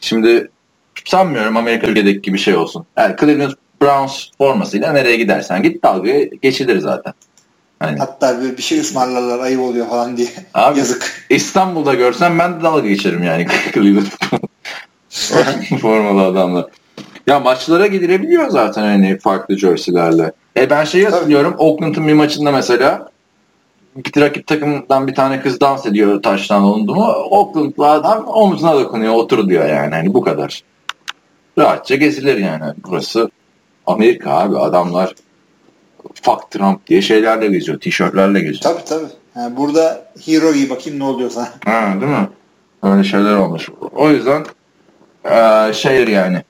şimdi 0.00 0.50
sanmıyorum 1.04 1.56
Amerika 1.56 1.86
Türkiye'deki 1.86 2.22
gibi 2.22 2.38
şey 2.38 2.56
olsun. 2.56 2.86
Yani 2.96 3.16
Cleveland 3.20 3.52
Browns 3.82 4.26
formasıyla 4.38 4.92
nereye 4.92 5.16
gidersen 5.16 5.62
git 5.62 5.82
dalga 5.82 6.12
geçilir 6.22 6.78
zaten. 6.78 7.12
Hani. 7.78 7.98
Hatta 7.98 8.42
bir, 8.42 8.56
bir 8.56 8.62
şey 8.62 8.80
ısmarlarlar 8.80 9.38
ayıp 9.38 9.60
oluyor 9.60 9.88
falan 9.88 10.16
diye. 10.16 10.28
Abi, 10.54 10.78
Yazık. 10.78 11.26
İstanbul'da 11.30 11.94
görsem 11.94 12.38
ben 12.38 12.60
de 12.60 12.62
dalga 12.62 12.88
geçerim 12.88 13.22
yani 13.22 13.46
Cleveland 13.74 14.06
formalı 15.80 16.22
adamla. 16.22 16.68
Ya 17.26 17.40
maçlara 17.40 17.86
gidilebiliyor 17.86 18.48
zaten 18.48 18.82
hani 18.82 19.18
farklı 19.18 19.58
jerseylerle. 19.58 20.32
E 20.56 20.70
ben 20.70 20.84
şeyi 20.84 21.04
hatırlıyorum 21.04 21.54
Oakland'ın 21.58 22.08
bir 22.08 22.12
maçında 22.12 22.52
mesela 22.52 23.08
bir 23.96 24.20
rakip 24.20 24.46
takımdan 24.46 25.06
bir 25.06 25.14
tane 25.14 25.40
kız 25.40 25.60
dans 25.60 25.86
ediyor 25.86 26.22
taştan 26.22 26.62
olundu 26.62 26.94
mu 26.94 27.04
Oakland'lı 27.30 27.90
adam 27.90 28.26
omzuna 28.26 28.74
dokunuyor 28.74 29.14
otur 29.14 29.48
diyor 29.48 29.68
yani 29.68 29.94
hani 29.94 30.14
bu 30.14 30.22
kadar. 30.22 30.62
Rahatça 31.58 31.96
gezilir 31.96 32.36
yani 32.36 32.64
burası 32.86 33.30
Amerika 33.86 34.30
abi 34.30 34.58
adamlar 34.58 35.14
fuck 36.22 36.50
Trump 36.50 36.86
diye 36.86 37.02
şeylerle 37.02 37.46
geziyor 37.46 37.80
tişörtlerle 37.80 38.40
geziyor. 38.40 38.60
Tabii 38.62 38.84
tabii. 38.84 39.10
Yani 39.36 39.56
burada 39.56 40.12
hero 40.26 40.52
gibi 40.52 40.70
bakayım 40.70 40.98
ne 40.98 41.04
oluyor 41.04 41.30
sana. 41.30 41.48
Ha, 41.64 42.00
değil 42.00 42.12
mi? 42.12 42.28
Öyle 42.82 43.04
şeyler 43.04 43.36
olmuş. 43.36 43.68
O 43.94 44.10
yüzden 44.10 44.46
ee, 45.24 45.72
şey 45.72 46.08
yani 46.08 46.42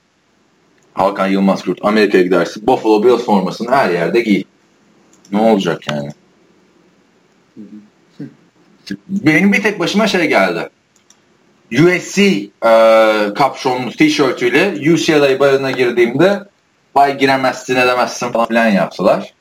Hakan 0.97 1.27
Yılmaz 1.27 1.63
Kurt 1.63 1.85
Amerika'ya 1.85 2.23
gidersin 2.23 2.67
Buffalo 2.67 3.03
Bills 3.03 3.25
formasını 3.25 3.71
her 3.71 3.89
yerde 3.89 4.21
giy. 4.21 4.43
Ne 5.31 5.41
olacak 5.41 5.87
yani? 5.87 6.09
Benim 9.09 9.53
bir 9.53 9.63
tek 9.63 9.79
başıma 9.79 10.07
şey 10.07 10.27
geldi. 10.27 10.69
USC 11.71 12.21
e, 12.65 12.71
kapşonlu 13.35 13.91
tişörtüyle 13.91 14.93
UCLA 14.93 15.39
barına 15.39 15.71
girdiğimde 15.71 16.43
vay 16.95 17.17
giremezsin 17.17 17.75
edemezsin 17.75 18.31
falan 18.31 18.47
filan 18.47 18.67
yaptılar. 18.67 19.33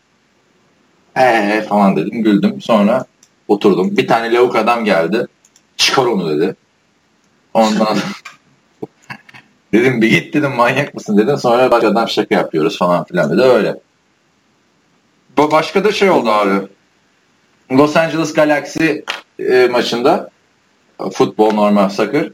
Eee 1.17 1.67
falan 1.69 1.97
dedim 1.97 2.23
güldüm. 2.23 2.61
Sonra 2.61 3.05
oturdum. 3.49 3.97
Bir 3.97 4.07
tane 4.07 4.33
lavuk 4.35 4.57
adam 4.57 4.85
geldi. 4.85 5.27
Çıkar 5.77 6.07
onu 6.07 6.37
dedi. 6.37 6.57
Ondan 7.55 7.99
dedim 9.73 10.03
bir 10.03 10.11
git 10.11 10.35
dedim 10.35 10.53
manyak 10.53 10.95
mısın 10.95 11.19
dedim. 11.19 11.37
Sonra 11.37 11.71
bak 11.71 11.85
adam 11.85 12.09
şaka 12.09 12.35
yapıyoruz 12.35 12.79
falan 12.79 13.05
filan 13.05 13.31
dedi. 13.31 13.43
Öyle. 13.43 13.77
Başka 15.39 15.85
da 15.85 15.93
şey 15.93 16.11
oldu 16.11 16.31
abi. 16.31 16.67
Los 17.73 17.97
Angeles 17.97 18.33
Galaxy 18.33 18.87
e, 19.39 19.69
maçında 19.71 20.31
futbol 21.13 21.55
normal 21.55 21.89
soccer. 21.89 22.31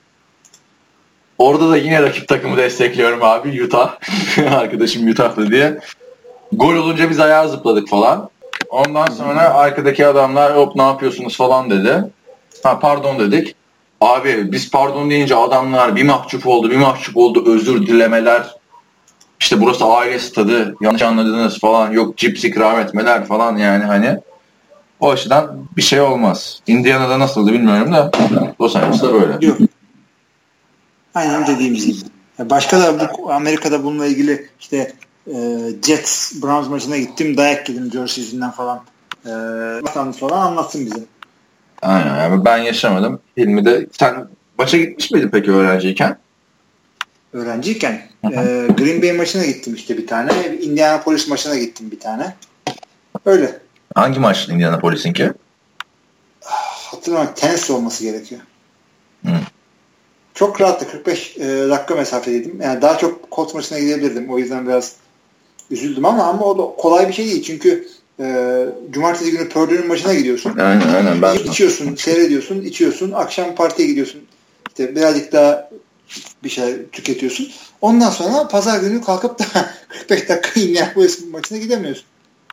Orada 1.38 1.70
da 1.70 1.76
yine 1.76 2.02
rakip 2.02 2.28
takımı 2.28 2.56
destekliyorum 2.56 3.22
abi 3.22 3.64
Utah. 3.64 3.96
Arkadaşım 4.50 5.08
Utah'lı 5.08 5.50
diye. 5.50 5.78
Gol 6.52 6.74
olunca 6.74 7.10
biz 7.10 7.20
ayağa 7.20 7.48
zıpladık 7.48 7.88
falan. 7.88 8.30
Ondan 8.68 9.06
sonra 9.06 9.54
arkadaki 9.54 10.06
adamlar 10.06 10.56
hop 10.56 10.76
ne 10.76 10.82
yapıyorsunuz 10.82 11.36
falan 11.36 11.70
dedi. 11.70 12.04
Ha 12.62 12.78
pardon 12.78 13.18
dedik. 13.18 13.54
Abi 14.02 14.52
biz 14.52 14.70
pardon 14.70 15.10
deyince 15.10 15.36
adamlar 15.36 15.96
bir 15.96 16.02
mahcup 16.02 16.46
oldu 16.46 16.70
bir 16.70 16.76
mahcup 16.76 17.16
oldu 17.16 17.44
özür 17.46 17.86
dilemeler. 17.86 18.54
İşte 19.40 19.60
burası 19.60 19.84
aile 19.84 20.18
stadı 20.18 20.74
yanlış 20.80 21.02
anladınız 21.02 21.60
falan 21.60 21.92
yok 21.92 22.16
cips 22.16 22.44
ikram 22.44 22.80
etmeler 22.80 23.24
falan 23.24 23.56
yani 23.56 23.84
hani. 23.84 24.18
O 25.00 25.10
açıdan 25.10 25.66
bir 25.76 25.82
şey 25.82 26.00
olmaz. 26.00 26.60
Indiana'da 26.66 27.18
nasıldı 27.18 27.52
bilmiyorum 27.52 27.92
da 27.92 28.10
Los 28.60 28.76
Angeles'ta 28.76 29.12
böyle. 29.12 29.46
Yok. 29.46 29.58
Aynen 31.14 31.46
dediğimiz 31.46 31.86
gibi. 31.86 32.10
Başka 32.38 32.80
da 32.80 33.12
bu 33.18 33.32
Amerika'da 33.32 33.84
bununla 33.84 34.06
ilgili 34.06 34.48
işte 34.60 34.92
e, 35.26 35.34
Jets 35.86 36.42
Browns 36.42 36.68
maçına 36.68 36.98
gittim 36.98 37.36
dayak 37.36 37.68
yedim 37.68 37.90
jersey 37.92 38.24
yüzünden 38.24 38.50
falan. 38.50 38.80
E, 39.26 40.12
falan 40.12 40.46
anlatsın 40.46 40.86
bize. 40.86 41.02
Aynen 41.82 42.16
yani 42.16 42.44
ben 42.44 42.58
yaşamadım. 42.58 43.20
Hilmi 43.36 43.64
de 43.64 43.86
sen 43.98 44.28
maça 44.58 44.76
gitmiş 44.78 45.10
miydin 45.10 45.28
peki 45.28 45.52
öğrenciyken? 45.52 46.18
Öğrenciyken 47.32 48.02
e, 48.24 48.68
Green 48.78 49.02
Bay 49.02 49.12
maçına 49.12 49.44
gittim 49.44 49.74
işte 49.74 49.98
bir 49.98 50.06
tane. 50.06 50.32
Indianapolis 50.62 51.28
maçına 51.28 51.56
gittim 51.56 51.90
bir 51.90 52.00
tane. 52.00 52.34
Öyle. 53.26 53.58
Hangi 53.94 54.20
maç 54.20 54.48
Indianapolis'inki? 54.48 55.32
Hatırlamıyorum. 56.90 57.34
Tennessee 57.34 57.76
olması 57.76 58.04
gerekiyor. 58.04 58.40
Hı. 59.26 59.32
Çok 60.34 60.60
rahattı. 60.60 60.90
45 60.90 61.36
e, 61.36 61.40
dakika 61.68 61.94
mesafedeydim. 61.94 62.60
Yani 62.62 62.82
daha 62.82 62.98
çok 62.98 63.32
Colts 63.32 63.54
maçına 63.54 63.78
gidebilirdim. 63.78 64.30
O 64.30 64.38
yüzden 64.38 64.68
biraz 64.68 64.96
üzüldüm 65.70 66.04
ama 66.04 66.24
ama 66.24 66.44
o 66.44 66.58
da 66.58 66.82
kolay 66.82 67.08
bir 67.08 67.12
şey 67.12 67.26
değil. 67.26 67.42
Çünkü 67.42 67.88
e, 68.20 68.66
cumartesi 68.90 69.30
günü 69.30 69.48
Purdue'nun 69.48 69.88
maçına 69.88 70.14
gidiyorsun. 70.14 70.58
Aynen 70.58 70.88
aynen. 70.88 71.22
Ben... 71.22 71.34
İçiyorsun, 71.34 71.94
seyrediyorsun, 71.94 72.60
içiyorsun. 72.60 73.12
Akşam 73.12 73.54
partiye 73.54 73.88
gidiyorsun. 73.88 74.20
İşte 74.68 74.96
birazcık 74.96 75.32
daha 75.32 75.70
bir 76.44 76.48
şey 76.48 76.86
tüketiyorsun. 76.92 77.48
Ondan 77.80 78.10
sonra 78.10 78.48
pazar 78.48 78.80
günü 78.80 79.02
kalkıp 79.02 79.38
da 79.38 79.44
45 79.88 80.28
dakika 80.28 80.60
Indianapolis 80.60 81.26
maçına 81.30 81.58
gidemiyorsun. 81.58 82.04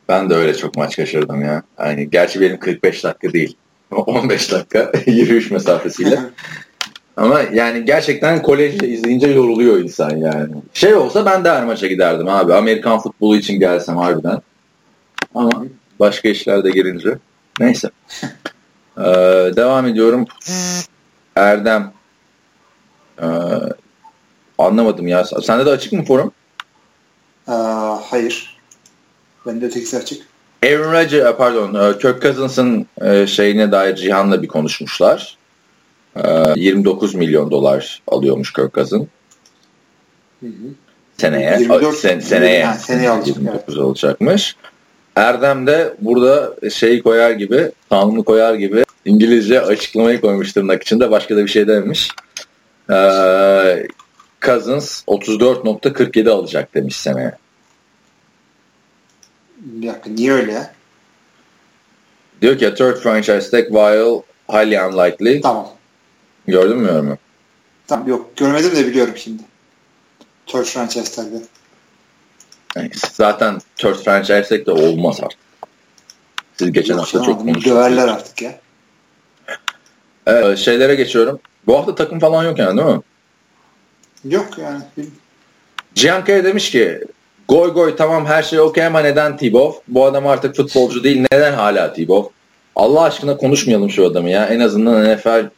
Ben 0.08 0.30
de 0.30 0.34
öyle 0.34 0.56
çok 0.56 0.76
maç 0.76 0.96
kaçırdım 0.96 1.42
ya. 1.42 1.62
Yani 1.78 2.10
gerçi 2.10 2.40
benim 2.40 2.58
45 2.58 3.04
dakika 3.04 3.32
değil. 3.32 3.56
15 3.90 4.52
dakika 4.52 4.92
yürüyüş 5.06 5.50
mesafesiyle. 5.50 6.20
Ama 7.16 7.40
yani 7.52 7.84
gerçekten 7.84 8.42
kolejde 8.42 8.88
izleyince 8.88 9.28
yoruluyor 9.28 9.78
insan 9.78 10.16
yani. 10.16 10.52
Şey 10.74 10.94
olsa 10.94 11.26
ben 11.26 11.44
de 11.44 11.50
her 11.50 11.64
maça 11.64 11.86
giderdim 11.86 12.28
abi. 12.28 12.54
Amerikan 12.54 12.98
futbolu 12.98 13.36
için 13.36 13.60
gelsem 13.60 13.96
harbiden. 13.96 14.38
Ama 15.34 15.64
başka 16.00 16.28
işler 16.28 16.64
de 16.64 16.70
girince. 16.70 17.18
Neyse. 17.60 17.90
Ee, 18.98 19.02
devam 19.56 19.86
ediyorum. 19.86 20.24
Erdem. 21.36 21.92
Ee, 23.22 23.26
anlamadım 24.58 25.08
ya. 25.08 25.24
Sende 25.24 25.66
de 25.66 25.70
açık 25.70 25.92
mı 25.92 26.04
forum? 26.04 26.32
Ee, 27.48 27.52
hayır. 28.10 28.56
Bende 29.46 29.66
ötekisi 29.66 29.96
açık. 29.96 30.26
Aaron 30.64 30.92
Rodgers, 30.92 31.36
pardon, 31.36 31.92
Kirk 31.92 32.22
Cousins'ın 32.22 32.86
şeyine 33.26 33.72
dair 33.72 33.96
Cihan'la 33.96 34.42
bir 34.42 34.48
konuşmuşlar. 34.48 35.38
29 36.56 37.14
milyon 37.14 37.50
dolar 37.50 38.02
alıyormuş 38.06 38.52
Kirk 38.52 38.74
Cousins. 38.74 39.06
Seneye. 41.16 41.56
24, 41.60 41.96
sen, 41.96 42.20
seneye. 42.20 42.64
Ha, 42.64 42.74
seneye 42.74 43.10
alacak, 43.10 43.36
29 43.36 43.62
evet. 43.68 43.78
olacakmış. 43.78 44.56
Erdem 45.20 45.66
de 45.66 45.94
burada 46.00 46.54
şey 46.70 47.02
koyar 47.02 47.30
gibi, 47.30 47.72
tanımlı 47.90 48.24
koyar 48.24 48.54
gibi 48.54 48.84
İngilizce 49.04 49.60
açıklamayı 49.60 50.20
koymuş 50.20 50.52
tırnak 50.52 50.82
içinde. 50.82 51.10
Başka 51.10 51.36
da 51.36 51.44
bir 51.44 51.50
şey 51.50 51.68
dememiş. 51.68 52.08
Ee, 52.90 53.86
Cousins 54.42 55.02
34.47 55.06 56.30
alacak 56.30 56.74
demiş 56.74 56.96
seneye. 56.96 57.32
Dakika 59.82 60.10
niye 60.10 60.32
öyle? 60.32 60.70
Diyor 62.42 62.58
ki 62.58 62.74
third 62.74 62.96
franchise 62.96 63.50
tag 63.50 63.64
while 63.64 64.22
highly 64.48 64.78
unlikely. 64.78 65.40
Tamam. 65.40 65.68
Gördün 66.46 66.78
mü 66.78 66.88
yorumu? 66.88 67.18
Tamam 67.86 68.08
yok 68.08 68.36
görmedim 68.36 68.76
de 68.76 68.86
biliyorum 68.86 69.14
şimdi. 69.16 69.42
Third 70.46 70.64
franchise 70.64 71.14
tag'de. 71.16 71.42
Yani 72.76 72.90
zaten 73.12 73.58
third 73.76 73.94
franchise 73.94 74.42
tag 74.42 74.66
de 74.66 74.70
olmaz 74.70 75.20
artık. 75.22 75.38
Siz 76.56 76.72
geçen 76.72 76.94
yok, 76.94 77.02
hafta 77.02 77.22
çok 77.22 77.40
konuştunuz. 77.40 77.76
Döverler 77.76 78.08
artık 78.08 78.42
ya. 78.42 78.58
Evet, 80.26 80.58
şeylere 80.58 80.94
geçiyorum. 80.94 81.40
Bu 81.66 81.78
hafta 81.78 81.94
takım 81.94 82.18
falan 82.18 82.44
yok 82.44 82.58
yani 82.58 82.78
değil 82.78 82.96
mi? 82.96 83.02
Yok 84.24 84.58
yani. 84.58 84.82
Cihan 85.94 86.24
Kaya 86.24 86.44
demiş 86.44 86.70
ki 86.70 87.00
Goy 87.48 87.72
goy 87.72 87.96
tamam 87.96 88.26
her 88.26 88.42
şey 88.42 88.60
okey 88.60 88.86
ama 88.86 89.00
neden 89.00 89.36
Tebow? 89.36 89.80
Bu 89.88 90.04
adam 90.04 90.26
artık 90.26 90.56
futbolcu 90.56 91.04
değil. 91.04 91.26
Neden 91.32 91.52
hala 91.52 91.92
Tebow? 91.92 92.32
Allah 92.76 93.02
aşkına 93.02 93.36
konuşmayalım 93.36 93.90
şu 93.90 94.06
adamı 94.06 94.30
ya. 94.30 94.46
En 94.46 94.60
azından 94.60 95.14
NFL 95.14 95.48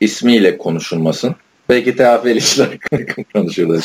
ismiyle 0.00 0.58
konuşulmasın. 0.58 1.36
Belki 1.68 1.96
TFL 1.96 2.36
işler 2.36 2.68
konuşurlar. 3.34 3.84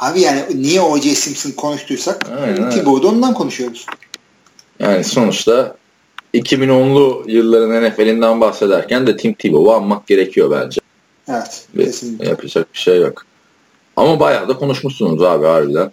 Abi 0.00 0.20
yani 0.20 0.42
niye 0.54 0.80
O.J. 0.80 1.14
Simpson 1.14 1.50
konuştuysak 1.50 2.26
Tebow'da 2.72 3.08
ondan 3.08 3.34
konuşuyoruz. 3.34 3.86
Yani 4.78 5.04
sonuçta 5.04 5.76
2010'lu 6.34 7.24
yılların 7.26 7.90
NFL'inden 7.90 8.40
bahsederken 8.40 9.06
de 9.06 9.16
Tim 9.16 9.34
Tebow'u 9.34 9.72
anmak 9.72 10.06
gerekiyor 10.06 10.50
bence. 10.50 10.80
Evet. 11.28 11.66
Kesinlikle. 11.76 12.28
Yapacak 12.28 12.74
bir 12.74 12.78
şey 12.78 13.00
yok. 13.00 13.24
Ama 13.96 14.20
bayağı 14.20 14.48
da 14.48 14.56
konuşmuşsunuz 14.56 15.22
abi 15.22 15.46
harbiden. 15.46 15.90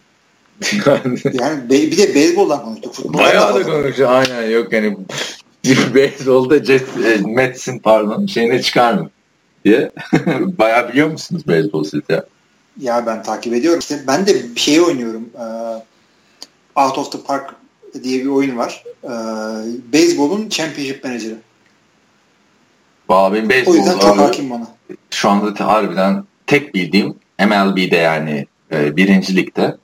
yani 1.34 1.70
bir 1.70 1.98
de 1.98 2.16
beyzboldan 2.16 2.64
konuştuk. 2.64 2.94
Futboldan 2.94 3.22
bayağı 3.22 3.56
da 3.56 3.64
konuştuk. 3.64 4.08
Aynen 4.10 4.50
yok 4.50 4.74
yani 4.74 4.98
beyzbolda 5.96 6.64
Jet, 6.64 6.86
e, 7.06 7.22
Mets'in 7.26 7.80
pardon 7.80 8.26
şeyine 8.26 8.62
çıkar 8.62 8.94
mı 8.94 9.10
diye. 9.66 9.92
bayağı 10.40 10.90
biliyor 10.90 11.08
musunuz 11.08 11.48
beyzbol 11.48 11.84
siz 11.84 12.02
ya? 12.10 12.26
Ya 12.80 13.06
ben 13.06 13.24
takip 13.24 13.54
ediyorum. 13.54 13.80
İşte 13.80 14.00
ben 14.08 14.28
de 14.28 14.56
bir 14.56 14.60
şey 14.60 14.82
oynuyorum. 14.82 15.30
Ee, 15.36 16.82
Out 16.82 16.98
of 16.98 17.12
the 17.12 17.18
Park 17.22 17.56
diye 18.04 18.20
bir 18.20 18.30
oyun 18.30 18.58
var. 18.58 18.84
Ee, 19.04 19.10
Beyzbol'un 19.94 20.50
Championship 20.50 21.04
Manager'ı. 21.04 21.38
Abi 23.10 23.50
beyzbol 23.50 23.72
o 23.72 23.76
yüzden 23.76 24.00
çok 24.00 24.18
hakim 24.18 24.50
bana. 24.50 24.68
Şu 25.10 25.30
anda 25.30 25.68
harbiden 25.68 26.24
tek 26.48 26.76
bildiğim 26.76 27.16
MLB'de 27.40 27.96
yani 27.96 28.48
e, 28.72 28.98
birinci 28.98 29.36
ligde 29.36 29.78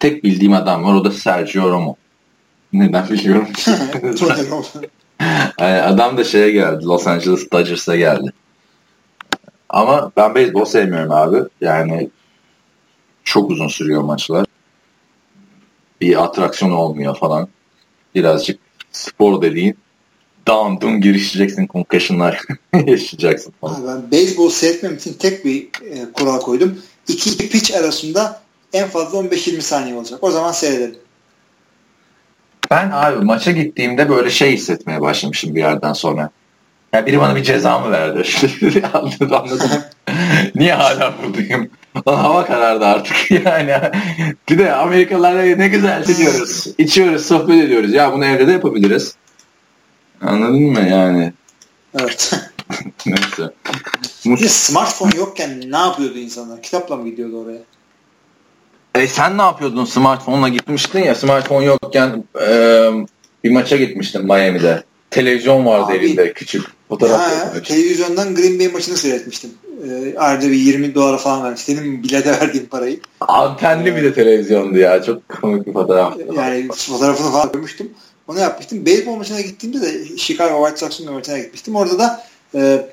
tek 0.00 0.24
bildiğim 0.24 0.52
adam 0.52 0.84
var 0.84 0.94
o 0.94 1.04
da 1.04 1.10
Sergio 1.10 1.70
Romo. 1.70 1.96
Neden 2.72 3.08
biliyorum? 3.08 3.48
adam 5.58 6.16
da 6.16 6.24
şeye 6.24 6.50
geldi. 6.50 6.84
Los 6.84 7.06
Angeles 7.06 7.50
Dodgers'a 7.52 7.96
geldi. 7.96 8.32
Ama 9.68 10.12
ben 10.16 10.34
beyzbol 10.34 10.64
sevmiyorum 10.64 11.12
abi. 11.12 11.38
Yani 11.60 12.10
çok 13.24 13.50
uzun 13.50 13.68
sürüyor 13.68 14.02
maçlar. 14.02 14.46
Bir 16.00 16.24
atraksiyon 16.24 16.70
olmuyor 16.70 17.16
falan. 17.16 17.48
Birazcık 18.14 18.60
spor 18.92 19.42
dediğin 19.42 19.76
down 20.46 20.80
dun 20.80 21.00
girişeceksin 21.00 21.66
concussionlar 21.66 22.40
yaşayacaksın 22.86 23.54
falan. 23.60 23.86
Ben 23.86 24.10
beyzbol 24.10 24.50
seyretmem 24.50 24.94
için 24.94 25.12
tek 25.12 25.44
bir 25.44 25.62
e, 25.62 26.12
kural 26.12 26.40
koydum. 26.40 26.78
İki 27.08 27.48
pitch 27.48 27.76
arasında 27.76 28.40
en 28.72 28.88
fazla 28.88 29.18
15-20 29.18 29.60
saniye 29.60 29.96
olacak. 29.96 30.18
O 30.22 30.30
zaman 30.30 30.52
seyredelim. 30.52 30.98
Ben 32.70 32.90
abi 32.92 33.24
maça 33.24 33.52
gittiğimde 33.52 34.08
böyle 34.08 34.30
şey 34.30 34.52
hissetmeye 34.52 35.00
başlamışım 35.00 35.54
bir 35.54 35.60
yerden 35.60 35.92
sonra. 35.92 36.30
Yani 36.92 37.06
biri 37.06 37.20
bana 37.20 37.36
bir 37.36 37.42
ceza 37.42 37.78
mı 37.78 37.90
verdi? 37.90 38.22
anladım 38.92 39.32
anladım. 39.32 39.70
Niye 40.54 40.74
hala 40.74 41.14
buradayım? 41.22 41.70
Lan 42.08 42.16
hava 42.16 42.46
karardı 42.46 42.86
artık 42.86 43.30
yani. 43.44 43.74
Bir 44.48 44.58
de 44.58 44.74
Amerikalılarla 44.74 45.56
ne 45.56 45.68
güzel 45.68 46.04
gidiyoruz. 46.04 46.66
İçiyoruz, 46.78 47.26
sohbet 47.26 47.64
ediyoruz. 47.64 47.92
Ya 47.92 48.12
bunu 48.12 48.24
evde 48.24 48.46
de 48.46 48.52
yapabiliriz. 48.52 49.14
Anladın 50.20 50.62
mı 50.62 50.80
yani? 50.80 51.32
Evet. 52.00 52.32
Neyse. 53.06 53.52
Bir 54.24 54.48
smartphone 54.48 55.16
yokken 55.16 55.62
ne 55.70 55.76
yapıyordu 55.76 56.18
insanlar? 56.18 56.62
Kitapla 56.62 56.96
mı 56.96 57.08
gidiyordu 57.08 57.42
oraya? 57.44 57.62
E 58.94 59.06
sen 59.06 59.38
ne 59.38 59.42
yapıyordun 59.42 59.84
smartphone'la 59.84 60.48
gitmiştin 60.48 61.04
ya 61.04 61.14
smartphone 61.14 61.64
yokken 61.64 62.24
e, 62.40 62.90
bir 63.44 63.50
maça 63.50 63.76
gitmiştin 63.76 64.24
Miami'de. 64.24 64.84
Televizyon 65.10 65.66
vardı 65.66 65.86
Abi, 65.86 65.96
elinde 65.96 66.32
küçük. 66.32 66.75
Fotoğraf 66.88 67.20
ha, 67.20 67.62
televizyondan 67.62 68.34
Green 68.34 68.58
Bay 68.58 68.68
maçını 68.68 68.96
seyretmiştim. 68.96 69.50
Ee, 69.84 70.18
ayda 70.18 70.42
bir 70.42 70.56
20 70.56 70.94
dolara 70.94 71.16
falan 71.16 71.44
vermiş. 71.44 71.60
Senin 71.60 72.02
bilete 72.02 72.30
verdiğin 72.30 72.66
parayı. 72.66 73.00
Antenli 73.20 73.88
ee, 73.88 73.96
bir 73.96 74.02
de 74.02 74.14
televizyondu 74.14 74.78
ya. 74.78 75.02
Çok 75.02 75.28
komik 75.28 75.66
bir 75.66 75.72
fotoğraf. 75.72 76.16
Yani 76.36 76.68
fotoğrafını 76.68 77.30
falan 77.30 77.52
koymuştum. 77.52 77.88
Onu 78.28 78.38
yapmıştım. 78.38 78.86
Beyzbol 78.86 79.16
maçına 79.16 79.40
gittiğimde 79.40 79.82
de 79.82 80.16
Chicago 80.16 80.64
White 80.64 80.86
Sox'un 80.86 81.12
maçına 81.12 81.38
gitmiştim. 81.38 81.76
Orada 81.76 81.98
da 81.98 82.24
e, 82.54 82.86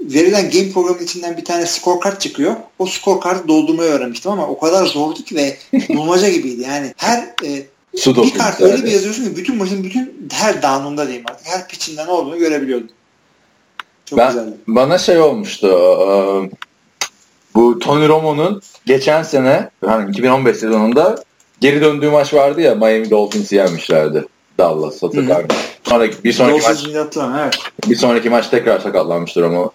verilen 0.00 0.50
game 0.50 0.70
programının 0.70 1.04
içinden 1.04 1.36
bir 1.36 1.44
tane 1.44 1.66
scorecard 1.66 2.18
çıkıyor. 2.18 2.56
O 2.78 2.86
scorecard'ı 2.86 3.48
doldurmayı 3.48 3.90
öğrenmiştim 3.90 4.30
ama 4.30 4.46
o 4.46 4.58
kadar 4.58 4.86
zordu 4.86 5.24
ki 5.24 5.36
ve 5.36 5.56
bulmaca 5.88 6.30
gibiydi. 6.30 6.62
Yani 6.62 6.94
her 6.96 7.18
e, 7.44 7.66
Sudoku 7.96 8.26
bir 8.28 8.38
kart 8.38 8.60
öyle 8.60 8.84
bir 8.84 8.90
yazıyorsun 8.90 9.24
ki 9.24 9.36
bütün 9.36 9.56
maçın 9.56 9.84
bütün 9.84 10.28
her 10.32 10.62
down'unda 10.62 11.06
diyeyim 11.06 11.26
artık. 11.30 11.46
Her 11.46 11.68
pitch'inde 11.68 12.06
ne 12.06 12.10
olduğunu 12.10 12.38
görebiliyordum. 12.38 12.88
Çok 14.10 14.18
ben, 14.18 14.28
güzeldi. 14.28 14.54
Bana 14.68 14.98
şey 14.98 15.18
olmuştu. 15.18 15.68
bu 17.54 17.78
Tony 17.78 18.08
Romo'nun 18.08 18.62
geçen 18.86 19.22
sene 19.22 19.70
yani 19.86 20.10
2015 20.10 20.56
sezonunda 20.56 21.24
geri 21.60 21.80
döndüğü 21.80 22.10
maç 22.10 22.34
vardı 22.34 22.60
ya 22.60 22.74
Miami 22.74 23.10
Dolphins'i 23.10 23.56
yenmişlerdi. 23.56 24.24
Dallas 24.58 25.02
hatırlar 25.02 25.44
Sonraki, 25.84 26.24
bir 26.24 26.32
sonraki 26.32 26.68
maç 26.68 26.86
evet. 26.88 27.58
bir 27.88 27.96
sonraki 27.96 28.30
maç 28.30 28.48
tekrar 28.48 28.80
sakatlanmıştır 28.80 29.42
ama 29.42 29.70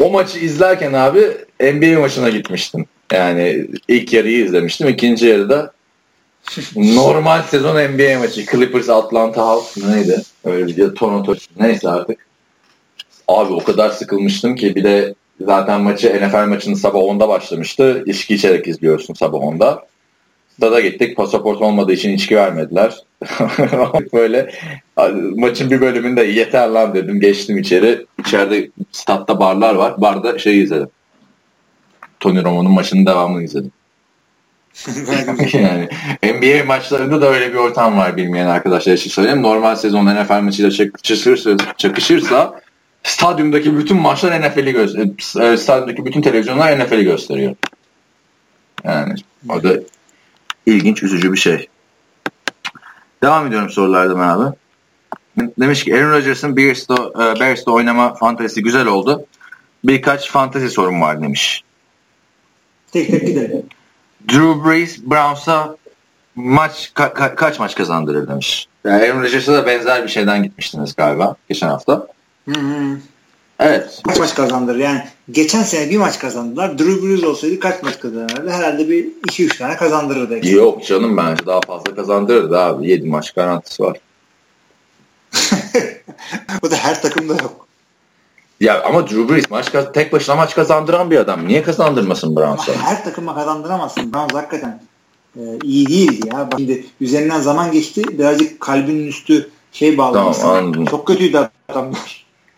o 0.00 0.10
maçı 0.10 0.38
izlerken 0.38 0.92
abi 0.92 1.36
NBA 1.60 2.00
maçına 2.00 2.30
gitmiştim. 2.30 2.86
Yani 3.12 3.66
ilk 3.88 4.12
yarıyı 4.12 4.44
izlemiştim. 4.44 4.88
İkinci 4.88 5.26
yarıda 5.26 5.72
normal 6.76 7.42
sezon 7.42 7.74
NBA 7.74 8.18
maçı. 8.18 8.46
Clippers 8.46 8.88
Atlanta 8.88 9.46
Hawks 9.46 9.76
neydi? 9.76 10.22
Öyle 10.44 10.66
bir 10.66 10.94
Toronto 10.94 11.34
neyse 11.60 11.88
artık. 11.88 12.29
Abi 13.30 13.52
o 13.52 13.64
kadar 13.64 13.90
sıkılmıştım 13.90 14.56
ki 14.56 14.74
bir 14.76 14.84
de 14.84 15.14
zaten 15.40 15.80
maçı 15.80 16.20
NFL 16.22 16.46
maçının 16.48 16.74
sabah 16.74 17.00
10'da 17.00 17.28
başlamıştı. 17.28 18.02
İçki 18.06 18.34
içerek 18.34 18.66
izliyorsun 18.66 19.14
sabah 19.14 19.38
10'da. 19.38 19.86
Stada 20.56 20.80
gittik. 20.80 21.16
Pasaport 21.16 21.62
olmadığı 21.62 21.92
için 21.92 22.10
içki 22.10 22.36
vermediler. 22.36 22.94
Böyle 24.12 24.50
maçın 25.36 25.70
bir 25.70 25.80
bölümünde 25.80 26.22
yeter 26.22 26.68
lan 26.68 26.94
dedim. 26.94 27.20
Geçtim 27.20 27.58
içeri. 27.58 28.06
İçeride 28.18 28.70
statta 28.92 29.40
barlar 29.40 29.74
var. 29.74 30.00
Barda 30.00 30.38
şey 30.38 30.62
izledim. 30.62 30.88
Tony 32.20 32.44
Romo'nun 32.44 32.72
maçının 32.72 33.06
devamını 33.06 33.44
izledim. 33.44 33.72
yani 35.52 35.88
NBA 36.22 36.64
maçlarında 36.64 37.20
da 37.20 37.32
öyle 37.32 37.52
bir 37.52 37.58
ortam 37.58 37.98
var 37.98 38.16
bilmeyen 38.16 38.46
arkadaşlar 38.46 38.92
için 38.92 39.10
söyleyeyim. 39.10 39.42
Normal 39.42 39.76
sezon 39.76 40.06
NFL 40.06 40.40
maçıyla 40.40 40.70
çakışırsa, 40.70 41.56
çakışırsa 41.76 42.60
stadyumdaki 43.02 43.78
bütün 43.78 43.96
maçlar 43.96 44.40
NFL'i 44.40 44.72
gösteriyor. 44.72 45.52
E, 45.52 45.56
stadyumdaki 45.56 46.06
bütün 46.06 46.22
televizyonlar 46.22 46.78
NFL'i 46.78 47.04
gösteriyor. 47.04 47.56
Yani 48.84 49.14
o 49.48 49.62
da 49.62 49.72
ilginç, 50.66 51.02
üzücü 51.02 51.32
bir 51.32 51.38
şey. 51.38 51.68
Devam 53.22 53.46
ediyorum 53.46 53.70
sorulardan 53.70 54.18
abi. 54.18 54.56
Demiş 55.58 55.84
ki 55.84 55.94
Aaron 55.96 56.10
Rodgers'ın 56.10 56.56
Bears'ta, 56.56 56.94
e, 56.94 57.40
Bears'ta 57.40 57.70
oynama 57.70 58.14
fantezisi 58.14 58.62
güzel 58.62 58.86
oldu. 58.86 59.26
Birkaç 59.84 60.30
fantezi 60.30 60.70
sorun 60.70 61.00
var 61.00 61.22
demiş. 61.22 61.64
Tek 62.92 63.10
tek 63.10 63.26
gidelim. 63.26 63.62
Drew 64.28 64.64
Brees 64.70 65.02
Browns'a 65.02 65.76
maç 66.34 66.92
ka- 66.94 67.12
ka- 67.14 67.34
kaç 67.34 67.58
maç 67.58 67.74
kazandırır 67.74 68.28
demiş. 68.28 68.66
Yani 68.84 69.02
Aaron 69.02 69.22
Rodgers'a 69.22 69.52
da 69.52 69.66
benzer 69.66 70.02
bir 70.04 70.08
şeyden 70.08 70.42
gitmiştiniz 70.42 70.96
galiba 70.96 71.36
geçen 71.48 71.68
hafta. 71.68 72.06
Evet. 73.60 74.00
Kaç 74.06 74.18
maç 74.18 74.34
kazandırır? 74.34 74.78
Yani 74.78 75.04
geçen 75.30 75.62
sene 75.62 75.90
bir 75.90 75.96
maç 75.96 76.18
kazandılar. 76.18 76.78
Drew 76.78 77.08
Brees 77.08 77.24
olsaydı 77.24 77.60
kaç 77.60 77.82
maç 77.82 78.00
kazanırdı? 78.00 78.50
Herhalde 78.50 78.88
bir 78.88 79.06
2-3 79.28 79.58
tane 79.58 79.76
kazandırırdı. 79.76 80.48
Yok 80.48 80.86
canım 80.86 81.16
bence 81.16 81.46
daha 81.46 81.60
fazla 81.60 81.94
kazandırırdı 81.94 82.58
abi. 82.58 82.88
7 82.88 83.08
maç 83.08 83.32
garantisi 83.32 83.82
var. 83.82 83.96
Bu 86.62 86.70
da 86.70 86.76
her 86.76 87.02
takımda 87.02 87.32
yok. 87.32 87.66
Ya 88.60 88.82
ama 88.82 89.08
Drew 89.08 89.28
Brees 89.28 89.50
maç 89.50 89.72
tek 89.94 90.12
başına 90.12 90.36
maç 90.36 90.54
kazandıran 90.54 91.10
bir 91.10 91.16
adam. 91.16 91.48
Niye 91.48 91.62
kazandırmasın 91.62 92.36
Browns'a? 92.36 92.72
Her 92.72 93.04
takıma 93.04 93.34
kazandıramazsın. 93.34 94.12
Browns 94.12 94.34
hakikaten 94.34 94.82
e, 95.36 95.40
iyi 95.62 95.86
değildi 95.86 96.28
ya. 96.32 96.38
Bak 96.38 96.58
şimdi 96.58 96.86
üzerinden 97.00 97.40
zaman 97.40 97.72
geçti. 97.72 98.02
Birazcık 98.18 98.60
kalbinin 98.60 99.06
üstü 99.06 99.50
şey 99.72 99.98
bağlı. 99.98 100.14
Tamam 100.14 100.34
anladım. 100.44 100.84
Çok 100.84 101.06
kötüydü 101.06 101.48
adam. 101.68 101.92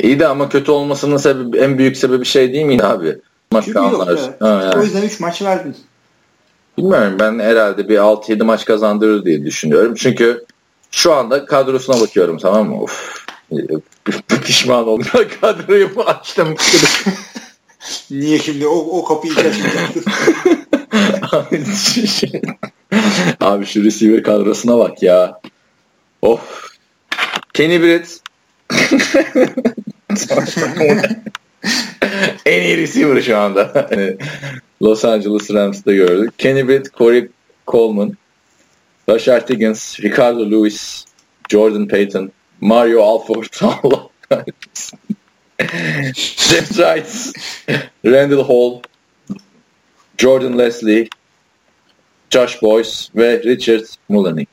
İyi 0.03 0.19
de 0.19 0.27
ama 0.27 0.49
kötü 0.49 0.71
olmasının 0.71 1.17
sebebi, 1.17 1.59
en 1.59 1.79
büyük 1.79 1.97
sebebi 1.97 2.25
şey 2.25 2.53
değil 2.53 2.65
mi 2.65 2.83
abi? 2.83 3.19
Maç 3.51 3.69
yok, 3.69 4.07
evet. 4.09 4.31
ha, 4.41 4.49
yani. 4.49 4.81
O 4.81 4.83
yüzden 4.83 5.03
3 5.03 5.21
maç 5.21 5.43
verdin. 5.43 5.77
Bilmiyorum 6.79 7.17
ben 7.21 7.39
herhalde 7.39 7.89
bir 7.89 7.97
6-7 7.97 8.43
maç 8.43 8.65
kazandırır 8.65 9.25
diye 9.25 9.45
düşünüyorum. 9.45 9.95
Çünkü 9.95 10.45
şu 10.91 11.13
anda 11.13 11.47
kadrosuna 11.47 12.01
bakıyorum 12.01 12.39
tamam 12.39 12.69
mı? 12.69 12.83
Of. 12.83 13.25
Pişman 14.45 14.89
oldum. 14.89 15.07
Kadroyu 15.41 15.91
açtım? 16.07 16.55
Niye 18.11 18.39
şimdi 18.39 18.67
o, 18.67 18.75
o 18.75 19.05
kapıyı 19.05 19.33
açmayacaktın? 19.35 20.05
Abi 23.41 23.67
şu 23.67 23.85
receiver 23.85 24.23
kadrosuna 24.23 24.79
bak 24.79 25.03
ya. 25.03 25.41
Of. 26.23 26.69
Kenny 27.55 27.83
Britt. 27.83 28.22
En 32.47 32.63
iyi 32.63 32.77
receiver 32.77 33.23
şu 33.23 33.39
anda. 33.39 33.91
Los 34.83 35.05
Angeles 35.05 35.51
Rams'da 35.51 35.93
gördük. 35.93 36.39
Kenny 36.39 36.69
Britt, 36.69 36.93
Corey 36.95 37.29
Coleman, 37.67 38.17
Rashard 39.09 39.51
Higgins, 39.51 40.01
Ricardo 40.01 40.51
Lewis, 40.51 41.05
Jordan 41.49 41.89
Payton, 41.89 42.33
Mario 42.61 43.03
Alford. 43.03 43.49
Jeff 46.37 46.79
Wright, 46.79 47.33
Randall 48.05 48.45
Hall, 48.45 48.83
Jordan 50.19 50.59
Leslie, 50.59 51.09
Josh 52.31 52.63
Boyce 52.63 53.11
ve 53.15 53.43
Richard 53.45 53.85
Mulaney. 54.09 54.47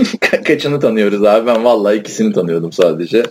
Kaçını 0.44 0.80
tanıyoruz 0.80 1.24
abi? 1.24 1.46
Ben 1.46 1.64
vallahi 1.64 1.96
ikisini 1.96 2.32
tanıyordum 2.32 2.72
sadece. 2.72 3.22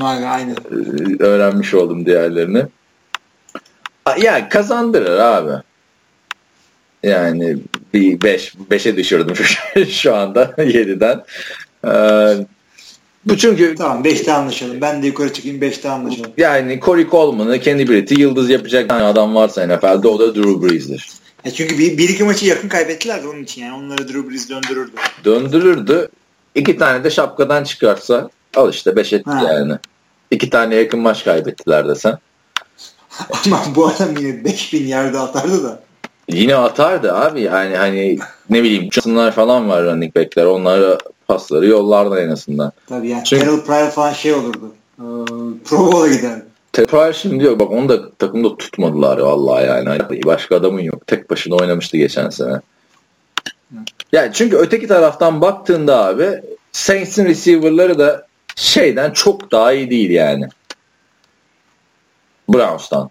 Aynen. 0.00 0.56
Ee, 0.70 1.22
öğrenmiş 1.22 1.74
oldum 1.74 2.06
diğerlerini. 2.06 2.62
Ya 4.22 4.48
kazandırır 4.48 5.18
abi. 5.18 5.52
Yani 7.02 7.58
bir 7.94 8.22
5 8.22 8.54
beş, 8.70 8.86
5'e 8.86 8.96
düşürdüm 8.96 9.36
şu, 9.36 9.86
şu 9.90 10.14
anda 10.14 10.42
7'den. 10.58 11.22
Ee, 11.86 12.46
bu 13.24 13.36
çünkü 13.36 13.74
tamam 13.74 14.04
5'te 14.04 14.32
anlaşalım. 14.32 14.80
Ben 14.80 15.02
de 15.02 15.06
yukarı 15.06 15.32
çıkayım 15.32 15.62
5'te 15.62 15.90
anlaşalım. 15.90 16.30
Yani 16.36 16.80
Corey 16.82 17.06
Coleman'ı 17.10 17.60
kendi 17.60 17.88
Britt'i 17.88 18.20
yıldız 18.20 18.50
yapacak 18.50 18.88
tane 18.88 19.04
adam 19.04 19.34
varsa 19.34 19.66
NFL'de 19.66 20.08
o 20.08 20.18
da 20.18 20.34
Drew 20.34 20.62
Brees'dir. 20.62 21.21
Ya 21.44 21.52
çünkü 21.52 21.78
bir, 21.78 21.98
bir 21.98 22.08
iki 22.08 22.24
maçı 22.24 22.46
yakın 22.46 22.68
kaybettiler 22.68 23.22
de 23.22 23.28
onun 23.28 23.42
için 23.42 23.62
yani 23.62 23.74
onları 23.74 24.08
Drew 24.08 24.30
Brees 24.30 24.50
döndürürdü. 24.50 24.92
Döndürürdü. 25.24 26.08
İki 26.54 26.78
tane 26.78 27.04
de 27.04 27.10
şapkadan 27.10 27.64
çıkarsa 27.64 28.30
al 28.56 28.70
işte 28.70 28.96
beş 28.96 29.12
etti 29.12 29.30
ha. 29.30 29.52
yani. 29.52 29.74
İki 30.30 30.50
tane 30.50 30.74
yakın 30.74 31.00
maç 31.00 31.24
kaybettiler 31.24 31.88
desen. 31.88 32.18
Ama 33.46 33.62
bu 33.74 33.86
adam 33.86 34.16
yine 34.16 34.44
5000 34.44 34.86
yerde 34.86 35.18
atardı 35.18 35.64
da. 35.64 35.82
Yine 36.28 36.56
atardı 36.56 37.14
abi 37.14 37.40
yani 37.40 37.76
hani 37.76 38.18
ne 38.50 38.62
bileyim 38.62 38.92
Johnson'lar 38.92 39.32
falan 39.32 39.68
var 39.68 39.84
running 39.84 40.16
back'ler 40.16 40.44
onlara 40.44 40.98
pasları 41.28 41.66
yollardı 41.66 42.20
en 42.20 42.28
azından. 42.28 42.72
Tabii 42.88 43.08
yani 43.08 43.24
Çünkü, 43.24 43.44
Terrell 43.44 43.60
Pryor 43.60 43.90
falan 43.90 44.12
şey 44.12 44.32
olurdu. 44.32 44.72
Ee, 44.98 45.04
Pro 45.64 45.78
Bowl'a 45.78 46.08
giderdi. 46.08 46.44
Pryor 46.72 47.12
şimdi 47.12 47.40
diyor 47.40 47.58
bak 47.58 47.70
onu 47.70 47.88
da 47.88 48.10
takımda 48.10 48.56
tutmadılar 48.56 49.18
vallahi 49.18 49.66
yani. 49.66 49.88
Hani 49.88 50.24
başka 50.24 50.56
adamın 50.56 50.80
yok. 50.80 51.06
Tek 51.06 51.30
başına 51.30 51.54
oynamıştı 51.56 51.96
geçen 51.96 52.30
sene. 52.30 52.60
Yani 54.12 54.30
çünkü 54.32 54.56
öteki 54.56 54.86
taraftan 54.86 55.40
baktığında 55.40 56.04
abi 56.06 56.42
Saints'in 56.72 57.24
receiver'ları 57.24 57.98
da 57.98 58.26
şeyden 58.56 59.10
çok 59.10 59.50
daha 59.52 59.72
iyi 59.72 59.90
değil 59.90 60.10
yani. 60.10 60.48
Browns'tan. 62.48 63.10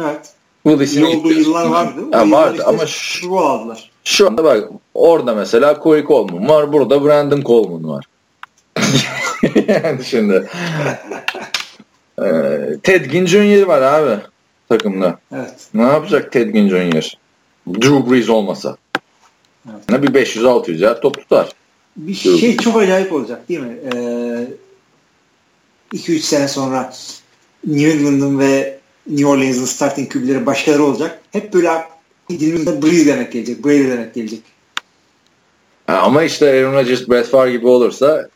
Evet. 0.00 0.32
Willis'in 0.62 1.04
iyi 1.04 1.16
olduğu 1.16 1.32
yıllar 1.32 1.66
vardı. 1.66 2.00
Ha, 2.12 2.30
vardı 2.30 2.52
işte 2.52 2.64
ama 2.64 2.86
şu, 2.86 3.38
aldılar. 3.38 3.90
şu 4.04 4.26
anda 4.26 4.44
bak 4.44 4.68
orada 4.94 5.34
mesela 5.34 5.80
Corey 5.82 6.04
Coleman 6.04 6.48
var. 6.48 6.72
Burada 6.72 7.04
Brandon 7.04 7.42
Coleman 7.42 7.88
var. 7.88 8.04
yani 9.68 10.04
şimdi 10.04 10.48
ee, 12.18 12.76
Ted 12.82 13.04
Ginn 13.04 13.26
Jr. 13.26 13.62
var 13.62 13.82
abi 13.82 14.22
takımda. 14.68 15.18
Evet. 15.34 15.54
Ne 15.74 15.82
yapacak 15.82 16.32
Ted 16.32 16.50
Ginn 16.50 16.68
Jr.? 16.68 17.18
Drew 17.68 18.10
Brees 18.10 18.28
olmasa. 18.28 18.76
Evet. 19.70 19.88
Ne 19.88 20.02
bir 20.02 20.08
500-600 20.08 20.78
ya 20.78 21.00
top 21.00 21.18
tutar. 21.18 21.48
Bir 21.96 22.14
şey 22.14 22.56
çok 22.56 22.76
acayip 22.76 23.12
olacak 23.12 23.48
değil 23.48 23.60
mi? 23.60 23.76
2-3 25.94 26.16
ee, 26.16 26.18
sene 26.18 26.48
sonra 26.48 26.92
New 27.66 27.90
England'ın 27.90 28.38
ve 28.38 28.78
New 29.06 29.26
Orleans'ın 29.26 29.64
starting 29.64 30.12
QB'leri 30.12 30.46
başkaları 30.46 30.84
olacak. 30.84 31.20
Hep 31.32 31.54
böyle 31.54 31.70
dilimizde 32.30 32.82
Breeze 32.82 33.06
demek 33.06 33.32
gelecek. 33.32 33.64
Brady 33.64 33.88
demek 33.88 34.14
gelecek. 34.14 34.42
Ama 35.88 36.22
işte 36.22 36.50
Aaron 36.50 36.74
Rodgers, 36.74 37.08
Brett 37.08 37.26
Favre 37.26 37.52
gibi 37.52 37.66
olursa 37.66 38.28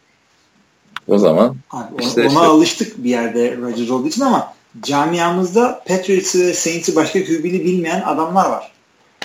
o 1.09 1.19
zaman 1.19 1.57
Abi, 1.71 2.03
işte, 2.03 2.21
ona 2.21 2.29
işte. 2.29 2.39
alıştık 2.39 3.05
bir 3.05 3.11
yerde 3.11 3.57
Rodgers 3.57 3.91
olduğu 3.91 4.09
için 4.09 4.23
ama 4.23 4.55
camiamızda 4.83 5.83
Patriots'ı 5.89 6.47
ve 6.47 6.55
Saints'i 6.55 6.97
başka 6.97 7.25
QB'li 7.25 7.65
bilmeyen 7.65 8.03
adamlar 8.07 8.51
var. 8.51 8.73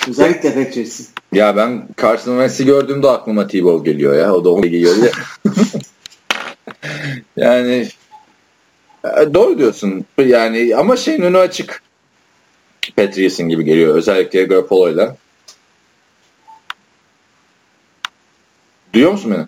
Özellikle 0.09 0.53
Patriots'ı. 0.53 1.03
Ya 1.31 1.55
ben 1.55 1.87
Carson 2.01 2.31
Wentz'i 2.31 2.65
gördüğümde 2.65 3.09
aklıma 3.09 3.47
T-Ball 3.47 3.83
geliyor 3.83 4.17
ya. 4.17 4.33
O 4.33 4.45
da 4.45 4.49
onu 4.49 4.61
geliyor 4.61 4.95
ya. 4.97 5.11
yani 7.37 7.87
e, 9.03 9.33
doğru 9.33 9.57
diyorsun. 9.57 10.05
Yani 10.25 10.75
ama 10.75 10.97
şeyin 10.97 11.21
önü 11.21 11.37
açık. 11.37 11.81
Patriots'ın 12.95 13.49
gibi 13.49 13.65
geliyor. 13.65 13.95
Özellikle 13.95 14.43
Garoppolo'yla. 14.43 15.15
Duyuyor 18.93 19.11
musun 19.11 19.31
beni? 19.31 19.47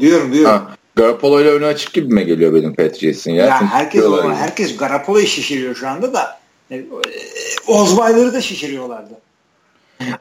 Diyorum 0.00 0.32
diyorum. 0.32 0.50
Ha, 0.50 0.76
Garoppolo 0.96 1.40
ile 1.40 1.50
önü 1.50 1.66
açık 1.66 1.92
gibi 1.92 2.14
mi 2.14 2.26
geliyor 2.26 2.54
benim 2.54 2.74
Patriots'ın 2.74 3.30
ya? 3.30 3.46
ya 3.46 3.66
herkes 3.66 4.04
o, 4.04 4.32
herkes 4.32 4.76
Garoppolo'yu 4.76 5.26
şişiriyor 5.26 5.74
şu 5.74 5.88
anda 5.88 6.12
da. 6.12 6.38
E, 6.70 6.76
e, 6.76 6.84
Osweiler'ı 7.66 8.32
da 8.32 8.40
şişiriyorlardı. 8.40 9.14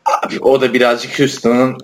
Abi, 0.06 0.40
o 0.40 0.62
da 0.62 0.74
birazcık 0.74 1.20
Houston'ın 1.20 1.78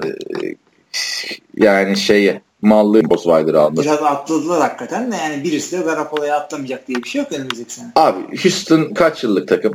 yani 1.57 1.97
şeyi 1.97 2.41
mallı 2.61 3.01
Osweiler'ı 3.09 3.61
aldı. 3.61 3.81
Biraz 3.81 4.03
atladılar 4.03 4.61
hakikaten 4.61 5.11
de 5.11 5.15
yani 5.15 5.43
birisi 5.43 5.79
de 5.79 5.81
Garoppolo'ya 5.81 6.35
atlamayacak 6.35 6.87
diye 6.87 7.03
bir 7.03 7.09
şey 7.09 7.21
yok 7.21 7.31
önümüzdeki 7.31 7.73
sene. 7.73 7.91
Abi 7.95 8.37
Houston 8.43 8.93
kaç 8.93 9.23
yıllık 9.23 9.47
takım? 9.47 9.73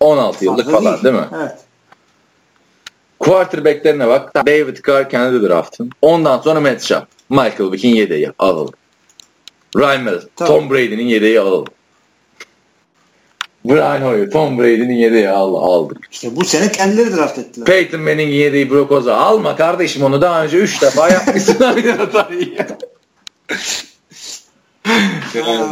16 0.00 0.44
yıllık 0.44 0.64
Fazla 0.64 0.78
falan 0.78 0.92
değil. 0.92 1.04
değil 1.04 1.14
mi? 1.14 1.28
Evet. 1.36 1.56
Quarterback'lerine 3.28 4.08
bak. 4.08 4.46
David 4.46 4.76
Carr 4.86 5.10
kendi 5.10 5.48
draftın. 5.48 5.90
Ondan 6.02 6.40
sonra 6.40 6.60
Matt 6.60 6.82
Schaub. 6.82 7.02
Michael 7.30 7.72
Vick'in 7.72 7.94
yedeği 7.94 8.32
alalım. 8.38 8.74
Ryan 9.76 10.02
Middleton. 10.02 10.46
Tom 10.46 10.70
Brady'nin 10.70 11.04
yedeği 11.04 11.40
alalım. 11.40 11.66
Brian 13.64 14.00
Hoyer, 14.00 14.30
Tom 14.30 14.58
Brady'nin 14.58 14.94
yedeği 14.94 15.28
al, 15.28 15.54
aldık. 15.54 15.98
İşte 16.10 16.36
bu 16.36 16.44
sene 16.44 16.72
kendileri 16.72 17.16
draft 17.16 17.38
ettiler. 17.38 17.66
Peyton 17.66 18.00
Manning'in 18.00 18.36
yedeği 18.36 18.70
Brock 18.70 18.92
Oza. 18.92 19.16
Alma 19.16 19.56
kardeşim 19.56 20.02
onu 20.02 20.20
daha 20.20 20.44
önce 20.44 20.58
3 20.58 20.82
defa 20.82 21.08
yapmışsın 21.08 21.76
bir 21.76 21.90
hatayı. 21.90 22.56
yani, 25.34 25.66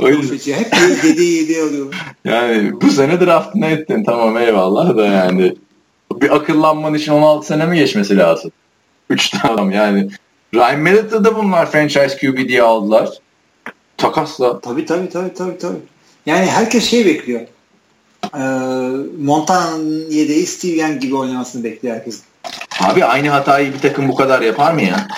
öyle. 0.00 0.18
Hep 0.54 1.04
yedeği 1.04 1.42
yedeği 1.42 1.62
alıyor. 1.62 1.94
Yani 2.24 2.80
bu 2.80 2.90
sene 2.90 3.20
draftını 3.20 3.66
ettin 3.66 4.04
tamam 4.04 4.38
eyvallah 4.38 4.96
da 4.96 5.06
yani 5.06 5.54
bir 6.12 6.36
akıllanman 6.36 6.94
için 6.94 7.12
16 7.12 7.46
sene 7.46 7.66
mi 7.66 7.78
geçmesi 7.78 8.16
lazım? 8.16 8.52
3 9.10 9.30
tane 9.30 9.54
adam 9.54 9.70
yani. 9.70 10.08
Ryan 10.54 10.80
Mallett 10.80 11.12
da 11.12 11.36
bunlar 11.36 11.70
franchise 11.70 12.16
QB 12.18 12.48
diye 12.48 12.62
aldılar. 12.62 13.08
Takasla. 13.96 14.60
Tabii 14.60 14.86
tabii 14.86 15.08
tabii 15.08 15.34
tabii. 15.34 15.58
tabii. 15.58 15.78
Yani 16.26 16.46
herkes 16.46 16.90
şey 16.90 17.06
bekliyor. 17.06 17.40
Ee, 18.34 18.38
Montana'nın 19.18 20.10
yedeği 20.10 20.46
Steve 20.46 20.72
Young 20.72 21.00
gibi 21.00 21.16
oynamasını 21.16 21.64
bekliyor 21.64 21.96
herkes. 21.96 22.22
Abi 22.80 23.04
aynı 23.04 23.28
hatayı 23.28 23.74
bir 23.74 23.78
takım 23.78 24.08
bu 24.08 24.14
kadar 24.14 24.42
yapar 24.42 24.72
mı 24.72 24.82
ya? 24.82 25.08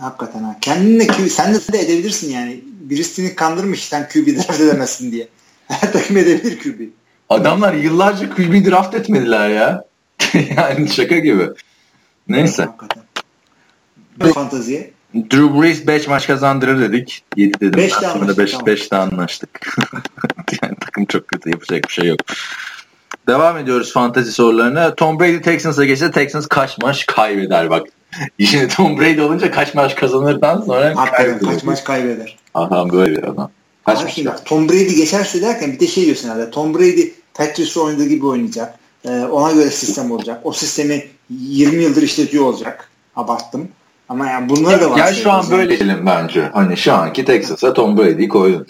Hakikaten 0.00 0.42
ha. 0.42 0.56
Kendinle 0.60 1.06
QB, 1.06 1.28
sen 1.28 1.54
de, 1.54 1.72
de 1.72 1.78
edebilirsin 1.78 2.30
yani. 2.30 2.60
Birisi 2.64 3.34
kandırmış 3.34 3.84
sen 3.84 4.08
QB 4.08 4.26
draft 4.36 4.60
edemezsin 4.60 5.12
diye. 5.12 5.28
Her 5.68 5.92
takım 5.92 6.16
edebilir 6.16 6.58
QB. 6.58 6.80
Adamlar 7.30 7.74
yıllarca 7.74 8.30
QB 8.30 8.70
draft 8.70 8.94
etmediler 8.94 9.48
ya. 9.48 9.84
yani 10.56 10.88
şaka 10.88 11.18
gibi. 11.18 11.48
Neyse. 12.28 12.62
Hakikaten. 12.62 13.02
Fantaziye. 14.34 14.90
Drew 15.14 15.60
Brees 15.60 15.86
5 15.86 16.08
maç 16.08 16.26
kazandırır 16.26 16.80
dedik. 16.80 17.22
7 17.36 17.60
dedim. 17.60 17.80
5'te 17.80 18.06
anlaştık. 18.06 18.38
5 18.38 18.50
tamam. 18.50 18.66
Beşte 18.66 18.96
anlaştık. 18.96 19.76
yani 20.62 20.74
takım 20.80 21.04
çok 21.04 21.28
kötü 21.28 21.50
yapacak 21.50 21.84
bir 21.88 21.92
şey 21.92 22.06
yok. 22.06 22.20
Devam 23.28 23.58
ediyoruz 23.58 23.92
fantasy 23.92 24.30
sorularına. 24.30 24.94
Tom 24.94 25.20
Brady 25.20 25.40
Texans'a 25.40 25.84
geçse 25.84 26.10
Texans 26.10 26.46
kaç 26.46 26.78
maç 26.78 27.06
kaybeder 27.06 27.70
bak. 27.70 27.86
Şimdi 28.44 28.68
Tom 28.68 29.00
Brady 29.00 29.20
olunca 29.20 29.50
kaç 29.50 29.74
maç 29.74 29.94
kazanırdan 29.94 30.60
sonra 30.60 30.94
kaybeder. 30.94 31.40
Kaç 31.40 31.64
maç 31.64 31.84
kaybeder. 31.84 32.36
Adam 32.54 32.92
böyle 32.92 33.16
bir 33.16 33.22
adam. 33.22 33.50
Kaç 33.86 34.02
maç 34.02 34.14
şimdi, 34.14 34.30
Tom 34.44 34.68
Brady 34.68 34.94
geçerse 34.94 35.42
derken 35.42 35.72
bir 35.72 35.80
de 35.80 35.86
şey 35.86 36.04
diyorsun 36.04 36.28
herhalde. 36.28 36.50
Tom 36.50 36.74
Brady 36.74 37.08
Patriots 37.34 37.76
oynadığı 37.76 38.06
gibi 38.06 38.26
oynayacak. 38.26 38.78
Ee, 39.04 39.10
ona 39.10 39.52
göre 39.52 39.70
sistem 39.70 40.10
olacak. 40.10 40.40
O 40.44 40.52
sistemi 40.52 41.06
20 41.30 41.82
yıldır 41.82 42.02
işletiyor 42.02 42.44
olacak. 42.44 42.90
Abarttım. 43.16 43.68
Ama 44.08 44.26
yani 44.26 44.48
bunlar 44.48 44.80
da 44.80 44.90
var. 44.90 44.98
Yani 44.98 45.16
şu 45.16 45.32
an 45.32 45.50
böyle 45.50 46.06
bence. 46.06 46.50
Hani 46.52 46.76
şu 46.76 46.92
anki 46.92 47.24
Texas'a 47.24 47.72
Tom 47.72 47.98
Brady'yi 47.98 48.28
koydun. 48.28 48.66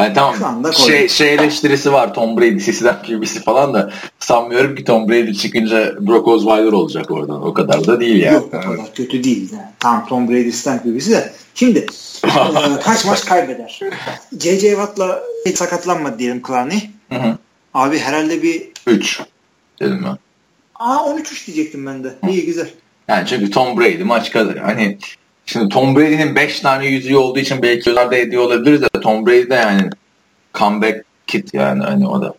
Hani 0.00 0.14
tamam 0.14 0.74
şey, 0.74 1.08
şey 1.08 1.34
eleştirisi 1.34 1.92
var 1.92 2.14
Tom 2.14 2.36
Brady 2.36 2.60
sisinden 2.60 3.02
QB'si 3.06 3.42
falan 3.42 3.74
da 3.74 3.92
sanmıyorum 4.18 4.74
ki 4.74 4.84
Tom 4.84 5.08
Brady 5.08 5.32
çıkınca 5.32 5.94
Brock 6.06 6.28
Osweiler 6.28 6.72
olacak 6.72 7.10
oradan. 7.10 7.46
O 7.46 7.54
kadar 7.54 7.86
da 7.86 8.00
değil 8.00 8.22
yani. 8.22 8.34
Yok 8.34 8.48
o 8.54 8.60
kadar 8.60 8.94
kötü 8.94 9.24
değil. 9.24 9.52
Yani. 9.52 9.64
Tamam 9.78 10.06
Tom 10.06 10.28
Brady 10.28 10.50
sisinden 10.50 10.82
QB'si 10.82 11.10
de. 11.10 11.32
Şimdi 11.54 11.78
e, 12.24 12.80
kaç 12.82 13.04
maç 13.04 13.24
kaybeder? 13.24 13.80
J.J. 14.40 14.70
Watt'la 14.70 15.22
sakatlanmadı 15.54 16.18
diyelim 16.18 16.42
Clowney. 16.46 16.90
Abi 17.74 17.98
herhalde 17.98 18.42
bir 18.42 18.68
3 18.86 19.20
dedim 19.80 20.02
ben. 20.04 20.18
Aa 20.74 20.96
13-3 20.96 21.46
diyecektim 21.46 21.86
ben 21.86 22.04
de. 22.04 22.14
İyi 22.28 22.46
güzel. 22.46 22.68
Yani 23.08 23.26
çünkü 23.26 23.50
Tom 23.50 23.80
Brady 23.80 24.02
maç 24.02 24.30
kadar. 24.30 24.58
Hani 24.58 24.98
Şimdi 25.52 25.68
Tom 25.68 25.96
Brady'nin 25.96 26.36
5 26.36 26.60
tane 26.60 26.86
yüzüğü 26.86 27.16
olduğu 27.16 27.38
için 27.38 27.62
belki 27.62 27.84
gözlerde 27.84 28.20
ediyor 28.20 28.42
olabiliriz 28.42 28.82
de 28.82 28.88
Tom 29.02 29.26
Brady 29.26 29.50
de 29.50 29.54
yani 29.54 29.90
comeback 30.54 31.04
kit 31.26 31.54
yani 31.54 31.82
hani 31.82 32.08
o 32.08 32.22
da 32.22 32.34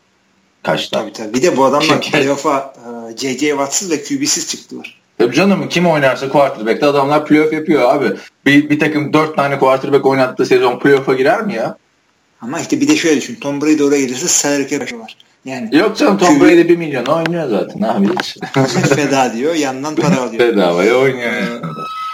kaç 0.63 0.89
tane. 0.89 1.03
Tabii 1.03 1.13
tabii. 1.13 1.33
Bir 1.33 1.43
de 1.43 1.57
bu 1.57 1.65
adamlar 1.65 2.01
playoff'a 2.01 2.73
J.J. 3.17 3.49
Watts'ız 3.49 3.91
ve 3.91 4.03
QB'siz 4.03 4.47
çıktılar. 4.47 5.01
Tabii 5.17 5.35
canım 5.35 5.69
kim 5.69 5.87
oynarsa 5.87 6.29
quarterback'te 6.29 6.85
adamlar 6.85 7.25
playoff 7.25 7.53
yapıyor 7.53 7.95
abi. 7.95 8.17
Bir, 8.45 8.69
bir 8.69 8.79
takım 8.79 9.13
4 9.13 9.35
tane 9.35 9.59
quarterback 9.59 10.05
oynattığı 10.05 10.45
sezon 10.45 10.79
playoff'a 10.79 11.13
girer 11.13 11.41
mi 11.41 11.53
ya? 11.53 11.77
Ama 12.41 12.59
işte 12.59 12.81
bir 12.81 12.87
de 12.87 12.95
şöyle 12.95 13.21
düşün. 13.21 13.35
Tom 13.35 13.61
Brady 13.61 13.83
oraya 13.83 14.01
gelirse 14.01 14.27
salary 14.27 14.67
cap 14.67 14.81
var. 14.81 15.17
Yani 15.45 15.77
Yok 15.77 15.97
canım 15.97 16.17
Tom 16.17 16.39
QB... 16.39 16.41
Brady 16.41 16.69
1 16.69 16.77
milyon 16.77 17.05
oynuyor 17.05 17.49
zaten 17.49 17.81
abi 17.81 18.07
hiç. 18.19 18.37
Feda 18.95 19.33
diyor 19.33 19.55
yandan 19.55 19.95
para 19.95 20.21
alıyor. 20.21 20.39
Bedavaya 20.39 20.95
oynuyor. 20.95 21.61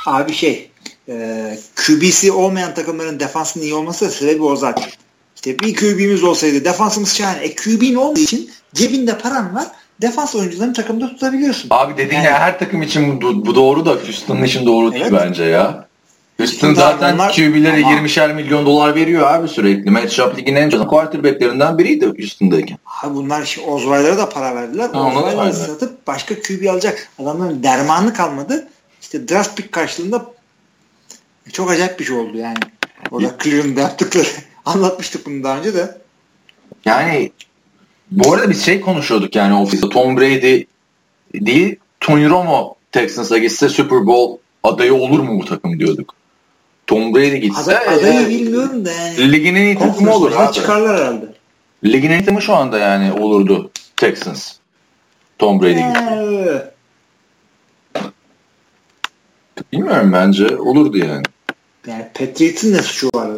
Abi 0.06 0.34
şey 0.34 0.70
e, 1.10 1.58
QB'si 1.76 2.32
olmayan 2.32 2.74
takımların 2.74 3.20
defansının 3.20 3.64
iyi 3.64 3.74
olması 3.74 4.06
da 4.06 4.10
sebebi 4.10 4.44
o 4.44 4.56
zaten. 4.56 4.90
İşte 5.36 5.60
bir 5.60 5.76
QB'miz 5.76 6.24
olsaydı 6.24 6.66
defansımız 6.66 7.16
şahane. 7.16 7.44
E 7.44 7.56
QB'nin 7.56 7.96
olmadığı 7.96 8.20
için 8.20 8.50
cebinde 8.74 9.18
paran 9.18 9.56
var. 9.56 9.68
Defans 10.02 10.36
oyuncularını 10.36 10.74
takımda 10.74 11.10
tutabiliyorsun. 11.10 11.68
Abi 11.72 11.98
dediğin 11.98 12.22
yani. 12.22 12.38
her 12.38 12.60
takım 12.60 12.82
için 12.82 13.22
bu, 13.22 13.46
bu 13.46 13.56
doğru 13.56 13.86
da 13.86 13.90
Houston'ın 13.92 14.44
için 14.44 14.66
doğru 14.66 14.92
evet. 14.92 15.02
değil 15.02 15.14
bence 15.22 15.44
ya. 15.44 15.88
Houston 16.38 16.74
zaten 16.74 17.16
onlar, 17.16 17.34
QB'lere 17.34 17.86
ama, 17.86 17.94
20'şer 17.94 18.34
milyon 18.34 18.66
dolar 18.66 18.96
veriyor 18.96 19.32
abi 19.32 19.48
sürekli. 19.48 19.92
Matchup 19.92 20.38
ligin 20.38 20.56
en 20.56 20.70
çok 20.70 20.90
quarterbacklerinden 20.90 21.78
biriydi 21.78 22.06
Houston'dayken. 22.06 22.78
Abi 23.04 23.16
bunlar 23.16 23.44
işte 23.44 23.62
Osweiler'a 23.62 24.18
da 24.18 24.30
para 24.30 24.56
verdiler. 24.56 24.90
Osweiler'ı 24.90 25.54
satıp 25.54 26.08
başka 26.08 26.36
QB 26.36 26.70
alacak 26.70 27.10
adamların 27.20 27.64
dermanı 27.64 28.14
kalmadı. 28.14 28.68
İşte 29.02 29.30
draft 29.30 29.58
pick 29.58 29.72
karşılığında 29.72 30.26
çok 31.54 31.72
acayip 31.72 32.00
bir 32.00 32.06
şey 32.06 32.16
oldu 32.16 32.38
yani. 32.38 32.58
Orada 33.12 33.36
Cleveland'da 33.44 33.82
yaptıkları. 33.82 34.28
Anlatmıştık 34.66 35.26
bunu 35.26 35.44
daha 35.44 35.58
önce 35.58 35.74
de. 35.74 35.98
Yani 36.86 37.32
bu 38.12 38.34
arada 38.34 38.50
biz 38.50 38.66
şey 38.66 38.82
konuşuyorduk 38.82 39.36
yani 39.36 39.54
ofiste. 39.54 39.90
Tom 39.90 40.18
Brady 40.18 40.64
değil 41.34 41.76
Tony 42.00 42.30
Romo 42.30 42.76
Texans'a 42.92 43.38
gitse 43.38 43.70
Super 43.70 44.08
Bowl 44.08 44.42
adayı 44.64 44.94
olur 44.94 45.20
mu 45.20 45.40
bu 45.42 45.46
takım 45.46 45.80
diyorduk. 45.80 46.14
Tom 46.88 47.16
Brady 47.16 47.38
gitse 47.38 47.80
Aday, 47.80 47.96
adayı 47.96 48.28
e, 48.28 48.30
bilmiyorum 48.30 48.86
da 48.86 48.92
yani. 48.92 49.32
Ligin 49.32 49.56
en 49.56 49.66
iyi 49.66 49.78
takımı 49.78 50.14
olur 50.14 50.32
abi. 50.36 50.54
Çıkarlar 50.54 51.00
herhalde. 51.00 51.26
Ligin 51.84 52.10
en 52.10 52.20
iyi 52.20 52.20
takımı 52.20 52.42
şu 52.42 52.56
anda 52.56 52.78
yani 52.78 53.14
olurdu 53.14 53.72
Texans. 53.96 54.54
Tom 55.40 55.62
Brady 55.62 55.74
gitse. 55.74 56.74
Bilmiyorum 59.74 60.14
bence 60.14 60.58
olurdu 60.58 60.98
yani. 60.98 61.24
Yani 61.88 62.06
Patriots'ın 62.14 62.74
ne 62.74 62.82
suçu 62.82 63.10
var? 63.16 63.30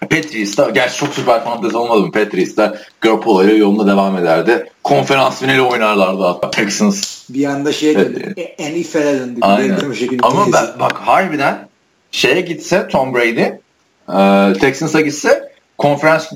Patriots'ta 0.00 0.70
gerçi 0.70 0.96
çok 0.96 1.14
süper 1.14 1.44
fantezi 1.44 1.76
olmadı 1.76 2.00
mı 2.00 2.12
Patriots'ta 2.12 2.78
Garoppolo 3.00 3.44
ile 3.44 3.54
yoluna 3.54 3.92
devam 3.92 4.16
ederdi. 4.18 4.70
Konferans 4.84 5.40
finali 5.40 5.62
oynarlardı 5.62 6.22
hatta 6.22 6.50
Texans. 6.50 7.24
Bir 7.28 7.44
anda 7.44 7.72
şeye 7.72 7.94
döndü. 7.94 8.34
Evet. 8.36 8.94
Döndü. 8.94 9.38
Aynen. 9.42 9.78
Ama 10.22 10.46
ben, 10.52 10.66
bak 10.80 10.92
harbiden 10.92 11.68
şeye 12.10 12.40
gitse 12.40 12.88
Tom 12.88 13.14
Brady 13.14 13.40
e, 13.40 14.52
Texans'a 14.60 15.00
gitse 15.00 15.52
konferans 15.78 16.32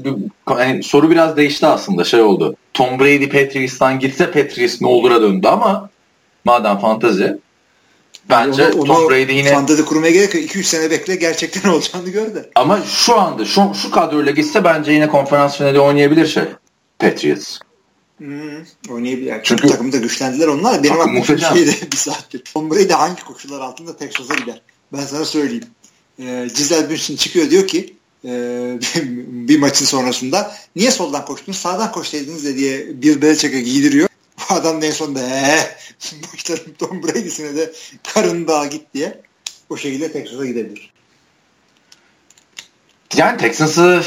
yani 0.50 0.82
soru 0.82 1.10
biraz 1.10 1.36
değişti 1.36 1.66
aslında 1.66 2.04
şey 2.04 2.20
oldu. 2.20 2.56
Tom 2.74 2.98
Brady 3.00 3.28
Patriots'tan 3.28 3.98
gitse 3.98 4.30
Patriots 4.30 4.80
ne 4.80 4.88
olur'a 4.88 5.22
döndü 5.22 5.48
ama 5.48 5.90
madem 6.44 6.78
fantezi 6.78 7.38
Bence 8.30 8.68
onu, 8.68 8.84
Tom 8.84 9.10
Brady 9.10 9.32
yine... 9.32 9.52
Fantezi 9.52 9.84
kurmaya 9.84 10.10
gerek 10.10 10.34
yok. 10.34 10.44
2-3 10.44 10.62
sene 10.62 10.90
bekle 10.90 11.16
gerçekten 11.16 11.70
olacağını 11.70 12.08
gör 12.08 12.34
de. 12.34 12.50
Ama 12.54 12.82
şu 12.82 13.20
anda 13.20 13.44
şu, 13.44 13.72
şu 13.82 13.90
kadroyla 13.90 14.32
gitse 14.32 14.64
bence 14.64 14.92
yine 14.92 15.08
konferans 15.08 15.56
finali 15.56 15.80
oynayabilir 15.80 16.26
şey. 16.26 16.44
Patriots. 16.98 17.58
Hmm, 18.18 18.64
oynayabilir. 18.90 19.34
Çünkü 19.42 19.68
takımda 19.68 19.96
güçlendiler 19.96 20.48
onlar. 20.48 20.82
Benim 20.82 21.00
aklım 21.00 21.38
şeyde 21.38 21.72
bir 21.92 21.96
saattir. 21.96 22.42
Tom 22.54 22.70
Brady 22.70 22.92
hangi 22.92 23.24
koşullar 23.24 23.60
altında 23.60 23.96
Texas'a 23.96 24.34
gider? 24.34 24.62
Ben 24.92 25.00
sana 25.00 25.24
söyleyeyim. 25.24 25.64
Ee, 26.18 26.48
Giselle 26.56 26.90
Bündchen 26.90 27.16
çıkıyor 27.16 27.50
diyor 27.50 27.66
ki 27.66 27.94
e, 28.24 28.30
bir 29.26 29.58
maçın 29.58 29.84
sonrasında 29.84 30.54
niye 30.76 30.90
soldan 30.90 31.24
koştunuz 31.24 31.58
sağdan 31.58 31.92
koşsaydınız 31.92 32.44
de 32.44 32.56
diye 32.56 33.02
Bill 33.02 33.22
Belichick'e 33.22 33.60
giydiriyor. 33.60 34.08
Bu 34.50 34.54
adam 34.54 34.82
en 34.82 34.90
sonunda 34.90 35.20
eee 35.20 35.76
başlarım 36.34 36.74
Tom 36.78 37.02
Brady'sine 37.02 37.56
de 37.56 37.72
karın 38.14 38.48
dağa 38.48 38.66
git 38.66 38.94
diye 38.94 39.20
o 39.70 39.76
şekilde 39.76 40.12
Texas'a 40.12 40.46
gidebilir. 40.46 40.94
Yani 43.16 43.38
Texans'ı 43.38 44.02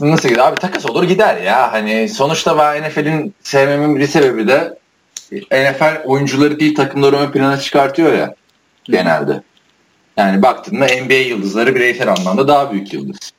nasıl 0.00 0.28
gider? 0.28 0.40
Abi 0.40 0.60
takas 0.60 0.86
olur 0.86 1.04
gider 1.04 1.36
ya. 1.42 1.72
Hani 1.72 2.08
sonuçta 2.08 2.58
ben 2.58 2.88
NFL'in 2.88 3.34
sevmemin 3.42 3.96
bir 3.96 4.06
sebebi 4.06 4.48
de 4.48 4.78
NFL 5.32 6.02
oyuncuları 6.04 6.60
değil 6.60 6.74
takımları 6.74 7.16
ön 7.16 7.30
plana 7.32 7.60
çıkartıyor 7.60 8.12
ya 8.12 8.34
genelde. 8.84 9.42
Yani 10.16 10.42
baktığında 10.42 10.86
NBA 10.86 11.14
yıldızları 11.14 11.74
bireysel 11.74 12.08
anlamda 12.08 12.48
daha 12.48 12.72
büyük 12.72 12.92
yıldız. 12.92 13.32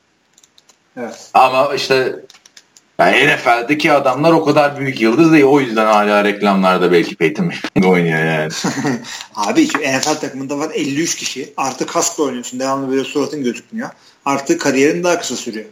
Evet. 0.98 1.30
Ama 1.34 1.76
işte 1.76 2.16
yani 3.00 3.28
NFL'deki 3.28 3.92
adamlar 3.92 4.32
o 4.32 4.46
kadar 4.46 4.80
büyük 4.80 5.02
yıldız 5.02 5.32
değil. 5.32 5.44
O 5.44 5.60
yüzden 5.60 5.86
hala 5.86 6.24
reklamlarda 6.24 6.92
belki 6.92 7.16
Peyton 7.16 7.52
oynuyor 7.86 8.20
yani. 8.20 8.52
Abi 9.36 9.68
NFL 9.68 10.20
takımında 10.22 10.58
var 10.58 10.72
53 10.74 11.16
kişi. 11.16 11.54
Artık 11.58 11.90
kaskla 11.90 12.24
oynuyorsun. 12.24 12.60
Devamlı 12.60 12.92
böyle 12.92 13.04
suratın 13.04 13.44
gözükmüyor. 13.44 13.90
Artık 14.26 14.62
kariyerin 14.62 15.04
daha 15.04 15.20
kısa 15.20 15.36
sürüyor. 15.36 15.66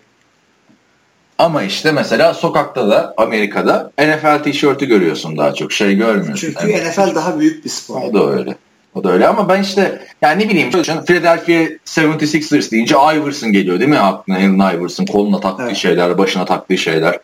Ama 1.38 1.64
işte 1.64 1.92
mesela 1.92 2.34
sokakta 2.34 2.90
da 2.90 3.14
Amerika'da 3.18 3.92
NFL 4.00 4.44
tişörtü 4.44 4.86
görüyorsun 4.86 5.38
daha 5.38 5.54
çok 5.54 5.72
şey 5.72 5.96
görmüyorsun. 5.96 6.36
Çünkü 6.36 6.70
yani. 6.70 6.90
NFL 6.90 7.16
daha 7.16 7.40
büyük 7.40 7.66
bir 7.66 7.70
spor. 7.70 8.02
O 8.02 8.14
da 8.14 8.30
öyle. 8.30 8.56
O 8.98 9.04
da 9.04 9.12
öyle 9.12 9.28
ama 9.28 9.50
ben 9.50 9.62
işte 9.62 10.02
yani 10.22 10.44
ne 10.44 10.50
bileyim 10.50 10.70
Philadelphia 11.06 11.76
76ers 11.86 12.72
deyince 12.72 12.96
Iverson 12.96 13.52
geliyor 13.52 13.80
değil 13.80 13.90
mi 13.90 14.00
aklına 14.00 14.38
Allen 14.38 14.78
Iverson 14.78 15.06
koluna 15.06 15.40
taktığı 15.40 15.64
evet. 15.64 15.78
şeyler 15.78 16.18
başına 16.18 16.46
taktığı 16.46 16.78
şeyler. 16.78 17.20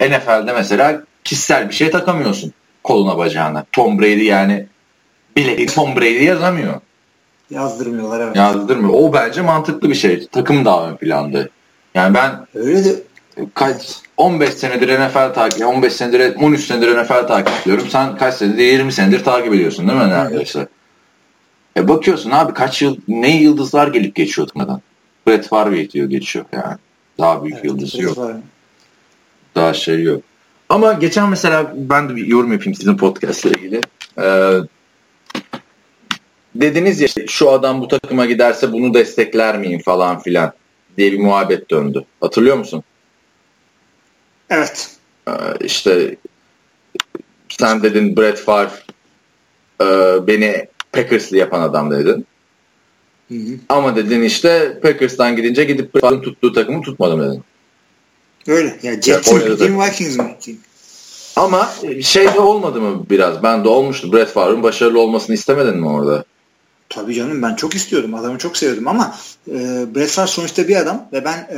NFL'de 0.00 0.52
mesela 0.52 1.02
kişisel 1.24 1.68
bir 1.68 1.74
şey 1.74 1.90
takamıyorsun 1.90 2.52
koluna 2.84 3.18
bacağına. 3.18 3.64
Tom 3.72 3.98
Brady 3.98 4.24
yani 4.24 4.66
bile 5.36 5.66
Tom 5.66 5.96
Brady 5.96 6.24
yazamıyor. 6.24 6.74
Yazdırmıyorlar 7.50 8.20
evet. 8.20 8.36
Yazdırmıyor. 8.36 8.94
O 8.94 9.12
bence 9.12 9.40
mantıklı 9.42 9.90
bir 9.90 9.94
şey. 9.94 10.26
Takım 10.26 10.64
daha 10.64 10.90
ön 10.90 10.96
planda. 10.96 11.48
Yani 11.94 12.14
ben 12.14 12.46
öyle 12.54 12.84
de 12.84 12.94
kaç 13.54 13.82
15 14.16 14.54
senedir 14.54 15.00
NFL 15.00 15.34
takip 15.34 15.66
15 15.66 15.92
senedir 15.92 16.36
13 16.36 16.64
senedir 16.64 17.02
NFL 17.02 17.26
takip 17.26 17.52
ediyorum. 17.62 17.86
Sen 17.90 18.16
kaç 18.16 18.34
senedir 18.34 18.64
20 18.64 18.92
senedir 18.92 19.24
takip 19.24 19.54
ediyorsun 19.54 19.88
değil 19.88 19.98
mi 19.98 20.08
neredeyse? 20.08 20.58
Evet. 20.58 20.77
E 21.78 21.88
bakıyorsun 21.88 22.30
abi 22.30 22.54
kaç 22.54 22.82
yıl 22.82 22.96
ne 23.08 23.36
yıldızlar 23.36 23.88
gelip 23.88 24.14
geçiyor 24.14 24.48
takımdan. 24.48 24.80
Brett 25.26 25.48
Favre 25.48 25.90
diyor 25.90 26.10
geçiyor 26.10 26.44
yani. 26.52 26.76
Daha 27.18 27.44
büyük 27.44 27.54
evet, 27.54 27.64
yıldız 27.64 27.98
yok. 27.98 28.18
Var. 28.18 28.36
Daha 29.54 29.74
şey 29.74 30.02
yok. 30.02 30.22
Ama 30.68 30.92
geçen 30.92 31.28
mesela 31.28 31.72
ben 31.76 32.08
de 32.08 32.16
bir 32.16 32.26
yorum 32.26 32.52
yapayım 32.52 32.74
sizin 32.74 32.96
podcast 32.96 33.44
ile 33.44 33.58
ilgili. 33.58 33.80
Ee, 34.18 34.58
dediniz 36.54 37.00
ya 37.00 37.08
şu 37.26 37.50
adam 37.50 37.80
bu 37.80 37.88
takıma 37.88 38.26
giderse 38.26 38.72
bunu 38.72 38.94
destekler 38.94 39.58
miyim 39.58 39.80
falan 39.84 40.18
filan 40.18 40.52
diye 40.96 41.12
bir 41.12 41.20
muhabbet 41.20 41.70
döndü. 41.70 42.04
Hatırlıyor 42.20 42.56
musun? 42.56 42.82
Evet. 44.50 44.96
Ee, 45.28 45.32
işte 45.60 46.16
sen 47.48 47.82
dedin 47.82 48.16
Brett 48.16 48.38
Favre 48.38 48.70
e, 49.80 49.86
beni 50.26 50.66
Packers'lı 50.92 51.36
yapan 51.36 51.60
adam 51.60 51.90
dedin. 51.90 52.26
Hı 53.28 53.34
hı. 53.34 53.58
Ama 53.68 53.96
dedin 53.96 54.22
işte 54.22 54.80
Packers'tan 54.82 55.36
gidince 55.36 55.64
gidip 55.64 55.94
Brett'in 55.94 56.22
tuttuğu 56.22 56.52
takımı 56.52 56.82
tutmadım 56.82 57.20
dedin. 57.20 57.42
Öyle. 58.46 58.78
Ya 58.82 59.02
Jets'in 59.02 59.78
ya, 59.78 59.86
Vikings 59.86 60.18
mi 60.18 60.36
Ama 61.36 61.70
şey 62.02 62.34
de 62.34 62.40
olmadı 62.40 62.80
mı 62.80 63.06
biraz? 63.10 63.42
Ben 63.42 63.64
de 63.64 63.68
olmuştu. 63.68 64.12
Brett 64.12 64.28
Favre'ın 64.28 64.62
başarılı 64.62 65.00
olmasını 65.00 65.34
istemedin 65.34 65.76
mi 65.76 65.88
orada? 65.88 66.24
Tabii 66.88 67.14
canım 67.14 67.42
ben 67.42 67.54
çok 67.54 67.74
istiyordum. 67.74 68.14
Adamı 68.14 68.38
çok 68.38 68.56
seviyordum 68.56 68.88
ama 68.88 69.14
e, 69.48 69.54
Brett 69.94 70.10
Favre 70.10 70.26
sonuçta 70.26 70.68
bir 70.68 70.76
adam 70.76 71.08
ve 71.12 71.24
ben 71.24 71.36
e, 71.36 71.56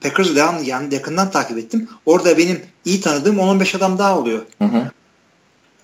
Packers'ı 0.00 0.36
devam 0.36 0.62
yani 0.64 0.94
yakından 0.94 1.30
takip 1.30 1.58
ettim. 1.58 1.88
Orada 2.06 2.38
benim 2.38 2.60
iyi 2.84 3.00
tanıdığım 3.00 3.36
10-15 3.36 3.76
adam 3.76 3.98
daha 3.98 4.18
oluyor. 4.18 4.42
Hı 4.58 4.64
hı. 4.64 4.90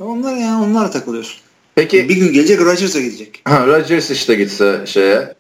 Onlar 0.00 0.36
yani 0.36 0.64
onlara 0.64 0.90
takılıyorsun. 0.90 1.40
Peki 1.78 2.09
bir 2.09 2.16
gün 2.16 2.32
gelecek 2.32 2.60
Rodgers'a 2.60 3.00
gidecek. 3.00 3.42
Ha, 3.44 3.66
Rodgers 3.66 4.10
işte 4.10 4.34
gitse 4.34 4.84
şeye 4.86 5.34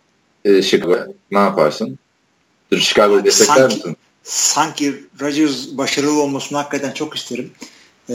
e, 0.44 0.62
Chicago'ya 0.62 1.06
ne 1.30 1.38
yaparsın? 1.38 1.98
Chicago'yu 2.78 3.24
destekler 3.24 3.64
misin? 3.64 3.96
Sanki 4.22 4.94
Rodgers 5.20 5.66
başarılı 5.72 6.22
olmasını 6.22 6.58
hakikaten 6.58 6.92
çok 6.92 7.16
isterim. 7.16 7.50
Ee, 8.10 8.14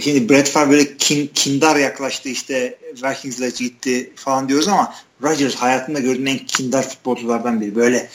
şimdi 0.00 0.28
Brett 0.28 0.48
Favre 0.48 0.70
böyle 0.70 0.96
kin, 0.96 1.30
kindar 1.34 1.76
yaklaştı 1.76 2.28
işte 2.28 2.78
Vikings'le 3.02 3.58
gitti 3.58 4.12
falan 4.16 4.48
diyoruz 4.48 4.68
ama 4.68 4.94
Rodgers 5.22 5.54
hayatımda 5.54 6.00
gördüğüm 6.00 6.26
en 6.26 6.38
kindar 6.38 6.88
futbolculardan 6.88 7.60
biri. 7.60 7.74
Böyle 7.74 8.08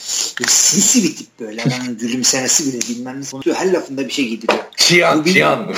sinsi 0.46 1.02
bir 1.02 1.16
tip 1.16 1.26
böyle. 1.40 1.62
Adamın 1.62 1.98
gülümsemesi 2.00 2.66
bile 2.66 2.80
bilmem 2.80 3.20
ne 3.20 3.24
konuşuyor. 3.24 3.56
Her 3.56 3.72
lafında 3.72 4.08
bir 4.08 4.12
şey 4.12 4.28
giydiriyor. 4.28 4.58
Çiyan, 4.76 5.24
bir, 5.24 5.32
çiyan. 5.32 5.74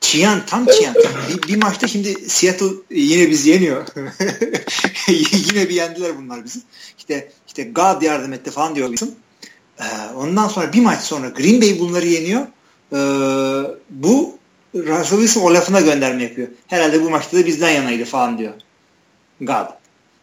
çiyan, 0.00 0.40
tam 0.46 0.66
çiyan. 0.66 0.94
bir, 1.28 1.48
bir 1.48 1.62
maçta 1.62 1.88
şimdi 1.88 2.30
Seattle 2.30 2.66
yine 2.90 3.30
biz 3.30 3.46
yeniyor. 3.46 3.86
yine 5.52 5.68
bir 5.68 5.74
yendiler 5.74 6.18
bunlar 6.18 6.44
bizi. 6.44 6.58
İşte 6.98 7.32
işte 7.46 7.64
God 7.64 8.02
yardım 8.02 8.32
etti 8.32 8.50
falan 8.50 8.74
diyor. 8.74 8.94
Ee, 9.80 9.84
ondan 10.16 10.48
sonra 10.48 10.72
bir 10.72 10.80
maç 10.80 11.00
sonra 11.00 11.28
Green 11.28 11.62
Bay 11.62 11.80
bunları 11.80 12.06
yeniyor. 12.06 12.46
Ee, 12.92 12.96
bu 13.90 14.38
Russell 14.74 15.18
Wilson 15.18 15.40
o 15.40 15.54
lafına 15.54 15.80
gönderme 15.80 16.22
yapıyor. 16.22 16.48
Herhalde 16.66 17.02
bu 17.02 17.10
maçta 17.10 17.36
da 17.36 17.46
bizden 17.46 17.70
yanaydı 17.70 18.04
falan 18.04 18.38
diyor. 18.38 18.52
God. 19.40 19.66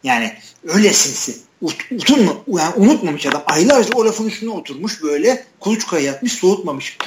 Yani 0.04 0.32
öyle 0.64 0.92
sinsi. 0.92 1.40
Ut, 1.62 1.76
yani 1.90 2.72
unutmamış 2.76 3.26
adam. 3.26 3.42
Aylarca 3.46 3.90
o 3.94 4.06
lafın 4.06 4.26
üstüne 4.26 4.50
oturmuş 4.50 5.02
böyle 5.02 5.44
kuluçkaya 5.60 6.02
yatmış 6.02 6.32
soğutmamış. 6.32 6.98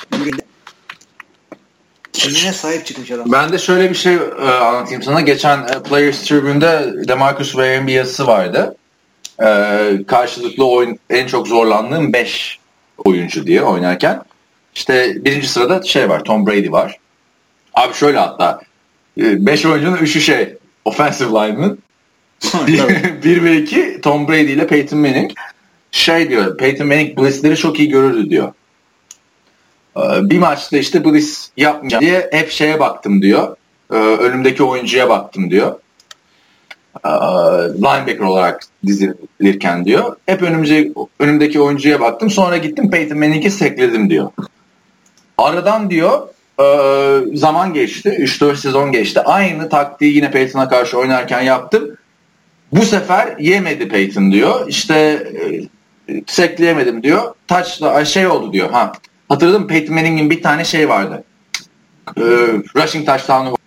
Kendine 2.13 2.53
sahip 2.53 2.85
çıkmış 2.85 3.11
adam. 3.11 3.31
Ben 3.31 3.51
de 3.51 3.57
şöyle 3.57 3.89
bir 3.89 3.95
şey 3.95 4.15
e, 4.15 4.19
anlatayım 4.45 5.03
sana. 5.03 5.21
Geçen 5.21 5.59
e, 5.59 5.83
Players 5.83 6.21
Tribune'de 6.21 6.93
Demarcus 7.07 7.51
Ware'in 7.51 7.87
bir 7.87 7.93
yazısı 7.93 8.27
vardı. 8.27 8.77
E, 9.39 9.47
karşılıklı 10.07 10.67
oyun 10.67 10.99
en 11.09 11.27
çok 11.27 11.47
zorlandığım 11.47 12.13
5 12.13 12.59
oyuncu 12.97 13.47
diye 13.47 13.63
oynarken. 13.63 14.21
İşte 14.75 15.25
birinci 15.25 15.47
sırada 15.49 15.83
şey 15.83 16.09
var. 16.09 16.23
Tom 16.23 16.47
Brady 16.47 16.71
var. 16.71 16.99
Abi 17.75 17.93
şöyle 17.93 18.17
hatta 18.17 18.61
5 19.17 19.65
e, 19.65 19.69
oyuncunun 19.69 19.97
3'ü 19.97 20.21
şey 20.21 20.57
offensive 20.85 21.29
lineman. 21.29 21.77
1 23.23 23.43
ve 23.43 23.57
2 23.57 24.01
Tom 24.01 24.27
Brady 24.27 24.53
ile 24.53 24.67
Peyton 24.67 24.99
Manning. 24.99 25.31
Şey 25.91 26.29
diyor 26.29 26.57
Peyton 26.57 26.87
Manning 26.87 27.19
Bliss'leri 27.19 27.57
çok 27.57 27.79
iyi 27.79 27.89
görürdü 27.89 28.29
diyor. 28.29 28.53
E, 29.97 30.01
bir 30.29 30.39
maçta 30.39 30.77
işte 30.77 31.05
Bliss 31.05 31.49
yapmayacağım 31.57 32.01
diye 32.05 32.29
hep 32.31 32.51
şeye 32.51 32.79
baktım 32.79 33.21
diyor. 33.21 33.55
E, 33.91 33.95
önümdeki 33.95 34.63
oyuncuya 34.63 35.09
baktım 35.09 35.51
diyor. 35.51 35.79
Linebacker 37.75 38.19
olarak 38.19 38.61
dizilirken 38.85 39.85
diyor. 39.85 40.15
Hep 40.25 40.41
önümüze, 40.41 40.91
önümdeki 41.19 41.61
oyuncuya 41.61 41.99
baktım. 41.99 42.29
Sonra 42.29 42.57
gittim 42.57 42.91
Peyton 42.91 43.17
Manning'i 43.19 43.51
sekledim 43.51 44.09
diyor. 44.09 44.31
Aradan 45.37 45.89
diyor 45.89 46.27
zaman 47.33 47.73
geçti. 47.73 48.09
3-4 48.09 48.55
sezon 48.55 48.91
geçti. 48.91 49.21
Aynı 49.21 49.69
taktiği 49.69 50.15
yine 50.15 50.31
Peyton'a 50.31 50.69
karşı 50.69 50.97
oynarken 50.97 51.41
yaptım. 51.41 51.97
Bu 52.71 52.81
sefer 52.81 53.37
yemedi 53.39 53.87
Peyton 53.87 54.31
diyor. 54.31 54.67
İşte 54.67 54.95
e, 56.09 56.21
sekleyemedim 56.27 57.03
diyor. 57.03 57.35
Touch'la 57.47 58.05
şey 58.05 58.27
oldu 58.27 58.53
diyor. 58.53 58.71
Ha 58.71 58.91
hatırladım 59.29 59.67
Peyton 59.67 59.95
Manning'in 59.95 60.29
bir 60.29 60.43
tane 60.43 60.65
şey 60.65 60.89
vardı. 60.89 61.23
E, 62.17 62.21
rushing 62.75 63.05
touchdown'u 63.05 63.57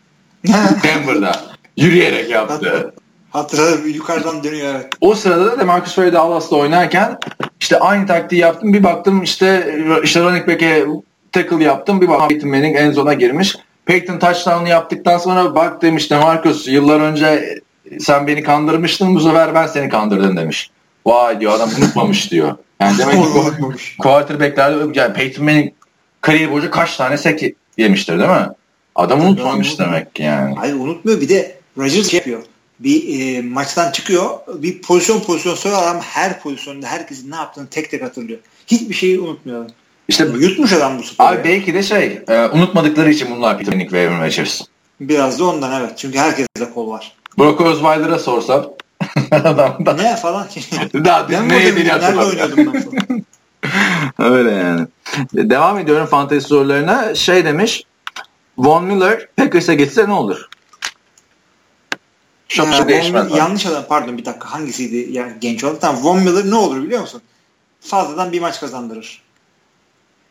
Denver'da. 0.82 1.32
Yürüyerek 1.77 2.31
yaptı. 2.31 2.94
Hatırladım 3.31 3.89
yukarıdan 3.89 4.44
dönüyor 4.44 4.74
evet. 4.74 4.86
O 5.01 5.15
sırada 5.15 5.47
da 5.47 5.60
Demarcus 5.60 5.94
Ware 5.94 6.12
Dallas'ta 6.12 6.56
oynarken 6.56 7.19
işte 7.60 7.78
aynı 7.78 8.06
taktiği 8.06 8.40
yaptım. 8.40 8.74
Bir 8.74 8.85
baktım 8.85 9.23
işte 9.23 9.78
işte 10.02 10.20
running 10.20 10.48
back'e 10.48 10.86
tackle 11.33 11.65
yaptım. 11.65 12.01
Bir 12.01 12.09
baktım 12.09 12.29
Peyton 12.29 12.51
Manning 12.51 12.77
en 12.77 12.93
zona 12.93 13.15
girmiş. 13.15 13.57
Peyton 13.85 14.19
touchdown'u 14.19 14.69
yaptıktan 14.69 15.19
sonra 15.19 15.55
bak 15.55 15.83
demiş 15.83 16.11
Demarcus 16.11 16.69
yıllar 16.69 17.01
önce 17.01 17.59
sen 18.01 18.27
beni 18.27 18.43
kandırmıştın 18.43 19.15
bu 19.15 19.21
sefer 19.21 19.55
ben 19.55 19.67
seni 19.67 19.89
kandırdım 19.89 20.37
demiş. 20.37 20.71
Vay 21.07 21.41
diyor 21.41 21.53
adam 21.53 21.71
unutmamış 21.79 22.31
diyor. 22.31 22.57
Yani 22.81 22.99
demek 22.99 23.15
ki 23.15 23.97
quarterback'lerde 23.99 25.01
yani 25.01 25.15
Peyton 25.15 25.45
Manning 25.45 25.73
kariyeri 26.21 26.53
boyunca 26.53 26.71
kaç 26.71 26.97
tane 26.97 27.17
sek 27.19 27.55
yemiştir 27.77 28.19
değil 28.19 28.31
mi? 28.31 28.49
Adam 28.95 29.21
unutmamış 29.21 29.79
demek 29.79 30.15
ki 30.15 30.23
yani. 30.23 30.55
Hayır 30.59 30.75
unutmuyor 30.75 31.21
bir 31.21 31.29
de 31.29 31.59
Rodgers 31.79 32.11
şey 32.11 32.19
yapıyor 32.19 32.43
bir 32.81 33.21
e, 33.21 33.43
maçtan 33.43 33.93
çıkıyor. 33.93 34.31
Bir 34.55 34.83
pozisyon 34.83 35.21
pozisyon 35.21 35.55
soruyor 35.55 35.83
adam 35.83 36.01
her 36.01 36.41
pozisyonda 36.41 36.87
herkesin 36.87 37.31
ne 37.31 37.37
yaptığını 37.37 37.67
tek 37.67 37.91
tek 37.91 38.03
hatırlıyor. 38.03 38.39
Hiçbir 38.67 38.95
şeyi 38.95 39.21
unutmuyor. 39.21 39.71
İşte 40.09 40.26
yutmuş 40.39 40.72
adam 40.72 40.98
bu 40.98 41.02
sporu. 41.02 41.28
Abi 41.28 41.44
belki 41.44 41.74
de 41.74 41.82
şey 41.82 42.22
e, 42.28 42.47
unutmadıkları 42.47 43.10
için 43.10 43.30
bunlar 43.30 43.59
Peter 43.59 43.78
Nick 43.78 43.93
ve 43.93 44.09
Aaron 44.09 44.24
Rodgers. 44.24 44.60
Biraz 45.01 45.39
da 45.39 45.44
ondan 45.44 45.80
evet. 45.80 45.93
Çünkü 45.98 46.18
herkeste 46.18 46.70
kol 46.74 46.90
var. 46.90 47.12
Brock 47.39 47.60
Osweiler'a 47.60 48.18
sorsam 48.18 48.66
adam 49.30 49.86
da. 49.86 49.93
Ne 49.93 50.16
falan 50.16 50.48
ki? 50.48 50.60
Daha 51.05 51.30
ben 51.30 51.48
ne 51.48 51.64
yediğini 51.64 51.89
Nerede 51.89 52.20
oynuyordum 52.20 52.72
ben 52.74 53.24
Öyle 54.18 54.51
yani. 54.51 54.86
Devam 55.35 55.78
ediyorum 55.78 56.06
fantezi 56.06 56.47
sorularına. 56.47 57.14
Şey 57.14 57.44
demiş 57.44 57.82
Von 58.59 58.85
Miller 58.85 59.28
Packers'e 59.36 59.74
gitse 59.74 60.09
ne 60.09 60.12
olur? 60.12 60.48
Çok 62.48 62.74
şey 62.74 62.89
değişmez. 62.89 63.36
Yanlış 63.36 63.66
adam 63.66 63.85
pardon 63.89 64.18
bir 64.18 64.24
dakika 64.24 64.52
hangisiydi 64.52 65.12
yani 65.12 65.32
genç 65.40 65.64
olan? 65.64 65.76
Tamam 65.80 66.05
Von 66.05 66.18
Miller 66.18 66.51
ne 66.51 66.55
olur 66.55 66.82
biliyor 66.82 67.01
musun? 67.01 67.22
Fazladan 67.80 68.32
bir 68.32 68.40
maç 68.40 68.60
kazandırır. 68.60 69.22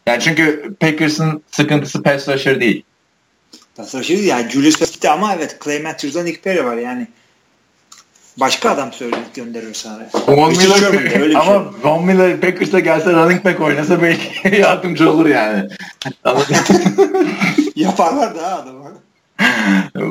Yani 0.08 0.20
çünkü 0.20 0.76
Packers'ın 0.80 1.44
sıkıntısı 1.52 2.04
pass 2.04 2.28
rusher 2.28 2.60
değil. 2.62 2.84
Pass 3.76 3.96
rusher 3.96 4.18
değil 4.18 4.30
yani 4.30 4.50
Julius 4.50 4.80
gitti 4.80 5.10
ama 5.10 5.36
evet 5.36 5.58
Clay 5.64 5.80
Matthews'la 5.80 6.24
Nick 6.24 6.42
Perry 6.42 6.66
var 6.66 6.78
yani. 6.78 7.08
Başka 8.38 8.70
adam 8.70 8.94
söyleyip 8.94 9.36
gönderiyor 9.36 9.74
sana. 9.74 10.10
Von 10.28 10.52
Miller, 10.52 11.22
öyle 11.22 11.38
ama 11.38 11.54
şey. 11.54 11.92
Von 11.92 12.06
Miller 12.06 12.40
Packers'a 12.40 12.80
gelse 12.80 13.14
running 13.14 13.46
back 13.46 13.62
oynasa 13.62 14.02
belki 14.02 14.56
yardımcı 14.62 15.12
olur 15.12 15.26
yani. 15.26 15.70
Yaparlar 17.76 18.36
da 18.36 18.64
adamı 18.64 18.94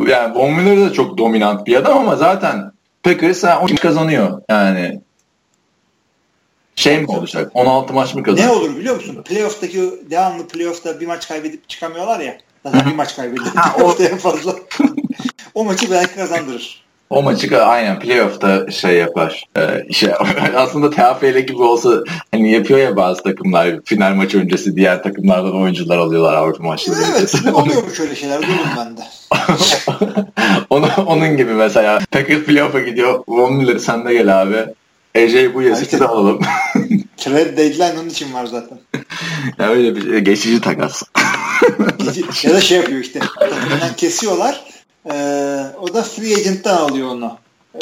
yani 0.09 0.35
Von 0.35 0.53
Miller 0.53 0.91
de 0.91 0.93
çok 0.93 1.19
dominant 1.19 1.67
bir 1.67 1.77
adam 1.77 1.99
ama 1.99 2.17
zaten 2.17 2.73
Packers 3.03 3.45
o 3.45 3.67
kazanıyor. 3.81 4.43
Yani 4.51 5.01
şey 6.77 7.01
mi 7.01 7.07
olacak? 7.07 7.51
16 7.55 7.93
maç 7.93 8.15
mı 8.15 8.23
kazanıyor? 8.23 8.55
Ne 8.55 8.59
olur 8.59 8.77
biliyor 8.77 8.95
musun? 8.95 9.23
Playoff'taki 9.23 9.95
devamlı 10.11 10.49
playoff'ta 10.49 11.01
bir 11.01 11.07
maç 11.07 11.29
kaybedip 11.29 11.69
çıkamıyorlar 11.69 12.21
ya. 12.21 12.39
Zaten 12.67 12.91
bir 12.91 12.97
maç 12.97 13.17
kaybediyor. 13.17 13.55
o 13.83 14.03
en 14.03 14.19
fazla. 14.19 14.55
o 15.55 15.65
maçı 15.65 15.91
belki 15.91 16.15
kazandırır. 16.15 16.87
O 17.11 17.23
maçı 17.23 17.65
aynen 17.65 18.01
playoff'ta 18.01 18.71
şey 18.71 18.97
yapar. 18.97 19.45
Ee, 19.59 19.93
şey, 19.93 20.11
aslında 20.57 20.91
TFL 20.91 21.39
gibi 21.39 21.63
olsa 21.63 21.91
hani 22.33 22.53
yapıyor 22.53 22.79
ya 22.79 22.97
bazı 22.97 23.23
takımlar 23.23 23.81
final 23.85 24.15
maçı 24.15 24.41
öncesi 24.41 24.77
diğer 24.77 25.03
takımlardan 25.03 25.63
oyuncular 25.63 25.99
alıyorlar 25.99 26.35
Avrupa 26.35 26.65
maçları. 26.65 26.99
Evet 27.17 27.35
oluyor 27.55 27.95
şöyle 27.97 28.15
şeyler 28.15 28.43
duydum 28.43 28.67
ben 28.77 28.97
de. 28.97 29.01
onun, 30.71 30.89
onun 31.07 31.37
gibi 31.37 31.53
mesela 31.53 32.01
Packers 32.11 32.45
playoff'a 32.45 32.81
gidiyor. 32.81 33.25
Von 33.29 33.53
Miller 33.53 33.79
sen 33.79 34.05
de 34.05 34.15
gel 34.15 34.43
abi. 34.43 34.57
AJ 35.17 35.55
bu 35.55 35.63
yazıcı 35.63 36.01
da 36.01 36.09
alalım. 36.09 36.41
Trade 37.17 37.57
deadline 37.57 38.01
onun 38.01 38.09
için 38.09 38.35
var 38.35 38.47
zaten. 38.47 38.79
ya 39.59 39.69
öyle 39.69 39.97
bir 39.97 40.03
şey, 40.03 40.21
geçici 40.21 40.61
takas. 40.61 41.03
ya 42.43 42.55
da 42.55 42.61
şey 42.61 42.79
yapıyor 42.79 43.01
işte. 43.01 43.21
Takımdan 43.41 43.97
kesiyorlar 43.97 44.65
ee, 45.11 45.67
o 45.81 45.95
da 45.95 46.03
free 46.03 46.37
agent'tan 46.37 46.77
alıyor 46.77 47.09
onu. 47.09 47.39
Ee, 47.75 47.79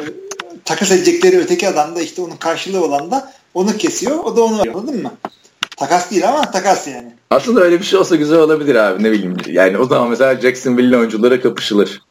takas 0.65 0.93
edecekleri 0.93 1.39
öteki 1.39 1.69
adam 1.69 1.97
da 1.97 2.01
işte 2.01 2.23
onun 2.23 2.37
karşılığı 2.37 2.85
olan 2.85 3.11
da 3.11 3.33
onu 3.55 3.77
kesiyor. 3.77 4.19
O 4.19 4.37
da 4.37 4.43
onu 4.43 4.61
alıyor. 4.61 4.75
Anladın 4.75 5.03
mı? 5.03 5.13
Takas 5.77 6.11
değil 6.11 6.29
ama 6.29 6.51
takas 6.51 6.87
yani. 6.87 7.13
Aslında 7.31 7.61
öyle 7.61 7.81
bir 7.81 7.85
şey 7.85 7.99
olsa 7.99 8.17
güzel 8.17 8.39
olabilir 8.39 8.75
abi 8.75 9.03
ne 9.03 9.13
bileyim. 9.13 9.37
Yani 9.47 9.79
o 9.79 9.85
zaman 9.85 10.11
mesela 10.11 10.41
Jacksonville 10.41 10.97
oyunculara 10.97 11.41
kapışılır. 11.41 12.03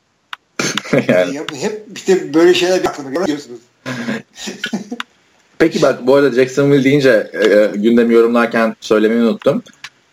yani. 1.07 1.41
Hep 1.53 1.87
işte 1.95 2.33
böyle 2.33 2.53
şeyler 2.53 2.83
bir 2.83 2.87
aklıma 2.87 3.09
geliyorsunuz. 3.09 3.59
Peki 5.59 5.81
bak 5.81 6.07
bu 6.07 6.15
arada 6.15 6.35
Jacksonville 6.35 6.84
deyince 6.84 7.31
e, 7.34 7.45
e, 7.45 7.71
gündem 7.75 8.11
yorumlarken 8.11 8.75
söylemeyi 8.81 9.21
unuttum. 9.21 9.63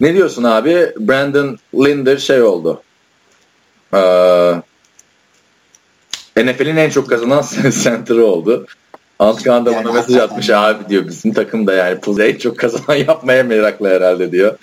Ne 0.01 0.15
diyorsun 0.15 0.45
abi? 0.45 0.93
Brandon 0.99 1.59
Linder 1.75 2.17
şey 2.17 2.43
oldu. 2.43 2.83
Ee, 3.95 4.53
NFL'in 6.37 6.77
en 6.77 6.91
çok 6.91 7.09
kazanan 7.09 7.45
center'ı 7.83 8.27
oldu. 8.27 8.67
Antkan 9.19 9.67
da 9.67 9.75
bana 9.75 9.93
mesaj 9.93 10.17
atmış 10.17 10.51
abi 10.51 10.89
diyor 10.89 11.09
bizim 11.09 11.33
takım 11.33 11.67
da 11.67 11.75
yani 11.75 12.01
Pul'da 12.01 12.25
en 12.25 12.39
çok 12.39 12.59
kazanan 12.59 12.95
yapmaya 13.09 13.43
meraklı 13.43 13.89
herhalde 13.89 14.33
diyor. 14.33 14.59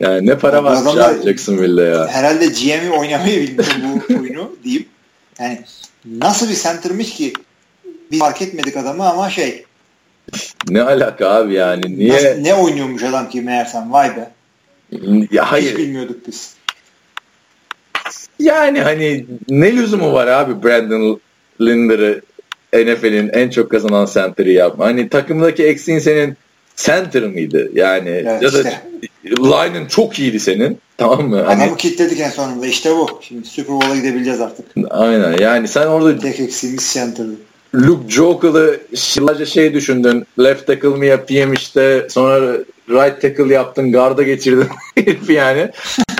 Yani 0.00 0.26
ne 0.26 0.38
para 0.38 0.64
var 0.64 0.96
abi 0.96 1.24
Jacksonville'de 1.24 1.82
ya. 1.82 2.08
Herhalde 2.08 2.46
GM'i 2.46 2.90
oynamayı 2.90 3.42
bilmiyor 3.42 3.68
bu 4.08 4.14
oyunu 4.20 4.56
diyeyim. 4.64 4.86
Yani 5.40 5.60
nasıl 6.04 6.48
bir 6.48 6.54
center'mış 6.54 7.14
ki 7.14 7.32
biz 8.10 8.18
fark 8.18 8.42
etmedik 8.42 8.76
adamı 8.76 9.08
ama 9.08 9.30
şey 9.30 9.65
ne 10.68 10.82
alaka 10.82 11.28
abi 11.28 11.54
yani 11.54 11.98
niye 11.98 12.12
nasıl, 12.12 12.40
ne 12.40 12.54
oynuyormuş 12.54 13.02
adam 13.02 13.28
ki 13.28 13.40
meğersem 13.40 13.92
vay 13.92 14.16
be. 14.16 14.30
Ya 15.30 15.52
hayır. 15.52 15.70
Hiç 15.70 15.78
bilmiyorduk 15.78 16.26
biz. 16.26 16.54
Yani 18.38 18.80
hani 18.80 19.26
ne 19.48 19.76
lüzumu 19.76 20.12
var 20.12 20.26
abi 20.26 20.62
Brandon 20.62 21.20
Linder'ı 21.60 22.22
NFL'in 22.72 23.28
en 23.28 23.50
çok 23.50 23.70
kazanan 23.70 24.06
center'ı 24.06 24.50
yapma. 24.50 24.84
Hani 24.84 25.08
takımdaki 25.08 25.64
eksiğin 25.64 25.98
senin 25.98 26.36
center 26.76 27.22
mıydı? 27.22 27.70
Yani 27.74 28.08
evet, 28.08 28.42
ya 28.42 28.52
da 28.52 28.58
işte. 28.58 28.82
line'ın 29.24 29.86
çok 29.86 30.18
iyiydi 30.18 30.40
senin. 30.40 30.78
Tamam 30.98 31.28
mı? 31.28 31.42
Hani, 31.42 31.62
Adamı 31.62 31.76
kilitledik 31.76 32.20
en 32.20 32.30
sonunda. 32.30 32.66
İşte 32.66 32.90
bu. 32.90 33.20
Şimdi 33.22 33.48
Super 33.48 33.74
Bowl'a 33.74 33.96
gidebileceğiz 33.96 34.40
artık. 34.40 34.66
Aynen. 34.90 35.38
Yani 35.38 35.68
sen 35.68 35.86
orada 35.86 36.18
tek 36.18 36.40
eksiğimiz 36.40 36.92
center'dı. 36.92 37.36
Luke 37.74 38.08
Jokel'ı 38.08 38.80
yıllarca 39.16 39.46
şey 39.46 39.74
düşündün. 39.74 40.26
Left 40.38 40.66
tackle 40.66 40.88
mı 40.88 41.06
yapayım 41.06 41.52
işte 41.52 42.06
sonra 42.10 42.58
right 42.88 43.22
tackle 43.22 43.54
yaptın 43.54 43.92
garda 43.92 44.22
geçirdin 44.22 44.68
yani. 45.28 45.70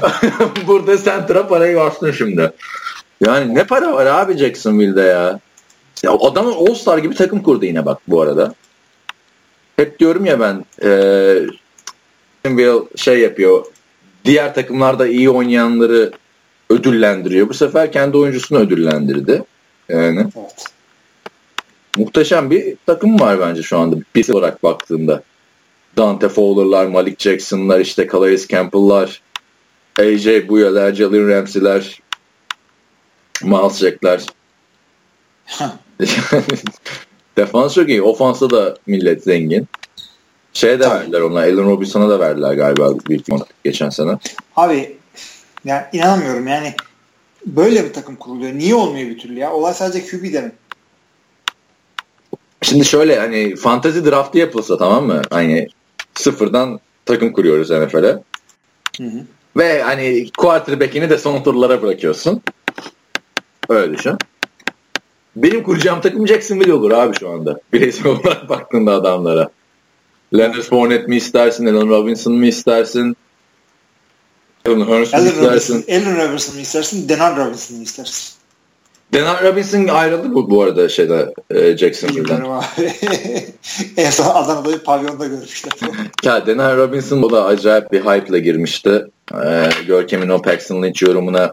Burada 0.66 0.96
center'a 0.96 1.48
parayı 1.48 1.76
bastın 1.76 2.12
şimdi. 2.12 2.52
Yani 3.26 3.54
ne 3.54 3.64
para 3.64 3.92
var 3.92 4.06
abi 4.06 4.36
Jacksonville'de 4.36 5.00
ya. 5.00 5.40
ya 6.02 6.12
adamın 6.12 6.52
All-Star 6.52 6.98
gibi 6.98 7.14
takım 7.14 7.42
kurdu 7.42 7.64
yine 7.64 7.86
bak 7.86 7.98
bu 8.08 8.22
arada. 8.22 8.54
Hep 9.76 9.98
diyorum 9.98 10.24
ya 10.26 10.40
ben 10.40 10.64
e, 10.82 10.90
Jacksonville 12.44 12.84
şey 12.96 13.20
yapıyor. 13.20 13.64
Diğer 14.24 14.54
takımlarda 14.54 15.06
iyi 15.06 15.30
oynayanları 15.30 16.12
ödüllendiriyor. 16.70 17.48
Bu 17.48 17.54
sefer 17.54 17.92
kendi 17.92 18.16
oyuncusunu 18.16 18.58
ödüllendirdi. 18.58 19.42
Yani. 19.88 20.20
Evet. 20.20 20.75
Muhteşem 21.96 22.50
bir 22.50 22.76
takım 22.86 23.20
var 23.20 23.40
bence 23.40 23.62
şu 23.62 23.78
anda 23.78 23.96
bir 24.14 24.28
olarak 24.28 24.62
baktığımda. 24.62 25.22
Dante 25.96 26.28
Fowler'lar, 26.28 26.86
Malik 26.86 27.20
Jackson'lar, 27.20 27.80
işte 27.80 28.08
Calais 28.12 28.48
Campbell'lar, 28.48 29.22
AJ 30.00 30.48
Buya'lar, 30.48 30.92
Jalen 30.92 31.28
Ramsey'ler, 31.28 32.00
Miles 33.42 33.78
Jack'ler. 33.78 34.26
Defans 37.36 37.74
çok 37.74 37.88
iyi. 37.88 38.02
Ofansa 38.02 38.50
da 38.50 38.76
millet 38.86 39.22
zengin. 39.22 39.68
Şeye 40.52 40.78
de 40.78 40.82
Tabii. 40.82 40.94
verdiler 40.94 41.20
ona. 41.20 41.40
Allen 41.40 41.64
Robinson'a 41.64 42.08
da 42.08 42.20
verdiler 42.20 42.54
galiba 42.54 42.94
bir 43.08 43.22
geçen 43.64 43.90
sene. 43.90 44.18
Abi 44.56 44.96
yani 45.64 45.82
inanamıyorum 45.92 46.46
yani 46.46 46.74
böyle 47.46 47.84
bir 47.84 47.92
takım 47.92 48.16
kuruluyor. 48.16 48.54
Niye 48.54 48.74
olmuyor 48.74 49.08
bir 49.08 49.18
türlü 49.18 49.38
ya? 49.38 49.52
Olay 49.52 49.74
sadece 49.74 50.06
QB 50.06 50.32
derim. 50.32 50.52
Şimdi 52.68 52.84
şöyle 52.84 53.18
hani 53.18 53.56
fantasy 53.56 53.98
draftı 53.98 54.38
yapılsa 54.38 54.78
tamam 54.78 55.06
mı? 55.06 55.22
Hani 55.30 55.68
sıfırdan 56.14 56.80
takım 57.04 57.32
kuruyoruz 57.32 57.70
NFL'e. 57.70 58.18
Ve 59.56 59.82
hani 59.82 60.30
quarterback'ini 60.38 61.10
de 61.10 61.18
son 61.18 61.42
turlara 61.42 61.82
bırakıyorsun. 61.82 62.42
Öyle 63.68 63.98
düşün. 63.98 64.18
Benim 65.36 65.62
kuracağım 65.62 66.00
takım 66.00 66.28
Jacksonville 66.28 66.72
olur 66.72 66.90
abi 66.90 67.16
şu 67.16 67.30
anda. 67.30 67.60
Bireysel 67.72 68.06
olarak 68.06 68.48
baktığında 68.48 68.94
adamlara. 68.94 69.48
Leonard 70.34 70.62
Fournette 70.62 71.06
mi 71.06 71.16
istersin? 71.16 71.66
Allen 71.66 71.88
Robinson 71.88 72.32
mu 72.34 72.46
istersin? 72.46 73.16
Allen 74.66 74.80
Hurst 74.80 75.14
mi 75.14 75.20
istersin? 75.20 75.84
Allen 75.88 76.28
Robinson 76.28 76.54
mu 76.54 76.60
istersin? 76.60 77.08
Denan 77.08 77.36
Robinson 77.36 77.76
mu 77.76 77.82
istersin? 77.82 78.35
Denan 79.12 79.44
Robinson 79.44 79.88
ayrıldı 79.88 80.34
bu, 80.34 80.50
bu 80.50 80.62
arada 80.62 80.88
şeyde 80.88 81.34
e, 81.50 81.76
Jacksonville'den. 81.76 82.44
en 83.96 84.10
son 84.10 84.24
Adana'da 84.24 84.72
bir 84.72 84.78
pavyonda 84.78 85.26
görmüşler. 85.26 85.72
ya 86.24 86.46
Denan 86.46 86.76
Robinson 86.76 87.22
o 87.22 87.30
da 87.30 87.44
acayip 87.44 87.92
bir 87.92 88.00
hype 88.00 88.28
ile 88.28 88.40
girmişti. 88.40 89.06
Ee, 89.34 89.68
Görkem'in 89.86 90.28
o 90.28 90.42
Paxton 90.42 90.82
Lynch 90.82 91.02
yorumuna 91.02 91.52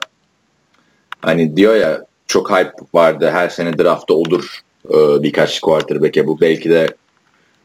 hani 1.22 1.58
diyor 1.58 1.76
ya 1.76 2.06
çok 2.28 2.52
hype 2.52 2.74
vardı. 2.94 3.30
Her 3.34 3.50
sene 3.50 3.78
draftta 3.78 4.14
olur 4.14 4.60
e, 4.90 5.24
birkaç 5.24 5.60
quarterback'e. 5.60 6.28
Bu 6.28 6.42
belki 6.42 6.70
de 6.70 6.88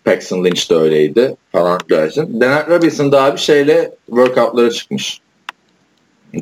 Paxton 0.04 0.44
Lynch 0.44 0.70
de 0.70 0.74
öyleydi 0.74 1.36
falan 1.52 1.80
dersin. 1.90 2.40
Denan 2.40 2.66
Robinson 2.66 3.12
daha 3.12 3.34
bir 3.34 3.40
şeyle 3.40 3.94
workoutlara 4.06 4.70
çıkmış. 4.70 5.20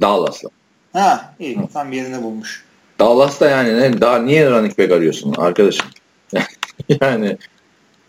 Dallas'la. 0.00 0.48
Ha 0.92 1.34
iyi. 1.38 1.58
Tam 1.72 1.92
yerini 1.92 2.22
bulmuş. 2.22 2.65
Dallas'ta 2.98 3.50
yani 3.50 3.80
ne, 3.80 4.00
daha 4.00 4.18
niye 4.18 4.50
running 4.50 4.78
back 4.78 4.92
arıyorsun 4.92 5.34
arkadaşım? 5.38 5.86
yani 7.00 7.38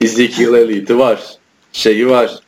Ezekiel 0.01 0.53
Elliott'ı 0.53 0.99
var. 0.99 1.37
Şeyi 1.71 2.09
var. 2.09 2.39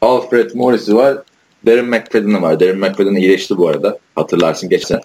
Alfred 0.00 0.50
Morris'i 0.54 0.94
var. 0.94 1.18
Darren 1.66 1.84
McFadden'ı 1.84 2.42
var. 2.42 2.60
Darren 2.60 2.78
McFadden 2.78 3.14
iyileşti 3.14 3.56
bu 3.58 3.68
arada. 3.68 3.98
Hatırlarsın 4.14 4.68
geçen 4.68 5.00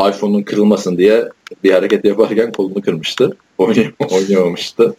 iPhone'un 0.00 0.42
kırılmasın 0.42 0.98
diye 0.98 1.28
bir 1.64 1.72
hareket 1.72 2.04
yaparken 2.04 2.52
kolunu 2.52 2.82
kırmıştı. 2.82 3.36
Oynayamamıştı. 3.58 4.96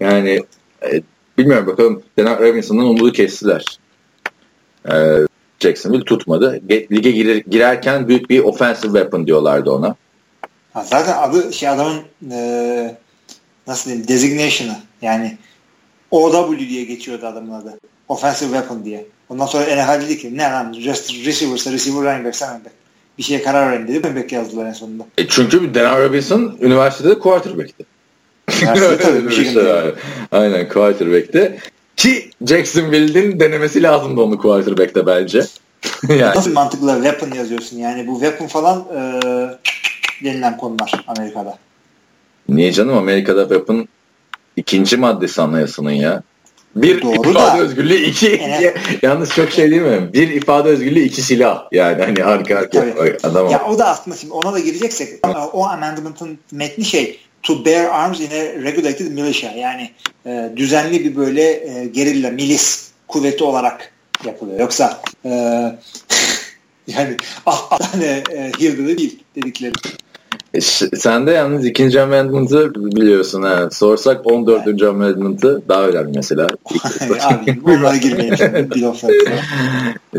yani 0.00 0.40
e, 0.82 1.02
bilmiyorum 1.38 1.66
bakalım 1.66 2.02
Denan 2.18 2.38
Robinson'dan 2.38 2.84
umudu 2.84 3.12
kestiler. 3.12 3.64
E, 4.92 4.94
Jacksonville 5.62 6.04
tutmadı. 6.04 6.60
Lige 6.70 7.10
girer, 7.10 7.36
girerken 7.36 8.08
büyük 8.08 8.30
bir 8.30 8.40
offensive 8.40 8.92
weapon 8.92 9.26
diyorlardı 9.26 9.70
ona. 9.70 9.96
Ha, 10.72 10.84
zaten 10.84 11.18
adı 11.18 11.52
şey 11.52 11.68
adamın 11.68 12.00
e, 12.30 12.96
nasıl 13.66 13.90
diyeyim 13.90 14.08
designation'ı 14.08 14.76
yani 15.02 15.38
OW 16.10 16.58
diye 16.58 16.84
geçiyordu 16.84 17.26
adamın 17.26 17.52
adı. 17.52 17.78
Offensive 18.08 18.48
weapon 18.48 18.84
diye. 18.84 19.06
Ondan 19.28 19.46
sonra 19.46 19.64
NFL 19.64 20.02
dedi 20.02 20.18
ki 20.18 20.38
ne 20.38 20.42
lan 20.42 20.72
just 20.72 21.26
receiver'sa 21.26 21.72
receiver 21.72 22.02
running 22.02 22.26
back 22.26 22.42
running 22.42 22.64
back. 22.64 22.74
Bir 23.18 23.22
şeye 23.22 23.42
karar 23.42 23.72
verin 23.72 23.88
dedi. 23.88 24.02
Running 24.02 24.16
back 24.16 24.32
yazdılar 24.32 24.66
en 24.66 24.72
sonunda. 24.72 25.06
E 25.18 25.28
çünkü 25.28 25.74
Denan 25.74 26.00
Robinson 26.00 26.58
üniversitede 26.60 27.18
quarterback'ti. 27.18 27.84
Üniversitede 28.62 29.94
Aynen 30.32 30.68
quarterback'ti. 30.68 31.58
Ki 32.02 32.30
Jacksonville'in 32.46 33.40
denemesi 33.40 33.82
lazımdı 33.82 34.20
onu 34.20 34.38
quarterback'te 34.38 35.06
bence. 35.06 35.42
yani. 36.08 36.36
Nasıl 36.36 36.52
mantıklı 36.52 36.94
weapon 36.94 37.36
yazıyorsun? 37.36 37.78
Yani 37.78 38.06
bu 38.06 38.12
weapon 38.12 38.46
falan 38.46 38.86
e, 38.96 39.20
denilen 40.24 40.56
konular 40.56 41.04
Amerika'da. 41.06 41.58
Niye 42.48 42.72
canım 42.72 42.96
Amerika'da 42.96 43.42
weapon 43.42 43.88
ikinci 44.56 44.96
maddesi 44.96 45.42
anayasının 45.42 45.90
ya. 45.90 46.22
Bir 46.76 47.02
Doğru 47.02 47.30
ifade 47.30 47.58
da, 47.58 47.58
özgürlüğü, 47.58 47.96
iki, 47.96 48.28
evet. 48.42 48.76
yalnız 49.02 49.30
çok 49.30 49.50
şey 49.50 49.70
değil 49.70 49.82
mi? 49.82 50.12
Bir 50.12 50.28
ifade 50.28 50.68
özgürlüğü, 50.68 51.00
iki 51.00 51.22
silah. 51.22 51.64
Yani 51.72 52.02
hani 52.02 52.24
arka 52.24 52.58
arka 52.58 52.86
adam. 53.22 53.50
Ya 53.50 53.64
o 53.68 53.78
da 53.78 53.86
aslında 53.86 54.16
şimdi 54.16 54.32
ona 54.32 54.52
da 54.52 54.58
gireceksek 54.58 55.26
o 55.52 55.66
amendment'ın 55.66 56.38
metni 56.52 56.84
şey 56.84 57.20
to 57.42 57.64
bear 57.64 57.90
arms 57.90 58.20
in 58.20 58.30
a 58.30 58.64
regulated 58.64 59.12
militia 59.12 59.52
yani 59.56 59.90
e, 60.26 60.52
düzenli 60.56 61.04
bir 61.04 61.16
böyle 61.16 61.42
e, 61.42 61.86
gerilla 61.86 62.30
milis 62.30 62.90
kuvveti 63.08 63.44
olarak 63.44 63.92
yapılıyor. 64.26 64.60
Yoksa 64.60 65.00
e, 65.24 65.28
yani 66.86 67.16
ah 67.46 67.78
tane 67.78 68.22
e, 68.30 68.52
hillbilly 68.60 68.98
değil 68.98 69.18
dedikleri. 69.36 69.72
E, 70.54 70.60
sen 70.60 71.26
de 71.26 71.30
yalnız 71.30 71.66
ikinci 71.66 72.00
amendment'ı 72.00 72.74
biliyorsun 72.74 73.42
ha. 73.42 73.70
Sorsak 73.70 74.30
14. 74.30 74.62
Evet. 74.66 74.82
amendment'ı 74.82 75.62
daha 75.68 75.86
önemli 75.88 76.12
mesela. 76.16 76.46
Abi 77.22 77.64
bunlara 77.64 77.96
girmeyin 77.96 78.34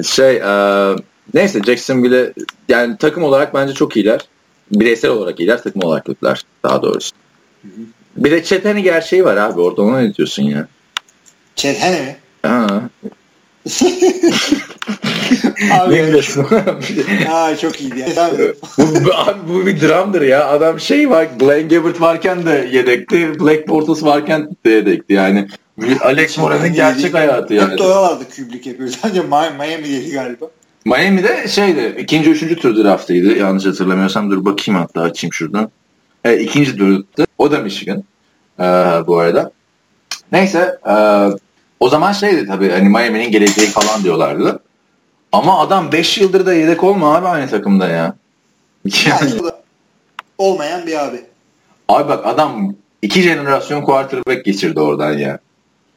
Şey 0.04 0.36
e, 0.36 0.96
neyse 1.34 1.60
Jacksonville 1.66 2.34
yani 2.70 2.98
takım 2.98 3.24
olarak 3.24 3.54
bence 3.54 3.74
çok 3.74 3.98
iyiler. 3.98 4.22
Bireysel 4.74 5.12
olarak 5.12 5.40
iyiler, 5.40 5.64
takım 5.64 5.84
olarak 5.84 6.06
kötüler 6.06 6.42
daha 6.64 6.82
doğrusu. 6.82 7.12
Hı 7.62 7.68
hı. 7.68 7.82
Bir 8.18 8.32
de 8.32 8.44
Çeteni 8.44 8.84
gerçeği 8.84 9.26
var 9.26 9.38
abi 9.38 9.62
orada 9.62 9.82
ona 9.82 10.00
ne 10.00 10.16
diyorsun 10.16 10.44
ya? 10.44 10.68
Çeteni 11.56 12.02
mi? 12.02 12.16
Ha. 12.42 12.90
abi, 15.72 15.96
ne 15.96 16.08
biliyorsun? 16.08 16.48
Aa, 17.32 17.58
çok 17.58 17.82
iyiydi 17.82 18.00
ya. 18.00 18.32
bu, 18.78 19.06
bu, 19.06 19.14
abi 19.14 19.40
bu 19.50 19.66
bir 19.66 19.82
dramdır 19.82 20.22
ya. 20.22 20.48
Adam 20.48 20.80
şey 20.80 21.10
var 21.10 21.28
Glenn 21.40 21.70
Gabbert 21.70 22.02
varken 22.02 22.46
de 22.46 22.70
yedekti. 22.72 23.40
Black 23.40 23.68
Bortles 23.68 24.04
varken 24.04 24.50
de 24.66 24.70
yedekti 24.70 25.14
yani. 25.14 25.48
Alex 26.02 26.38
Mora'nın 26.38 26.74
gerçek 26.74 27.14
hayatı 27.14 27.54
yani. 27.54 27.72
Hep 27.72 27.80
de 27.80 27.84
oralarda 27.84 28.24
küblik 28.30 28.68
yapıyor. 28.68 28.90
Sadece 28.90 29.22
Miami'deydi 29.22 30.12
galiba. 30.12 30.46
Miami'de 30.86 31.48
şeydi 31.48 31.96
ikinci 32.00 32.30
üçüncü 32.30 32.56
tur 32.56 32.84
draftıydı 32.84 33.38
yanlış 33.38 33.66
hatırlamıyorsam 33.66 34.32
dur 34.32 34.46
bakayım 34.46 34.82
hatta 34.82 35.02
açayım 35.02 35.34
şuradan. 35.34 35.72
E, 36.26 36.38
ikinci 36.40 36.78
turdu. 36.78 37.06
O 37.38 37.52
da 37.52 37.60
Michigan. 37.60 38.04
Ee, 38.60 38.64
bu 39.08 39.20
arada. 39.20 39.52
Neyse 40.32 40.80
e, 40.90 40.96
o 41.80 41.90
zaman 41.90 42.12
şeydi 42.12 42.48
tabii 42.48 42.70
hani 42.70 42.90
Miami'nin 42.90 43.32
geleceği 43.32 43.68
falan 43.68 44.04
diyorlardı. 44.04 44.60
Ama 45.32 45.60
adam 45.60 45.92
5 45.92 46.18
yıldır 46.18 46.46
da 46.46 46.54
yedek 46.54 46.84
olma 46.84 47.16
abi 47.16 47.28
aynı 47.28 47.50
takımda 47.50 47.88
ya. 47.88 48.16
Yani, 49.06 49.32
olmayan 50.38 50.88
bir 50.88 51.06
abi. 51.06 51.22
Abi 51.88 52.10
bak 52.10 52.26
adam 52.26 52.76
iki 53.02 53.22
jenerasyon 53.22 53.82
quarterback 53.82 54.46
geçirdi 54.46 54.80
oradan 54.80 55.18
ya. 55.18 55.40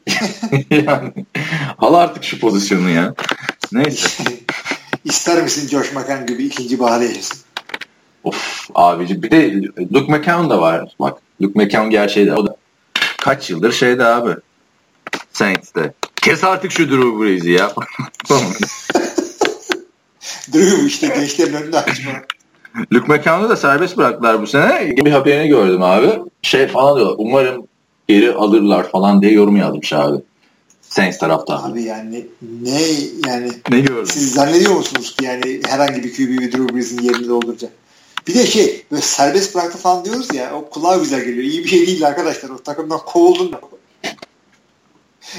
yani, 0.70 1.12
al 1.78 1.94
artık 1.94 2.24
şu 2.24 2.40
pozisyonu 2.40 2.90
ya. 2.90 3.14
Neyse. 3.72 4.24
İster 5.06 5.42
misin 5.42 5.68
Josh 5.68 5.92
McCown 5.92 6.26
gibi 6.26 6.44
ikinci 6.44 6.78
baharı 6.78 7.04
yaşasın? 7.04 7.38
Of 8.24 8.68
abici 8.74 9.22
bir 9.22 9.30
de 9.30 9.54
Luke 9.94 10.12
McCown 10.12 10.50
da 10.50 10.60
var. 10.60 10.94
Bak 11.00 11.18
Luke 11.42 11.64
McCown 11.64 11.90
gerçeği 11.90 12.26
de 12.26 12.34
o 12.34 12.46
da 12.46 12.56
kaç 13.18 13.50
yıldır 13.50 13.72
şeyde 13.72 14.04
abi. 14.04 14.30
Saints'te. 15.32 15.92
Kes 16.16 16.44
artık 16.44 16.72
şu 16.72 16.90
Drew 16.90 17.20
Brees'i 17.20 17.50
ya. 17.50 17.72
Drew 20.54 20.86
işte 20.86 21.06
gençlerin 21.06 21.54
önünde 21.54 21.78
açma. 21.78 22.10
Luke 22.92 23.12
McCown'u 23.12 23.48
da 23.48 23.56
serbest 23.56 23.96
bıraktılar 23.96 24.42
bu 24.42 24.46
sene. 24.46 24.96
Bir 24.96 25.12
haberini 25.12 25.48
gördüm 25.48 25.82
abi. 25.82 26.10
Şey 26.42 26.66
falan 26.66 26.96
diyorlar. 26.96 27.14
Umarım 27.18 27.66
geri 28.08 28.34
alırlar 28.34 28.90
falan 28.90 29.22
diye 29.22 29.32
yorum 29.32 29.56
yazmış 29.56 29.92
abi. 29.92 30.16
Saints 30.96 31.18
tarafta. 31.18 31.64
Abi 31.64 31.82
yani 31.82 32.26
ne 32.62 32.82
yani 33.28 33.50
ne 33.70 33.80
gördün? 33.80 34.04
Siz 34.04 34.34
zannediyor 34.34 34.74
musunuz 34.74 35.16
ki 35.16 35.24
yani 35.24 35.60
herhangi 35.66 36.04
bir 36.04 36.12
QB 36.12 36.28
bir 36.28 36.52
Drew 36.52 36.74
Brees'in 36.74 37.02
yerini 37.02 37.28
dolduracak? 37.28 37.72
Bir 38.28 38.34
de 38.34 38.46
şey 38.46 38.84
böyle 38.90 39.02
serbest 39.02 39.54
bıraktı 39.54 39.78
falan 39.78 40.04
diyoruz 40.04 40.34
ya 40.34 40.54
o 40.54 40.70
kulağa 40.70 40.96
güzel 40.96 41.20
geliyor. 41.20 41.44
İyi 41.44 41.64
bir 41.64 41.68
şey 41.68 41.86
değil 41.86 42.06
arkadaşlar. 42.06 42.50
O 42.50 42.58
takımdan 42.58 42.98
kovuldun 42.98 43.52
da. 43.52 43.60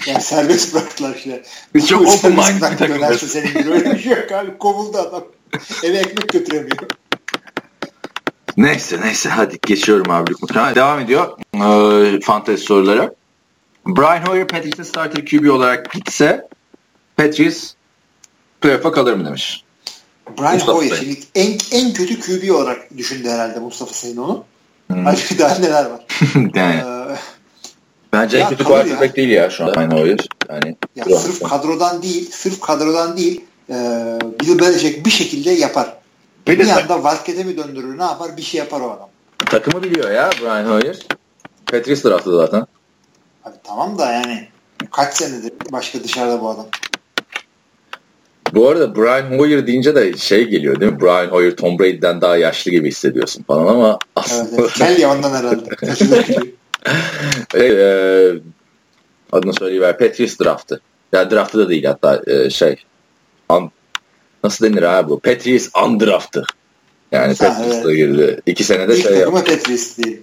Yani 0.07 0.21
serbest 0.21 0.73
bıraktılar 0.73 1.15
işte. 1.15 1.43
Biz 1.75 1.87
çok 1.87 2.07
open 2.07 2.31
mind 2.31 2.71
bir 2.71 2.77
takımız. 2.77 3.17
Senin 3.17 3.47
gibi 3.47 3.69
öyle 3.71 3.91
bir 3.93 3.99
şey 3.99 4.11
yok 4.11 4.31
abi. 4.31 4.57
Kovuldu 4.57 4.97
adam. 4.97 5.23
Eve 5.83 5.97
ekmek 5.97 6.29
götüremiyor. 6.29 6.77
Neyse 8.57 9.01
neyse 9.01 9.29
hadi 9.29 9.57
geçiyorum 9.67 10.11
abi. 10.11 10.33
Devam 10.75 10.99
ediyor. 10.99 11.37
Ee, 11.55 12.19
fantezi 12.19 12.63
sorulara. 12.63 13.16
Brian 13.87 14.27
Hoyer 14.27 14.47
Patrice'in 14.47 14.83
starter 14.83 15.25
QB 15.25 15.49
olarak 15.49 15.91
gitse 15.91 16.47
Patrice 17.17 17.59
playoff'a 18.61 18.91
kalır 18.91 19.13
mı 19.13 19.25
demiş. 19.25 19.63
Brian 20.39 20.53
Mustafa 20.53 20.77
Hoyer 20.77 20.95
şimdi 20.95 21.19
en, 21.35 21.57
en 21.71 21.93
kötü 21.93 22.19
QB 22.19 22.55
olarak 22.55 22.97
düşündü 22.97 23.29
herhalde 23.29 23.59
Mustafa 23.59 23.93
Sayın 23.93 24.17
onu. 24.17 24.43
Hmm. 24.87 25.05
Halbuki 25.05 25.39
daha 25.39 25.59
neler 25.59 25.85
var. 25.85 26.05
yani. 26.55 26.83
Ee, 27.11 27.15
Bence 28.13 28.37
en 28.37 28.49
kötü 28.49 28.63
quarterback 28.63 29.15
değil 29.15 29.29
ya 29.29 29.49
şu 29.49 29.65
an 29.65 29.73
Brian 29.75 29.91
Hoyer. 29.91 30.19
Yani, 30.49 30.75
ya 30.95 31.05
sırf 31.05 31.49
kadrodan 31.49 32.03
değil, 32.03 32.31
sırf 32.31 32.61
kadrodan 32.61 33.17
değil 33.17 33.41
e, 33.69 33.73
Bill 34.41 34.59
Belichick 34.59 35.05
bir 35.05 35.11
şekilde 35.11 35.51
yapar. 35.51 35.97
Bir, 36.47 36.59
bir 36.59 36.69
anda 36.69 37.03
Vazquez'e 37.03 37.43
mi 37.43 37.57
döndürür 37.57 37.97
ne 37.97 38.03
yapar 38.03 38.37
bir 38.37 38.41
şey 38.41 38.59
yapar 38.59 38.81
o 38.81 38.91
adam. 38.91 39.09
Takımı 39.37 39.83
biliyor 39.83 40.11
ya 40.11 40.29
Brian 40.41 40.65
Hoyer. 40.65 40.99
Patrice 41.65 42.03
draftı 42.03 42.37
zaten. 42.37 42.67
Abi 43.47 43.55
tamam 43.63 43.97
da 43.97 44.11
yani 44.11 44.47
kaç 44.91 45.13
senedir 45.13 45.53
başka 45.71 46.03
dışarıda 46.03 46.41
bu 46.41 46.49
adam. 46.49 46.65
Bu 48.53 48.69
arada 48.69 48.95
Brian 48.95 49.39
Hoyer 49.39 49.67
deyince 49.67 49.95
de 49.95 50.17
şey 50.17 50.47
geliyor 50.47 50.79
değil 50.79 50.91
mi? 50.91 51.01
Brian 51.01 51.27
Hoyer 51.27 51.55
Tom 51.55 51.79
Brady'den 51.79 52.21
daha 52.21 52.37
yaşlı 52.37 52.71
gibi 52.71 52.87
hissediyorsun 52.87 53.43
falan 53.43 53.67
ama 53.67 53.99
aslında... 54.15 54.61
Evet, 54.61 54.73
Kel 54.73 54.99
ya 54.99 55.11
ondan 55.11 55.31
herhalde. 55.31 55.69
e, 57.53 57.65
e, 57.65 57.85
adını 59.31 59.53
söyleyiver. 59.53 59.97
Patrice 59.97 60.43
draftı. 60.43 60.81
Ya 61.13 61.19
yani 61.19 61.31
draftı 61.31 61.57
da 61.57 61.69
değil 61.69 61.83
hatta 61.83 62.21
e, 62.27 62.49
şey 62.49 62.75
un, 63.49 63.71
nasıl 64.43 64.65
denir 64.65 64.83
abi 64.83 65.09
bu? 65.09 65.19
Patrice 65.19 65.65
undraftı. 65.85 66.43
Yani 67.11 67.35
Patrice'la 67.35 67.91
evet. 67.91 67.97
girdi. 67.97 68.41
İki 68.45 68.63
senede 68.63 68.97
İlk 68.97 69.03
şey 69.03 69.17
yaptı. 69.17 69.43
Patrice 69.43 70.03
değil. 70.03 70.21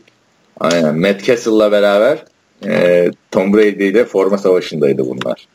Aynen. 0.60 0.98
Matt 0.98 1.24
Castle'la 1.24 1.72
beraber 1.72 2.24
e, 2.66 3.10
Tom 3.30 3.52
Brady 3.52 3.88
ile 3.88 4.04
forma 4.04 4.38
savaşındaydı 4.38 5.06
bunlar. 5.06 5.48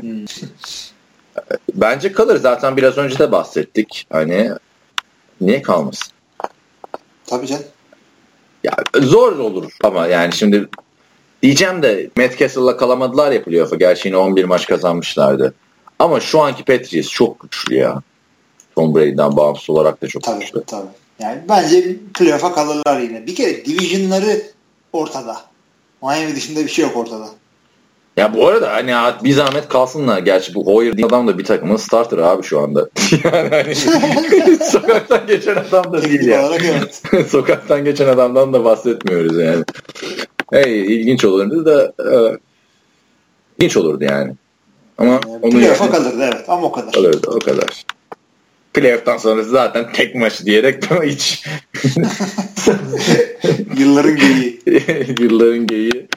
hmm. 0.00 0.24
Bence 1.74 2.12
kalır. 2.12 2.36
Zaten 2.36 2.76
biraz 2.76 2.98
önce 2.98 3.18
de 3.18 3.32
bahsettik. 3.32 4.06
Hani 4.10 4.50
niye 5.40 5.62
kalmasın? 5.62 6.12
Tabii 7.26 7.46
canım. 7.46 7.64
Ya 8.64 8.72
zor 9.00 9.38
olur 9.38 9.72
ama 9.84 10.06
yani 10.06 10.32
şimdi 10.32 10.68
diyeceğim 11.42 11.82
de 11.82 12.10
Matt 12.16 12.38
Castle'la 12.38 12.76
kalamadılar 12.76 13.32
ya 13.32 13.44
playoff'a. 13.44 13.76
Gerçi 13.76 14.08
yine 14.08 14.16
11 14.16 14.44
maç 14.44 14.66
kazanmışlardı. 14.66 15.54
Ama 15.98 16.20
şu 16.20 16.40
anki 16.40 16.64
Patriots 16.64 17.08
çok 17.08 17.40
güçlü 17.40 17.74
ya. 17.74 18.02
Tom 18.74 18.94
Brady'den 18.94 19.36
bağımsız 19.36 19.70
olarak 19.70 20.02
da 20.02 20.06
çok 20.08 20.22
tabii, 20.22 20.40
güçlü. 20.40 20.64
Tabii. 20.66 20.86
Yani 21.18 21.40
bence 21.48 21.96
playoff'a 22.14 22.54
kalırlar 22.54 23.00
yine. 23.00 23.26
Bir 23.26 23.34
kere 23.34 23.64
division'ları 23.64 24.42
ortada. 24.92 25.36
Miami 26.02 26.36
dışında 26.36 26.60
bir 26.60 26.68
şey 26.68 26.84
yok 26.84 26.96
ortada. 26.96 27.28
Ya 28.16 28.34
bu 28.34 28.46
arada 28.46 28.72
hani 28.72 28.94
bir 29.24 29.32
zahmet 29.32 29.68
kalsınlar. 29.68 30.18
Gerçi 30.18 30.54
bu 30.54 30.66
Hoyer 30.66 31.04
adam 31.04 31.26
da 31.26 31.38
bir 31.38 31.44
takımın 31.44 31.76
starter 31.76 32.18
abi 32.18 32.42
şu 32.42 32.60
anda. 32.60 32.88
yani 33.24 33.48
hani 33.50 33.74
sokaktan 34.64 35.26
geçen 35.26 35.56
adam 35.56 35.92
da 35.92 36.02
değil 36.02 36.26
ya. 36.26 36.50
Evet. 36.60 37.02
sokaktan 37.30 37.84
geçen 37.84 38.08
adamdan 38.08 38.52
da 38.52 38.64
bahsetmiyoruz 38.64 39.36
yani. 39.36 39.64
Hey, 40.52 40.94
ilginç 40.94 41.24
olurdu 41.24 41.64
da 41.64 41.92
e, 41.98 42.38
ilginç 43.58 43.76
olurdu 43.76 44.04
yani. 44.04 44.34
Ama 44.98 45.12
yani, 45.12 45.38
onu 45.42 45.60
yani, 45.60 45.76
kalırdı 45.76 46.30
evet 46.32 46.44
ama 46.48 46.66
o 46.66 46.72
kadar. 46.72 46.92
Kalırdı 46.92 47.30
o 47.30 47.38
kadar. 47.38 47.84
Playoff'tan 48.76 49.16
sonra 49.16 49.42
zaten 49.42 49.92
tek 49.92 50.14
maç 50.14 50.44
diyerek 50.44 50.84
hiç 51.02 51.44
yılların 53.78 54.16
geyiği. 54.16 54.60
yılların 55.20 55.66
geyiği 55.66 56.08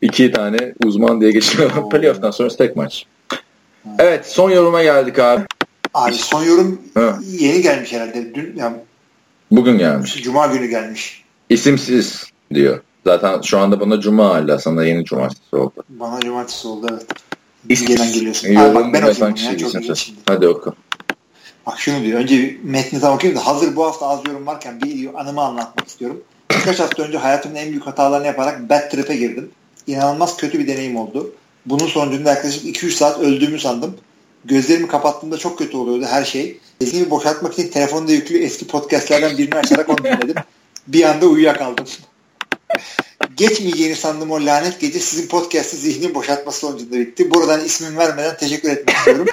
iki 0.00 0.32
tane 0.32 0.74
uzman 0.84 1.20
diye 1.20 1.30
geçiyor. 1.30 1.90
Playoff'tan 1.90 2.30
sonra 2.30 2.48
tek 2.48 2.76
maç. 2.76 3.06
Evet 3.98 4.26
son 4.26 4.50
yoruma 4.50 4.82
geldik 4.82 5.18
abi. 5.18 5.42
Abi 5.94 6.12
son 6.12 6.42
yorum 6.42 6.80
ha. 6.94 7.18
yeni 7.22 7.62
gelmiş 7.62 7.92
herhalde. 7.92 8.34
Dün 8.34 8.54
yani 8.56 8.76
Bugün 9.50 9.78
gelmiş. 9.78 10.22
Cuma 10.22 10.46
günü 10.46 10.66
gelmiş. 10.66 11.24
İsimsiz 11.48 12.24
diyor. 12.54 12.80
Zaten 13.04 13.40
şu 13.40 13.58
anda 13.58 13.80
bana 13.80 14.00
cuma 14.00 14.28
hala 14.28 14.58
sana 14.58 14.84
yeni 14.84 15.04
cumartesi 15.04 15.56
oldu. 15.56 15.84
Bana 15.88 16.20
cumartesi 16.20 16.68
oldu 16.68 16.86
evet. 16.90 17.06
İsimsiz. 17.68 18.12
geliyorsun. 18.12 18.48
Yorum 18.48 18.74
bak, 18.74 18.92
ben 18.92 19.02
okuyayım 19.02 19.36
ya. 19.36 19.58
Çok 19.58 19.74
iyi 19.74 19.94
Hadi 20.26 20.48
oku. 20.48 20.74
Bak 21.66 21.80
şunu 21.80 22.04
diyor. 22.04 22.20
Önce 22.20 22.56
metni 22.62 23.00
tam 23.00 23.14
okuyayım 23.14 23.40
da 23.40 23.46
hazır 23.46 23.76
bu 23.76 23.84
hafta 23.84 24.08
az 24.08 24.20
yorum 24.26 24.46
varken 24.46 24.80
bir 24.80 25.20
anımı 25.20 25.40
anlatmak 25.40 25.88
istiyorum. 25.88 26.24
Birkaç 26.50 26.80
hafta 26.80 27.02
önce 27.02 27.18
hayatımın 27.18 27.56
en 27.56 27.68
büyük 27.68 27.86
hatalarını 27.86 28.26
yaparak 28.26 28.70
bad 28.70 28.90
trip'e 28.90 29.16
girdim 29.16 29.50
inanılmaz 29.86 30.36
kötü 30.36 30.58
bir 30.58 30.66
deneyim 30.66 30.96
oldu. 30.96 31.34
Bunun 31.66 31.86
sonucunda 31.86 32.30
yaklaşık 32.30 32.64
2-3 32.64 32.90
saat 32.90 33.20
öldüğümü 33.20 33.58
sandım. 33.58 33.96
Gözlerimi 34.44 34.88
kapattığımda 34.88 35.38
çok 35.38 35.58
kötü 35.58 35.76
oluyordu 35.76 36.06
her 36.10 36.24
şey. 36.24 36.58
Zihnimi 36.80 37.10
boşaltmak 37.10 37.52
için 37.52 37.68
telefonda 37.68 38.12
yüklü 38.12 38.38
eski 38.38 38.66
podcastlerden 38.66 39.38
birini 39.38 39.54
açarak 39.54 39.88
onu 39.88 39.98
dinledim. 39.98 40.34
Bir 40.86 41.02
anda 41.02 41.26
uyuyakaldım. 41.26 41.86
Geçmeyeceğini 43.36 43.96
sandığım 43.96 44.30
o 44.30 44.46
lanet 44.46 44.80
gece 44.80 44.98
sizin 44.98 45.28
podcast'ı 45.28 45.76
zihnimi 45.76 46.14
boşaltması 46.14 46.58
sonucunda 46.58 46.98
bitti. 46.98 47.30
Buradan 47.30 47.64
ismini 47.64 47.98
vermeden 47.98 48.36
teşekkür 48.36 48.70
etmek 48.70 48.96
istiyorum. 48.96 49.26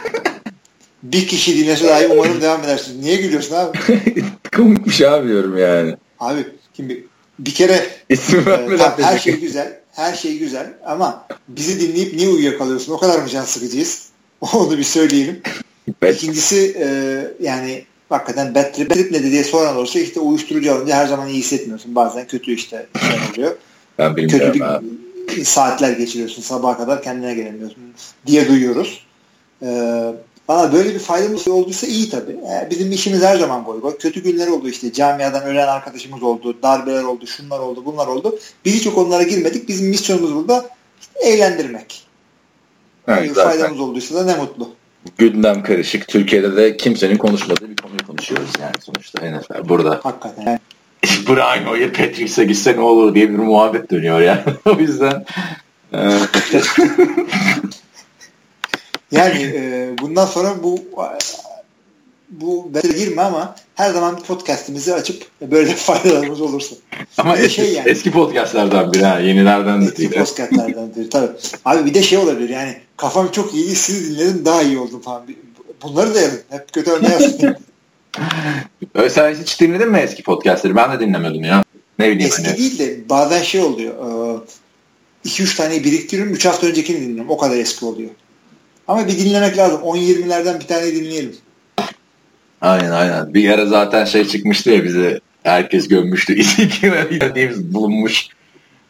Bir 1.04 1.28
kişi 1.28 1.58
dinlese 1.58 1.88
dahi 1.88 2.08
umarım 2.08 2.42
devam 2.42 2.64
edersin. 2.64 3.02
Niye 3.02 3.16
gülüyorsun 3.16 3.56
abi? 3.56 3.78
Komik 4.56 4.86
bir 4.86 4.92
şey 4.92 5.08
abi 5.08 5.28
diyorum 5.28 5.58
yani. 5.58 5.96
Abi 6.20 6.46
şimdi 6.74 7.04
bir 7.40 7.54
kere 7.54 7.88
İsim 8.10 8.40
e, 8.50 8.78
her 9.04 9.20
şey 9.20 9.40
güzel 9.40 9.80
her 10.00 10.14
şey 10.14 10.38
güzel 10.38 10.74
ama 10.86 11.28
bizi 11.48 11.80
dinleyip 11.80 12.14
niye 12.14 12.30
uyuyakalıyorsun? 12.30 12.94
O 12.94 12.98
kadar 12.98 13.20
mı 13.20 13.30
can 13.30 13.44
sıkıcıyız? 13.44 14.10
Onu 14.54 14.78
bir 14.78 14.84
söyleyelim. 14.84 15.42
Bet. 16.02 16.16
İkincisi 16.16 16.78
e, 16.80 16.88
yani 17.40 17.84
hakikaten 18.10 18.56
bad 18.56 18.74
trip, 18.74 18.90
trip 18.90 19.12
ne 19.12 19.24
diye 19.24 19.44
soran 19.44 19.76
olursa 19.76 20.00
işte 20.00 20.20
uyuşturucu 20.20 20.74
alınca 20.74 20.96
her 20.96 21.08
zaman 21.08 21.28
iyi 21.28 21.40
hissetmiyorsun. 21.40 21.96
Bazen 21.96 22.28
kötü 22.28 22.52
işte 22.52 22.88
şey 23.00 23.20
oluyor. 23.32 23.58
Ben 23.98 24.16
kötü 24.16 24.54
bir, 24.54 24.62
abi. 24.62 24.86
saatler 25.46 25.92
geçiriyorsun. 25.92 26.42
Sabaha 26.42 26.78
kadar 26.78 27.04
kendine 27.04 27.36
gelemiyorsun 27.36 27.84
diye 28.28 28.48
duyuyoruz. 28.48 29.06
Ee, 29.62 30.14
bana 30.50 30.74
böyle 30.74 30.94
bir 30.94 31.00
faydamız 31.00 31.48
olduysa 31.48 31.88
iyi 31.88 32.10
tabii. 32.10 32.38
Yani 32.48 32.70
bizim 32.70 32.92
işimiz 32.92 33.24
her 33.24 33.38
zaman 33.38 33.66
boy 33.66 33.82
boy. 33.82 33.98
Kötü 33.98 34.24
günler 34.24 34.48
oldu 34.48 34.70
işte. 34.70 34.94
Camiadan 34.94 35.44
ölen 35.44 35.68
arkadaşımız 35.68 36.24
oldu. 36.24 36.58
Darbeler 36.64 37.04
oldu. 37.04 37.28
Şunlar 37.28 37.60
oldu. 37.60 37.86
Bunlar 37.86 38.08
oldu. 38.08 38.40
Biz 38.66 38.74
hiç 38.74 38.88
o 38.88 38.94
konulara 38.94 39.24
girmedik. 39.24 39.68
Bizim 39.68 39.90
misyonumuz 39.90 40.36
burada 40.36 40.70
işte 41.02 41.30
eğlendirmek. 41.30 42.04
Evet, 43.08 43.22
yani 43.22 43.34
faydamız 43.34 43.80
olduysa 43.80 44.16
da 44.16 44.24
ne 44.26 44.36
mutlu. 44.36 44.70
Gündem 45.18 45.64
karışık. 45.64 46.08
Türkiye'de 46.08 46.56
de 46.56 46.78
kimsenin 46.78 47.18
konuşmadığı 47.18 47.70
bir 47.70 47.78
konuyu 47.78 48.08
konuşuyoruz 48.08 48.50
yani 48.62 48.74
sonuçta 48.82 49.32
NFL 49.32 49.70
burada. 49.70 50.00
Hakikaten. 50.04 50.60
Brian 51.28 51.66
Hoyer 51.66 51.94
Patricks'e 51.94 52.44
gitse 52.44 52.76
ne 52.76 52.82
olur 52.82 53.16
diye 53.16 53.30
bir 53.30 53.38
muhabbet 53.38 53.92
dönüyor 53.92 54.22
yani. 54.22 54.42
o 54.66 54.80
yüzden 54.80 55.26
yani 59.12 59.42
e, 59.42 59.92
bundan 60.02 60.26
sonra 60.26 60.64
bu 60.64 60.80
bu 62.30 62.72
böyle 62.74 62.88
girme 62.88 63.22
ama 63.22 63.56
her 63.76 63.92
zaman 63.92 64.18
bir 64.18 64.22
podcastimizi 64.22 64.94
açıp 64.94 65.26
böyle 65.42 65.74
faydalarımız 65.76 66.42
olursa. 66.42 66.76
Ama 67.18 67.38
eski, 67.38 67.54
şey 67.54 67.74
yani, 67.74 67.90
eski 67.90 68.12
podcastlerden 68.12 68.94
biri 68.94 69.06
ha. 69.06 69.20
Yenilerden 69.20 69.82
de 69.82 69.98
değil. 69.98 70.12
Eski 70.14 70.44
podcastlerden 70.44 70.96
biri 70.96 71.10
tabii. 71.10 71.32
Abi 71.66 71.86
bir 71.86 71.94
de 71.94 72.04
şey 72.04 72.18
olabilir 72.18 72.50
yani 72.50 72.78
kafam 72.98 73.32
çok 73.32 73.54
iyi 73.54 73.76
sizi 73.76 74.16
dinledim 74.16 74.46
daha 74.46 74.62
iyi 74.62 74.80
oldum 74.80 75.02
falan. 75.02 75.24
Bunları 75.82 76.16
da 76.16 76.22
yazın. 76.22 76.42
Hep 76.50 76.74
kötü 76.74 76.92
örneği 76.92 77.56
Sen 79.10 79.36
hiç 79.36 79.62
dinledin 79.62 79.92
mi 79.92 79.98
eski 79.98 80.24
podcastleri? 80.24 80.76
Ben 80.76 80.92
de 80.92 81.00
dinlemedim 81.00 81.44
ya. 81.44 81.64
Ne 82.00 82.12
bileyim. 82.12 82.32
Eski 82.32 82.48
hani. 82.48 82.58
değil 82.58 82.80
de 82.80 83.10
bazen 83.10 83.44
şey 83.44 83.62
oluyor. 83.62 83.94
2-3 85.26 85.58
tane 85.58 85.84
biriktiriyorum. 85.84 86.34
3 86.34 86.46
hafta 86.46 86.68
öncekini 86.68 87.02
dinliyorum. 87.02 87.32
O 87.32 87.38
kadar 87.38 87.58
eski 87.58 87.86
oluyor. 87.86 88.10
Ama 88.90 89.08
bir 89.08 89.18
dinlemek 89.18 89.58
lazım. 89.58 89.82
10-20'lerden 89.82 90.60
bir 90.60 90.68
tane 90.68 90.86
dinleyelim. 90.86 91.36
Aynen 92.62 92.92
aynen. 92.92 93.34
Bir 93.34 93.50
ara 93.50 93.66
zaten 93.66 94.06
şey 94.06 94.28
çıkmıştı 94.28 94.70
ya 94.70 94.84
bize 94.84 95.20
herkes 95.44 95.88
gömmüştü. 95.88 96.34
Ezekiel 96.40 97.74
bulunmuş. 97.74 98.28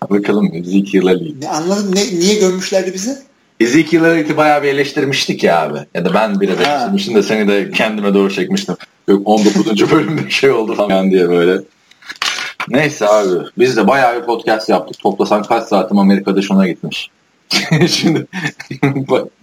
Bakalım 0.09 0.51
Ezekiel 0.53 1.05
Ali. 1.05 1.41
Ne, 1.41 1.49
anladım. 1.49 1.95
Ne, 1.95 2.19
niye 2.19 2.39
gömmüşlerdi 2.39 2.93
bizi? 2.93 3.17
Ezekiel 3.59 4.03
Elliott'i 4.03 4.37
bayağı 4.37 4.63
bir 4.63 4.67
eleştirmiştik 4.67 5.43
ya 5.43 5.61
abi. 5.61 5.79
Ya 5.93 6.05
da 6.05 6.13
ben 6.13 6.39
bir 6.39 6.49
eleştirmiştim 6.49 7.15
de 7.15 7.23
seni 7.23 7.47
de 7.47 7.71
kendime 7.71 8.13
doğru 8.13 8.33
çekmiştim. 8.33 8.75
Yok 9.07 9.21
19. 9.25 9.91
bölümde 9.91 10.29
şey 10.29 10.51
oldu 10.51 10.75
falan 10.75 11.11
diye 11.11 11.29
böyle. 11.29 11.61
Neyse 12.69 13.07
abi. 13.07 13.45
Biz 13.57 13.77
de 13.77 13.87
bayağı 13.87 14.21
bir 14.21 14.25
podcast 14.25 14.69
yaptık. 14.69 14.99
Toplasan 14.99 15.43
kaç 15.43 15.67
saatim 15.67 15.99
Amerika'da 15.99 16.41
şuna 16.41 16.67
gitmiş. 16.67 17.09
Şimdi 17.87 18.27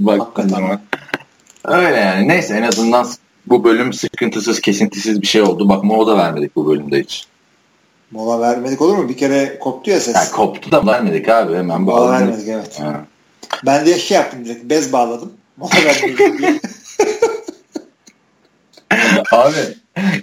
bak, 0.00 0.28
zaman. 0.46 0.80
Öyle 1.64 1.96
yani. 1.96 2.28
Neyse 2.28 2.54
en 2.54 2.62
azından 2.62 3.06
bu 3.46 3.64
bölüm 3.64 3.92
sıkıntısız, 3.92 4.60
kesintisiz 4.60 5.22
bir 5.22 5.26
şey 5.26 5.42
oldu. 5.42 5.68
Bak 5.68 5.84
mola 5.84 6.06
da 6.06 6.18
vermedik 6.18 6.56
bu 6.56 6.66
bölümde 6.66 7.00
hiç. 7.00 7.26
Mola 8.10 8.40
vermedik 8.40 8.82
olur 8.82 8.96
mu? 8.96 9.08
Bir 9.08 9.16
kere 9.16 9.58
koptu 9.58 9.90
ya 9.90 10.00
ses. 10.00 10.14
Yani 10.14 10.30
koptu 10.30 10.72
da 10.72 10.86
vermedik 10.86 11.28
abi. 11.28 11.56
Hemen 11.56 11.80
mola 11.80 12.12
vermedik 12.12 12.48
evet. 12.48 12.80
Ha. 12.80 13.04
Ben 13.66 13.86
de 13.86 13.98
şey 13.98 14.16
yaptım 14.16 14.44
direkt. 14.44 14.64
Bez 14.64 14.92
bağladım. 14.92 15.32
Mola 15.56 15.70
vermedik 15.84 16.20
abi 19.32 19.56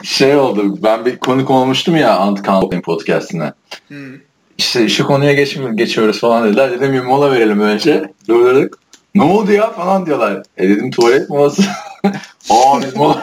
şey 0.03 0.35
oldu. 0.35 0.84
Ben 0.84 1.05
bir 1.05 1.18
konuk 1.18 1.49
olmuştum 1.49 1.95
ya 1.95 2.18
Antkan 2.18 2.81
podcastine. 2.81 3.53
Hmm. 3.88 4.15
İşte 4.57 4.89
şu 4.89 5.07
konuya 5.07 5.34
geç, 5.34 5.57
geçiyoruz 5.75 6.19
falan 6.19 6.47
dediler. 6.47 6.71
Dedim 6.71 6.93
bir 6.93 7.01
mola 7.01 7.31
verelim 7.31 7.59
önce. 7.59 8.13
Durdurduk. 8.27 8.80
Ne 9.15 9.23
oldu 9.23 9.51
ya 9.51 9.71
falan 9.71 10.05
diyorlar. 10.05 10.43
E 10.57 10.69
dedim 10.69 10.91
tuvalet 10.91 11.30
molası. 11.30 11.63
Aa 12.49 12.81
biz 12.81 12.95
mola 12.95 13.21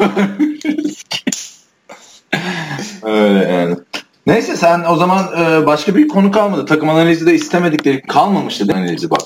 Öyle 3.03 3.53
yani. 3.53 3.77
Neyse 4.27 4.57
sen 4.57 4.85
o 4.91 4.97
zaman 4.97 5.25
e, 5.43 5.67
başka 5.67 5.97
bir 5.97 6.09
konu 6.09 6.31
kalmadı. 6.31 6.67
Takım 6.67 6.89
analizi 6.89 7.27
de 7.27 7.35
istemedikleri 7.35 8.03
kalmamıştı 8.03 8.69
değil 8.69 8.79
analizi 8.79 9.11
bak. 9.11 9.21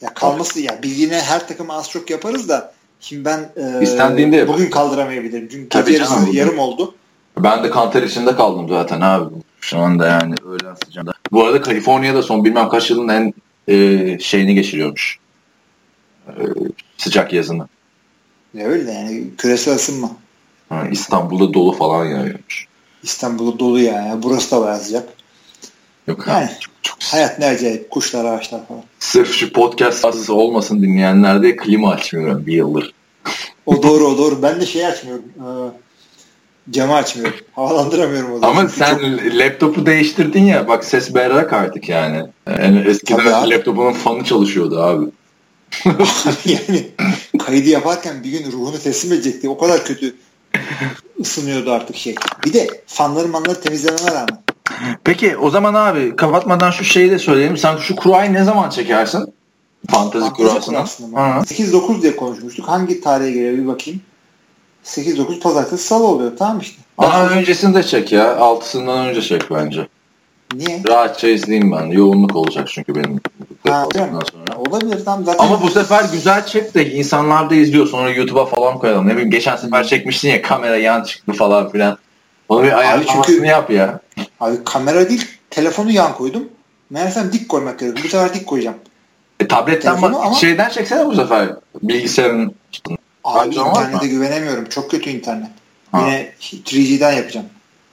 Ya 0.00 0.14
kalması 0.14 0.60
ya 0.60 0.78
bildiğine 0.82 1.20
her 1.20 1.48
takım 1.48 1.70
az 1.70 1.90
çok 1.90 2.10
yaparız 2.10 2.48
da 2.48 2.72
şimdi 3.00 3.24
ben 3.24 3.50
e, 3.56 3.82
İstendiğinde 3.82 4.48
bugün 4.48 4.70
kaldıramayabilirim. 4.70 5.48
Çünkü 5.52 5.68
Tabii 5.68 5.90
gece 5.90 6.02
yarısı 6.02 6.36
yarım 6.36 6.58
oldu. 6.58 6.94
Ben 7.38 7.64
de 7.64 7.70
kanter 7.70 8.02
içinde 8.02 8.36
kaldım 8.36 8.68
zaten 8.68 9.00
abi. 9.00 9.34
Şu 9.60 9.78
anda 9.78 10.06
yani 10.06 10.34
öğlen 10.46 10.74
sıcağında. 10.84 11.12
Bu 11.32 11.44
arada 11.44 11.62
Kaliforniya'da 11.62 12.22
son 12.22 12.44
bilmem 12.44 12.68
kaç 12.68 12.90
yılın 12.90 13.08
en 13.08 13.34
e, 13.68 14.18
şeyini 14.18 14.54
geçiriyormuş. 14.54 15.18
E, 16.28 16.42
sıcak 16.96 17.32
yazını. 17.32 17.68
Ya 18.54 18.66
öyle 18.66 18.92
yani 18.92 19.24
küresel 19.38 19.74
ısınma. 19.74 20.10
Ha, 20.68 20.88
İstanbul'da 20.92 21.54
dolu 21.54 21.72
falan 21.72 22.04
yağıyormuş. 22.04 22.66
İstanbul'da 23.02 23.58
dolu 23.58 23.80
ya. 23.80 23.92
Yani. 23.92 24.22
Burası 24.22 24.56
da 24.56 24.60
bayağı 24.60 24.78
sıcak. 24.78 25.08
Yok 26.06 26.24
yani, 26.28 26.50
çok, 26.60 26.74
çok 26.82 26.98
hayat 27.02 27.38
ne 27.38 27.46
acayip. 27.46 27.90
Kuşlar, 27.90 28.24
ağaçlar 28.24 28.66
falan. 28.68 28.82
Sırf 28.98 29.32
şu 29.32 29.52
podcast 29.52 30.00
fazlası 30.00 30.34
olmasın 30.34 30.82
dinleyenler 30.82 31.42
de 31.42 31.56
klima 31.56 31.90
açmıyorum 31.90 32.46
bir 32.46 32.52
yıldır. 32.52 32.94
o 33.66 33.82
doğru 33.82 34.06
o 34.06 34.18
doğru. 34.18 34.42
Ben 34.42 34.60
de 34.60 34.66
şey 34.66 34.86
açmıyorum. 34.86 35.24
Ee, 35.36 35.87
camı 36.70 36.94
açmıyorum. 36.94 37.38
Havalandıramıyorum 37.52 38.32
o 38.32 38.42
da. 38.42 38.46
Ama 38.46 38.68
sen 38.68 38.98
çok... 38.98 39.34
laptopu 39.34 39.86
değiştirdin 39.86 40.44
ya. 40.44 40.68
Bak 40.68 40.84
ses 40.84 41.14
berrak 41.14 41.52
artık 41.52 41.88
yani. 41.88 42.26
yani 42.46 42.84
eskiden 42.86 43.50
laptopunun 43.50 43.92
fanı 43.92 44.24
çalışıyordu 44.24 44.82
abi. 44.82 45.06
yani 46.44 46.88
kaydı 47.38 47.68
yaparken 47.68 48.24
bir 48.24 48.30
gün 48.30 48.52
ruhunu 48.52 48.78
teslim 48.78 49.12
edecekti. 49.12 49.48
O 49.48 49.58
kadar 49.58 49.84
kötü 49.84 50.14
ısınıyordu 51.20 51.72
artık 51.72 51.96
şey. 51.96 52.14
Bir 52.44 52.52
de 52.52 52.68
fanları 52.86 53.28
manları 53.28 53.60
temizlememe 53.60 54.10
rağmen. 54.10 54.42
Peki 55.04 55.36
o 55.36 55.50
zaman 55.50 55.74
abi 55.74 56.16
kapatmadan 56.16 56.70
şu 56.70 56.84
şeyi 56.84 57.10
de 57.10 57.18
söyleyelim. 57.18 57.56
Sen 57.56 57.76
şu 57.76 57.96
kurayı 57.96 58.32
ne 58.32 58.44
zaman 58.44 58.70
çekersin? 58.70 59.34
Fantezi 59.90 60.30
kurasını. 60.30 60.76
8-9 60.76 62.02
diye 62.02 62.16
konuşmuştuk. 62.16 62.68
Hangi 62.68 63.00
tarihe 63.00 63.30
geliyor 63.30 63.52
bir 63.52 63.66
bakayım. 63.66 64.00
8-9 64.84 65.40
pazartesi 65.40 65.84
salı 65.84 66.06
oluyor. 66.06 66.32
Tamam 66.38 66.60
işte. 66.60 66.82
Daha 67.00 67.22
Altı... 67.22 67.34
öncesinde 67.34 67.82
çek 67.82 68.12
ya. 68.12 68.36
Altısından 68.36 69.06
önce 69.06 69.22
çek 69.22 69.50
bence. 69.50 69.88
Niye? 70.54 70.82
Rahatça 70.88 71.28
izleyeyim 71.28 71.72
ben. 71.72 71.86
Yoğunluk 71.86 72.36
olacak 72.36 72.68
çünkü 72.68 72.94
benim. 72.94 73.20
Ha, 73.68 73.86
sonra. 73.94 74.58
Olabilir 74.58 75.04
tam 75.04 75.24
zaten. 75.24 75.44
Ama 75.44 75.62
bu 75.62 75.70
sefer 75.70 76.04
güzel 76.12 76.46
çek 76.46 76.74
de 76.74 76.90
insanlar 76.90 77.50
da 77.50 77.54
izliyor. 77.54 77.86
Sonra 77.86 78.10
YouTube'a 78.10 78.46
falan 78.46 78.78
koyalım. 78.78 79.08
Ne 79.08 79.12
bileyim 79.12 79.30
geçen 79.30 79.56
sefer 79.56 79.84
çekmiştin 79.84 80.28
ya 80.28 80.42
kamera 80.42 80.76
yan 80.76 81.02
çıktı 81.02 81.32
falan 81.32 81.70
filan. 81.70 81.98
Onu 82.48 82.62
bir 82.62 82.78
ayarlamasını 82.78 83.22
çünkü, 83.26 83.46
yap 83.46 83.70
ya. 83.70 84.00
Abi 84.40 84.64
kamera 84.64 85.08
değil 85.08 85.26
telefonu 85.50 85.90
yan 85.90 86.14
koydum. 86.14 86.48
Meğersem 86.90 87.32
dik 87.32 87.48
koymak 87.48 87.78
gerekiyor. 87.78 88.04
Bu 88.04 88.08
sefer 88.08 88.34
dik 88.34 88.46
koyacağım. 88.46 88.76
E, 89.40 89.48
tabletten 89.48 90.02
bak 90.02 90.14
ama... 90.14 90.34
şeyden 90.34 90.68
çeksene 90.68 91.06
bu 91.06 91.14
sefer. 91.14 91.48
Bilgisayarın. 91.82 92.54
Abi 93.28 93.54
internete 93.54 94.06
güvenemiyorum. 94.06 94.64
Çok 94.68 94.90
kötü 94.90 95.10
internet. 95.10 95.48
Ha. 95.92 96.00
Yine 96.00 96.32
3G'den 96.40 97.12
yapacağım. 97.12 97.46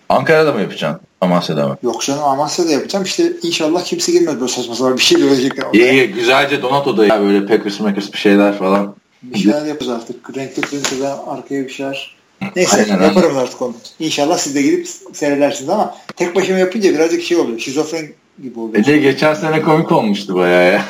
Ankara'da 0.10 0.54
mı 0.54 0.62
yapacaksın? 0.62 1.02
Amasya'da 1.22 1.68
mı? 1.68 1.78
Yok 1.84 2.02
canım 2.02 2.24
Amasya'da 2.24 2.72
yapacağım. 2.72 3.06
İşte 3.06 3.32
inşallah 3.42 3.84
kimse 3.84 4.12
girmez 4.12 4.40
böyle 4.40 4.52
saçma 4.52 4.76
sapan 4.76 4.98
bir 4.98 5.02
şey 5.02 5.20
görecekler. 5.20 5.66
İyi 5.74 5.92
iyi 5.92 6.08
güzelce 6.08 6.62
Donato'da 6.62 7.06
ya 7.06 7.22
böyle 7.22 7.46
Packers 7.46 7.80
Mackers 7.80 8.14
bir 8.14 8.18
şeyler 8.18 8.58
falan. 8.58 8.96
Bir 9.24 9.40
şeyler 9.40 9.66
yapacağız 9.66 10.02
artık. 10.02 10.38
Renkli 10.38 10.62
printer'da 10.62 11.28
arkaya 11.28 11.64
bir 11.64 11.70
şeyler. 11.70 12.16
Neyse 12.56 12.78
Aynen, 12.78 13.04
yaparım 13.04 13.38
artık 13.38 13.62
onu. 13.62 13.74
İnşallah 14.00 14.38
siz 14.38 14.56
de 14.56 14.62
girip 14.62 14.88
seyredersiniz 15.14 15.70
ama 15.70 15.96
tek 16.16 16.36
başıma 16.36 16.60
yapınca 16.60 16.94
birazcık 16.94 17.24
şey 17.24 17.38
oluyor. 17.38 17.60
Şizofren 17.60 18.08
gibi 18.44 18.60
oluyor. 18.60 18.80
Ece 18.80 18.98
geçen 18.98 19.34
sene 19.34 19.62
komik 19.62 19.92
olmuştu 19.92 20.36
bayağı 20.36 20.74
ya. 20.74 20.86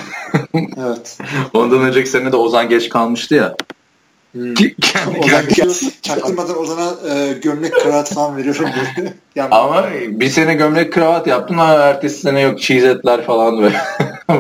evet. 0.54 1.18
Ondan 1.54 1.80
önceki 1.80 2.10
sene 2.10 2.32
de 2.32 2.36
Ozan 2.36 2.70
geç 2.70 2.90
kalmıştı 2.90 3.36
ya. 3.36 3.56
Hmm. 4.36 4.54
Ozan 5.24 5.46
çaktırmadan 6.02 6.58
Ozan'a 6.58 7.14
e, 7.14 7.34
gömlek 7.34 7.74
kravat 7.74 8.14
falan 8.14 8.38
veriyorum. 8.38 8.70
Ama 9.52 9.86
bir 10.08 10.30
sene 10.30 10.54
gömlek 10.54 10.94
kravat 10.94 11.28
yaptın 11.28 11.54
ama 11.54 11.74
ertesi 11.74 12.20
sene 12.20 12.42
yok 12.42 12.62
çizetler 12.62 13.26
falan 13.26 13.62
böyle. 13.62 13.82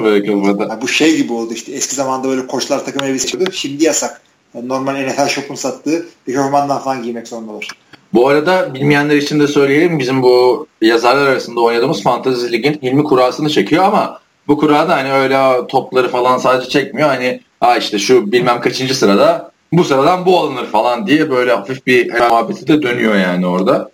böyle 0.03 0.25
kafada. 0.25 0.81
bu 0.81 0.87
şey 0.87 1.17
gibi 1.17 1.33
oldu 1.33 1.53
işte 1.53 1.71
eski 1.71 1.95
zamanda 1.95 2.27
böyle 2.27 2.47
koçlar 2.47 2.85
takım 2.85 3.03
elbise 3.03 3.27
çıkıyordu. 3.27 3.51
Şimdi 3.53 3.83
yasak. 3.83 4.21
Yani 4.55 4.67
normal 4.67 4.93
NFL 4.93 5.27
Shop'un 5.27 5.55
sattığı 5.55 6.05
eşofmandan 6.27 6.79
falan 6.79 7.03
giymek 7.03 7.27
zorundalar. 7.27 7.67
Bu 8.13 8.27
arada 8.27 8.73
bilmeyenler 8.73 9.15
için 9.15 9.39
de 9.39 9.47
söyleyelim 9.47 9.99
bizim 9.99 10.23
bu 10.23 10.67
yazarlar 10.81 11.27
arasında 11.27 11.61
oynadığımız 11.61 12.03
Fantasy 12.03 12.51
Lig'in 12.51 12.79
ilmi 12.81 13.03
kurasını 13.03 13.49
çekiyor 13.49 13.83
ama 13.83 14.19
bu 14.47 14.57
kura 14.57 14.89
da 14.89 14.95
hani 14.95 15.13
öyle 15.13 15.67
topları 15.67 16.09
falan 16.09 16.37
sadece 16.37 16.69
çekmiyor. 16.69 17.09
Hani 17.09 17.41
ha 17.59 17.77
işte 17.77 17.99
şu 17.99 18.31
bilmem 18.31 18.61
kaçıncı 18.61 18.97
sırada 18.97 19.54
bu 19.73 19.83
sıradan 19.83 20.25
bu 20.25 20.39
alınır 20.39 20.65
falan 20.65 21.07
diye 21.07 21.29
böyle 21.29 21.51
hafif 21.51 21.87
bir 21.87 22.13
muhabbeti 22.13 22.67
de 22.67 22.81
dönüyor 22.81 23.15
yani 23.15 23.47
orada. 23.47 23.91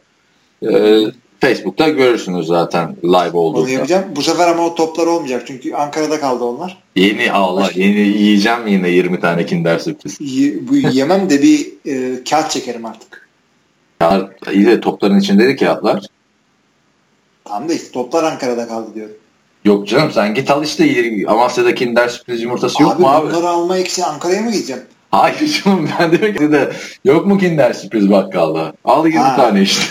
Ee, 0.71 1.01
Facebook'ta 1.41 1.89
görürsünüz 1.89 2.47
zaten 2.47 2.95
live 3.03 3.37
olduğunda. 3.37 3.63
Onu 3.63 3.69
yapacağım. 3.69 4.05
Bu 4.15 4.21
sefer 4.21 4.47
ama 4.47 4.65
o 4.65 4.75
toplar 4.75 5.07
olmayacak 5.07 5.43
çünkü 5.47 5.73
Ankara'da 5.73 6.19
kaldı 6.19 6.43
onlar. 6.43 6.77
Yeni 6.95 7.31
Allah 7.31 7.61
Başka. 7.61 7.79
yeni 7.79 7.99
yiyeceğim 7.99 8.67
yine 8.67 8.89
20 8.89 9.19
tane 9.19 9.45
Kinder 9.45 9.79
sürpriz. 9.79 10.19
bu 10.69 10.75
yemem 10.75 11.29
de 11.29 11.41
bir 11.41 11.67
e, 11.85 12.23
kağıt 12.23 12.51
çekerim 12.51 12.85
artık. 12.85 13.29
Ya, 14.01 14.29
iyi 14.51 14.65
de 14.65 14.81
topların 14.81 15.19
içindeydi 15.19 15.55
kağıtlar. 15.55 16.05
Tamam 17.45 17.69
da 17.69 17.73
işte 17.73 17.91
toplar 17.91 18.23
Ankara'da 18.23 18.67
kaldı 18.67 18.95
diyorum. 18.95 19.15
Yok 19.65 19.87
canım 19.87 20.11
sen 20.11 20.33
git 20.33 20.51
al 20.51 20.63
işte 20.63 21.05
Amasya'da 21.27 21.75
Kinder 21.75 22.07
sürpriz 22.07 22.41
yumurtası 22.41 22.83
yok 22.83 22.99
mu 22.99 23.07
abi? 23.09 23.27
Abi 23.27 23.33
bunları 23.33 23.47
almak 23.49 23.87
için 23.87 24.01
Ankara'ya 24.01 24.41
mı 24.41 24.51
gideceğim? 24.51 24.83
Hayır 25.11 25.61
canım 25.63 25.89
ben 25.99 26.11
demek 26.11 26.37
ki 26.37 26.69
yok 27.05 27.25
mu 27.25 27.37
Kinder 27.37 27.73
sürpriz 27.73 28.11
bakkalda? 28.11 28.73
Al 28.85 29.05
20 29.05 29.21
tane 29.21 29.61
işte. 29.61 29.83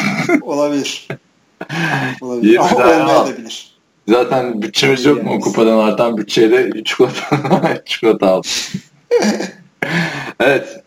Olabilir. 0.42 1.08
Olabilir. 2.20 2.56
Ama 2.56 2.76
olmayabilir. 2.76 3.78
Zaten 4.08 4.62
bütçemiz 4.62 5.04
yok 5.04 5.22
mu? 5.22 5.40
Kupadan 5.40 5.78
artan 5.78 6.16
bütçeyle 6.16 6.84
çikolata, 6.84 7.82
çikolata 7.84 8.28
aldım. 8.30 8.50
evet. 10.40 10.82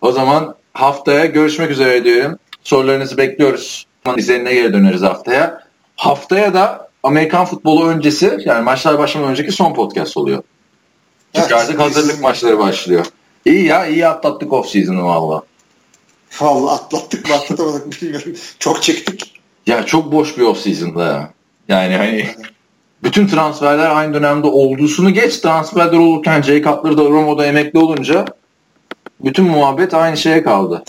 O 0.00 0.12
zaman 0.12 0.54
haftaya 0.72 1.24
görüşmek 1.24 1.70
üzere 1.70 2.04
diyorum. 2.04 2.38
Sorularınızı 2.64 3.16
bekliyoruz. 3.16 3.86
İzlerine 4.16 4.54
geri 4.54 4.72
döneriz 4.72 5.02
haftaya. 5.02 5.62
Haftaya 5.96 6.54
da 6.54 6.88
Amerikan 7.02 7.44
futbolu 7.44 7.86
öncesi 7.88 8.38
yani 8.44 8.64
maçlar 8.64 8.98
başlamadan 8.98 9.30
önceki 9.30 9.52
son 9.52 9.74
podcast 9.74 10.16
oluyor. 10.16 10.42
Çünkü 11.34 11.54
artık 11.54 11.80
hazırlık 11.80 12.22
maçları 12.22 12.58
başlıyor. 12.58 13.06
İyi 13.46 13.64
ya 13.64 13.86
iyi 13.86 14.06
atlattık 14.06 14.52
off 14.52 14.68
season'ı 14.68 15.04
valla. 15.04 15.42
Valla 16.40 16.72
atlattık 16.72 17.28
mı 17.28 17.34
atlatamadık 17.34 18.02
bilmiyorum. 18.02 18.34
Çok 18.58 18.82
çektik. 18.82 19.40
Ya 19.66 19.86
çok 19.86 20.12
boş 20.12 20.38
bir 20.38 20.42
off 20.42 20.58
season'da 20.58 21.04
ya. 21.04 21.30
Yani 21.68 21.96
hani 21.96 22.30
bütün 23.02 23.26
transferler 23.26 23.90
aynı 23.90 24.14
dönemde 24.14 24.46
olduğusunu 24.46 25.10
geç 25.10 25.38
transferler 25.38 25.98
olurken 25.98 26.42
Jay 26.42 26.62
Cutler 26.62 26.96
da 26.96 27.04
Romo'da 27.04 27.46
emekli 27.46 27.78
olunca 27.78 28.24
bütün 29.24 29.44
muhabbet 29.44 29.94
aynı 29.94 30.16
şeye 30.16 30.42
kaldı. 30.42 30.84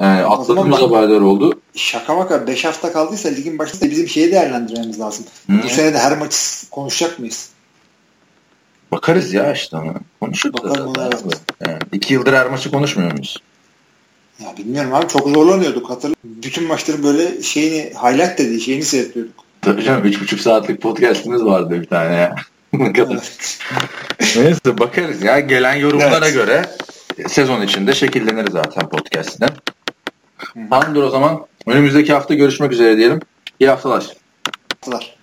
Yani 0.00 0.24
atladığımız 0.24 0.82
haberler 0.82 1.20
oldu. 1.20 1.60
Şaka 1.74 2.14
maka 2.14 2.46
5 2.46 2.64
hafta 2.64 2.92
kaldıysa 2.92 3.28
ligin 3.28 3.58
başında 3.58 3.90
bizim 3.90 4.08
şeyi 4.08 4.32
değerlendirmemiz 4.32 5.00
lazım. 5.00 5.24
Hı. 5.50 5.62
Bu 5.64 5.68
sene 5.68 5.94
de 5.94 5.98
her 5.98 6.18
maçı 6.18 6.70
konuşacak 6.70 7.18
mıyız? 7.18 7.50
Bakarız 8.96 9.34
ya 9.34 9.52
işte 9.52 9.76
ona. 9.76 9.94
Konuşuruz 10.20 10.64
da 10.64 10.68
zaten. 10.68 11.30
Yani 11.66 11.78
iki 11.92 12.14
yıldır 12.14 12.32
her 12.32 12.50
maçı 12.50 12.70
konuşmuyor 12.70 13.12
muyuz? 13.12 13.36
Ya 14.44 14.56
bilmiyorum 14.56 14.94
abi 14.94 15.08
çok 15.08 15.28
zorlanıyorduk. 15.28 15.90
Hatırla 15.90 16.14
bütün 16.24 16.66
maçların 16.66 17.02
böyle 17.02 17.42
şeyini 17.42 17.92
highlight 17.94 18.38
dediği 18.38 18.60
şeyini 18.60 18.82
seyrediyorduk. 18.82 19.34
Tabii 19.62 19.82
canım 19.82 20.06
3,5 20.06 20.38
saatlik 20.38 20.82
podcastimiz 20.82 21.44
vardı 21.44 21.70
bir 21.70 21.86
tane 21.86 22.14
ya. 22.14 22.34
evet. 22.74 23.58
Neyse 24.36 24.78
bakarız 24.78 25.22
ya. 25.22 25.40
Gelen 25.40 25.74
yorumlara 25.74 26.28
evet. 26.28 26.34
göre 26.34 26.66
sezon 27.28 27.62
içinde 27.62 27.94
şekillenir 27.94 28.50
zaten 28.50 28.88
podcast'ten. 28.88 29.50
Tamamdır 30.70 31.02
o 31.02 31.10
zaman. 31.10 31.46
Önümüzdeki 31.66 32.12
hafta 32.12 32.34
görüşmek 32.34 32.72
üzere 32.72 32.96
diyelim. 32.96 33.20
İyi 33.60 33.68
haftalar. 33.68 34.06
Haftalar. 34.72 35.15